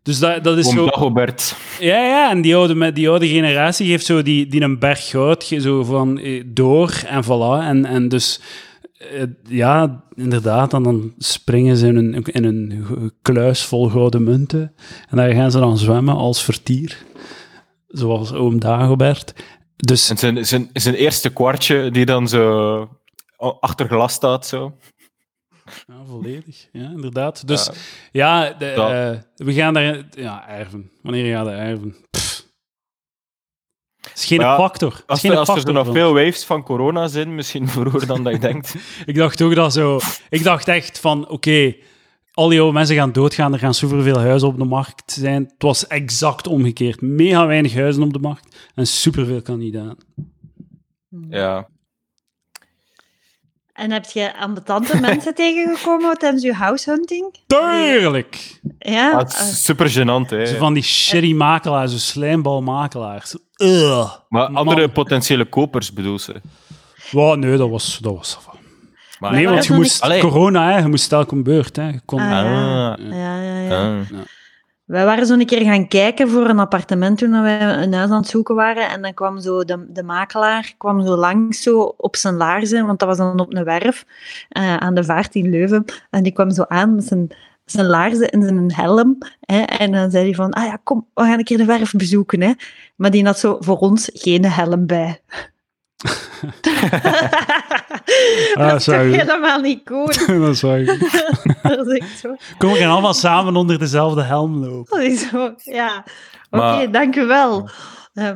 Dus 0.09 0.19
dat, 0.19 0.45
dat 0.45 0.59
is 0.59 0.69
zo... 0.69 0.85
Dagobert. 0.85 1.57
Ja, 1.81 2.03
ja, 2.03 2.31
en 2.31 2.41
die 2.41 2.57
oude, 2.57 2.75
met 2.75 2.95
die 2.95 3.09
oude 3.09 3.29
generatie 3.29 3.87
geeft 3.87 4.07
zo 4.07 4.23
die, 4.23 4.47
die 4.47 4.61
een 4.61 4.79
berg 4.79 5.09
goud 5.09 5.45
zo 5.45 5.85
van 5.85 6.19
eh, 6.19 6.43
door 6.47 7.03
en 7.07 7.25
voilà. 7.25 7.67
En, 7.67 7.85
en 7.85 8.09
dus, 8.09 8.41
eh, 8.99 9.23
ja, 9.49 10.05
inderdaad, 10.15 10.73
en 10.73 10.83
dan 10.83 11.13
springen 11.19 11.77
ze 11.77 11.87
in 11.87 11.97
een, 11.97 12.23
in 12.23 12.45
een 12.45 12.87
kluis 13.23 13.65
vol 13.65 13.89
gouden 13.89 14.23
munten. 14.23 14.73
En 15.09 15.17
daar 15.17 15.33
gaan 15.33 15.51
ze 15.51 15.59
dan 15.59 15.79
zwemmen 15.79 16.15
als 16.15 16.43
vertier. 16.43 17.05
Zoals 17.89 18.33
oom 18.33 18.61
Dagobert. 18.61 19.35
Dus, 19.77 20.11
En 20.11 20.19
zijn, 20.19 20.47
zijn, 20.47 20.71
zijn 20.73 20.95
eerste 20.95 21.31
kwartje 21.31 21.91
die 21.91 22.05
dan 22.05 22.29
zo 22.29 22.89
achter 23.61 23.89
glas 23.89 24.13
staat. 24.13 24.47
Zo. 24.47 24.77
Ja, 25.89 26.05
volledig, 26.05 26.69
ja, 26.73 26.91
inderdaad. 26.91 27.47
Dus, 27.47 27.71
ja, 28.13 28.53
de, 28.53 28.67
eh, 28.67 29.47
we 29.47 29.53
gaan 29.53 29.75
daar, 29.75 30.05
ja, 30.11 30.49
erven. 30.49 30.91
Wanneer 31.03 31.37
ga 31.37 31.43
je 31.43 31.57
erven? 31.57 31.97
Pff. 32.11 32.47
Het 34.01 34.17
is 34.19 34.25
geen 34.25 34.41
ja, 34.41 34.57
factor. 34.57 35.03
Als, 35.07 35.21
geen 35.21 35.31
er, 35.31 35.39
als 35.39 35.65
er 35.65 35.73
nog 35.73 35.85
van- 35.85 35.95
veel 35.95 36.13
waves 36.15 36.45
van 36.45 36.63
corona 36.63 37.07
zijn, 37.07 37.35
misschien 37.35 37.69
vroeger 37.79 38.07
dan 38.07 38.25
dat 38.25 38.33
je 38.33 38.39
denkt. 38.39 38.75
Ik 39.07 39.15
dacht 39.15 39.43
ook 39.43 39.55
dat 39.55 39.73
zo... 39.73 40.01
Ik 40.29 40.43
dacht 40.43 40.69
echt 40.69 40.99
van, 40.99 41.29
oké, 41.29 41.75
al 42.33 42.49
die 42.49 42.59
oude 42.61 42.73
mensen 42.75 42.97
gaan 42.97 43.13
doodgaan, 43.13 43.53
er 43.53 43.59
gaan 43.59 43.75
superveel 43.75 44.19
huizen 44.19 44.49
op 44.49 44.59
de 44.59 44.65
markt 44.65 45.13
zijn. 45.13 45.43
Het 45.43 45.63
was 45.63 45.87
exact 45.87 46.47
omgekeerd. 46.47 47.01
Mega 47.01 47.47
weinig 47.47 47.75
huizen 47.75 48.03
op 48.03 48.13
de 48.13 48.19
markt 48.19 48.57
en 48.75 48.87
superveel 48.87 49.43
kandidaten. 49.43 50.07
Ja. 51.29 51.69
En 53.79 53.91
heb 53.91 54.05
je 54.05 54.37
ambetante 54.37 55.01
mensen 55.09 55.35
tegengekomen 55.35 56.19
tijdens 56.19 56.43
je 56.43 56.55
househunting? 56.55 57.35
Tuurlijk! 57.47 58.61
Ja? 58.79 59.13
Ah, 59.13 59.19
het 59.19 59.33
is 59.33 59.65
super 59.65 59.91
gênant, 59.91 60.31
hè. 60.31 60.47
Zo 60.47 60.57
van 60.57 60.75
die 60.75 60.83
shitty 60.83 61.33
makelaars, 61.33 61.93
zo 61.93 61.99
slijmbalmakelaars. 61.99 63.37
Ugh. 63.57 64.13
Maar 64.29 64.53
Man. 64.53 64.57
andere 64.57 64.89
potentiële 64.89 65.45
kopers 65.45 65.93
bedoel 65.93 66.19
ze. 66.19 66.41
Wow, 67.11 67.37
nee, 67.37 67.57
dat 67.57 67.69
was... 67.71 67.99
Dat 67.99 68.15
was 68.17 68.39
Maar, 69.19 69.33
nee, 69.33 69.49
want 69.49 69.67
je 69.67 69.73
moest... 69.75 70.19
Corona, 70.21 70.71
hè, 70.73 70.79
je 70.79 70.89
moest 70.89 71.09
telkens 71.09 71.33
om 71.33 71.43
beurt. 71.43 71.77
Hè. 71.77 71.89
Je 71.89 72.01
kon, 72.05 72.21
Ah, 72.21 72.31
ja. 72.31 72.91
Ah. 72.93 72.99
ja, 73.11 73.43
ja, 73.43 73.59
ja. 73.59 73.99
Ah. 73.99 74.19
Wij 74.89 75.05
waren 75.05 75.27
zo 75.27 75.35
een 75.35 75.47
keer 75.47 75.63
gaan 75.63 75.89
kijken 75.89 76.29
voor 76.29 76.49
een 76.49 76.59
appartement 76.59 77.19
toen 77.19 77.43
wij 77.43 77.61
een 77.61 77.93
huis 77.93 78.11
aan 78.11 78.21
het 78.21 78.29
zoeken 78.29 78.55
waren. 78.55 78.89
En 78.89 79.03
dan 79.03 79.15
kwam 79.15 79.41
zo 79.41 79.65
de, 79.65 79.87
de 79.89 80.03
makelaar 80.03 80.75
kwam 80.79 81.07
zo 81.07 81.17
langs 81.17 81.63
zo 81.63 81.95
op 81.97 82.17
zijn 82.17 82.35
laarzen, 82.35 82.87
want 82.87 82.99
dat 82.99 83.09
was 83.09 83.17
dan 83.17 83.41
op 83.41 83.55
een 83.55 83.65
werf 83.65 84.05
eh, 84.49 84.77
aan 84.77 84.95
de 84.95 85.05
vaart 85.05 85.35
in 85.35 85.51
Leuven. 85.51 85.85
En 86.11 86.23
die 86.23 86.33
kwam 86.33 86.51
zo 86.51 86.65
aan 86.69 86.95
met 86.95 87.05
zijn, 87.05 87.29
zijn 87.65 87.87
laarzen 87.87 88.31
en 88.31 88.43
zijn 88.43 88.73
helm. 88.73 89.19
Hè, 89.41 89.61
en 89.61 89.93
dan 89.93 90.11
zei 90.11 90.25
hij 90.25 90.35
van, 90.35 90.53
ah 90.53 90.65
ja, 90.65 90.79
kom, 90.83 91.07
we 91.15 91.23
gaan 91.23 91.39
een 91.39 91.45
keer 91.45 91.57
de 91.57 91.65
werf 91.65 91.93
bezoeken. 91.93 92.41
Hè. 92.41 92.53
Maar 92.97 93.11
die 93.11 93.25
had 93.25 93.39
zo 93.39 93.57
voor 93.61 93.79
ons 93.79 94.11
geen 94.13 94.45
helm 94.45 94.87
bij. 94.87 95.21
Ah, 98.55 98.69
dat 98.71 98.81
is 98.81 98.87
helemaal 98.87 99.61
niet 99.61 99.81
goed. 99.85 100.27
dat 100.41 100.49
is 100.49 100.61
waar. 100.63 100.85
dat 101.63 101.87
is 101.87 101.99
echt 101.99 102.19
zo. 102.19 102.35
Kom, 102.59 102.73
we 102.73 102.79
gaan 102.79 102.91
allemaal 102.91 103.15
samen 103.15 103.57
onder 103.57 103.79
dezelfde 103.79 104.23
helm 104.23 104.57
lopen. 104.65 104.99
Dat 104.99 105.07
is 105.09 105.29
zo, 105.29 105.55
ja. 105.59 106.05
Oké, 106.51 106.63
Maar- 106.63 106.91
dank 106.91 107.17
u 107.17 107.27
wel. 107.27 107.69
Eh, 108.15 108.31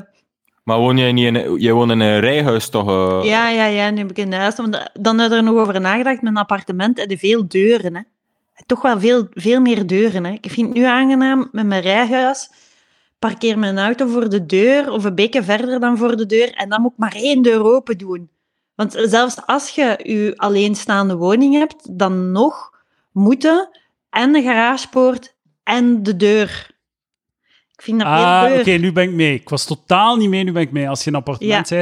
Maar 0.64 0.78
woon 0.78 0.98
jij 0.98 1.12
niet 1.12 1.34
in, 1.36 1.56
jij 1.60 1.72
woont 1.72 1.90
in 1.90 2.00
een 2.00 2.20
rijhuis 2.20 2.68
toch? 2.68 2.88
eh? 2.88 3.28
Ja, 3.28 3.48
ja, 3.48 3.64
ja, 3.64 3.90
nu 3.90 3.98
heb 3.98 4.10
ik 4.10 4.18
een 4.18 4.32
huis. 4.32 4.56
Want 4.56 4.90
dan 4.92 5.18
heb 5.18 5.30
ik 5.30 5.36
er 5.36 5.42
nog 5.42 5.54
over 5.54 5.80
nagedacht. 5.80 6.22
Mijn 6.22 6.36
appartement 6.36 7.04
je 7.08 7.18
veel 7.18 7.48
deuren. 7.48 7.94
Hè. 7.94 8.00
Toch 8.66 8.82
wel 8.82 9.00
veel, 9.00 9.26
veel 9.30 9.60
meer 9.60 9.86
deuren. 9.86 10.24
Hè. 10.24 10.32
Ik 10.40 10.50
vind 10.50 10.68
het 10.68 10.76
nu 10.76 10.84
aangenaam 10.84 11.48
met 11.52 11.66
mijn 11.66 11.82
rijhuis. 11.82 12.50
Parkeer 13.22 13.58
mijn 13.58 13.78
auto 13.78 14.06
voor 14.06 14.28
de 14.28 14.46
deur 14.46 14.90
of 14.90 15.04
een 15.04 15.14
beetje 15.14 15.42
verder 15.42 15.80
dan 15.80 15.98
voor 15.98 16.16
de 16.16 16.26
deur. 16.26 16.52
En 16.54 16.68
dan 16.68 16.80
moet 16.82 16.92
ik 16.92 16.98
maar 16.98 17.14
één 17.14 17.42
deur 17.42 17.64
open 17.64 17.98
doen. 17.98 18.30
Want 18.74 18.96
zelfs 18.98 19.46
als 19.46 19.68
je 19.68 20.00
je 20.02 20.32
alleenstaande 20.36 21.16
woning 21.16 21.54
hebt, 21.54 21.98
dan 21.98 22.32
nog 22.32 22.70
moeten 23.12 23.68
en 24.10 24.32
de 24.32 24.42
garagepoort 24.42 25.36
en 25.62 26.02
de 26.02 26.16
deur. 26.16 26.70
Ik 27.82 27.88
vind 27.88 28.00
dat 28.00 28.08
Ah, 28.08 28.52
oké, 28.58 28.70
nu 28.70 28.92
ben 28.92 29.04
ik 29.04 29.10
mee. 29.12 29.34
Ik 29.34 29.48
was 29.48 29.64
totaal 29.64 30.16
niet 30.16 30.28
mee, 30.28 30.44
nu 30.44 30.52
ben 30.52 30.62
ik 30.62 30.72
mee. 30.72 30.88
Als 30.88 31.00
je 31.04 31.06
in 31.10 31.12
een 31.12 31.18
appartement 31.18 31.68
Ja. 31.68 31.76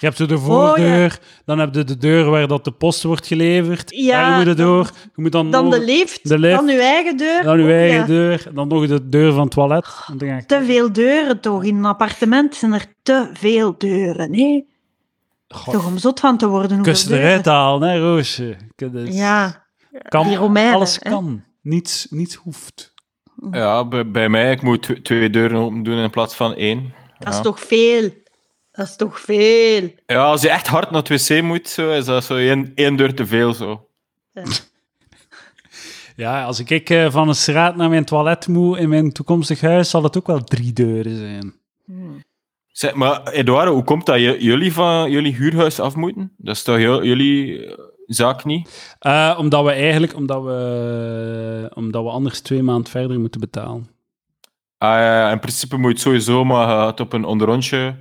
je 0.00 0.06
hebt 0.06 0.28
de 0.28 0.38
voordeur, 0.38 1.02
ja. 1.02 1.42
dan 1.44 1.58
heb 1.58 1.74
je 1.74 1.84
de 1.84 1.96
deur 1.96 2.30
waar 2.30 2.46
dat 2.48 2.64
de 2.64 2.70
post 2.70 3.02
wordt 3.02 3.26
geleverd. 3.26 3.90
Ja, 3.90 4.28
daar 4.28 4.36
moet 4.38 4.46
je 4.46 4.54
dan- 4.54 4.66
door. 4.66 4.90
Je 5.14 5.22
moet 5.22 5.32
dan, 5.32 5.50
Dan 5.50 5.64
nog, 5.64 5.74
de 5.74 5.84
lift, 5.84 6.28
de 6.28 6.38
lift, 6.38 6.56
dan 6.56 6.66
je 6.66 6.80
eigen 6.82 7.16
deur. 7.16 7.42
dan 7.42 7.58
je 7.58 7.64
Oh, 7.64 7.70
eigen 7.70 7.98
ja. 7.98 8.06
deur, 8.06 8.46
dan 8.54 8.68
nog 8.68 8.86
de 8.86 9.08
deur 9.08 9.32
van 9.32 9.42
het 9.42 9.50
toilet. 9.50 9.86
Ik... 10.18 10.46
Te 10.48 10.62
veel 10.64 10.92
deuren 10.92 11.40
toch? 11.40 11.64
In 11.64 11.76
een 11.76 11.84
appartement 11.84 12.54
zijn 12.54 12.72
er 12.72 12.84
te 13.02 13.30
veel 13.32 13.74
deuren. 13.78 14.30
Nee, 14.30 14.66
Goh, 15.48 15.74
toch 15.74 15.86
om 15.86 15.98
zot 15.98 16.20
van 16.20 16.36
te 16.36 16.48
worden. 16.48 16.82
kussen 16.82 17.08
deuren. 17.08 17.26
eruit 17.28 17.44
halen, 17.46 17.88
hè, 17.88 17.98
Roosje. 17.98 18.56
Ja, 19.10 19.64
kan, 20.08 20.34
Romeinen, 20.34 20.74
alles 20.74 20.98
hè. 21.02 21.10
kan. 21.10 21.42
Niets, 21.62 22.06
niets 22.10 22.34
hoeft. 22.34 22.91
Ja, 23.50 23.84
bij, 23.84 24.10
bij 24.10 24.28
mij, 24.28 24.50
ik 24.52 24.62
moet 24.62 24.82
tw- 24.82 24.92
twee 25.02 25.30
deuren 25.30 25.58
open 25.58 25.82
doen 25.82 25.98
in 25.98 26.10
plaats 26.10 26.34
van 26.34 26.54
één. 26.54 26.94
dat 27.18 27.28
is 27.28 27.36
Ja. 27.36 27.42
toch 27.42 27.60
veel? 27.60 28.10
Dat 28.72 28.86
is 28.86 28.96
toch 28.96 29.20
veel? 29.20 29.90
Ja, 30.06 30.24
als 30.24 30.42
je 30.42 30.48
echt 30.48 30.66
hard 30.66 30.90
naar 30.90 31.02
het 31.02 31.28
wc 31.28 31.42
moet, 31.42 31.68
zo, 31.68 31.90
is 31.90 32.04
dat 32.04 32.24
zo 32.24 32.36
één, 32.36 32.72
één 32.74 32.96
deur 32.96 33.14
te 33.14 33.26
veel. 33.26 33.52
Zo. 33.54 33.86
Ja, 36.16 36.44
als 36.48 36.60
ik 36.60 36.90
eh, 36.90 37.10
van 37.10 37.28
een 37.28 37.34
straat 37.34 37.76
naar 37.76 37.88
mijn 37.88 38.04
toilet 38.04 38.48
moet 38.48 38.78
in 38.78 38.88
mijn 38.88 39.12
toekomstig 39.12 39.60
huis, 39.60 39.90
zal 39.90 40.02
het 40.02 40.16
ook 40.16 40.26
wel 40.26 40.44
drie 40.44 40.72
deuren 40.72 41.16
zijn. 41.16 41.54
Zeg, 42.72 42.94
maar 42.94 43.28
Eduardo, 43.28 43.72
hoe 43.74 43.84
komt 43.84 44.06
dat 44.06 44.16
J- 44.18 44.36
jullie 44.38 44.72
van 44.72 45.10
jullie 45.10 45.34
huurhuis 45.34 45.80
af 45.80 45.94
moeten? 45.96 46.32
Dat 46.36 46.54
is 46.56 46.62
toch 46.62 46.78
jullie 46.78 47.66
zaak 48.14 48.44
niet? 48.44 48.94
Eh, 48.98 49.36
omdat 49.38 49.64
we 49.64 49.70
eigenlijk, 49.70 50.16
omdat 50.16 50.42
we, 50.42 51.70
omdat 51.74 52.02
we 52.04 52.10
anders 52.10 52.40
twee 52.40 52.62
maanden 52.62 52.90
verder 52.90 53.20
moeten 53.20 53.40
betalen. 53.40 53.90
Ah, 54.78 54.88
ja, 54.98 55.30
in 55.30 55.38
principe 55.38 55.76
moet 55.76 55.86
je 55.86 55.92
het 55.92 56.00
sowieso 56.02 56.44
maar 56.44 56.68
eh, 56.68 56.86
het 56.86 57.00
op 57.00 57.12
een 57.12 57.24
onderrondje 57.24 57.94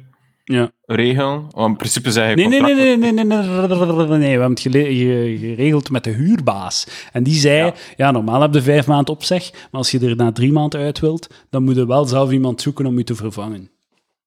Ja. 0.43 0.72
regelen. 0.86 1.45
Want 1.51 1.70
in 1.72 1.76
principe 1.78 2.12
zeg 2.12 2.30
je 2.30 2.36
Nee, 2.36 2.47
nee, 2.47 2.62
nee, 2.62 2.74
nee, 2.76 2.97
nee, 2.97 3.12
nee, 3.12 3.12
nee, 3.12 3.26
nee, 3.26 3.38
nee, 3.38 4.18
we 4.18 4.26
hebben 4.26 4.49
het 4.49 4.59
geregeld 4.59 5.89
met 5.89 6.03
de 6.03 6.09
huurbaas. 6.09 6.88
En 7.12 7.24
die 7.24 7.34
zei, 7.34 7.57
ja. 7.66 7.74
Ja. 7.95 8.12
normaal 8.12 8.41
heb 8.41 8.53
je 8.53 8.62
vijf 8.62 8.88
maanden 8.88 9.14
opzeg, 9.14 9.51
maar 9.51 9.70
als 9.72 9.91
je 9.91 9.99
er 9.99 10.16
na 10.16 10.32
drie 10.32 10.51
maanden 10.51 10.80
uit 10.82 10.99
wilt, 10.99 11.28
dan 11.49 11.64
moet 11.64 11.76
je 11.76 11.86
wel 11.88 12.05
zelf 12.05 12.32
iemand 12.32 12.62
zoeken 12.62 12.86
om 12.86 12.97
je 12.97 13.03
te 13.03 13.16
vervangen. 13.16 13.70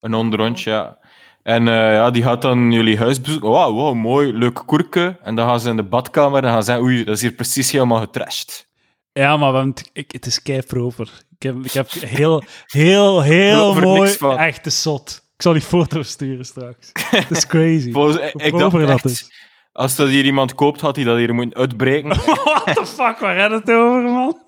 Een 0.01 0.14
onderrondje, 0.14 0.70
ja. 0.70 0.99
En 1.45 1.68
eh, 1.68 1.74
ja, 1.74 2.11
die 2.11 2.22
gaat 2.22 2.42
dan 2.42 2.72
jullie 2.72 2.99
huis 2.99 3.20
bezoeken. 3.20 3.51
Wauw, 3.51 3.72
wow, 3.72 3.95
mooi, 3.95 4.32
leuk 4.32 4.62
koerke. 4.66 5.16
En 5.22 5.34
dan 5.34 5.49
gaan 5.49 5.61
ze 5.61 5.68
in 5.68 5.76
de 5.76 5.82
badkamer 5.82 6.45
en 6.45 6.51
gaan 6.51 6.59
ze 6.59 6.64
zeggen, 6.64 6.84
oei, 6.84 7.05
dat 7.05 7.14
is 7.14 7.20
hier 7.20 7.32
precies 7.32 7.70
helemaal 7.70 8.01
getrashed. 8.01 8.66
Ja, 9.12 9.36
maar 9.36 9.55
het, 9.55 9.90
ik, 9.92 10.12
het 10.12 10.26
is 10.26 10.42
kei 10.42 10.62
proper. 10.62 11.11
Ik 11.38 11.42
heb, 11.42 11.57
ik 11.64 11.72
heb 11.72 11.90
heel, 11.90 12.45
heel, 12.66 13.22
heel 13.22 13.74
mooi, 13.74 14.01
niks 14.01 14.16
van. 14.16 14.38
echt 14.38 14.62
te 14.62 14.70
zot. 14.70 15.22
Ik 15.36 15.42
zal 15.42 15.53
die 15.53 15.62
foto 15.62 16.03
sturen 16.03 16.45
straks. 16.45 16.90
Het 16.92 17.30
is 17.30 17.47
crazy. 17.47 17.92
Volgens, 17.92 18.16
ik, 18.16 18.42
ik 18.42 18.59
dacht 18.59 19.05
echt. 19.05 19.32
Als 19.77 19.97
dat 19.97 20.09
hier 20.09 20.25
iemand 20.25 20.55
koopt, 20.55 20.81
had 20.81 20.97
hij 20.97 21.05
dat 21.05 21.16
hier 21.16 21.35
moeten 21.35 21.59
uitbreken. 21.59 22.09
What 22.45 22.64
the 22.75 22.87
fuck, 22.87 23.18
waar 23.18 23.37
gaat 23.39 23.51
het 23.51 23.70
over, 23.70 24.03
man? 24.03 24.39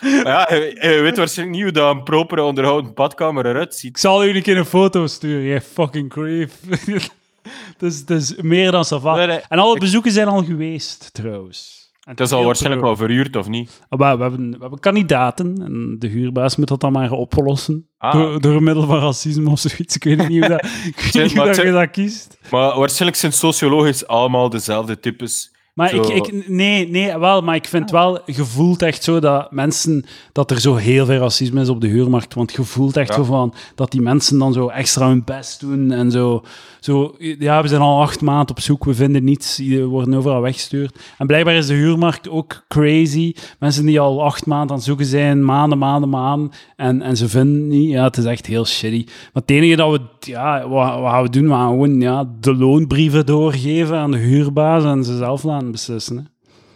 Ja, 0.24 0.46
je, 0.54 0.78
je 0.80 1.00
weet 1.00 1.16
waarschijnlijk 1.16 1.56
niet 1.58 1.66
hoe 1.66 1.74
dat 1.82 1.94
een 1.94 2.02
propere 2.02 2.42
onderhouden 2.42 2.94
badkamer 2.94 3.46
eruit 3.46 3.74
ziet. 3.74 3.90
Ik 3.90 3.98
zal 3.98 4.24
u 4.24 4.34
een 4.36 4.42
keer 4.42 4.56
een 4.56 4.64
foto 4.64 5.06
sturen, 5.06 5.44
jij 5.46 5.60
fucking 5.60 6.08
creep. 6.10 6.50
Het 7.78 8.10
is, 8.10 8.34
meer 8.36 8.70
dan 8.70 8.84
sava. 8.84 9.14
Nee, 9.16 9.26
nee. 9.26 9.40
En 9.48 9.58
alle 9.58 9.74
Ik- 9.74 9.80
bezoeken 9.80 10.10
zijn 10.12 10.28
al 10.28 10.44
geweest, 10.44 11.10
trouwens. 11.14 11.85
En 12.06 12.12
Het 12.12 12.20
is 12.20 12.32
al 12.32 12.44
waarschijnlijk 12.44 12.82
wel 12.84 12.96
verhuurd, 12.96 13.36
of 13.36 13.48
niet? 13.48 13.80
Ah, 13.88 13.98
maar 13.98 14.16
we, 14.16 14.22
hebben, 14.22 14.50
we 14.50 14.56
hebben 14.60 14.78
kandidaten 14.78 15.62
en 15.64 15.96
de 15.98 16.06
huurbaas 16.06 16.56
moet 16.56 16.68
dat 16.68 16.80
dan 16.80 16.92
maar 16.92 17.10
oplossen. 17.10 17.88
Ah. 17.98 18.12
Door, 18.12 18.40
door 18.40 18.62
middel 18.62 18.86
van 18.86 18.98
racisme 19.00 19.50
of 19.50 19.58
zoiets. 19.58 19.96
Ik 19.96 20.04
weet 20.04 20.28
niet 20.28 20.38
hoe, 20.38 20.48
dat, 20.48 20.64
ik 20.96 21.10
weet 21.12 21.22
niet 21.24 21.34
maar 21.34 21.46
hoe 21.46 21.54
dat 21.56 21.64
je 21.64 21.72
dat 21.72 21.90
kiest. 21.90 22.38
Maar 22.50 22.78
waarschijnlijk 22.78 23.20
zijn 23.20 23.32
sociologisch 23.32 24.06
allemaal 24.06 24.48
dezelfde 24.50 25.00
types 25.00 25.54
Maar 25.74 25.88
Zo- 25.88 26.02
ik, 26.02 26.26
ik, 26.26 26.48
nee, 26.48 26.88
nee, 26.88 27.18
wel, 27.18 27.42
maar 27.42 27.54
ik 27.54 27.66
vind 27.66 27.90
wel, 27.90 28.20
je 28.26 28.44
voelt 28.44 28.82
echt 28.82 29.02
zo 29.02 29.20
dat 29.20 29.50
mensen, 29.52 30.04
dat 30.32 30.50
er 30.50 30.60
zo 30.60 30.74
heel 30.74 31.06
veel 31.06 31.18
racisme 31.18 31.60
is 31.60 31.68
op 31.68 31.80
de 31.80 31.86
huurmarkt, 31.88 32.34
want 32.34 32.52
je 32.52 32.62
voelt 32.62 32.96
echt 32.96 33.08
Ja. 33.08 33.14
zo 33.14 33.24
van, 33.24 33.54
dat 33.74 33.90
die 33.90 34.00
mensen 34.00 34.38
dan 34.38 34.52
zo 34.52 34.68
extra 34.68 35.08
hun 35.08 35.24
best 35.24 35.60
doen 35.60 35.90
en 35.92 36.10
zo, 36.10 36.42
zo, 36.86 37.14
ja, 37.18 37.62
we 37.62 37.68
zijn 37.68 37.80
al 37.80 38.00
acht 38.00 38.20
maanden 38.20 38.50
op 38.50 38.60
zoek, 38.60 38.84
we 38.84 38.94
vinden 38.94 39.24
niets, 39.24 39.58
we 39.58 39.84
worden 39.84 40.14
overal 40.14 40.40
weggestuurd. 40.40 40.98
En 41.18 41.26
blijkbaar 41.26 41.54
is 41.54 41.66
de 41.66 41.74
huurmarkt 41.74 42.28
ook 42.28 42.64
crazy, 42.68 43.34
mensen 43.58 43.86
die 43.86 44.00
al 44.00 44.24
acht 44.24 44.46
maanden 44.46 44.70
aan 44.70 44.76
het 44.76 44.84
zoeken 44.84 45.06
zijn, 45.06 45.44
maanden, 45.44 45.78
maanden, 45.78 46.08
maanden, 46.08 46.50
en, 46.76 47.02
en 47.02 47.16
ze 47.16 47.28
vinden 47.28 47.68
niet, 47.68 47.90
ja, 47.90 48.04
het 48.04 48.16
is 48.16 48.24
echt 48.24 48.46
heel 48.46 48.66
shitty. 48.66 49.04
Maar 49.06 49.42
het 49.42 49.50
enige 49.50 49.76
dat 49.76 49.90
we, 49.90 50.00
ja, 50.20 50.68
wat, 50.68 51.00
wat 51.00 51.10
gaan 51.10 51.22
we 51.22 51.30
doen? 51.30 51.44
We 51.44 51.50
gaan 51.50 51.68
gewoon 51.68 52.00
ja, 52.00 52.24
de 52.40 52.54
loonbrieven 52.56 53.26
doorgeven 53.26 53.96
aan 53.96 54.10
de 54.10 54.18
huurbaas 54.18 54.84
en 54.84 55.04
ze 55.04 55.16
zelf 55.16 55.42
laten 55.42 55.70
beslissen. 55.70 56.16
Hè. 56.16 56.22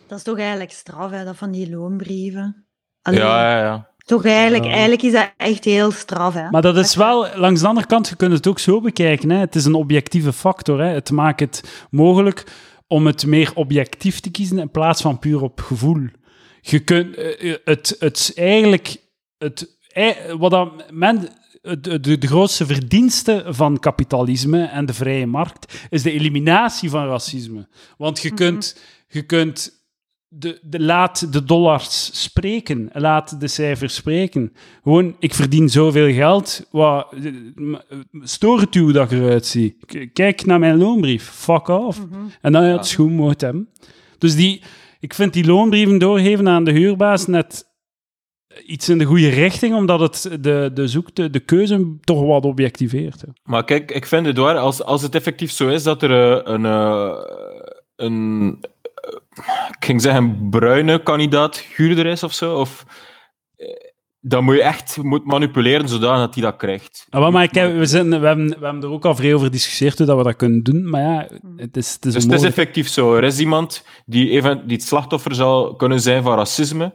Dat 0.06 0.18
is 0.18 0.24
toch 0.24 0.38
eigenlijk 0.38 0.70
straf, 0.70 1.10
hè, 1.10 1.24
dat 1.24 1.36
van 1.36 1.50
die 1.50 1.70
loonbrieven. 1.70 2.66
Allee, 3.02 3.18
Ja, 3.18 3.50
ja, 3.50 3.62
ja. 3.64 3.89
Toch 4.10 4.24
eigenlijk, 4.24 4.64
Ja. 4.64 4.70
eigenlijk 4.70 5.02
is 5.02 5.12
dat 5.12 5.32
echt 5.36 5.64
heel 5.64 5.90
straf, 5.90 6.34
hè. 6.34 6.50
Maar 6.50 6.62
dat 6.62 6.76
is 6.76 6.94
wel, 6.94 7.26
langs 7.34 7.60
de 7.60 7.66
andere 7.66 7.86
kant, 7.86 8.08
je 8.08 8.16
kunt 8.16 8.32
het 8.32 8.46
ook 8.46 8.58
zo 8.58 8.80
bekijken. 8.80 9.30
Hè. 9.30 9.36
Het 9.38 9.54
is 9.54 9.64
een 9.64 9.74
objectieve 9.74 10.32
factor. 10.32 10.80
Hè. 10.80 10.86
Het 10.86 11.10
maakt 11.10 11.40
het 11.40 11.86
mogelijk 11.90 12.44
om 12.86 13.06
het 13.06 13.26
meer 13.26 13.50
objectief 13.54 14.20
te 14.20 14.30
kiezen 14.30 14.58
in 14.58 14.70
plaats 14.70 15.02
van 15.02 15.18
puur 15.18 15.42
op 15.42 15.60
gevoel. 15.60 16.06
Je 16.60 16.78
kunt 16.78 17.14
eh, 17.16 17.54
het, 17.64 17.96
het 17.98 18.32
eigenlijk, 18.34 18.96
het, 19.38 19.76
eh, 19.92 20.08
wat 20.38 20.50
dat 20.50 20.90
men, 20.92 21.28
de, 21.62 22.00
de, 22.00 22.18
de 22.18 22.26
grootste 22.26 22.66
verdienste 22.66 23.44
van 23.48 23.78
kapitalisme 23.78 24.64
en 24.64 24.86
de 24.86 24.94
vrije 24.94 25.26
markt 25.26 25.86
is 25.90 26.02
de 26.02 26.12
eliminatie 26.12 26.90
van 26.90 27.06
racisme. 27.06 27.68
Want 27.98 28.20
je 28.20 28.28
Mhm. 28.28 28.36
kunt, 28.36 28.80
je 29.08 29.22
kunt 29.22 29.79
de, 30.32 30.58
de, 30.62 30.80
laat 30.80 31.32
de 31.32 31.44
dollars 31.44 32.10
spreken, 32.22 32.88
laat 32.92 33.40
de 33.40 33.48
cijfers 33.48 33.94
spreken. 33.94 34.52
Gewoon, 34.82 35.16
ik 35.18 35.34
verdien 35.34 35.68
zoveel 35.68 36.12
geld, 36.12 36.66
wat, 36.70 37.12
eh, 37.12 37.32
m- 37.54 37.80
stoort 38.22 38.60
het 38.60 38.74
u 38.74 38.80
hoe 38.80 38.92
dat 38.92 39.10
ik 39.12 39.18
eruit 39.18 39.46
zie? 39.46 39.76
Kijk 40.12 40.44
naar 40.46 40.58
mijn 40.58 40.76
loonbrief, 40.78 41.24
fuck 41.30 41.68
off. 41.68 42.06
Mhm. 42.06 42.20
En 42.40 42.52
dan 42.52 42.62
je 42.62 42.68
Ja. 42.68 42.76
het 42.76 42.86
schoen 42.86 43.12
moet 43.12 43.40
hebben. 43.40 43.68
Dus 44.18 44.36
die, 44.36 44.62
ik 45.00 45.14
vind 45.14 45.32
die 45.32 45.46
loonbrieven 45.46 45.98
doorgeven 45.98 46.48
aan 46.48 46.64
de 46.64 46.72
huurbaas 46.72 47.26
net 47.26 47.68
iets 48.66 48.88
in 48.88 48.98
de 48.98 49.04
goede 49.04 49.28
richting, 49.28 49.74
omdat 49.74 50.00
het 50.00 50.42
de, 50.42 50.70
de, 50.74 50.88
zoekte, 50.88 51.30
de 51.30 51.40
keuze 51.40 51.96
toch 52.00 52.22
wat 52.22 52.44
objectiveert. 52.44 53.20
hè. 53.20 53.26
Maar 53.42 53.64
kijk, 53.64 53.90
ik 53.90 54.06
vind 54.06 54.26
het 54.26 54.36
waar, 54.36 54.56
als, 54.56 54.82
als 54.82 55.02
het 55.02 55.14
effectief 55.14 55.50
zo 55.50 55.68
is 55.68 55.82
dat 55.82 56.02
er 56.02 56.10
eh, 56.10 56.52
een, 56.54 56.64
eh, 56.64 57.12
een 57.96 58.56
eh, 58.60 58.70
ik 59.78 59.84
ging 59.84 60.02
zeggen, 60.02 60.46
bruine 60.50 61.02
kandidaat 61.02 61.58
huurder 61.58 62.06
is 62.06 62.22
of 62.22 62.32
zo, 62.32 62.54
of, 62.58 62.84
eh, 63.56 63.66
dan 64.20 64.44
moet 64.44 64.54
je 64.54 64.62
echt 64.62 65.02
moet 65.02 65.24
manipuleren 65.24 65.88
zodat 65.88 66.34
hij 66.34 66.42
dat 66.42 66.56
krijgt. 66.56 67.06
Ah, 67.10 67.32
maar 67.32 67.42
ik 67.42 67.54
heb- 67.54 67.74
we, 67.76 67.86
zijn, 67.86 68.20
we, 68.20 68.26
hebben, 68.26 68.48
we 68.48 68.64
hebben 68.64 68.82
er 68.82 68.90
ook 68.90 69.04
al 69.04 69.14
vrij 69.14 69.34
over 69.34 69.46
gediscussieerd 69.46 69.98
hoe 69.98 70.06
dat 70.06 70.16
we 70.16 70.22
dat 70.22 70.36
kunnen 70.36 70.62
doen, 70.62 70.90
maar 70.90 71.00
ja, 71.02 71.26
het 71.56 71.76
is, 71.76 71.92
het 71.92 72.04
is 72.04 72.12
Dus 72.14 72.22
het 72.24 72.32
is 72.32 72.42
effectief 72.42 72.88
zo. 72.88 73.14
Er 73.16 73.24
is 73.24 73.38
iemand 73.38 73.84
die, 74.06 74.30
even, 74.30 74.66
die 74.66 74.76
het 74.76 74.86
slachtoffer 74.86 75.34
zal 75.34 75.74
kunnen 75.74 76.00
zijn 76.00 76.22
van 76.22 76.36
racisme 76.36 76.94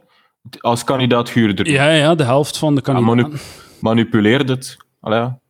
als 0.60 0.84
kandidaat 0.84 1.30
huurder. 1.30 1.70
Ja, 1.70 1.90
ja, 1.90 2.14
de 2.14 2.24
helft 2.24 2.58
van 2.58 2.74
de 2.74 2.80
kandidaten. 2.80 3.16
manu- 3.22 3.36
manipuleert 3.80 4.48
het. 4.48 4.76
Allee, 5.00 5.18
ja. 5.18 5.40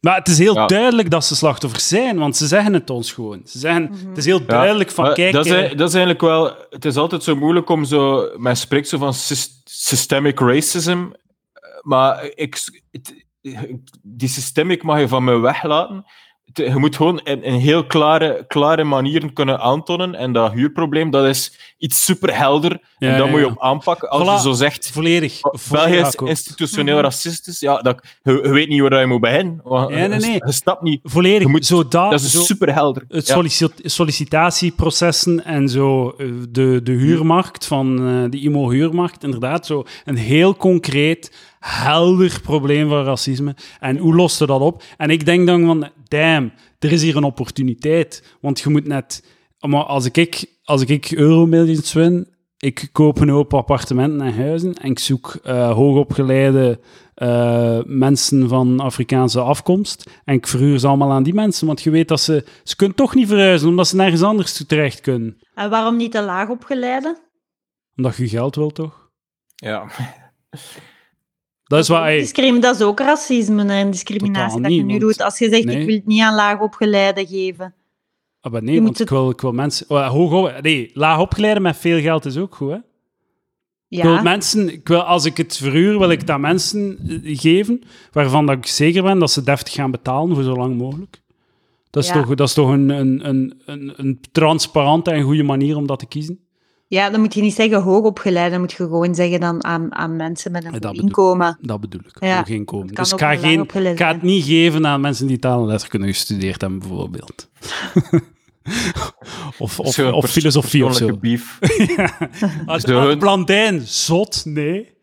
Maar 0.00 0.16
het 0.16 0.28
is 0.28 0.38
heel 0.38 0.54
Ja. 0.54 0.66
duidelijk 0.66 1.10
dat 1.10 1.24
ze 1.24 1.36
slachtoffers 1.36 1.88
zijn, 1.88 2.18
want 2.18 2.36
ze 2.36 2.46
zeggen 2.46 2.72
het 2.72 2.90
ons 2.90 3.12
gewoon. 3.12 3.40
Ze 3.44 3.58
zeggen, 3.58 3.82
Mhm. 3.82 4.08
Het 4.08 4.18
is 4.18 4.24
heel 4.24 4.38
Ja, 4.40 4.44
duidelijk 4.46 4.90
van, 4.90 5.14
kijk... 5.14 5.32
dat, 5.32 5.46
is, 5.46 5.52
eh, 5.52 5.76
dat 5.76 5.88
is 5.88 5.94
eigenlijk 5.94 6.20
wel... 6.20 6.54
Het 6.70 6.84
is 6.84 6.96
altijd 6.96 7.22
zo 7.22 7.36
moeilijk 7.36 7.68
om 7.68 7.84
zo... 7.84 8.30
Men 8.36 8.56
spreekt 8.56 8.88
zo 8.88 8.98
van 8.98 9.14
sys- 9.14 9.60
systemic 9.64 10.40
racism, 10.40 11.04
maar 11.82 12.24
ik, 12.34 12.58
het- 12.90 13.24
die 14.02 14.28
systemic 14.28 14.82
mag 14.82 14.98
je 15.00 15.08
van 15.08 15.24
me 15.24 15.38
weglaten. 15.38 16.04
Je 16.56 16.74
moet 16.78 16.96
gewoon 16.96 17.20
in, 17.24 17.42
in 17.42 17.52
heel 17.54 17.84
klare, 17.86 18.44
klare 18.48 18.84
manieren 18.84 19.32
kunnen 19.32 19.60
aantonen. 19.60 20.14
En 20.14 20.32
dat 20.32 20.52
huurprobleem, 20.52 21.10
dat 21.10 21.26
is 21.26 21.74
iets 21.78 22.04
superhelder. 22.04 22.70
Ja, 22.98 23.08
en 23.10 23.16
daar 23.18 23.24
ja, 23.26 23.30
moet 23.30 23.40
je 23.40 23.46
op 23.46 23.60
aanpakken. 23.62 24.08
Als 24.10 24.22
Voilà. 24.22 24.32
je 24.32 24.40
zo 24.40 24.52
zegt... 24.52 24.90
Volledig. 24.92 25.40
België 25.70 25.96
is 25.96 26.14
institutioneel 26.14 26.94
Mhm. 26.94 27.04
racistisch. 27.04 27.60
Ja, 27.60 27.76
dat, 27.78 28.00
je, 28.22 28.32
je 28.42 28.48
weet 28.50 28.68
niet 28.68 28.80
waar 28.80 29.00
je 29.00 29.06
moet 29.06 29.20
beginnen. 29.20 29.60
Nee, 29.64 30.02
je- 30.02 30.08
nee. 30.08 30.32
Je 30.46 30.52
snapt 30.52 30.82
niet. 30.82 31.00
Volledig. 31.02 31.40
Je 31.42 31.48
moet- 31.48 31.66
zo 31.66 31.76
dat, 31.88 32.10
Dat 32.10 32.20
is 32.20 32.30
zo, 32.32 32.40
superhelder. 32.42 33.04
het 33.08 33.26
Ja. 33.26 33.42
sollicitatieprocessen 33.82 35.44
en 35.44 35.68
zo, 35.68 36.10
eh, 36.18 36.26
de, 36.48 36.80
de 36.82 36.92
huurmarkt 36.92 37.66
van 37.66 38.08
eh, 38.08 38.30
de 38.30 38.38
IMO-huurmarkt, 38.40 39.22
inderdaad, 39.24 39.66
zo 39.66 39.84
een 40.04 40.16
heel 40.16 40.56
concreet, 40.56 41.32
helder 41.66 42.40
probleem 42.42 42.88
van 42.88 43.04
racisme. 43.04 43.56
En 43.80 43.96
hoe 43.96 44.14
lost 44.14 44.38
dat 44.38 44.50
op? 44.50 44.82
En 44.96 45.10
ik 45.10 45.24
denk 45.24 45.46
dan 45.46 45.66
van, 45.66 45.90
damn, 46.08 46.52
er 46.78 46.92
is 46.92 47.02
hier 47.02 47.16
een 47.16 47.24
opportuniteit. 47.24 48.36
Want 48.40 48.60
je 48.60 48.70
moet 48.70 48.86
net... 48.86 49.34
Maar 49.60 49.84
als 49.84 50.10
ik, 50.10 50.46
als 50.64 50.82
ik 50.82 51.12
euromillions 51.12 51.92
win, 51.92 52.28
ik 52.56 52.88
koop 52.92 53.20
een 53.20 53.28
hoop 53.28 53.54
appartementen 53.54 54.20
en 54.20 54.34
huizen 54.34 54.74
en 54.74 54.90
ik 54.90 54.98
zoek 54.98 55.38
eh, 55.42 55.72
hoogopgeleide 55.72 56.80
eh, 57.14 57.78
mensen 57.84 58.48
van 58.48 58.80
Afrikaanse 58.80 59.40
afkomst 59.40 60.10
en 60.24 60.34
ik 60.34 60.46
verhuur 60.46 60.78
ze 60.78 60.86
allemaal 60.86 61.12
aan 61.12 61.22
die 61.22 61.34
mensen, 61.34 61.66
want 61.66 61.82
je 61.82 61.90
weet 61.90 62.08
dat 62.08 62.20
ze... 62.20 62.44
Ze 62.62 62.76
kunnen 62.76 62.96
toch 62.96 63.14
niet 63.14 63.28
verhuizen, 63.28 63.68
omdat 63.68 63.88
ze 63.88 63.96
nergens 63.96 64.22
anders 64.22 64.56
toe 64.56 64.66
terecht 64.66 65.00
kunnen. 65.00 65.36
En 65.54 65.70
waarom 65.70 65.96
niet 65.96 66.12
te 66.12 66.22
laag 66.22 66.48
opgeleide? 66.48 67.18
Omdat 67.96 68.16
je 68.16 68.28
geld 68.28 68.56
wil, 68.56 68.70
toch? 68.70 69.10
Ja. 69.54 69.86
Dat 71.66 71.78
is 71.78 71.88
ey, 71.88 72.60
dat 72.60 72.82
ook 72.82 72.98
racisme 73.00 73.64
en 73.64 73.90
discriminatie 73.90 74.46
Totaal 74.46 74.60
dat 74.60 74.70
niet, 74.70 74.78
je 74.78 74.84
nu 74.84 74.88
want- 74.90 75.00
doet. 75.00 75.22
Als 75.22 75.38
je 75.38 75.48
zegt, 75.48 75.64
Nee. 75.64 75.78
ik 75.80 75.86
wil 75.86 75.94
het 75.94 76.06
niet 76.06 76.20
aan 76.22 76.34
laag 76.34 76.60
opgeleide 76.60 77.26
geven. 77.26 77.74
ah, 78.40 78.52
maar 78.52 78.62
nee, 78.62 78.74
je 78.74 78.82
want 78.82 79.00
ik 79.00 79.08
wil, 79.08 79.30
ik 79.30 79.40
wil 79.40 79.52
mensen... 79.52 79.86
oh, 79.88 80.08
hoog 80.08 80.60
nee, 80.60 80.90
laag 80.94 81.20
opgeleide 81.20 81.60
met 81.60 81.76
veel 81.76 82.00
geld 82.00 82.24
is 82.24 82.36
ook 82.36 82.54
goed, 82.54 82.70
hè? 82.70 82.76
Ik 83.88 84.02
wil 84.02 84.12
Ja, 84.12 84.22
mensen, 84.22 84.72
ik 84.72 84.88
wil, 84.88 85.00
als 85.02 85.24
ik 85.24 85.36
het 85.36 85.56
verhuur, 85.56 85.98
wil 85.98 86.10
ik 86.10 86.30
aan 86.30 86.40
mensen 86.40 86.98
eh, 87.24 87.38
geven 87.38 87.82
waarvan 88.12 88.46
dat 88.46 88.56
ik 88.56 88.66
zeker 88.66 89.02
ben 89.02 89.18
dat 89.18 89.30
ze 89.30 89.42
deftig 89.42 89.72
gaan 89.72 89.90
betalen 89.90 90.34
voor 90.34 90.44
zo 90.44 90.54
lang 90.56 90.76
mogelijk. 90.76 91.22
Dat 91.90 92.02
is 92.02 92.08
Ja. 92.10 92.14
toch, 92.22 92.34
dat 92.34 92.48
is 92.48 92.54
toch 92.54 92.68
een, 92.70 92.88
een, 92.88 93.28
een, 93.28 93.60
een, 93.66 93.92
een 93.96 94.20
transparante 94.32 95.10
en 95.10 95.22
goede 95.22 95.42
manier 95.42 95.76
om 95.76 95.86
dat 95.86 95.98
te 95.98 96.06
kiezen? 96.06 96.45
Ja, 96.88 97.10
dan 97.10 97.20
moet 97.20 97.34
je 97.34 97.40
niet 97.40 97.54
zeggen 97.54 97.82
hoogopgeleide, 97.82 98.50
dan 98.50 98.60
moet 98.60 98.70
je 98.70 98.76
gewoon 98.76 99.14
zeggen 99.14 99.40
dan 99.40 99.64
aan, 99.64 99.94
aan 99.94 100.16
mensen 100.16 100.52
met 100.52 100.64
een 100.64 100.72
Ja, 100.72 100.78
dat 100.78 100.90
bedoel- 100.90 101.06
inkomen. 101.06 101.58
Dat 101.60 101.80
bedoel 101.80 102.00
ik. 102.08 102.16
Ja, 102.24 102.36
Hoog 102.36 102.48
inkomen. 102.48 102.94
Dus 102.94 103.06
ik 103.08 103.12
ook 103.14 103.20
ga, 103.20 103.36
geen, 103.36 103.60
opgeleid 103.60 103.92
ik 104.00 104.06
ga 104.06 104.12
het 104.12 104.22
niet 104.22 104.44
geven 104.44 104.86
aan 104.86 105.00
mensen 105.00 105.26
die 105.26 105.38
taal 105.38 105.60
en 105.60 105.66
letterkunde 105.66 106.06
gestudeerd 106.06 106.60
hebben, 106.60 106.78
bijvoorbeeld. 106.78 107.48
of 109.58 109.80
of, 109.80 109.98
of 109.98 110.30
filosofie 110.30 110.84
of 110.84 110.94
zo. 110.96 111.16
beef. 111.16 111.58
Als 112.66 112.82
Zo 112.82 113.00
hun- 113.00 113.18
Blandijn, 113.18 113.80
zot, 113.86 114.42
nee. 114.44 114.94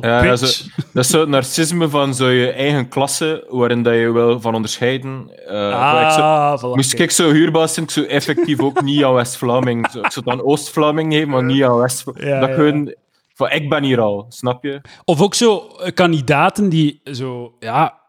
Ja, 0.00 0.22
dat, 0.22 0.40
is, 0.40 0.70
dat 0.92 1.04
is 1.04 1.10
zo 1.10 1.20
het 1.20 1.28
narcisme 1.28 1.88
van 1.88 2.14
zo 2.14 2.28
je 2.28 2.50
eigen 2.50 2.88
klasse, 2.88 3.44
waarin 3.48 3.82
dat 3.82 3.94
je 3.94 4.12
wil 4.12 4.40
van 4.40 4.54
onderscheiden. 4.54 5.30
Eh, 5.46 6.02
ik 6.06 6.10
zo- 6.12 6.20
ah, 6.20 6.58
voilà, 6.58 6.74
moest 6.74 6.98
ik 6.98 7.10
zo 7.10 7.30
huurbaas 7.32 7.74
zijn, 7.74 7.86
ik 7.86 7.92
zou 7.92 8.06
effectief 8.06 8.60
ook 8.60 8.82
niet 8.82 9.04
aan 9.04 9.14
West-Vlaming. 9.14 9.90
zo- 9.90 10.00
Ik 10.00 10.12
zou 10.12 10.30
aan 10.30 10.42
Oost-Vlaming 10.44 11.12
geven, 11.12 11.28
maar 11.28 11.44
niet 11.44 11.62
aan 11.64 11.76
west 11.78 12.04
Ja, 12.14 12.40
dat 12.40 12.48
ja. 12.48 12.54
gewoon... 12.54 12.94
Van, 13.34 13.50
ik 13.50 13.68
ben 13.68 13.82
hier 13.82 14.00
al, 14.00 14.26
snap 14.28 14.64
je? 14.64 14.80
Of 15.04 15.20
ook 15.22 15.34
zo 15.34 15.66
eh, 15.66 15.92
kandidaten 15.94 16.68
die 16.68 17.00
zo, 17.04 17.54
ja, 17.58 17.99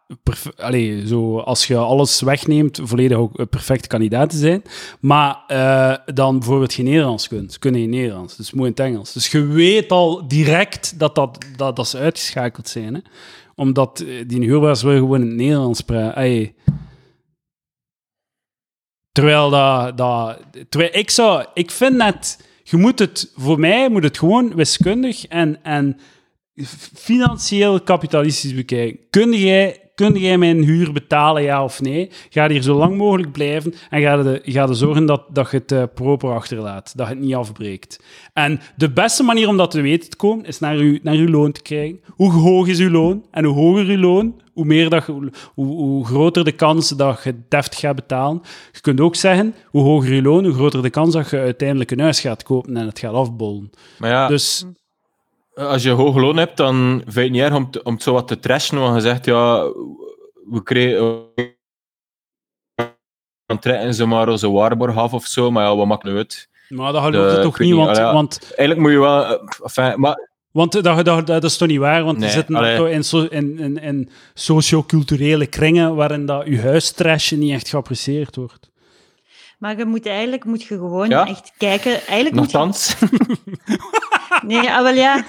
allee, 0.57 1.07
zo 1.07 1.39
als 1.39 1.67
je 1.67 1.77
alles 1.77 2.21
wegneemt, 2.21 2.79
volledig 2.83 3.17
ook 3.17 3.49
perfecte 3.49 3.87
kandidaten 3.87 4.39
zijn, 4.39 4.63
maar 4.99 5.43
eh, 5.47 6.13
dan 6.15 6.39
bijvoorbeeld 6.39 6.73
geen 6.73 6.85
Nederlands 6.85 7.27
kunnen. 7.27 7.49
Ze 7.49 7.59
kunnen 7.59 7.81
geen 7.81 7.89
Nederlands, 7.89 8.35
dus 8.35 8.51
moet 8.51 8.65
in 8.65 8.71
het 8.71 8.79
Engels. 8.79 9.13
Dus 9.13 9.27
je 9.27 9.45
weet 9.45 9.91
al 9.91 10.27
direct 10.27 10.99
dat, 10.99 11.15
dat, 11.15 11.37
dat, 11.57 11.87
ze 11.87 11.97
uitgeschakeld 11.97 12.67
zijn, 12.67 12.93
hè? 12.93 12.99
omdat 13.55 13.99
eh, 13.99 14.27
die 14.27 14.39
huurbaas 14.39 14.83
wil 14.83 14.97
gewoon 14.97 15.21
in 15.21 15.27
het 15.27 15.35
Nederlands 15.35 15.81
praten. 15.81 16.53
Terwijl 19.11 19.49
dat, 19.49 19.97
dat... 19.97 20.39
Terwijl 20.69 20.91
ik 20.93 21.09
zou... 21.09 21.45
Ik 21.53 21.71
vind 21.71 21.95
net... 21.95 22.49
Je 22.63 22.77
moet 22.77 22.99
het... 22.99 23.31
Voor 23.35 23.59
mij 23.59 23.89
moet 23.89 24.03
het 24.03 24.17
gewoon 24.17 24.55
wiskundig 24.55 25.27
en, 25.27 25.63
en 25.63 25.99
financieel 26.95 27.81
kapitalistisch 27.81 28.53
bekijken. 28.53 28.99
Kun 29.09 29.31
jij, 29.31 29.90
kun 30.01 30.19
jij 30.21 30.37
mijn 30.37 30.63
huur 30.63 30.91
betalen, 30.91 31.43
ja 31.43 31.63
of 31.63 31.81
nee? 31.81 32.09
Ga 32.29 32.49
hier 32.49 32.61
zo 32.61 32.77
lang 32.77 32.97
mogelijk 32.97 33.31
blijven 33.31 33.73
en 33.89 34.01
ga 34.01 34.17
er, 34.17 34.39
ga 34.43 34.67
er 34.67 34.75
zorgen 34.75 35.05
dat, 35.05 35.23
dat 35.29 35.51
je 35.51 35.57
het 35.57 35.71
eh, 35.71 35.83
proper 35.95 36.33
achterlaat. 36.33 36.93
Dat 36.97 37.07
je 37.07 37.13
het 37.13 37.23
niet 37.23 37.35
afbreekt. 37.35 38.03
En 38.33 38.59
de 38.75 38.91
beste 38.91 39.23
manier 39.23 39.47
om 39.47 39.57
dat 39.57 39.71
te 39.71 39.81
weten 39.81 40.09
te 40.09 40.15
komen, 40.15 40.45
is 40.45 40.59
naar 40.59 40.75
uw, 40.75 40.97
naar 41.03 41.15
uw 41.15 41.27
loon 41.29 41.51
te 41.51 41.61
krijgen. 41.61 41.99
Hoe 42.15 42.31
hoog 42.31 42.67
is 42.67 42.79
uw 42.79 42.89
loon? 42.89 43.25
En 43.31 43.43
hoe 43.45 43.55
hoger 43.55 43.85
uw 43.85 43.97
loon, 43.99 44.41
hoe 44.53 44.65
meer 44.65 44.89
dat, 44.89 45.05
je- 45.05 45.11
hoe, 45.53 45.65
hoe 45.65 46.05
groter 46.05 46.43
de 46.43 46.51
kans 46.51 46.89
dat 46.89 47.21
je 47.23 47.35
deftig 47.49 47.79
gaat 47.79 47.95
betalen. 47.95 48.41
Je 48.71 48.81
kunt 48.81 48.99
ook 48.99 49.15
zeggen, 49.15 49.55
hoe 49.65 49.83
hoger 49.83 50.13
je 50.13 50.21
loon, 50.21 50.45
hoe 50.45 50.53
groter 50.53 50.81
de 50.81 50.89
kans 50.89 51.13
dat 51.13 51.29
je 51.29 51.37
uiteindelijk 51.39 51.91
een 51.91 51.99
huis 51.99 52.19
gaat 52.19 52.43
kopen 52.43 52.77
en 52.77 52.85
het 52.85 52.99
gaat 52.99 53.13
afbollen. 53.13 53.69
Maar 53.97 54.09
ja, 54.09 54.27
Dus 54.27 54.65
als 55.53 55.83
je 55.83 55.89
hoog 55.89 56.15
loon 56.15 56.37
hebt, 56.37 56.57
dan 56.57 57.01
vind 57.05 57.13
je 57.15 57.21
het 57.21 57.31
niet 57.31 57.41
erg 57.41 57.53
om, 57.55 57.71
te- 57.71 57.83
om 57.83 57.93
het 57.93 58.03
zo 58.03 58.13
wat 58.13 58.27
te 58.27 58.39
trashen. 58.39 58.79
Want 58.79 58.95
je 58.95 59.01
zegt, 59.01 59.25
ja, 59.25 59.63
we 60.49 60.61
kregen... 60.63 61.29
Dan 63.45 63.59
trekken 63.59 63.93
ze 63.93 64.05
maar 64.05 64.29
onze 64.29 64.51
waarborg 64.51 64.95
af 64.97 65.13
of 65.13 65.25
zo, 65.25 65.51
maar 65.51 65.63
ja, 65.65 65.75
wat 65.75 65.87
maakt 65.87 66.03
het 66.03 66.15
uit? 66.15 66.49
maar 66.69 66.93
dat 66.93 67.03
geloof 67.03 67.35
je 67.35 67.41
toch 67.41 67.51
ik 67.51 67.57
weet 67.57 67.67
niet, 67.67 67.77
niet, 67.77 67.85
want, 67.85 67.97
allee, 67.97 68.07
ja. 68.09 68.13
want, 68.13 68.41
Eigenlijk 68.43 68.79
moet 68.79 68.91
je 68.91 68.99
wel... 68.99 69.25
eh, 69.25 69.41
enfin, 69.63 69.99
maar 69.99 70.29
want 70.51 70.71
dat, 70.71 70.83
dat, 70.83 71.05
dat, 71.05 71.27
dat 71.27 71.43
is 71.43 71.57
toch 71.57 71.67
niet 71.67 71.79
waar, 71.79 72.03
want 72.03 72.17
Nee, 72.17 72.27
we 72.27 72.33
zitten 72.33 72.55
allee. 72.55 72.77
toch 72.77 72.87
in, 72.87 73.03
so, 73.03 73.21
in, 73.29 73.59
in, 73.59 73.77
in 73.77 74.09
socio-culturele 74.33 75.45
kringen 75.47 75.95
waarin 75.95 76.25
dat 76.25 76.45
je 76.47 76.61
huistrasje 76.61 77.35
niet 77.37 77.51
echt 77.51 77.69
geapprecieerd 77.69 78.35
wordt. 78.35 78.69
Maar 79.59 79.77
je 79.77 79.85
moet 79.85 80.05
eigenlijk 80.05 80.45
moet 80.45 80.63
je 80.63 80.67
gewoon 80.75 81.09
Ja. 81.09 81.27
echt 81.27 81.51
kijken. 81.57 81.91
Eigenlijk 81.91 82.35
moet 82.35 82.51
je, 82.51 82.57
nogthans... 82.57 82.95
nee, 84.41 84.71
ah, 84.71 84.95
ja. 84.95 85.23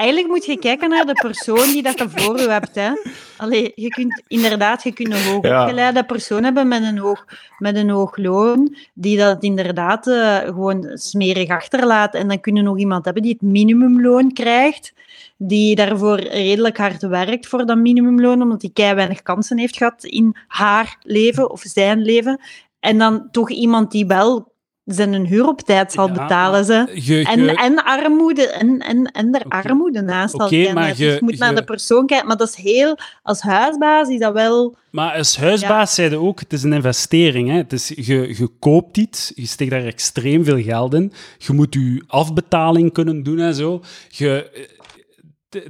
Eigenlijk 0.00 0.28
moet 0.28 0.44
je 0.44 0.58
kijken 0.58 0.88
naar 0.88 1.06
de 1.06 1.12
persoon 1.12 1.72
die 1.72 1.82
dat 1.82 2.04
voor 2.14 2.40
je 2.40 2.48
hebt. 2.48 2.74
Hè. 2.74 2.90
Allee, 3.36 3.72
je 3.74 3.88
kunt 3.88 4.22
inderdaad 4.26 4.82
je 4.82 4.92
kunt 4.92 5.12
een 5.12 5.24
hoogopgeleide 5.24 6.04
persoon 6.04 6.44
hebben 6.44 6.68
met 6.68 6.82
een 6.82 6.98
hoog, 6.98 7.24
met 7.58 7.76
een 7.76 7.90
hoog 7.90 8.16
loon, 8.16 8.76
die 8.94 9.18
dat 9.18 9.42
inderdaad 9.42 10.06
eh, 10.06 10.36
gewoon 10.36 10.90
smerig 10.94 11.48
achterlaat. 11.48 12.14
En 12.14 12.28
dan 12.28 12.40
kun 12.40 12.64
nog 12.64 12.78
iemand 12.78 13.04
hebben 13.04 13.22
die 13.22 13.32
het 13.32 13.42
minimumloon 13.42 14.32
krijgt, 14.32 14.92
die 15.36 15.74
daarvoor 15.74 16.20
redelijk 16.20 16.76
hard 16.76 17.02
werkt 17.02 17.46
voor 17.46 17.66
dat 17.66 17.78
minimumloon, 17.78 18.42
omdat 18.42 18.60
die 18.60 18.72
kei 18.72 18.94
weinig 18.94 19.22
kansen 19.22 19.58
heeft 19.58 19.76
gehad 19.76 20.04
in 20.04 20.36
haar 20.46 20.96
leven 21.02 21.50
of 21.50 21.60
zijn 21.60 22.02
leven. 22.02 22.40
En 22.80 22.98
dan 22.98 23.28
toch 23.30 23.50
iemand 23.50 23.90
die 23.90 24.06
wel 24.06 24.49
zijn 24.94 25.26
huur 25.26 25.46
op 25.48 25.60
tijd 25.60 25.92
zal 25.92 26.06
Ja, 26.06 26.12
betalen. 26.12 26.64
Ze. 26.64 26.86
Je, 26.94 27.14
je- 27.16 27.24
En, 27.24 27.48
en 27.56 27.84
armoede, 27.84 28.48
en, 28.48 28.78
en, 28.78 29.04
en 29.04 29.34
er 29.34 29.44
armoede 29.48 30.00
naast 30.02 30.34
zal 30.36 30.48
kennen. 30.48 30.74
maar 30.74 30.88
Dus 30.88 30.98
je- 30.98 31.04
je 31.04 31.18
moet 31.20 31.38
naar 31.38 31.54
de 31.54 31.64
persoon 31.64 32.06
kijken. 32.06 32.26
Maar 32.26 32.36
dat 32.36 32.48
is 32.48 32.54
heel... 32.54 32.98
Als 33.22 33.40
huisbaas 33.40 34.08
is 34.08 34.18
dat 34.18 34.32
wel... 34.32 34.74
Maar 34.90 35.14
als 35.16 35.36
huisbaas 35.36 35.94
zeiden 35.94 36.20
ook, 36.20 36.40
het 36.40 36.52
is 36.52 36.62
een 36.62 36.72
investering. 36.72 37.48
Hè? 37.48 37.56
Het 37.56 37.72
is, 37.72 37.88
je, 37.88 38.34
je 38.38 38.48
koopt 38.58 38.96
iets, 38.96 39.32
je 39.34 39.46
steekt 39.46 39.70
daar 39.70 39.84
extreem 39.84 40.44
veel 40.44 40.62
geld 40.62 40.94
in. 40.94 41.12
Je 41.38 41.52
moet 41.52 41.74
je 41.74 42.02
afbetaling 42.06 42.92
kunnen 42.92 43.22
doen 43.22 43.38
en 43.38 43.54
zo. 43.54 43.82
Je, 44.08 44.66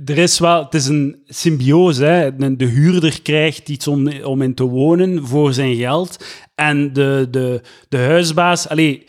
er 0.05 0.19
is 0.19 0.39
wel, 0.39 0.65
het 0.65 0.75
is 0.75 0.87
een 0.87 1.23
symbiose. 1.27 2.05
Hè? 2.05 2.37
De, 2.37 2.57
de 2.57 2.65
huurder 2.65 3.23
krijgt 3.23 3.69
iets 3.69 3.87
om, 3.87 4.43
in 4.43 4.55
te 4.55 4.65
wonen 4.65 5.27
voor 5.27 5.53
zijn 5.53 5.77
geld. 5.77 6.25
En 6.55 6.93
de, 6.93 7.29
de, 7.31 7.61
de 7.89 7.99
huisbaas... 7.99 8.69
Allee, 8.69 9.05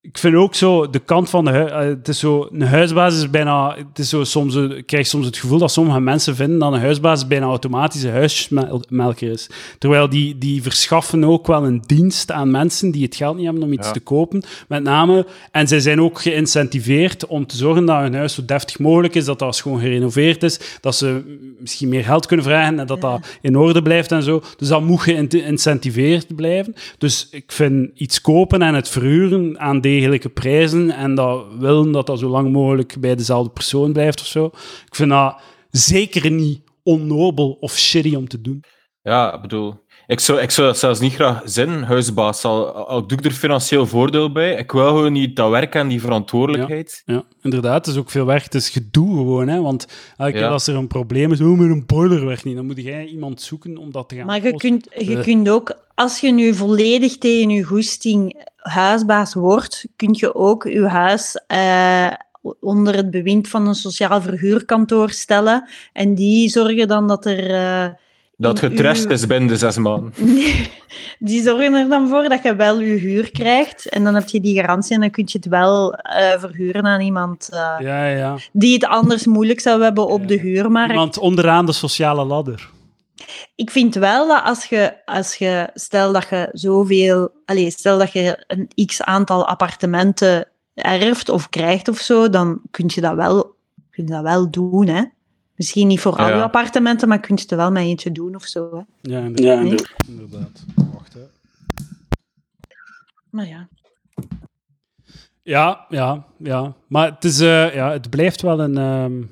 ik 0.00 0.18
vind 0.18 0.34
ook 0.34 0.54
zo, 0.54 0.90
de 0.90 0.98
kant 0.98 1.30
van 1.30 1.44
de 1.44 1.50
eh, 1.50 1.78
het 1.78 2.08
is 2.08 2.18
zo, 2.18 2.48
een 2.52 2.62
huisbaas 2.62 3.16
is 3.16 3.30
bijna, 3.30 3.76
het 3.76 3.98
is 3.98 4.08
zo 4.08 4.24
soms, 4.24 4.56
eh, 4.56 4.62
ik 4.62 4.86
krijg 4.86 5.06
soms 5.06 5.26
het 5.26 5.36
gevoel 5.36 5.58
dat 5.58 5.70
sommige 5.72 6.00
mensen 6.00 6.36
vinden 6.36 6.58
dat 6.58 6.72
een 6.72 6.80
huisbaas 6.80 7.26
bijna 7.26 7.46
automatisch 7.46 8.02
een 8.02 8.10
huismelker 8.10 9.30
is. 9.30 9.50
Terwijl 9.78 10.08
die, 10.08 10.38
die 10.38 10.62
verschaffen 10.62 11.24
ook 11.24 11.46
wel 11.46 11.64
een 11.66 11.82
dienst 11.86 12.30
aan 12.30 12.50
mensen 12.50 12.90
die 12.90 13.02
het 13.04 13.16
geld 13.16 13.36
niet 13.36 13.44
hebben 13.44 13.62
om 13.62 13.72
iets 13.72 13.86
Ja. 13.86 13.92
te 13.92 14.00
kopen, 14.00 14.42
met 14.68 14.82
name. 14.82 15.26
En 15.50 15.68
zij 15.68 15.80
zijn 15.80 16.00
ook 16.00 16.20
geïncentiveerd 16.20 17.26
om 17.26 17.46
te 17.46 17.56
zorgen 17.56 17.86
dat 17.86 18.00
hun 18.00 18.14
huis 18.14 18.34
zo 18.34 18.44
deftig 18.44 18.78
mogelijk 18.78 19.14
is, 19.14 19.24
dat 19.24 19.38
dat 19.38 19.56
schoon 19.56 19.80
gerenoveerd 19.80 20.42
is, 20.42 20.60
dat 20.80 20.94
ze 20.96 21.38
misschien 21.58 21.88
meer 21.88 22.04
geld 22.04 22.26
kunnen 22.26 22.44
vragen 22.46 22.78
en 22.78 22.86
dat 22.86 23.00
dat 23.00 23.26
in 23.40 23.56
orde 23.56 23.82
blijft 23.82 24.12
en 24.12 24.22
zo. 24.22 24.42
Dus 24.56 24.68
dat 24.68 24.82
moet 24.82 25.00
geïncentiveerd 25.00 26.36
blijven. 26.36 26.74
Dus 26.98 27.28
ik 27.30 27.52
vind 27.52 27.90
iets 27.94 28.20
kopen 28.20 28.62
en 28.62 28.74
het 28.74 28.88
verhuren 28.88 29.60
aan 29.60 29.80
degelijke 29.98 30.28
prijzen 30.28 30.90
en 30.90 31.14
dat 31.14 31.44
willen 31.58 31.92
dat 31.92 32.06
dat 32.06 32.18
zo 32.18 32.28
lang 32.28 32.52
mogelijk 32.52 32.96
bij 33.00 33.14
dezelfde 33.16 33.50
persoon 33.50 33.92
blijft 33.92 34.20
of 34.20 34.26
zo. 34.26 34.44
Ik 34.86 34.94
vind 34.94 35.10
dat 35.10 35.40
zeker 35.70 36.30
niet 36.30 36.60
onnobel 36.82 37.56
of 37.60 37.76
shitty 37.76 38.14
om 38.14 38.28
te 38.28 38.40
doen. 38.40 38.64
Ja, 39.02 39.34
ik 39.34 39.40
bedoel... 39.40 39.86
Ik 40.06 40.20
zou, 40.20 40.40
ik 40.40 40.50
zou 40.50 40.66
dat 40.66 40.78
zelfs 40.78 41.00
niet 41.00 41.14
graag 41.14 41.42
zijn, 41.44 41.82
huisbaas. 41.82 42.44
Al, 42.44 42.72
al 42.72 43.06
doe 43.06 43.18
ik 43.18 43.24
er 43.24 43.30
financieel 43.30 43.86
voordeel 43.86 44.32
bij. 44.32 44.54
Ik 44.54 44.72
wil 44.72 44.86
gewoon 44.86 45.12
niet 45.12 45.36
dat 45.36 45.50
werk 45.50 45.74
en 45.74 45.88
die 45.88 46.00
verantwoordelijkheid. 46.00 47.02
Ja, 47.04 47.22
inderdaad. 47.42 47.86
Het 47.86 47.94
is 47.94 48.00
ook 48.00 48.10
veel 48.10 48.24
werk. 48.26 48.42
Het 48.44 48.54
is 48.54 48.68
gedoe 48.70 49.16
gewoon. 49.16 49.48
Hè? 49.48 49.60
Want 49.62 49.86
elke 50.16 50.32
keer 50.32 50.40
Ja. 50.40 50.48
als 50.48 50.66
er 50.66 50.74
een 50.74 50.86
probleem 50.86 51.32
is, 51.32 51.40
oh, 51.40 51.58
met 51.58 51.70
een 51.70 51.86
boiler 51.86 52.26
werkt 52.26 52.44
niet, 52.44 52.56
dan 52.56 52.66
moet 52.66 52.82
jij 52.82 53.06
iemand 53.06 53.40
zoeken 53.42 53.76
om 53.76 53.92
dat 53.92 54.08
te 54.08 54.14
gaan 54.16 54.26
Maar 54.26 54.42
je 54.42 54.52
oplossen. 54.52 54.70
kunt, 54.70 55.06
je 55.08 55.16
Eh. 55.16 55.22
kunt 55.22 55.48
ook... 55.48 55.76
Als 55.98 56.20
je 56.20 56.32
nu 56.32 56.54
volledig 56.54 57.18
tegen 57.18 57.50
je 57.50 57.62
goesting 57.62 58.44
huisbaas 58.56 59.34
wordt, 59.34 59.86
kun 59.96 60.08
je 60.18 60.34
ook 60.34 60.64
je 60.64 60.86
huis 60.86 61.40
eh, 61.46 62.06
onder 62.60 62.94
het 62.96 63.10
bewind 63.10 63.48
van 63.48 63.66
een 63.66 63.74
sociaal 63.74 64.20
verhuurkantoor 64.22 65.10
stellen. 65.10 65.68
En 65.92 66.14
die 66.14 66.48
zorgen 66.48 66.88
dan 66.88 67.08
dat 67.08 67.26
er... 67.26 67.50
eh, 67.50 67.88
Dat 68.36 68.60
uw- 68.60 68.90
is 69.08 69.26
binnen 69.26 69.48
de 69.48 69.56
zes 69.56 69.76
maanden. 69.78 70.12
Die 71.18 71.42
zorgen 71.42 71.74
er 71.74 71.88
dan 71.88 72.08
voor 72.08 72.28
dat 72.28 72.42
je 72.42 72.56
wel 72.56 72.80
je 72.80 72.94
huur 72.94 73.30
krijgt. 73.30 73.88
En 73.88 74.04
dan 74.04 74.14
heb 74.14 74.28
je 74.28 74.40
die 74.40 74.60
garantie 74.60 74.94
en 74.94 75.00
dan 75.00 75.10
kun 75.10 75.24
je 75.26 75.38
het 75.38 75.48
wel 75.48 75.94
eh, 75.94 76.38
verhuren 76.40 76.86
aan 76.86 77.00
iemand 77.00 77.48
eh, 77.52 77.74
Ja, 77.78 78.06
ja. 78.06 78.36
die 78.52 78.74
het 78.74 78.84
anders 78.84 79.26
moeilijk 79.26 79.60
zou 79.60 79.82
hebben 79.82 80.06
op 80.06 80.28
de 80.28 80.38
huurmarkt. 80.38 80.90
Iemand 80.92 81.18
onderaan 81.18 81.66
de 81.66 81.72
sociale 81.72 82.24
ladder. 82.24 82.68
Ik 83.54 83.70
vind 83.70 83.94
wel 83.94 84.28
dat 84.28 84.42
als 84.44 84.64
je, 84.64 85.04
als 85.04 85.34
je 85.34 85.70
stel 85.74 86.12
dat 86.12 86.28
je 86.28 86.48
zoveel, 86.52 87.30
allez, 87.44 87.74
stel 87.74 87.98
dat 87.98 88.12
je 88.12 88.44
een 88.46 88.86
x 88.86 89.02
aantal 89.02 89.46
appartementen 89.46 90.48
erft 90.74 91.28
of 91.28 91.48
krijgt 91.48 91.88
of 91.88 91.98
zo, 91.98 92.28
dan 92.28 92.60
kun 92.70 92.84
je 92.94 93.00
dat 93.00 93.14
wel, 93.14 93.56
kun 93.90 94.04
je 94.04 94.10
dat 94.10 94.22
wel 94.22 94.50
doen. 94.50 94.86
Hè? 94.86 95.04
Misschien 95.54 95.86
niet 95.86 96.00
voor 96.00 96.16
al 96.16 96.28
Ja. 96.28 96.36
je 96.36 96.42
appartementen, 96.42 97.08
maar 97.08 97.20
kun 97.20 97.34
je 97.34 97.40
het 97.42 97.50
wel 97.50 97.70
met 97.70 97.82
eentje 97.82 98.12
doen 98.12 98.34
of 98.34 98.44
zo. 98.44 98.70
Hè? 98.76 99.10
Ja, 99.12 99.20
inderdaad. 99.20 99.62
Nee? 99.62 99.78
inderdaad. 100.06 100.64
Wacht, 100.92 101.12
hè. 101.14 101.20
Maar 103.30 103.46
ja. 103.46 103.68
Ja, 105.42 105.86
ja, 105.88 106.24
ja. 106.38 106.74
Maar 106.86 107.10
het, 107.10 107.24
is, 107.24 107.40
eh, 107.40 107.74
ja, 107.74 107.92
het 107.92 108.10
blijft 108.10 108.42
wel 108.42 108.60
een, 108.60 108.76
ehm, 108.76 109.22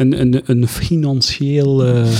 een, 0.00 0.20
een, 0.20 0.42
een, 0.44 0.68
financieel, 0.68 1.84
eh, 1.84 2.12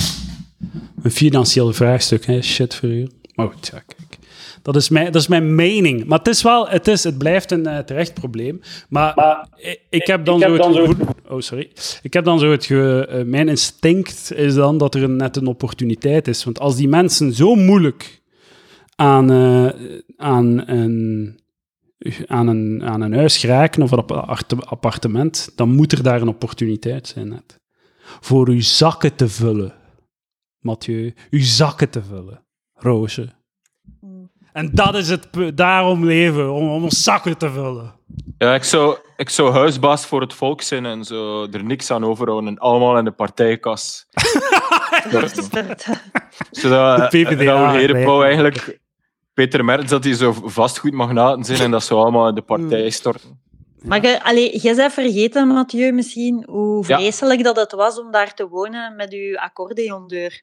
een 1.03 1.11
financieel 1.11 1.73
vraagstuk. 1.73 2.25
Hè? 2.27 2.43
Shit 2.43 2.75
voor 2.75 2.89
u. 2.89 3.09
Maar 3.35 3.47
goed, 3.47 3.71
ja, 3.73 3.79
kijk. 3.87 4.19
Dat 4.63 4.77
is, 4.77 4.89
mijn, 4.89 5.13
dat 5.13 5.23
is 5.23 5.29
mijn 5.29 5.55
mening. 5.55 6.05
Maar 6.05 6.19
het 6.19 6.29
is 6.29 6.43
wel, 6.43 6.69
het, 6.69 6.89
is, 6.89 7.05
het 7.05 7.19
blijft 7.19 7.51
een 7.51 7.67
eh, 7.67 7.79
terecht 7.79 8.15
probleem. 8.15 8.61
Maar, 8.89 9.15
ik, 9.57 9.81
ik 9.91 10.07
heb 10.07 10.25
dan 10.25 10.41
zo 10.41 10.53
het 10.53 10.65
gevoel- 10.65 11.07
Oh, 11.29 11.41
sorry. 11.41 11.71
Ik 12.03 12.13
heb 12.13 12.25
dan 12.25 12.39
zo 12.39 12.51
het 12.51 12.65
ge, 12.65 13.07
eh, 13.09 13.25
mijn 13.25 13.49
instinct 13.49 14.33
is 14.35 14.55
dan 14.55 14.79
dat 14.79 14.95
er 14.95 15.03
een, 15.03 15.17
net 15.17 15.37
een 15.37 15.47
opportuniteit 15.47 16.29
is. 16.29 16.45
Want 16.45 16.59
als 16.61 16.77
die 16.77 16.89
mensen 16.89 17.33
zo 17.33 17.55
moeilijk 17.55 18.21
aan, 18.97 19.31
aan, 20.17 20.69
een, 20.69 21.39
aan, 22.27 22.47
een, 22.47 22.83
aan 22.85 23.01
een 23.01 23.15
huis 23.15 23.39
geraken 23.39 23.83
of 23.83 23.91
een 23.91 23.99
appart- 23.99 24.67
appartement, 24.67 25.51
dan 25.57 25.69
moet 25.75 25.93
er 25.93 26.03
daar 26.03 26.21
een 26.23 26.29
opportuniteit 26.29 27.07
zijn 27.09 27.29
net. 27.29 27.60
Voor 28.21 28.49
uw 28.49 28.61
zakken 28.61 29.15
te 29.15 29.29
vullen, 29.29 29.75
Mathieu. 30.59 31.15
Uw 31.31 31.43
zakken 31.43 31.91
te 31.91 32.03
vullen, 32.03 32.45
Roosje. 32.75 33.29
En 34.53 34.71
dat 34.75 34.95
is 34.95 35.09
het, 35.09 35.29
daarom 35.55 36.05
leven, 36.05 36.53
om, 36.53 36.69
om 36.71 36.83
ons 36.83 37.03
zakken 37.03 37.39
te 37.39 37.51
vullen. 37.51 37.95
Ja, 38.39 38.55
ik 38.55 38.65
zou, 38.65 38.99
ik 39.17 39.29
zou 39.29 39.53
huisbaas 39.53 40.07
voor 40.07 40.21
het 40.21 40.35
volk 40.35 40.63
zijn 40.63 40.87
en 40.87 41.05
zo 41.05 41.47
er 41.51 41.65
niks 41.65 41.91
aan 41.91 42.05
overhouden. 42.05 42.49
En 42.49 42.59
allemaal 42.59 42.99
in 42.99 43.05
de 43.05 43.11
partijkas. 43.11 44.07
Zodat 46.51 47.11
De 47.11 47.25
PvdA 47.25 47.71
Herenpauw 47.71 48.23
eigenlijk. 48.23 48.57
eigenlijk... 48.57 48.81
Peter 49.35 49.65
Mertens, 49.65 49.91
dat 49.91 50.05
hij 50.05 50.15
zo 50.15 50.33
vastgoedmagnaten 50.33 51.45
zijn 51.45 51.61
en 51.61 51.71
dat 51.71 51.85
ze 51.85 51.95
allemaal 51.95 52.29
in 52.29 52.35
de 52.35 52.43
partij 52.43 52.91
storten. 52.91 53.41
Maar 53.85 54.21
allee, 54.23 54.59
jij 54.59 54.75
bent 54.75 54.93
vergeten, 54.93 55.49
Mathieu, 55.49 55.93
misschien, 55.93 56.45
hoe 56.49 56.85
Ja. 56.87 56.97
vreselijk 56.99 57.43
dat 57.45 57.57
het 57.57 57.73
was 57.73 57.99
om 57.99 58.11
daar 58.11 58.35
te 58.35 58.49
wonen 58.49 58.97
met 58.97 59.13
uw 59.13 59.37
accordeondeur. 59.39 60.43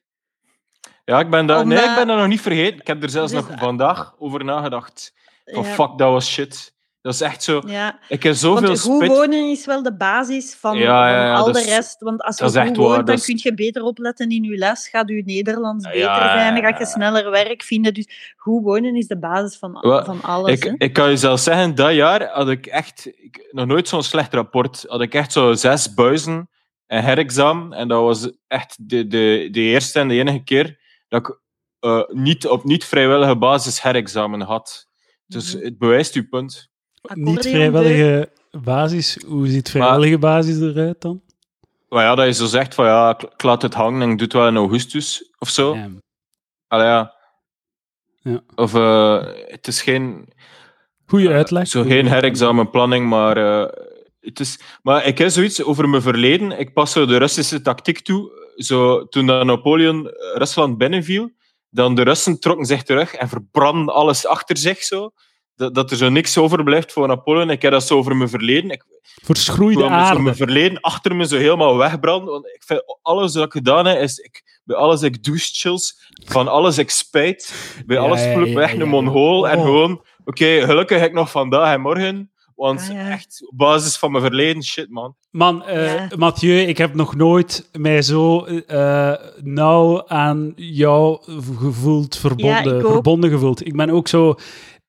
Ja, 1.04 1.20
ik 1.20 1.30
ben, 1.30 1.46
dat, 1.46 1.64
nee, 1.66 1.78
ik 1.78 1.94
ben 1.94 2.06
dat 2.06 2.16
nog 2.18 2.26
niet 2.26 2.40
vergeten. 2.40 2.80
Ik 2.80 2.86
heb 2.86 3.02
er 3.02 3.10
zelfs 3.10 3.32
Dus, 3.32 3.46
nog 3.46 3.58
vandaag 3.58 4.14
over 4.18 4.44
nagedacht. 4.44 5.12
Van 5.44 5.62
Ja. 5.62 5.68
fuck, 5.68 5.98
dat 5.98 6.10
was 6.12 6.26
shit. 6.32 6.74
Dat 7.08 7.16
is 7.16 7.26
echt 7.26 7.42
zo... 7.42 7.62
Ja, 7.66 7.98
Ik 8.08 8.22
heb 8.22 8.34
zoveel 8.34 8.66
want 8.66 8.80
goed 8.80 8.96
spit... 9.04 9.08
wonen 9.16 9.50
is 9.50 9.66
wel 9.66 9.82
de 9.82 9.96
basis 9.96 10.54
van, 10.54 10.78
Ja, 10.78 11.08
ja, 11.08 11.16
van 11.16 11.26
ja, 11.26 11.34
al 11.34 11.52
de 11.52 11.62
rest. 11.64 12.00
Want 12.00 12.22
als 12.22 12.38
je 12.38 12.44
goed 12.66 12.76
woont, 12.76 13.06
dan 13.06 13.14
is- 13.16 13.24
kun 13.24 13.38
je 13.42 13.54
beter 13.54 13.82
opletten 13.82 14.28
in 14.30 14.42
je 14.42 14.56
les. 14.56 14.88
Gaat 14.88 15.08
je 15.08 15.22
Nederlands 15.24 15.84
beter 15.88 16.00
zijn, 16.14 16.54
dan 16.54 16.72
ga 16.72 16.78
je 16.78 16.86
sneller 16.86 17.30
werk 17.30 17.62
vinden. 17.62 17.94
Dus 17.94 18.34
goed 18.36 18.62
wonen 18.62 18.96
is 18.96 19.06
de 19.06 19.18
basis 19.18 19.58
van, 19.58 19.78
van 20.04 20.22
alles. 20.22 20.60
hè. 20.60 20.70
Ik, 20.70 20.74
ik 20.82 20.92
kan 20.92 21.10
je 21.10 21.16
zelfs 21.16 21.42
zeggen, 21.44 21.74
dat 21.74 21.94
jaar 21.94 22.28
had 22.32 22.48
ik 22.48 22.66
echt 22.66 23.06
ik, 23.06 23.48
nog 23.50 23.66
nooit 23.66 23.88
zo'n 23.88 24.02
slecht 24.02 24.34
rapport. 24.34 24.84
Had 24.88 25.00
ik 25.00 25.14
echt 25.14 25.32
zo 25.32 25.52
zes 25.54 25.94
buizen 25.94 26.50
en 26.86 27.02
herexamen. 27.04 27.72
En 27.72 27.88
dat 27.88 28.02
was 28.02 28.30
echt 28.46 28.88
de, 28.88 29.06
de, 29.06 29.48
de 29.50 29.60
eerste 29.60 29.98
en 30.00 30.08
de 30.08 30.14
enige 30.14 30.42
keer 30.44 30.78
dat 31.08 31.20
ik 31.28 31.38
eh, 31.80 32.02
niet, 32.08 32.46
op 32.46 32.64
niet 32.64 32.84
vrijwillige 32.84 33.36
basis 33.36 33.82
herexamen 33.82 34.40
had. 34.40 34.86
Dus 35.26 35.54
Mhm. 35.54 35.64
het 35.64 35.78
bewijst 35.78 36.14
uw 36.14 36.28
punt. 36.28 36.67
Niet 37.02 37.48
vrijwillige 37.48 38.30
basis. 38.50 39.18
Hoe 39.26 39.48
ziet 39.48 39.70
vrijwillige 39.70 40.18
basis 40.18 40.60
eruit 40.60 41.00
dan? 41.00 41.22
Maar 41.88 42.04
ja, 42.04 42.14
dat 42.14 42.26
je 42.26 42.32
zo 42.32 42.46
zegt 42.46 42.74
van 42.74 42.86
ja, 42.86 43.18
ik, 43.18 43.42
laat 43.42 43.62
het 43.62 43.74
hangen 43.74 44.02
en 44.02 44.10
ik 44.10 44.16
doe 44.18 44.26
het 44.26 44.32
wel 44.32 44.46
in 44.46 44.56
augustus 44.56 45.34
of 45.38 45.48
zo. 45.48 45.74
Ja. 45.74 45.88
Allee, 46.66 46.86
ja. 46.86 47.14
Ja. 48.22 48.40
Of 48.54 48.74
eh, 48.74 49.26
het 49.46 49.66
is 49.66 49.82
geen, 49.82 50.32
Goeie 51.06 51.28
uitleg. 51.28 51.66
zo 51.66 51.82
geen 51.82 52.06
herexamenplanning, 52.06 53.08
maar 53.08 53.36
eh, 53.36 53.68
het 54.20 54.40
is. 54.40 54.60
Maar 54.82 55.06
ik 55.06 55.18
heb 55.18 55.28
zoiets 55.28 55.62
over 55.62 55.88
mijn 55.88 56.02
verleden. 56.02 56.58
Ik 56.58 56.72
pas 56.72 56.92
zo 56.92 57.06
de 57.06 57.16
Russische 57.16 57.60
tactiek 57.60 58.00
toe. 58.00 58.52
Zo, 58.56 59.08
toen 59.08 59.24
Napoleon 59.24 60.10
eh, 60.10 60.36
Rusland 60.36 60.78
binnenviel, 60.78 61.30
dan 61.70 61.94
de 61.94 62.02
Russen 62.02 62.40
trokken 62.40 62.66
zich 62.66 62.82
terug 62.82 63.14
en 63.14 63.28
verbranden 63.28 63.94
alles 63.94 64.26
achter 64.26 64.56
zich 64.56 64.82
zo. 64.82 65.10
Dat, 65.58 65.74
dat 65.74 65.90
er 65.90 65.96
zo 65.96 66.08
niks 66.08 66.38
overblijft 66.38 66.92
voor 66.92 67.06
Napoleon. 67.06 67.50
Ik 67.50 67.62
heb 67.62 67.72
dat 67.72 67.86
zo 67.86 67.96
over 67.96 68.16
mijn 68.16 68.28
verleden. 68.28 68.70
Ik 68.70 68.84
Verschroeide 69.24 69.82
zo 69.82 70.18
mijn 70.18 70.36
verleden 70.36 70.80
achter 70.80 71.16
me 71.16 71.26
zo 71.26 71.36
helemaal 71.36 71.76
wegbranden. 71.76 72.32
Want 72.32 72.46
ik 72.46 72.62
vind 72.66 72.82
alles 73.02 73.34
wat 73.34 73.44
ik 73.44 73.52
gedaan 73.52 73.86
heb, 73.86 74.00
is 74.00 74.18
ik, 74.18 74.60
bij 74.64 74.76
alles 74.76 75.02
ik 75.02 75.24
douche 75.24 75.48
chills, 75.52 76.12
van 76.24 76.48
alles 76.48 76.78
ik 76.78 76.90
spijt, 76.90 77.54
bij 77.86 77.96
Ja, 77.96 78.02
alles 78.02 78.22
voel 78.32 78.42
ik 78.42 78.54
me 78.54 78.60
echt 78.62 78.74
ja, 78.76 78.80
een 78.80 78.88
mongool. 78.88 79.48
En 79.48 79.58
Oh. 79.58 79.64
gewoon, 79.64 80.04
oké, 80.24 80.60
gelukkig 80.64 80.98
heb 80.98 81.08
ik 81.08 81.14
nog 81.14 81.30
vandaag 81.30 81.74
en 81.74 81.80
morgen. 81.80 82.30
Want 82.54 82.80
Ah, 82.80 82.94
ja. 82.94 83.10
echt, 83.10 83.42
op 83.50 83.58
basis 83.58 83.96
van 83.96 84.10
mijn 84.10 84.24
verleden, 84.24 84.62
shit 84.62 84.90
man. 84.90 85.14
Man, 85.30 85.64
eh, 85.64 85.94
Ja. 85.94 86.08
Mathieu, 86.16 86.60
ik 86.60 86.78
heb 86.78 86.94
nog 86.94 87.14
nooit 87.16 87.68
mij 87.72 88.02
zo 88.02 88.44
eh, 88.44 89.12
nauw 89.42 90.06
aan 90.06 90.52
jou 90.56 91.18
gevoeld, 91.58 92.16
verbonden, 92.16 92.78
ik 92.78 92.86
verbonden 92.86 93.30
gevoeld. 93.30 93.66
Ik 93.66 93.76
ben 93.76 93.90
ook 93.90 94.08
zo... 94.08 94.34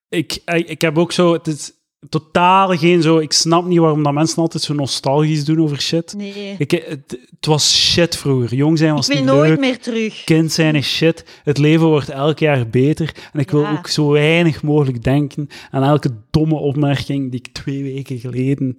Ik, 0.09 0.41
ik, 0.45 0.67
ik 0.67 0.81
heb 0.81 0.97
ook 0.97 1.11
zo... 1.11 1.33
Het 1.33 1.47
is 1.47 1.71
totaal 2.09 2.77
geen 2.77 3.01
zo... 3.01 3.17
Ik 3.17 3.31
snap 3.33 3.65
niet 3.65 3.79
waarom 3.79 4.03
dat 4.03 4.13
mensen 4.13 4.41
altijd 4.41 4.63
zo 4.63 4.73
nostalgisch 4.73 5.45
doen 5.45 5.61
over 5.61 5.81
shit. 5.81 6.13
Nee. 6.17 6.55
Ik, 6.57 6.71
het, 6.71 7.17
het 7.29 7.45
was 7.45 7.75
shit 7.91 8.17
vroeger. 8.17 8.53
Jong 8.55 8.77
zijn 8.77 8.89
Ik 8.89 8.95
was 8.95 9.07
wil 9.07 9.15
niet 9.17 9.25
nooit 9.25 9.49
leuk. 9.49 9.59
meer 9.59 9.79
terug. 9.79 10.23
Kind 10.23 10.51
zijn 10.51 10.75
is 10.75 10.95
shit. 10.95 11.41
Het 11.43 11.57
leven 11.57 11.87
wordt 11.87 12.09
elk 12.09 12.39
jaar 12.39 12.69
beter. 12.69 13.29
En 13.33 13.39
ik 13.39 13.51
wil 13.51 13.67
ook 13.67 13.87
zo 13.87 14.09
weinig 14.11 14.63
mogelijk 14.63 15.03
denken 15.03 15.47
aan 15.71 15.83
elke 15.83 16.09
domme 16.29 16.55
opmerking 16.55 17.31
die 17.31 17.39
ik 17.39 17.47
twee 17.53 17.83
weken 17.83 18.19
geleden, 18.19 18.75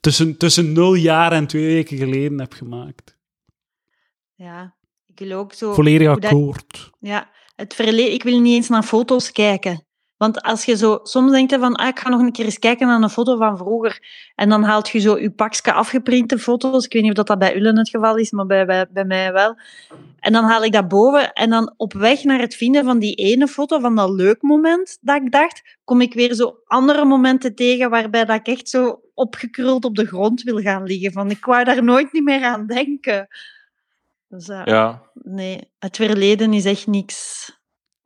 tussen, 0.00 0.36
tussen 0.36 0.72
nul 0.72 0.94
jaar 0.94 1.32
en 1.32 1.46
twee 1.46 1.66
weken 1.66 1.96
geleden 1.98 2.38
heb 2.40 2.52
gemaakt. 2.52 3.16
Ja, 4.34 4.74
ik 5.06 5.18
wil 5.18 5.38
ook 5.38 5.52
zo. 5.52 5.72
Volledig 5.72 6.06
hoe 6.08 6.20
dat- 6.20 6.30
akkoord. 6.30 6.90
Ja, 7.00 7.30
het 7.56 7.74
verleden. 7.74 8.12
Ik 8.12 8.22
wil 8.22 8.40
niet 8.40 8.54
eens 8.54 8.68
naar 8.68 8.82
foto's 8.82 9.32
kijken. 9.32 9.85
Want 10.16 10.42
als 10.42 10.64
je 10.64 10.76
zo, 10.76 10.98
soms 11.02 11.30
denkt 11.32 11.50
je 11.50 11.58
van, 11.58 11.74
ah, 11.74 11.88
ik 11.88 11.98
ga 11.98 12.08
nog 12.08 12.20
een 12.20 12.32
keer 12.32 12.44
eens 12.44 12.58
kijken 12.58 12.86
naar 12.86 13.02
een 13.02 13.10
foto 13.10 13.36
van 13.36 13.56
vroeger. 13.56 13.98
En 14.34 14.48
dan 14.48 14.62
haalt 14.62 14.88
je 14.88 14.98
zo 14.98 15.18
je 15.18 15.30
pakje 15.30 15.72
afgeprinte 15.72 16.38
foto's. 16.38 16.84
Ik 16.84 16.92
weet 16.92 17.02
niet 17.02 17.10
of 17.10 17.16
dat, 17.16 17.26
dat 17.26 17.38
bij 17.38 17.56
Ullen 17.56 17.78
het 17.78 17.88
geval 17.88 18.16
is, 18.16 18.30
maar 18.30 18.46
bij, 18.46 18.66
bij, 18.66 18.86
bij 18.90 19.04
mij 19.04 19.32
wel. 19.32 19.56
En 20.18 20.32
dan 20.32 20.44
haal 20.44 20.64
ik 20.64 20.72
dat 20.72 20.88
boven. 20.88 21.32
En 21.32 21.50
dan 21.50 21.74
op 21.76 21.92
weg 21.92 22.24
naar 22.24 22.40
het 22.40 22.54
vinden 22.54 22.84
van 22.84 22.98
die 22.98 23.14
ene 23.14 23.48
foto, 23.48 23.78
van 23.78 23.96
dat 23.96 24.10
leuk 24.10 24.42
moment 24.42 24.98
dat 25.00 25.22
ik 25.22 25.32
dacht, 25.32 25.78
kom 25.84 26.00
ik 26.00 26.14
weer 26.14 26.34
zo 26.34 26.58
andere 26.64 27.04
momenten 27.04 27.54
tegen 27.54 27.90
waarbij 27.90 28.24
dat 28.24 28.36
ik 28.36 28.46
echt 28.46 28.68
zo 28.68 29.00
opgekruld 29.14 29.84
op 29.84 29.94
de 29.94 30.06
grond 30.06 30.42
wil 30.42 30.58
gaan 30.58 30.82
liggen. 30.82 31.12
Van, 31.12 31.30
ik 31.30 31.44
wou 31.44 31.64
daar 31.64 31.84
nooit 31.84 32.12
niet 32.12 32.24
meer 32.24 32.44
aan 32.44 32.66
denken. 32.66 33.28
Dus, 34.28 34.48
eh, 34.48 34.62
Ja. 34.64 35.02
Nee, 35.12 35.70
het 35.78 35.96
verleden 35.96 36.52
is 36.52 36.64
echt 36.64 36.86
niks. 36.86 37.50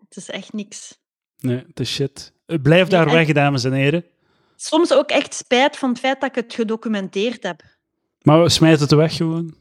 Het 0.09 0.17
is 0.17 0.31
echt 0.31 0.53
niks. 0.53 1.00
Nee, 1.41 1.65
het 1.67 1.81
is 1.81 1.91
shit. 1.95 2.33
Blijf 2.63 2.89
daar 2.89 3.07
Nee, 3.07 3.15
weg, 3.15 3.33
dames 3.33 3.65
en 3.65 3.73
heren. 3.73 4.05
Soms 4.57 4.93
ook 4.93 5.11
echt 5.11 5.35
spijt 5.35 5.77
van 5.77 5.89
het 5.89 5.99
feit 5.99 6.21
dat 6.21 6.29
ik 6.29 6.35
het 6.35 6.55
gedocumenteerd 6.55 7.43
heb. 7.43 7.63
Maar 8.23 8.43
we 8.43 8.49
smijten 8.49 8.81
het 8.81 8.91
weg 8.93 9.17
gewoon. 9.17 9.55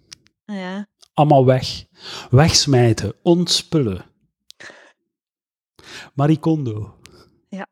Ja. 0.45 0.87
Allemaal 1.13 1.45
weg. 1.45 1.85
Wegsmijten. 2.29 3.13
Ontspullen. 3.21 4.05
Marie 6.13 6.39
Kondo. 6.39 6.95
Ja. 7.49 7.67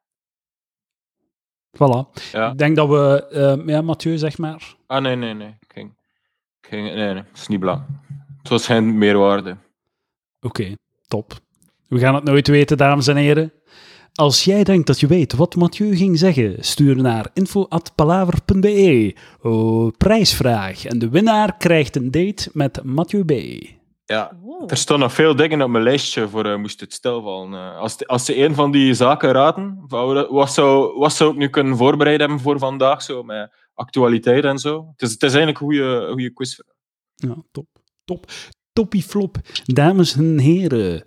Voilà. 1.76 2.22
ja. 2.32 2.52
Ik 2.52 2.58
denk 2.58 2.76
dat 2.76 2.88
we... 2.90 3.28
eh, 3.28 3.68
ja, 3.68 3.82
Mathieu, 3.82 4.18
zeg 4.18 4.38
maar. 4.38 4.76
Ah, 4.88 5.02
nee, 5.02 5.16
nee, 5.16 5.34
nee. 5.34 5.48
Ik 5.60 5.72
ging, 5.74 5.90
ik 6.62 6.68
ging, 6.70 6.86
nee, 6.88 7.14
nee. 7.14 7.24
Het 7.24 7.38
is 7.38 7.48
niet 7.48 7.60
belangrijk. 7.60 7.90
Het 8.38 8.50
was 8.50 8.66
geen 8.66 8.98
meerwaarde. 8.98 9.58
Oké, 10.42 10.76
top. 11.08 11.34
We 11.88 12.00
gaan 12.00 12.16
het 12.16 12.24
nooit 12.24 12.48
weten, 12.48 12.78
dames 12.78 13.08
en 13.08 13.16
heren. 13.16 13.52
Als 14.18 14.44
jij 14.44 14.64
denkt 14.64 14.88
dat 14.88 15.00
je 15.00 15.08
weet 15.08 15.34
wat 15.34 15.56
Mathieu 15.56 15.96
ging 15.96 16.18
zeggen, 16.18 16.56
stuur 16.60 16.96
naar 16.96 17.30
info.palaver.be. 17.34 19.16
Oh, 19.42 19.92
prijsvraag. 19.98 20.86
En 20.86 21.00
de 21.00 21.10
winnaar 21.10 21.58
krijgt 21.58 21.96
een 21.96 22.12
date 22.12 22.50
met 22.54 22.84
Mathieu 22.84 23.26
B. 23.26 23.32
Ja. 24.06 24.38
Er 24.68 24.78
staan 24.78 25.00
nog 25.00 25.14
veel 25.14 25.36
dingen 25.36 25.62
op 25.62 25.70
mijn 25.70 25.84
lijstje 25.84 26.28
voor 26.28 26.46
uh, 26.46 26.56
moest 26.56 26.80
het 26.80 26.94
stilvallen. 26.94 27.52
Uh, 27.52 27.78
als, 27.78 27.98
de, 27.98 28.08
als 28.08 28.26
ze 28.26 28.44
een 28.44 28.56
van 28.56 28.72
die 28.72 28.94
zaken 28.94 29.32
raden, 29.32 29.86
wat 30.30 30.54
zou, 30.54 30.98
wat 31.00 31.14
zou 31.14 31.32
ik 31.32 31.38
nu 31.38 31.48
kunnen 31.48 31.78
voorbereiden 31.78 32.28
hebben 32.28 32.46
voor 32.46 32.60
vandaag, 32.60 33.02
zo, 33.02 33.24
met 33.24 33.52
actualiteit 33.74 34.44
en 34.44 34.58
zo? 34.58 34.88
Het 34.92 35.02
is, 35.02 35.12
het 35.12 35.24
is 35.24 35.34
eigenlijk 35.34 35.60
een 35.60 35.68
goede, 35.68 36.08
goede 36.12 36.34
quiz. 36.34 36.60
Ja, 37.16 37.36
top. 37.52 37.68
Top. 38.06 38.32
Toppie 38.74 39.04
flop. 39.04 39.38
Dames 39.64 40.16
en 40.16 40.40
heren, 40.40 41.04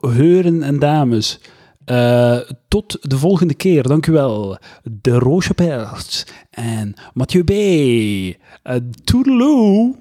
heuren 0.00 0.62
en 0.62 0.78
dames. 0.78 1.40
Uh, 1.90 2.38
tot 2.68 2.96
de 3.00 3.18
volgende 3.18 3.54
keer. 3.54 3.82
Dank 3.82 4.06
u 4.06 4.12
wel. 4.12 4.58
De 4.82 5.18
Roosje 5.18 5.54
en 6.50 6.94
Mathieu 7.14 7.44
B. 7.44 7.50
Uh, 7.50 8.76
toedeloe. 9.04 9.94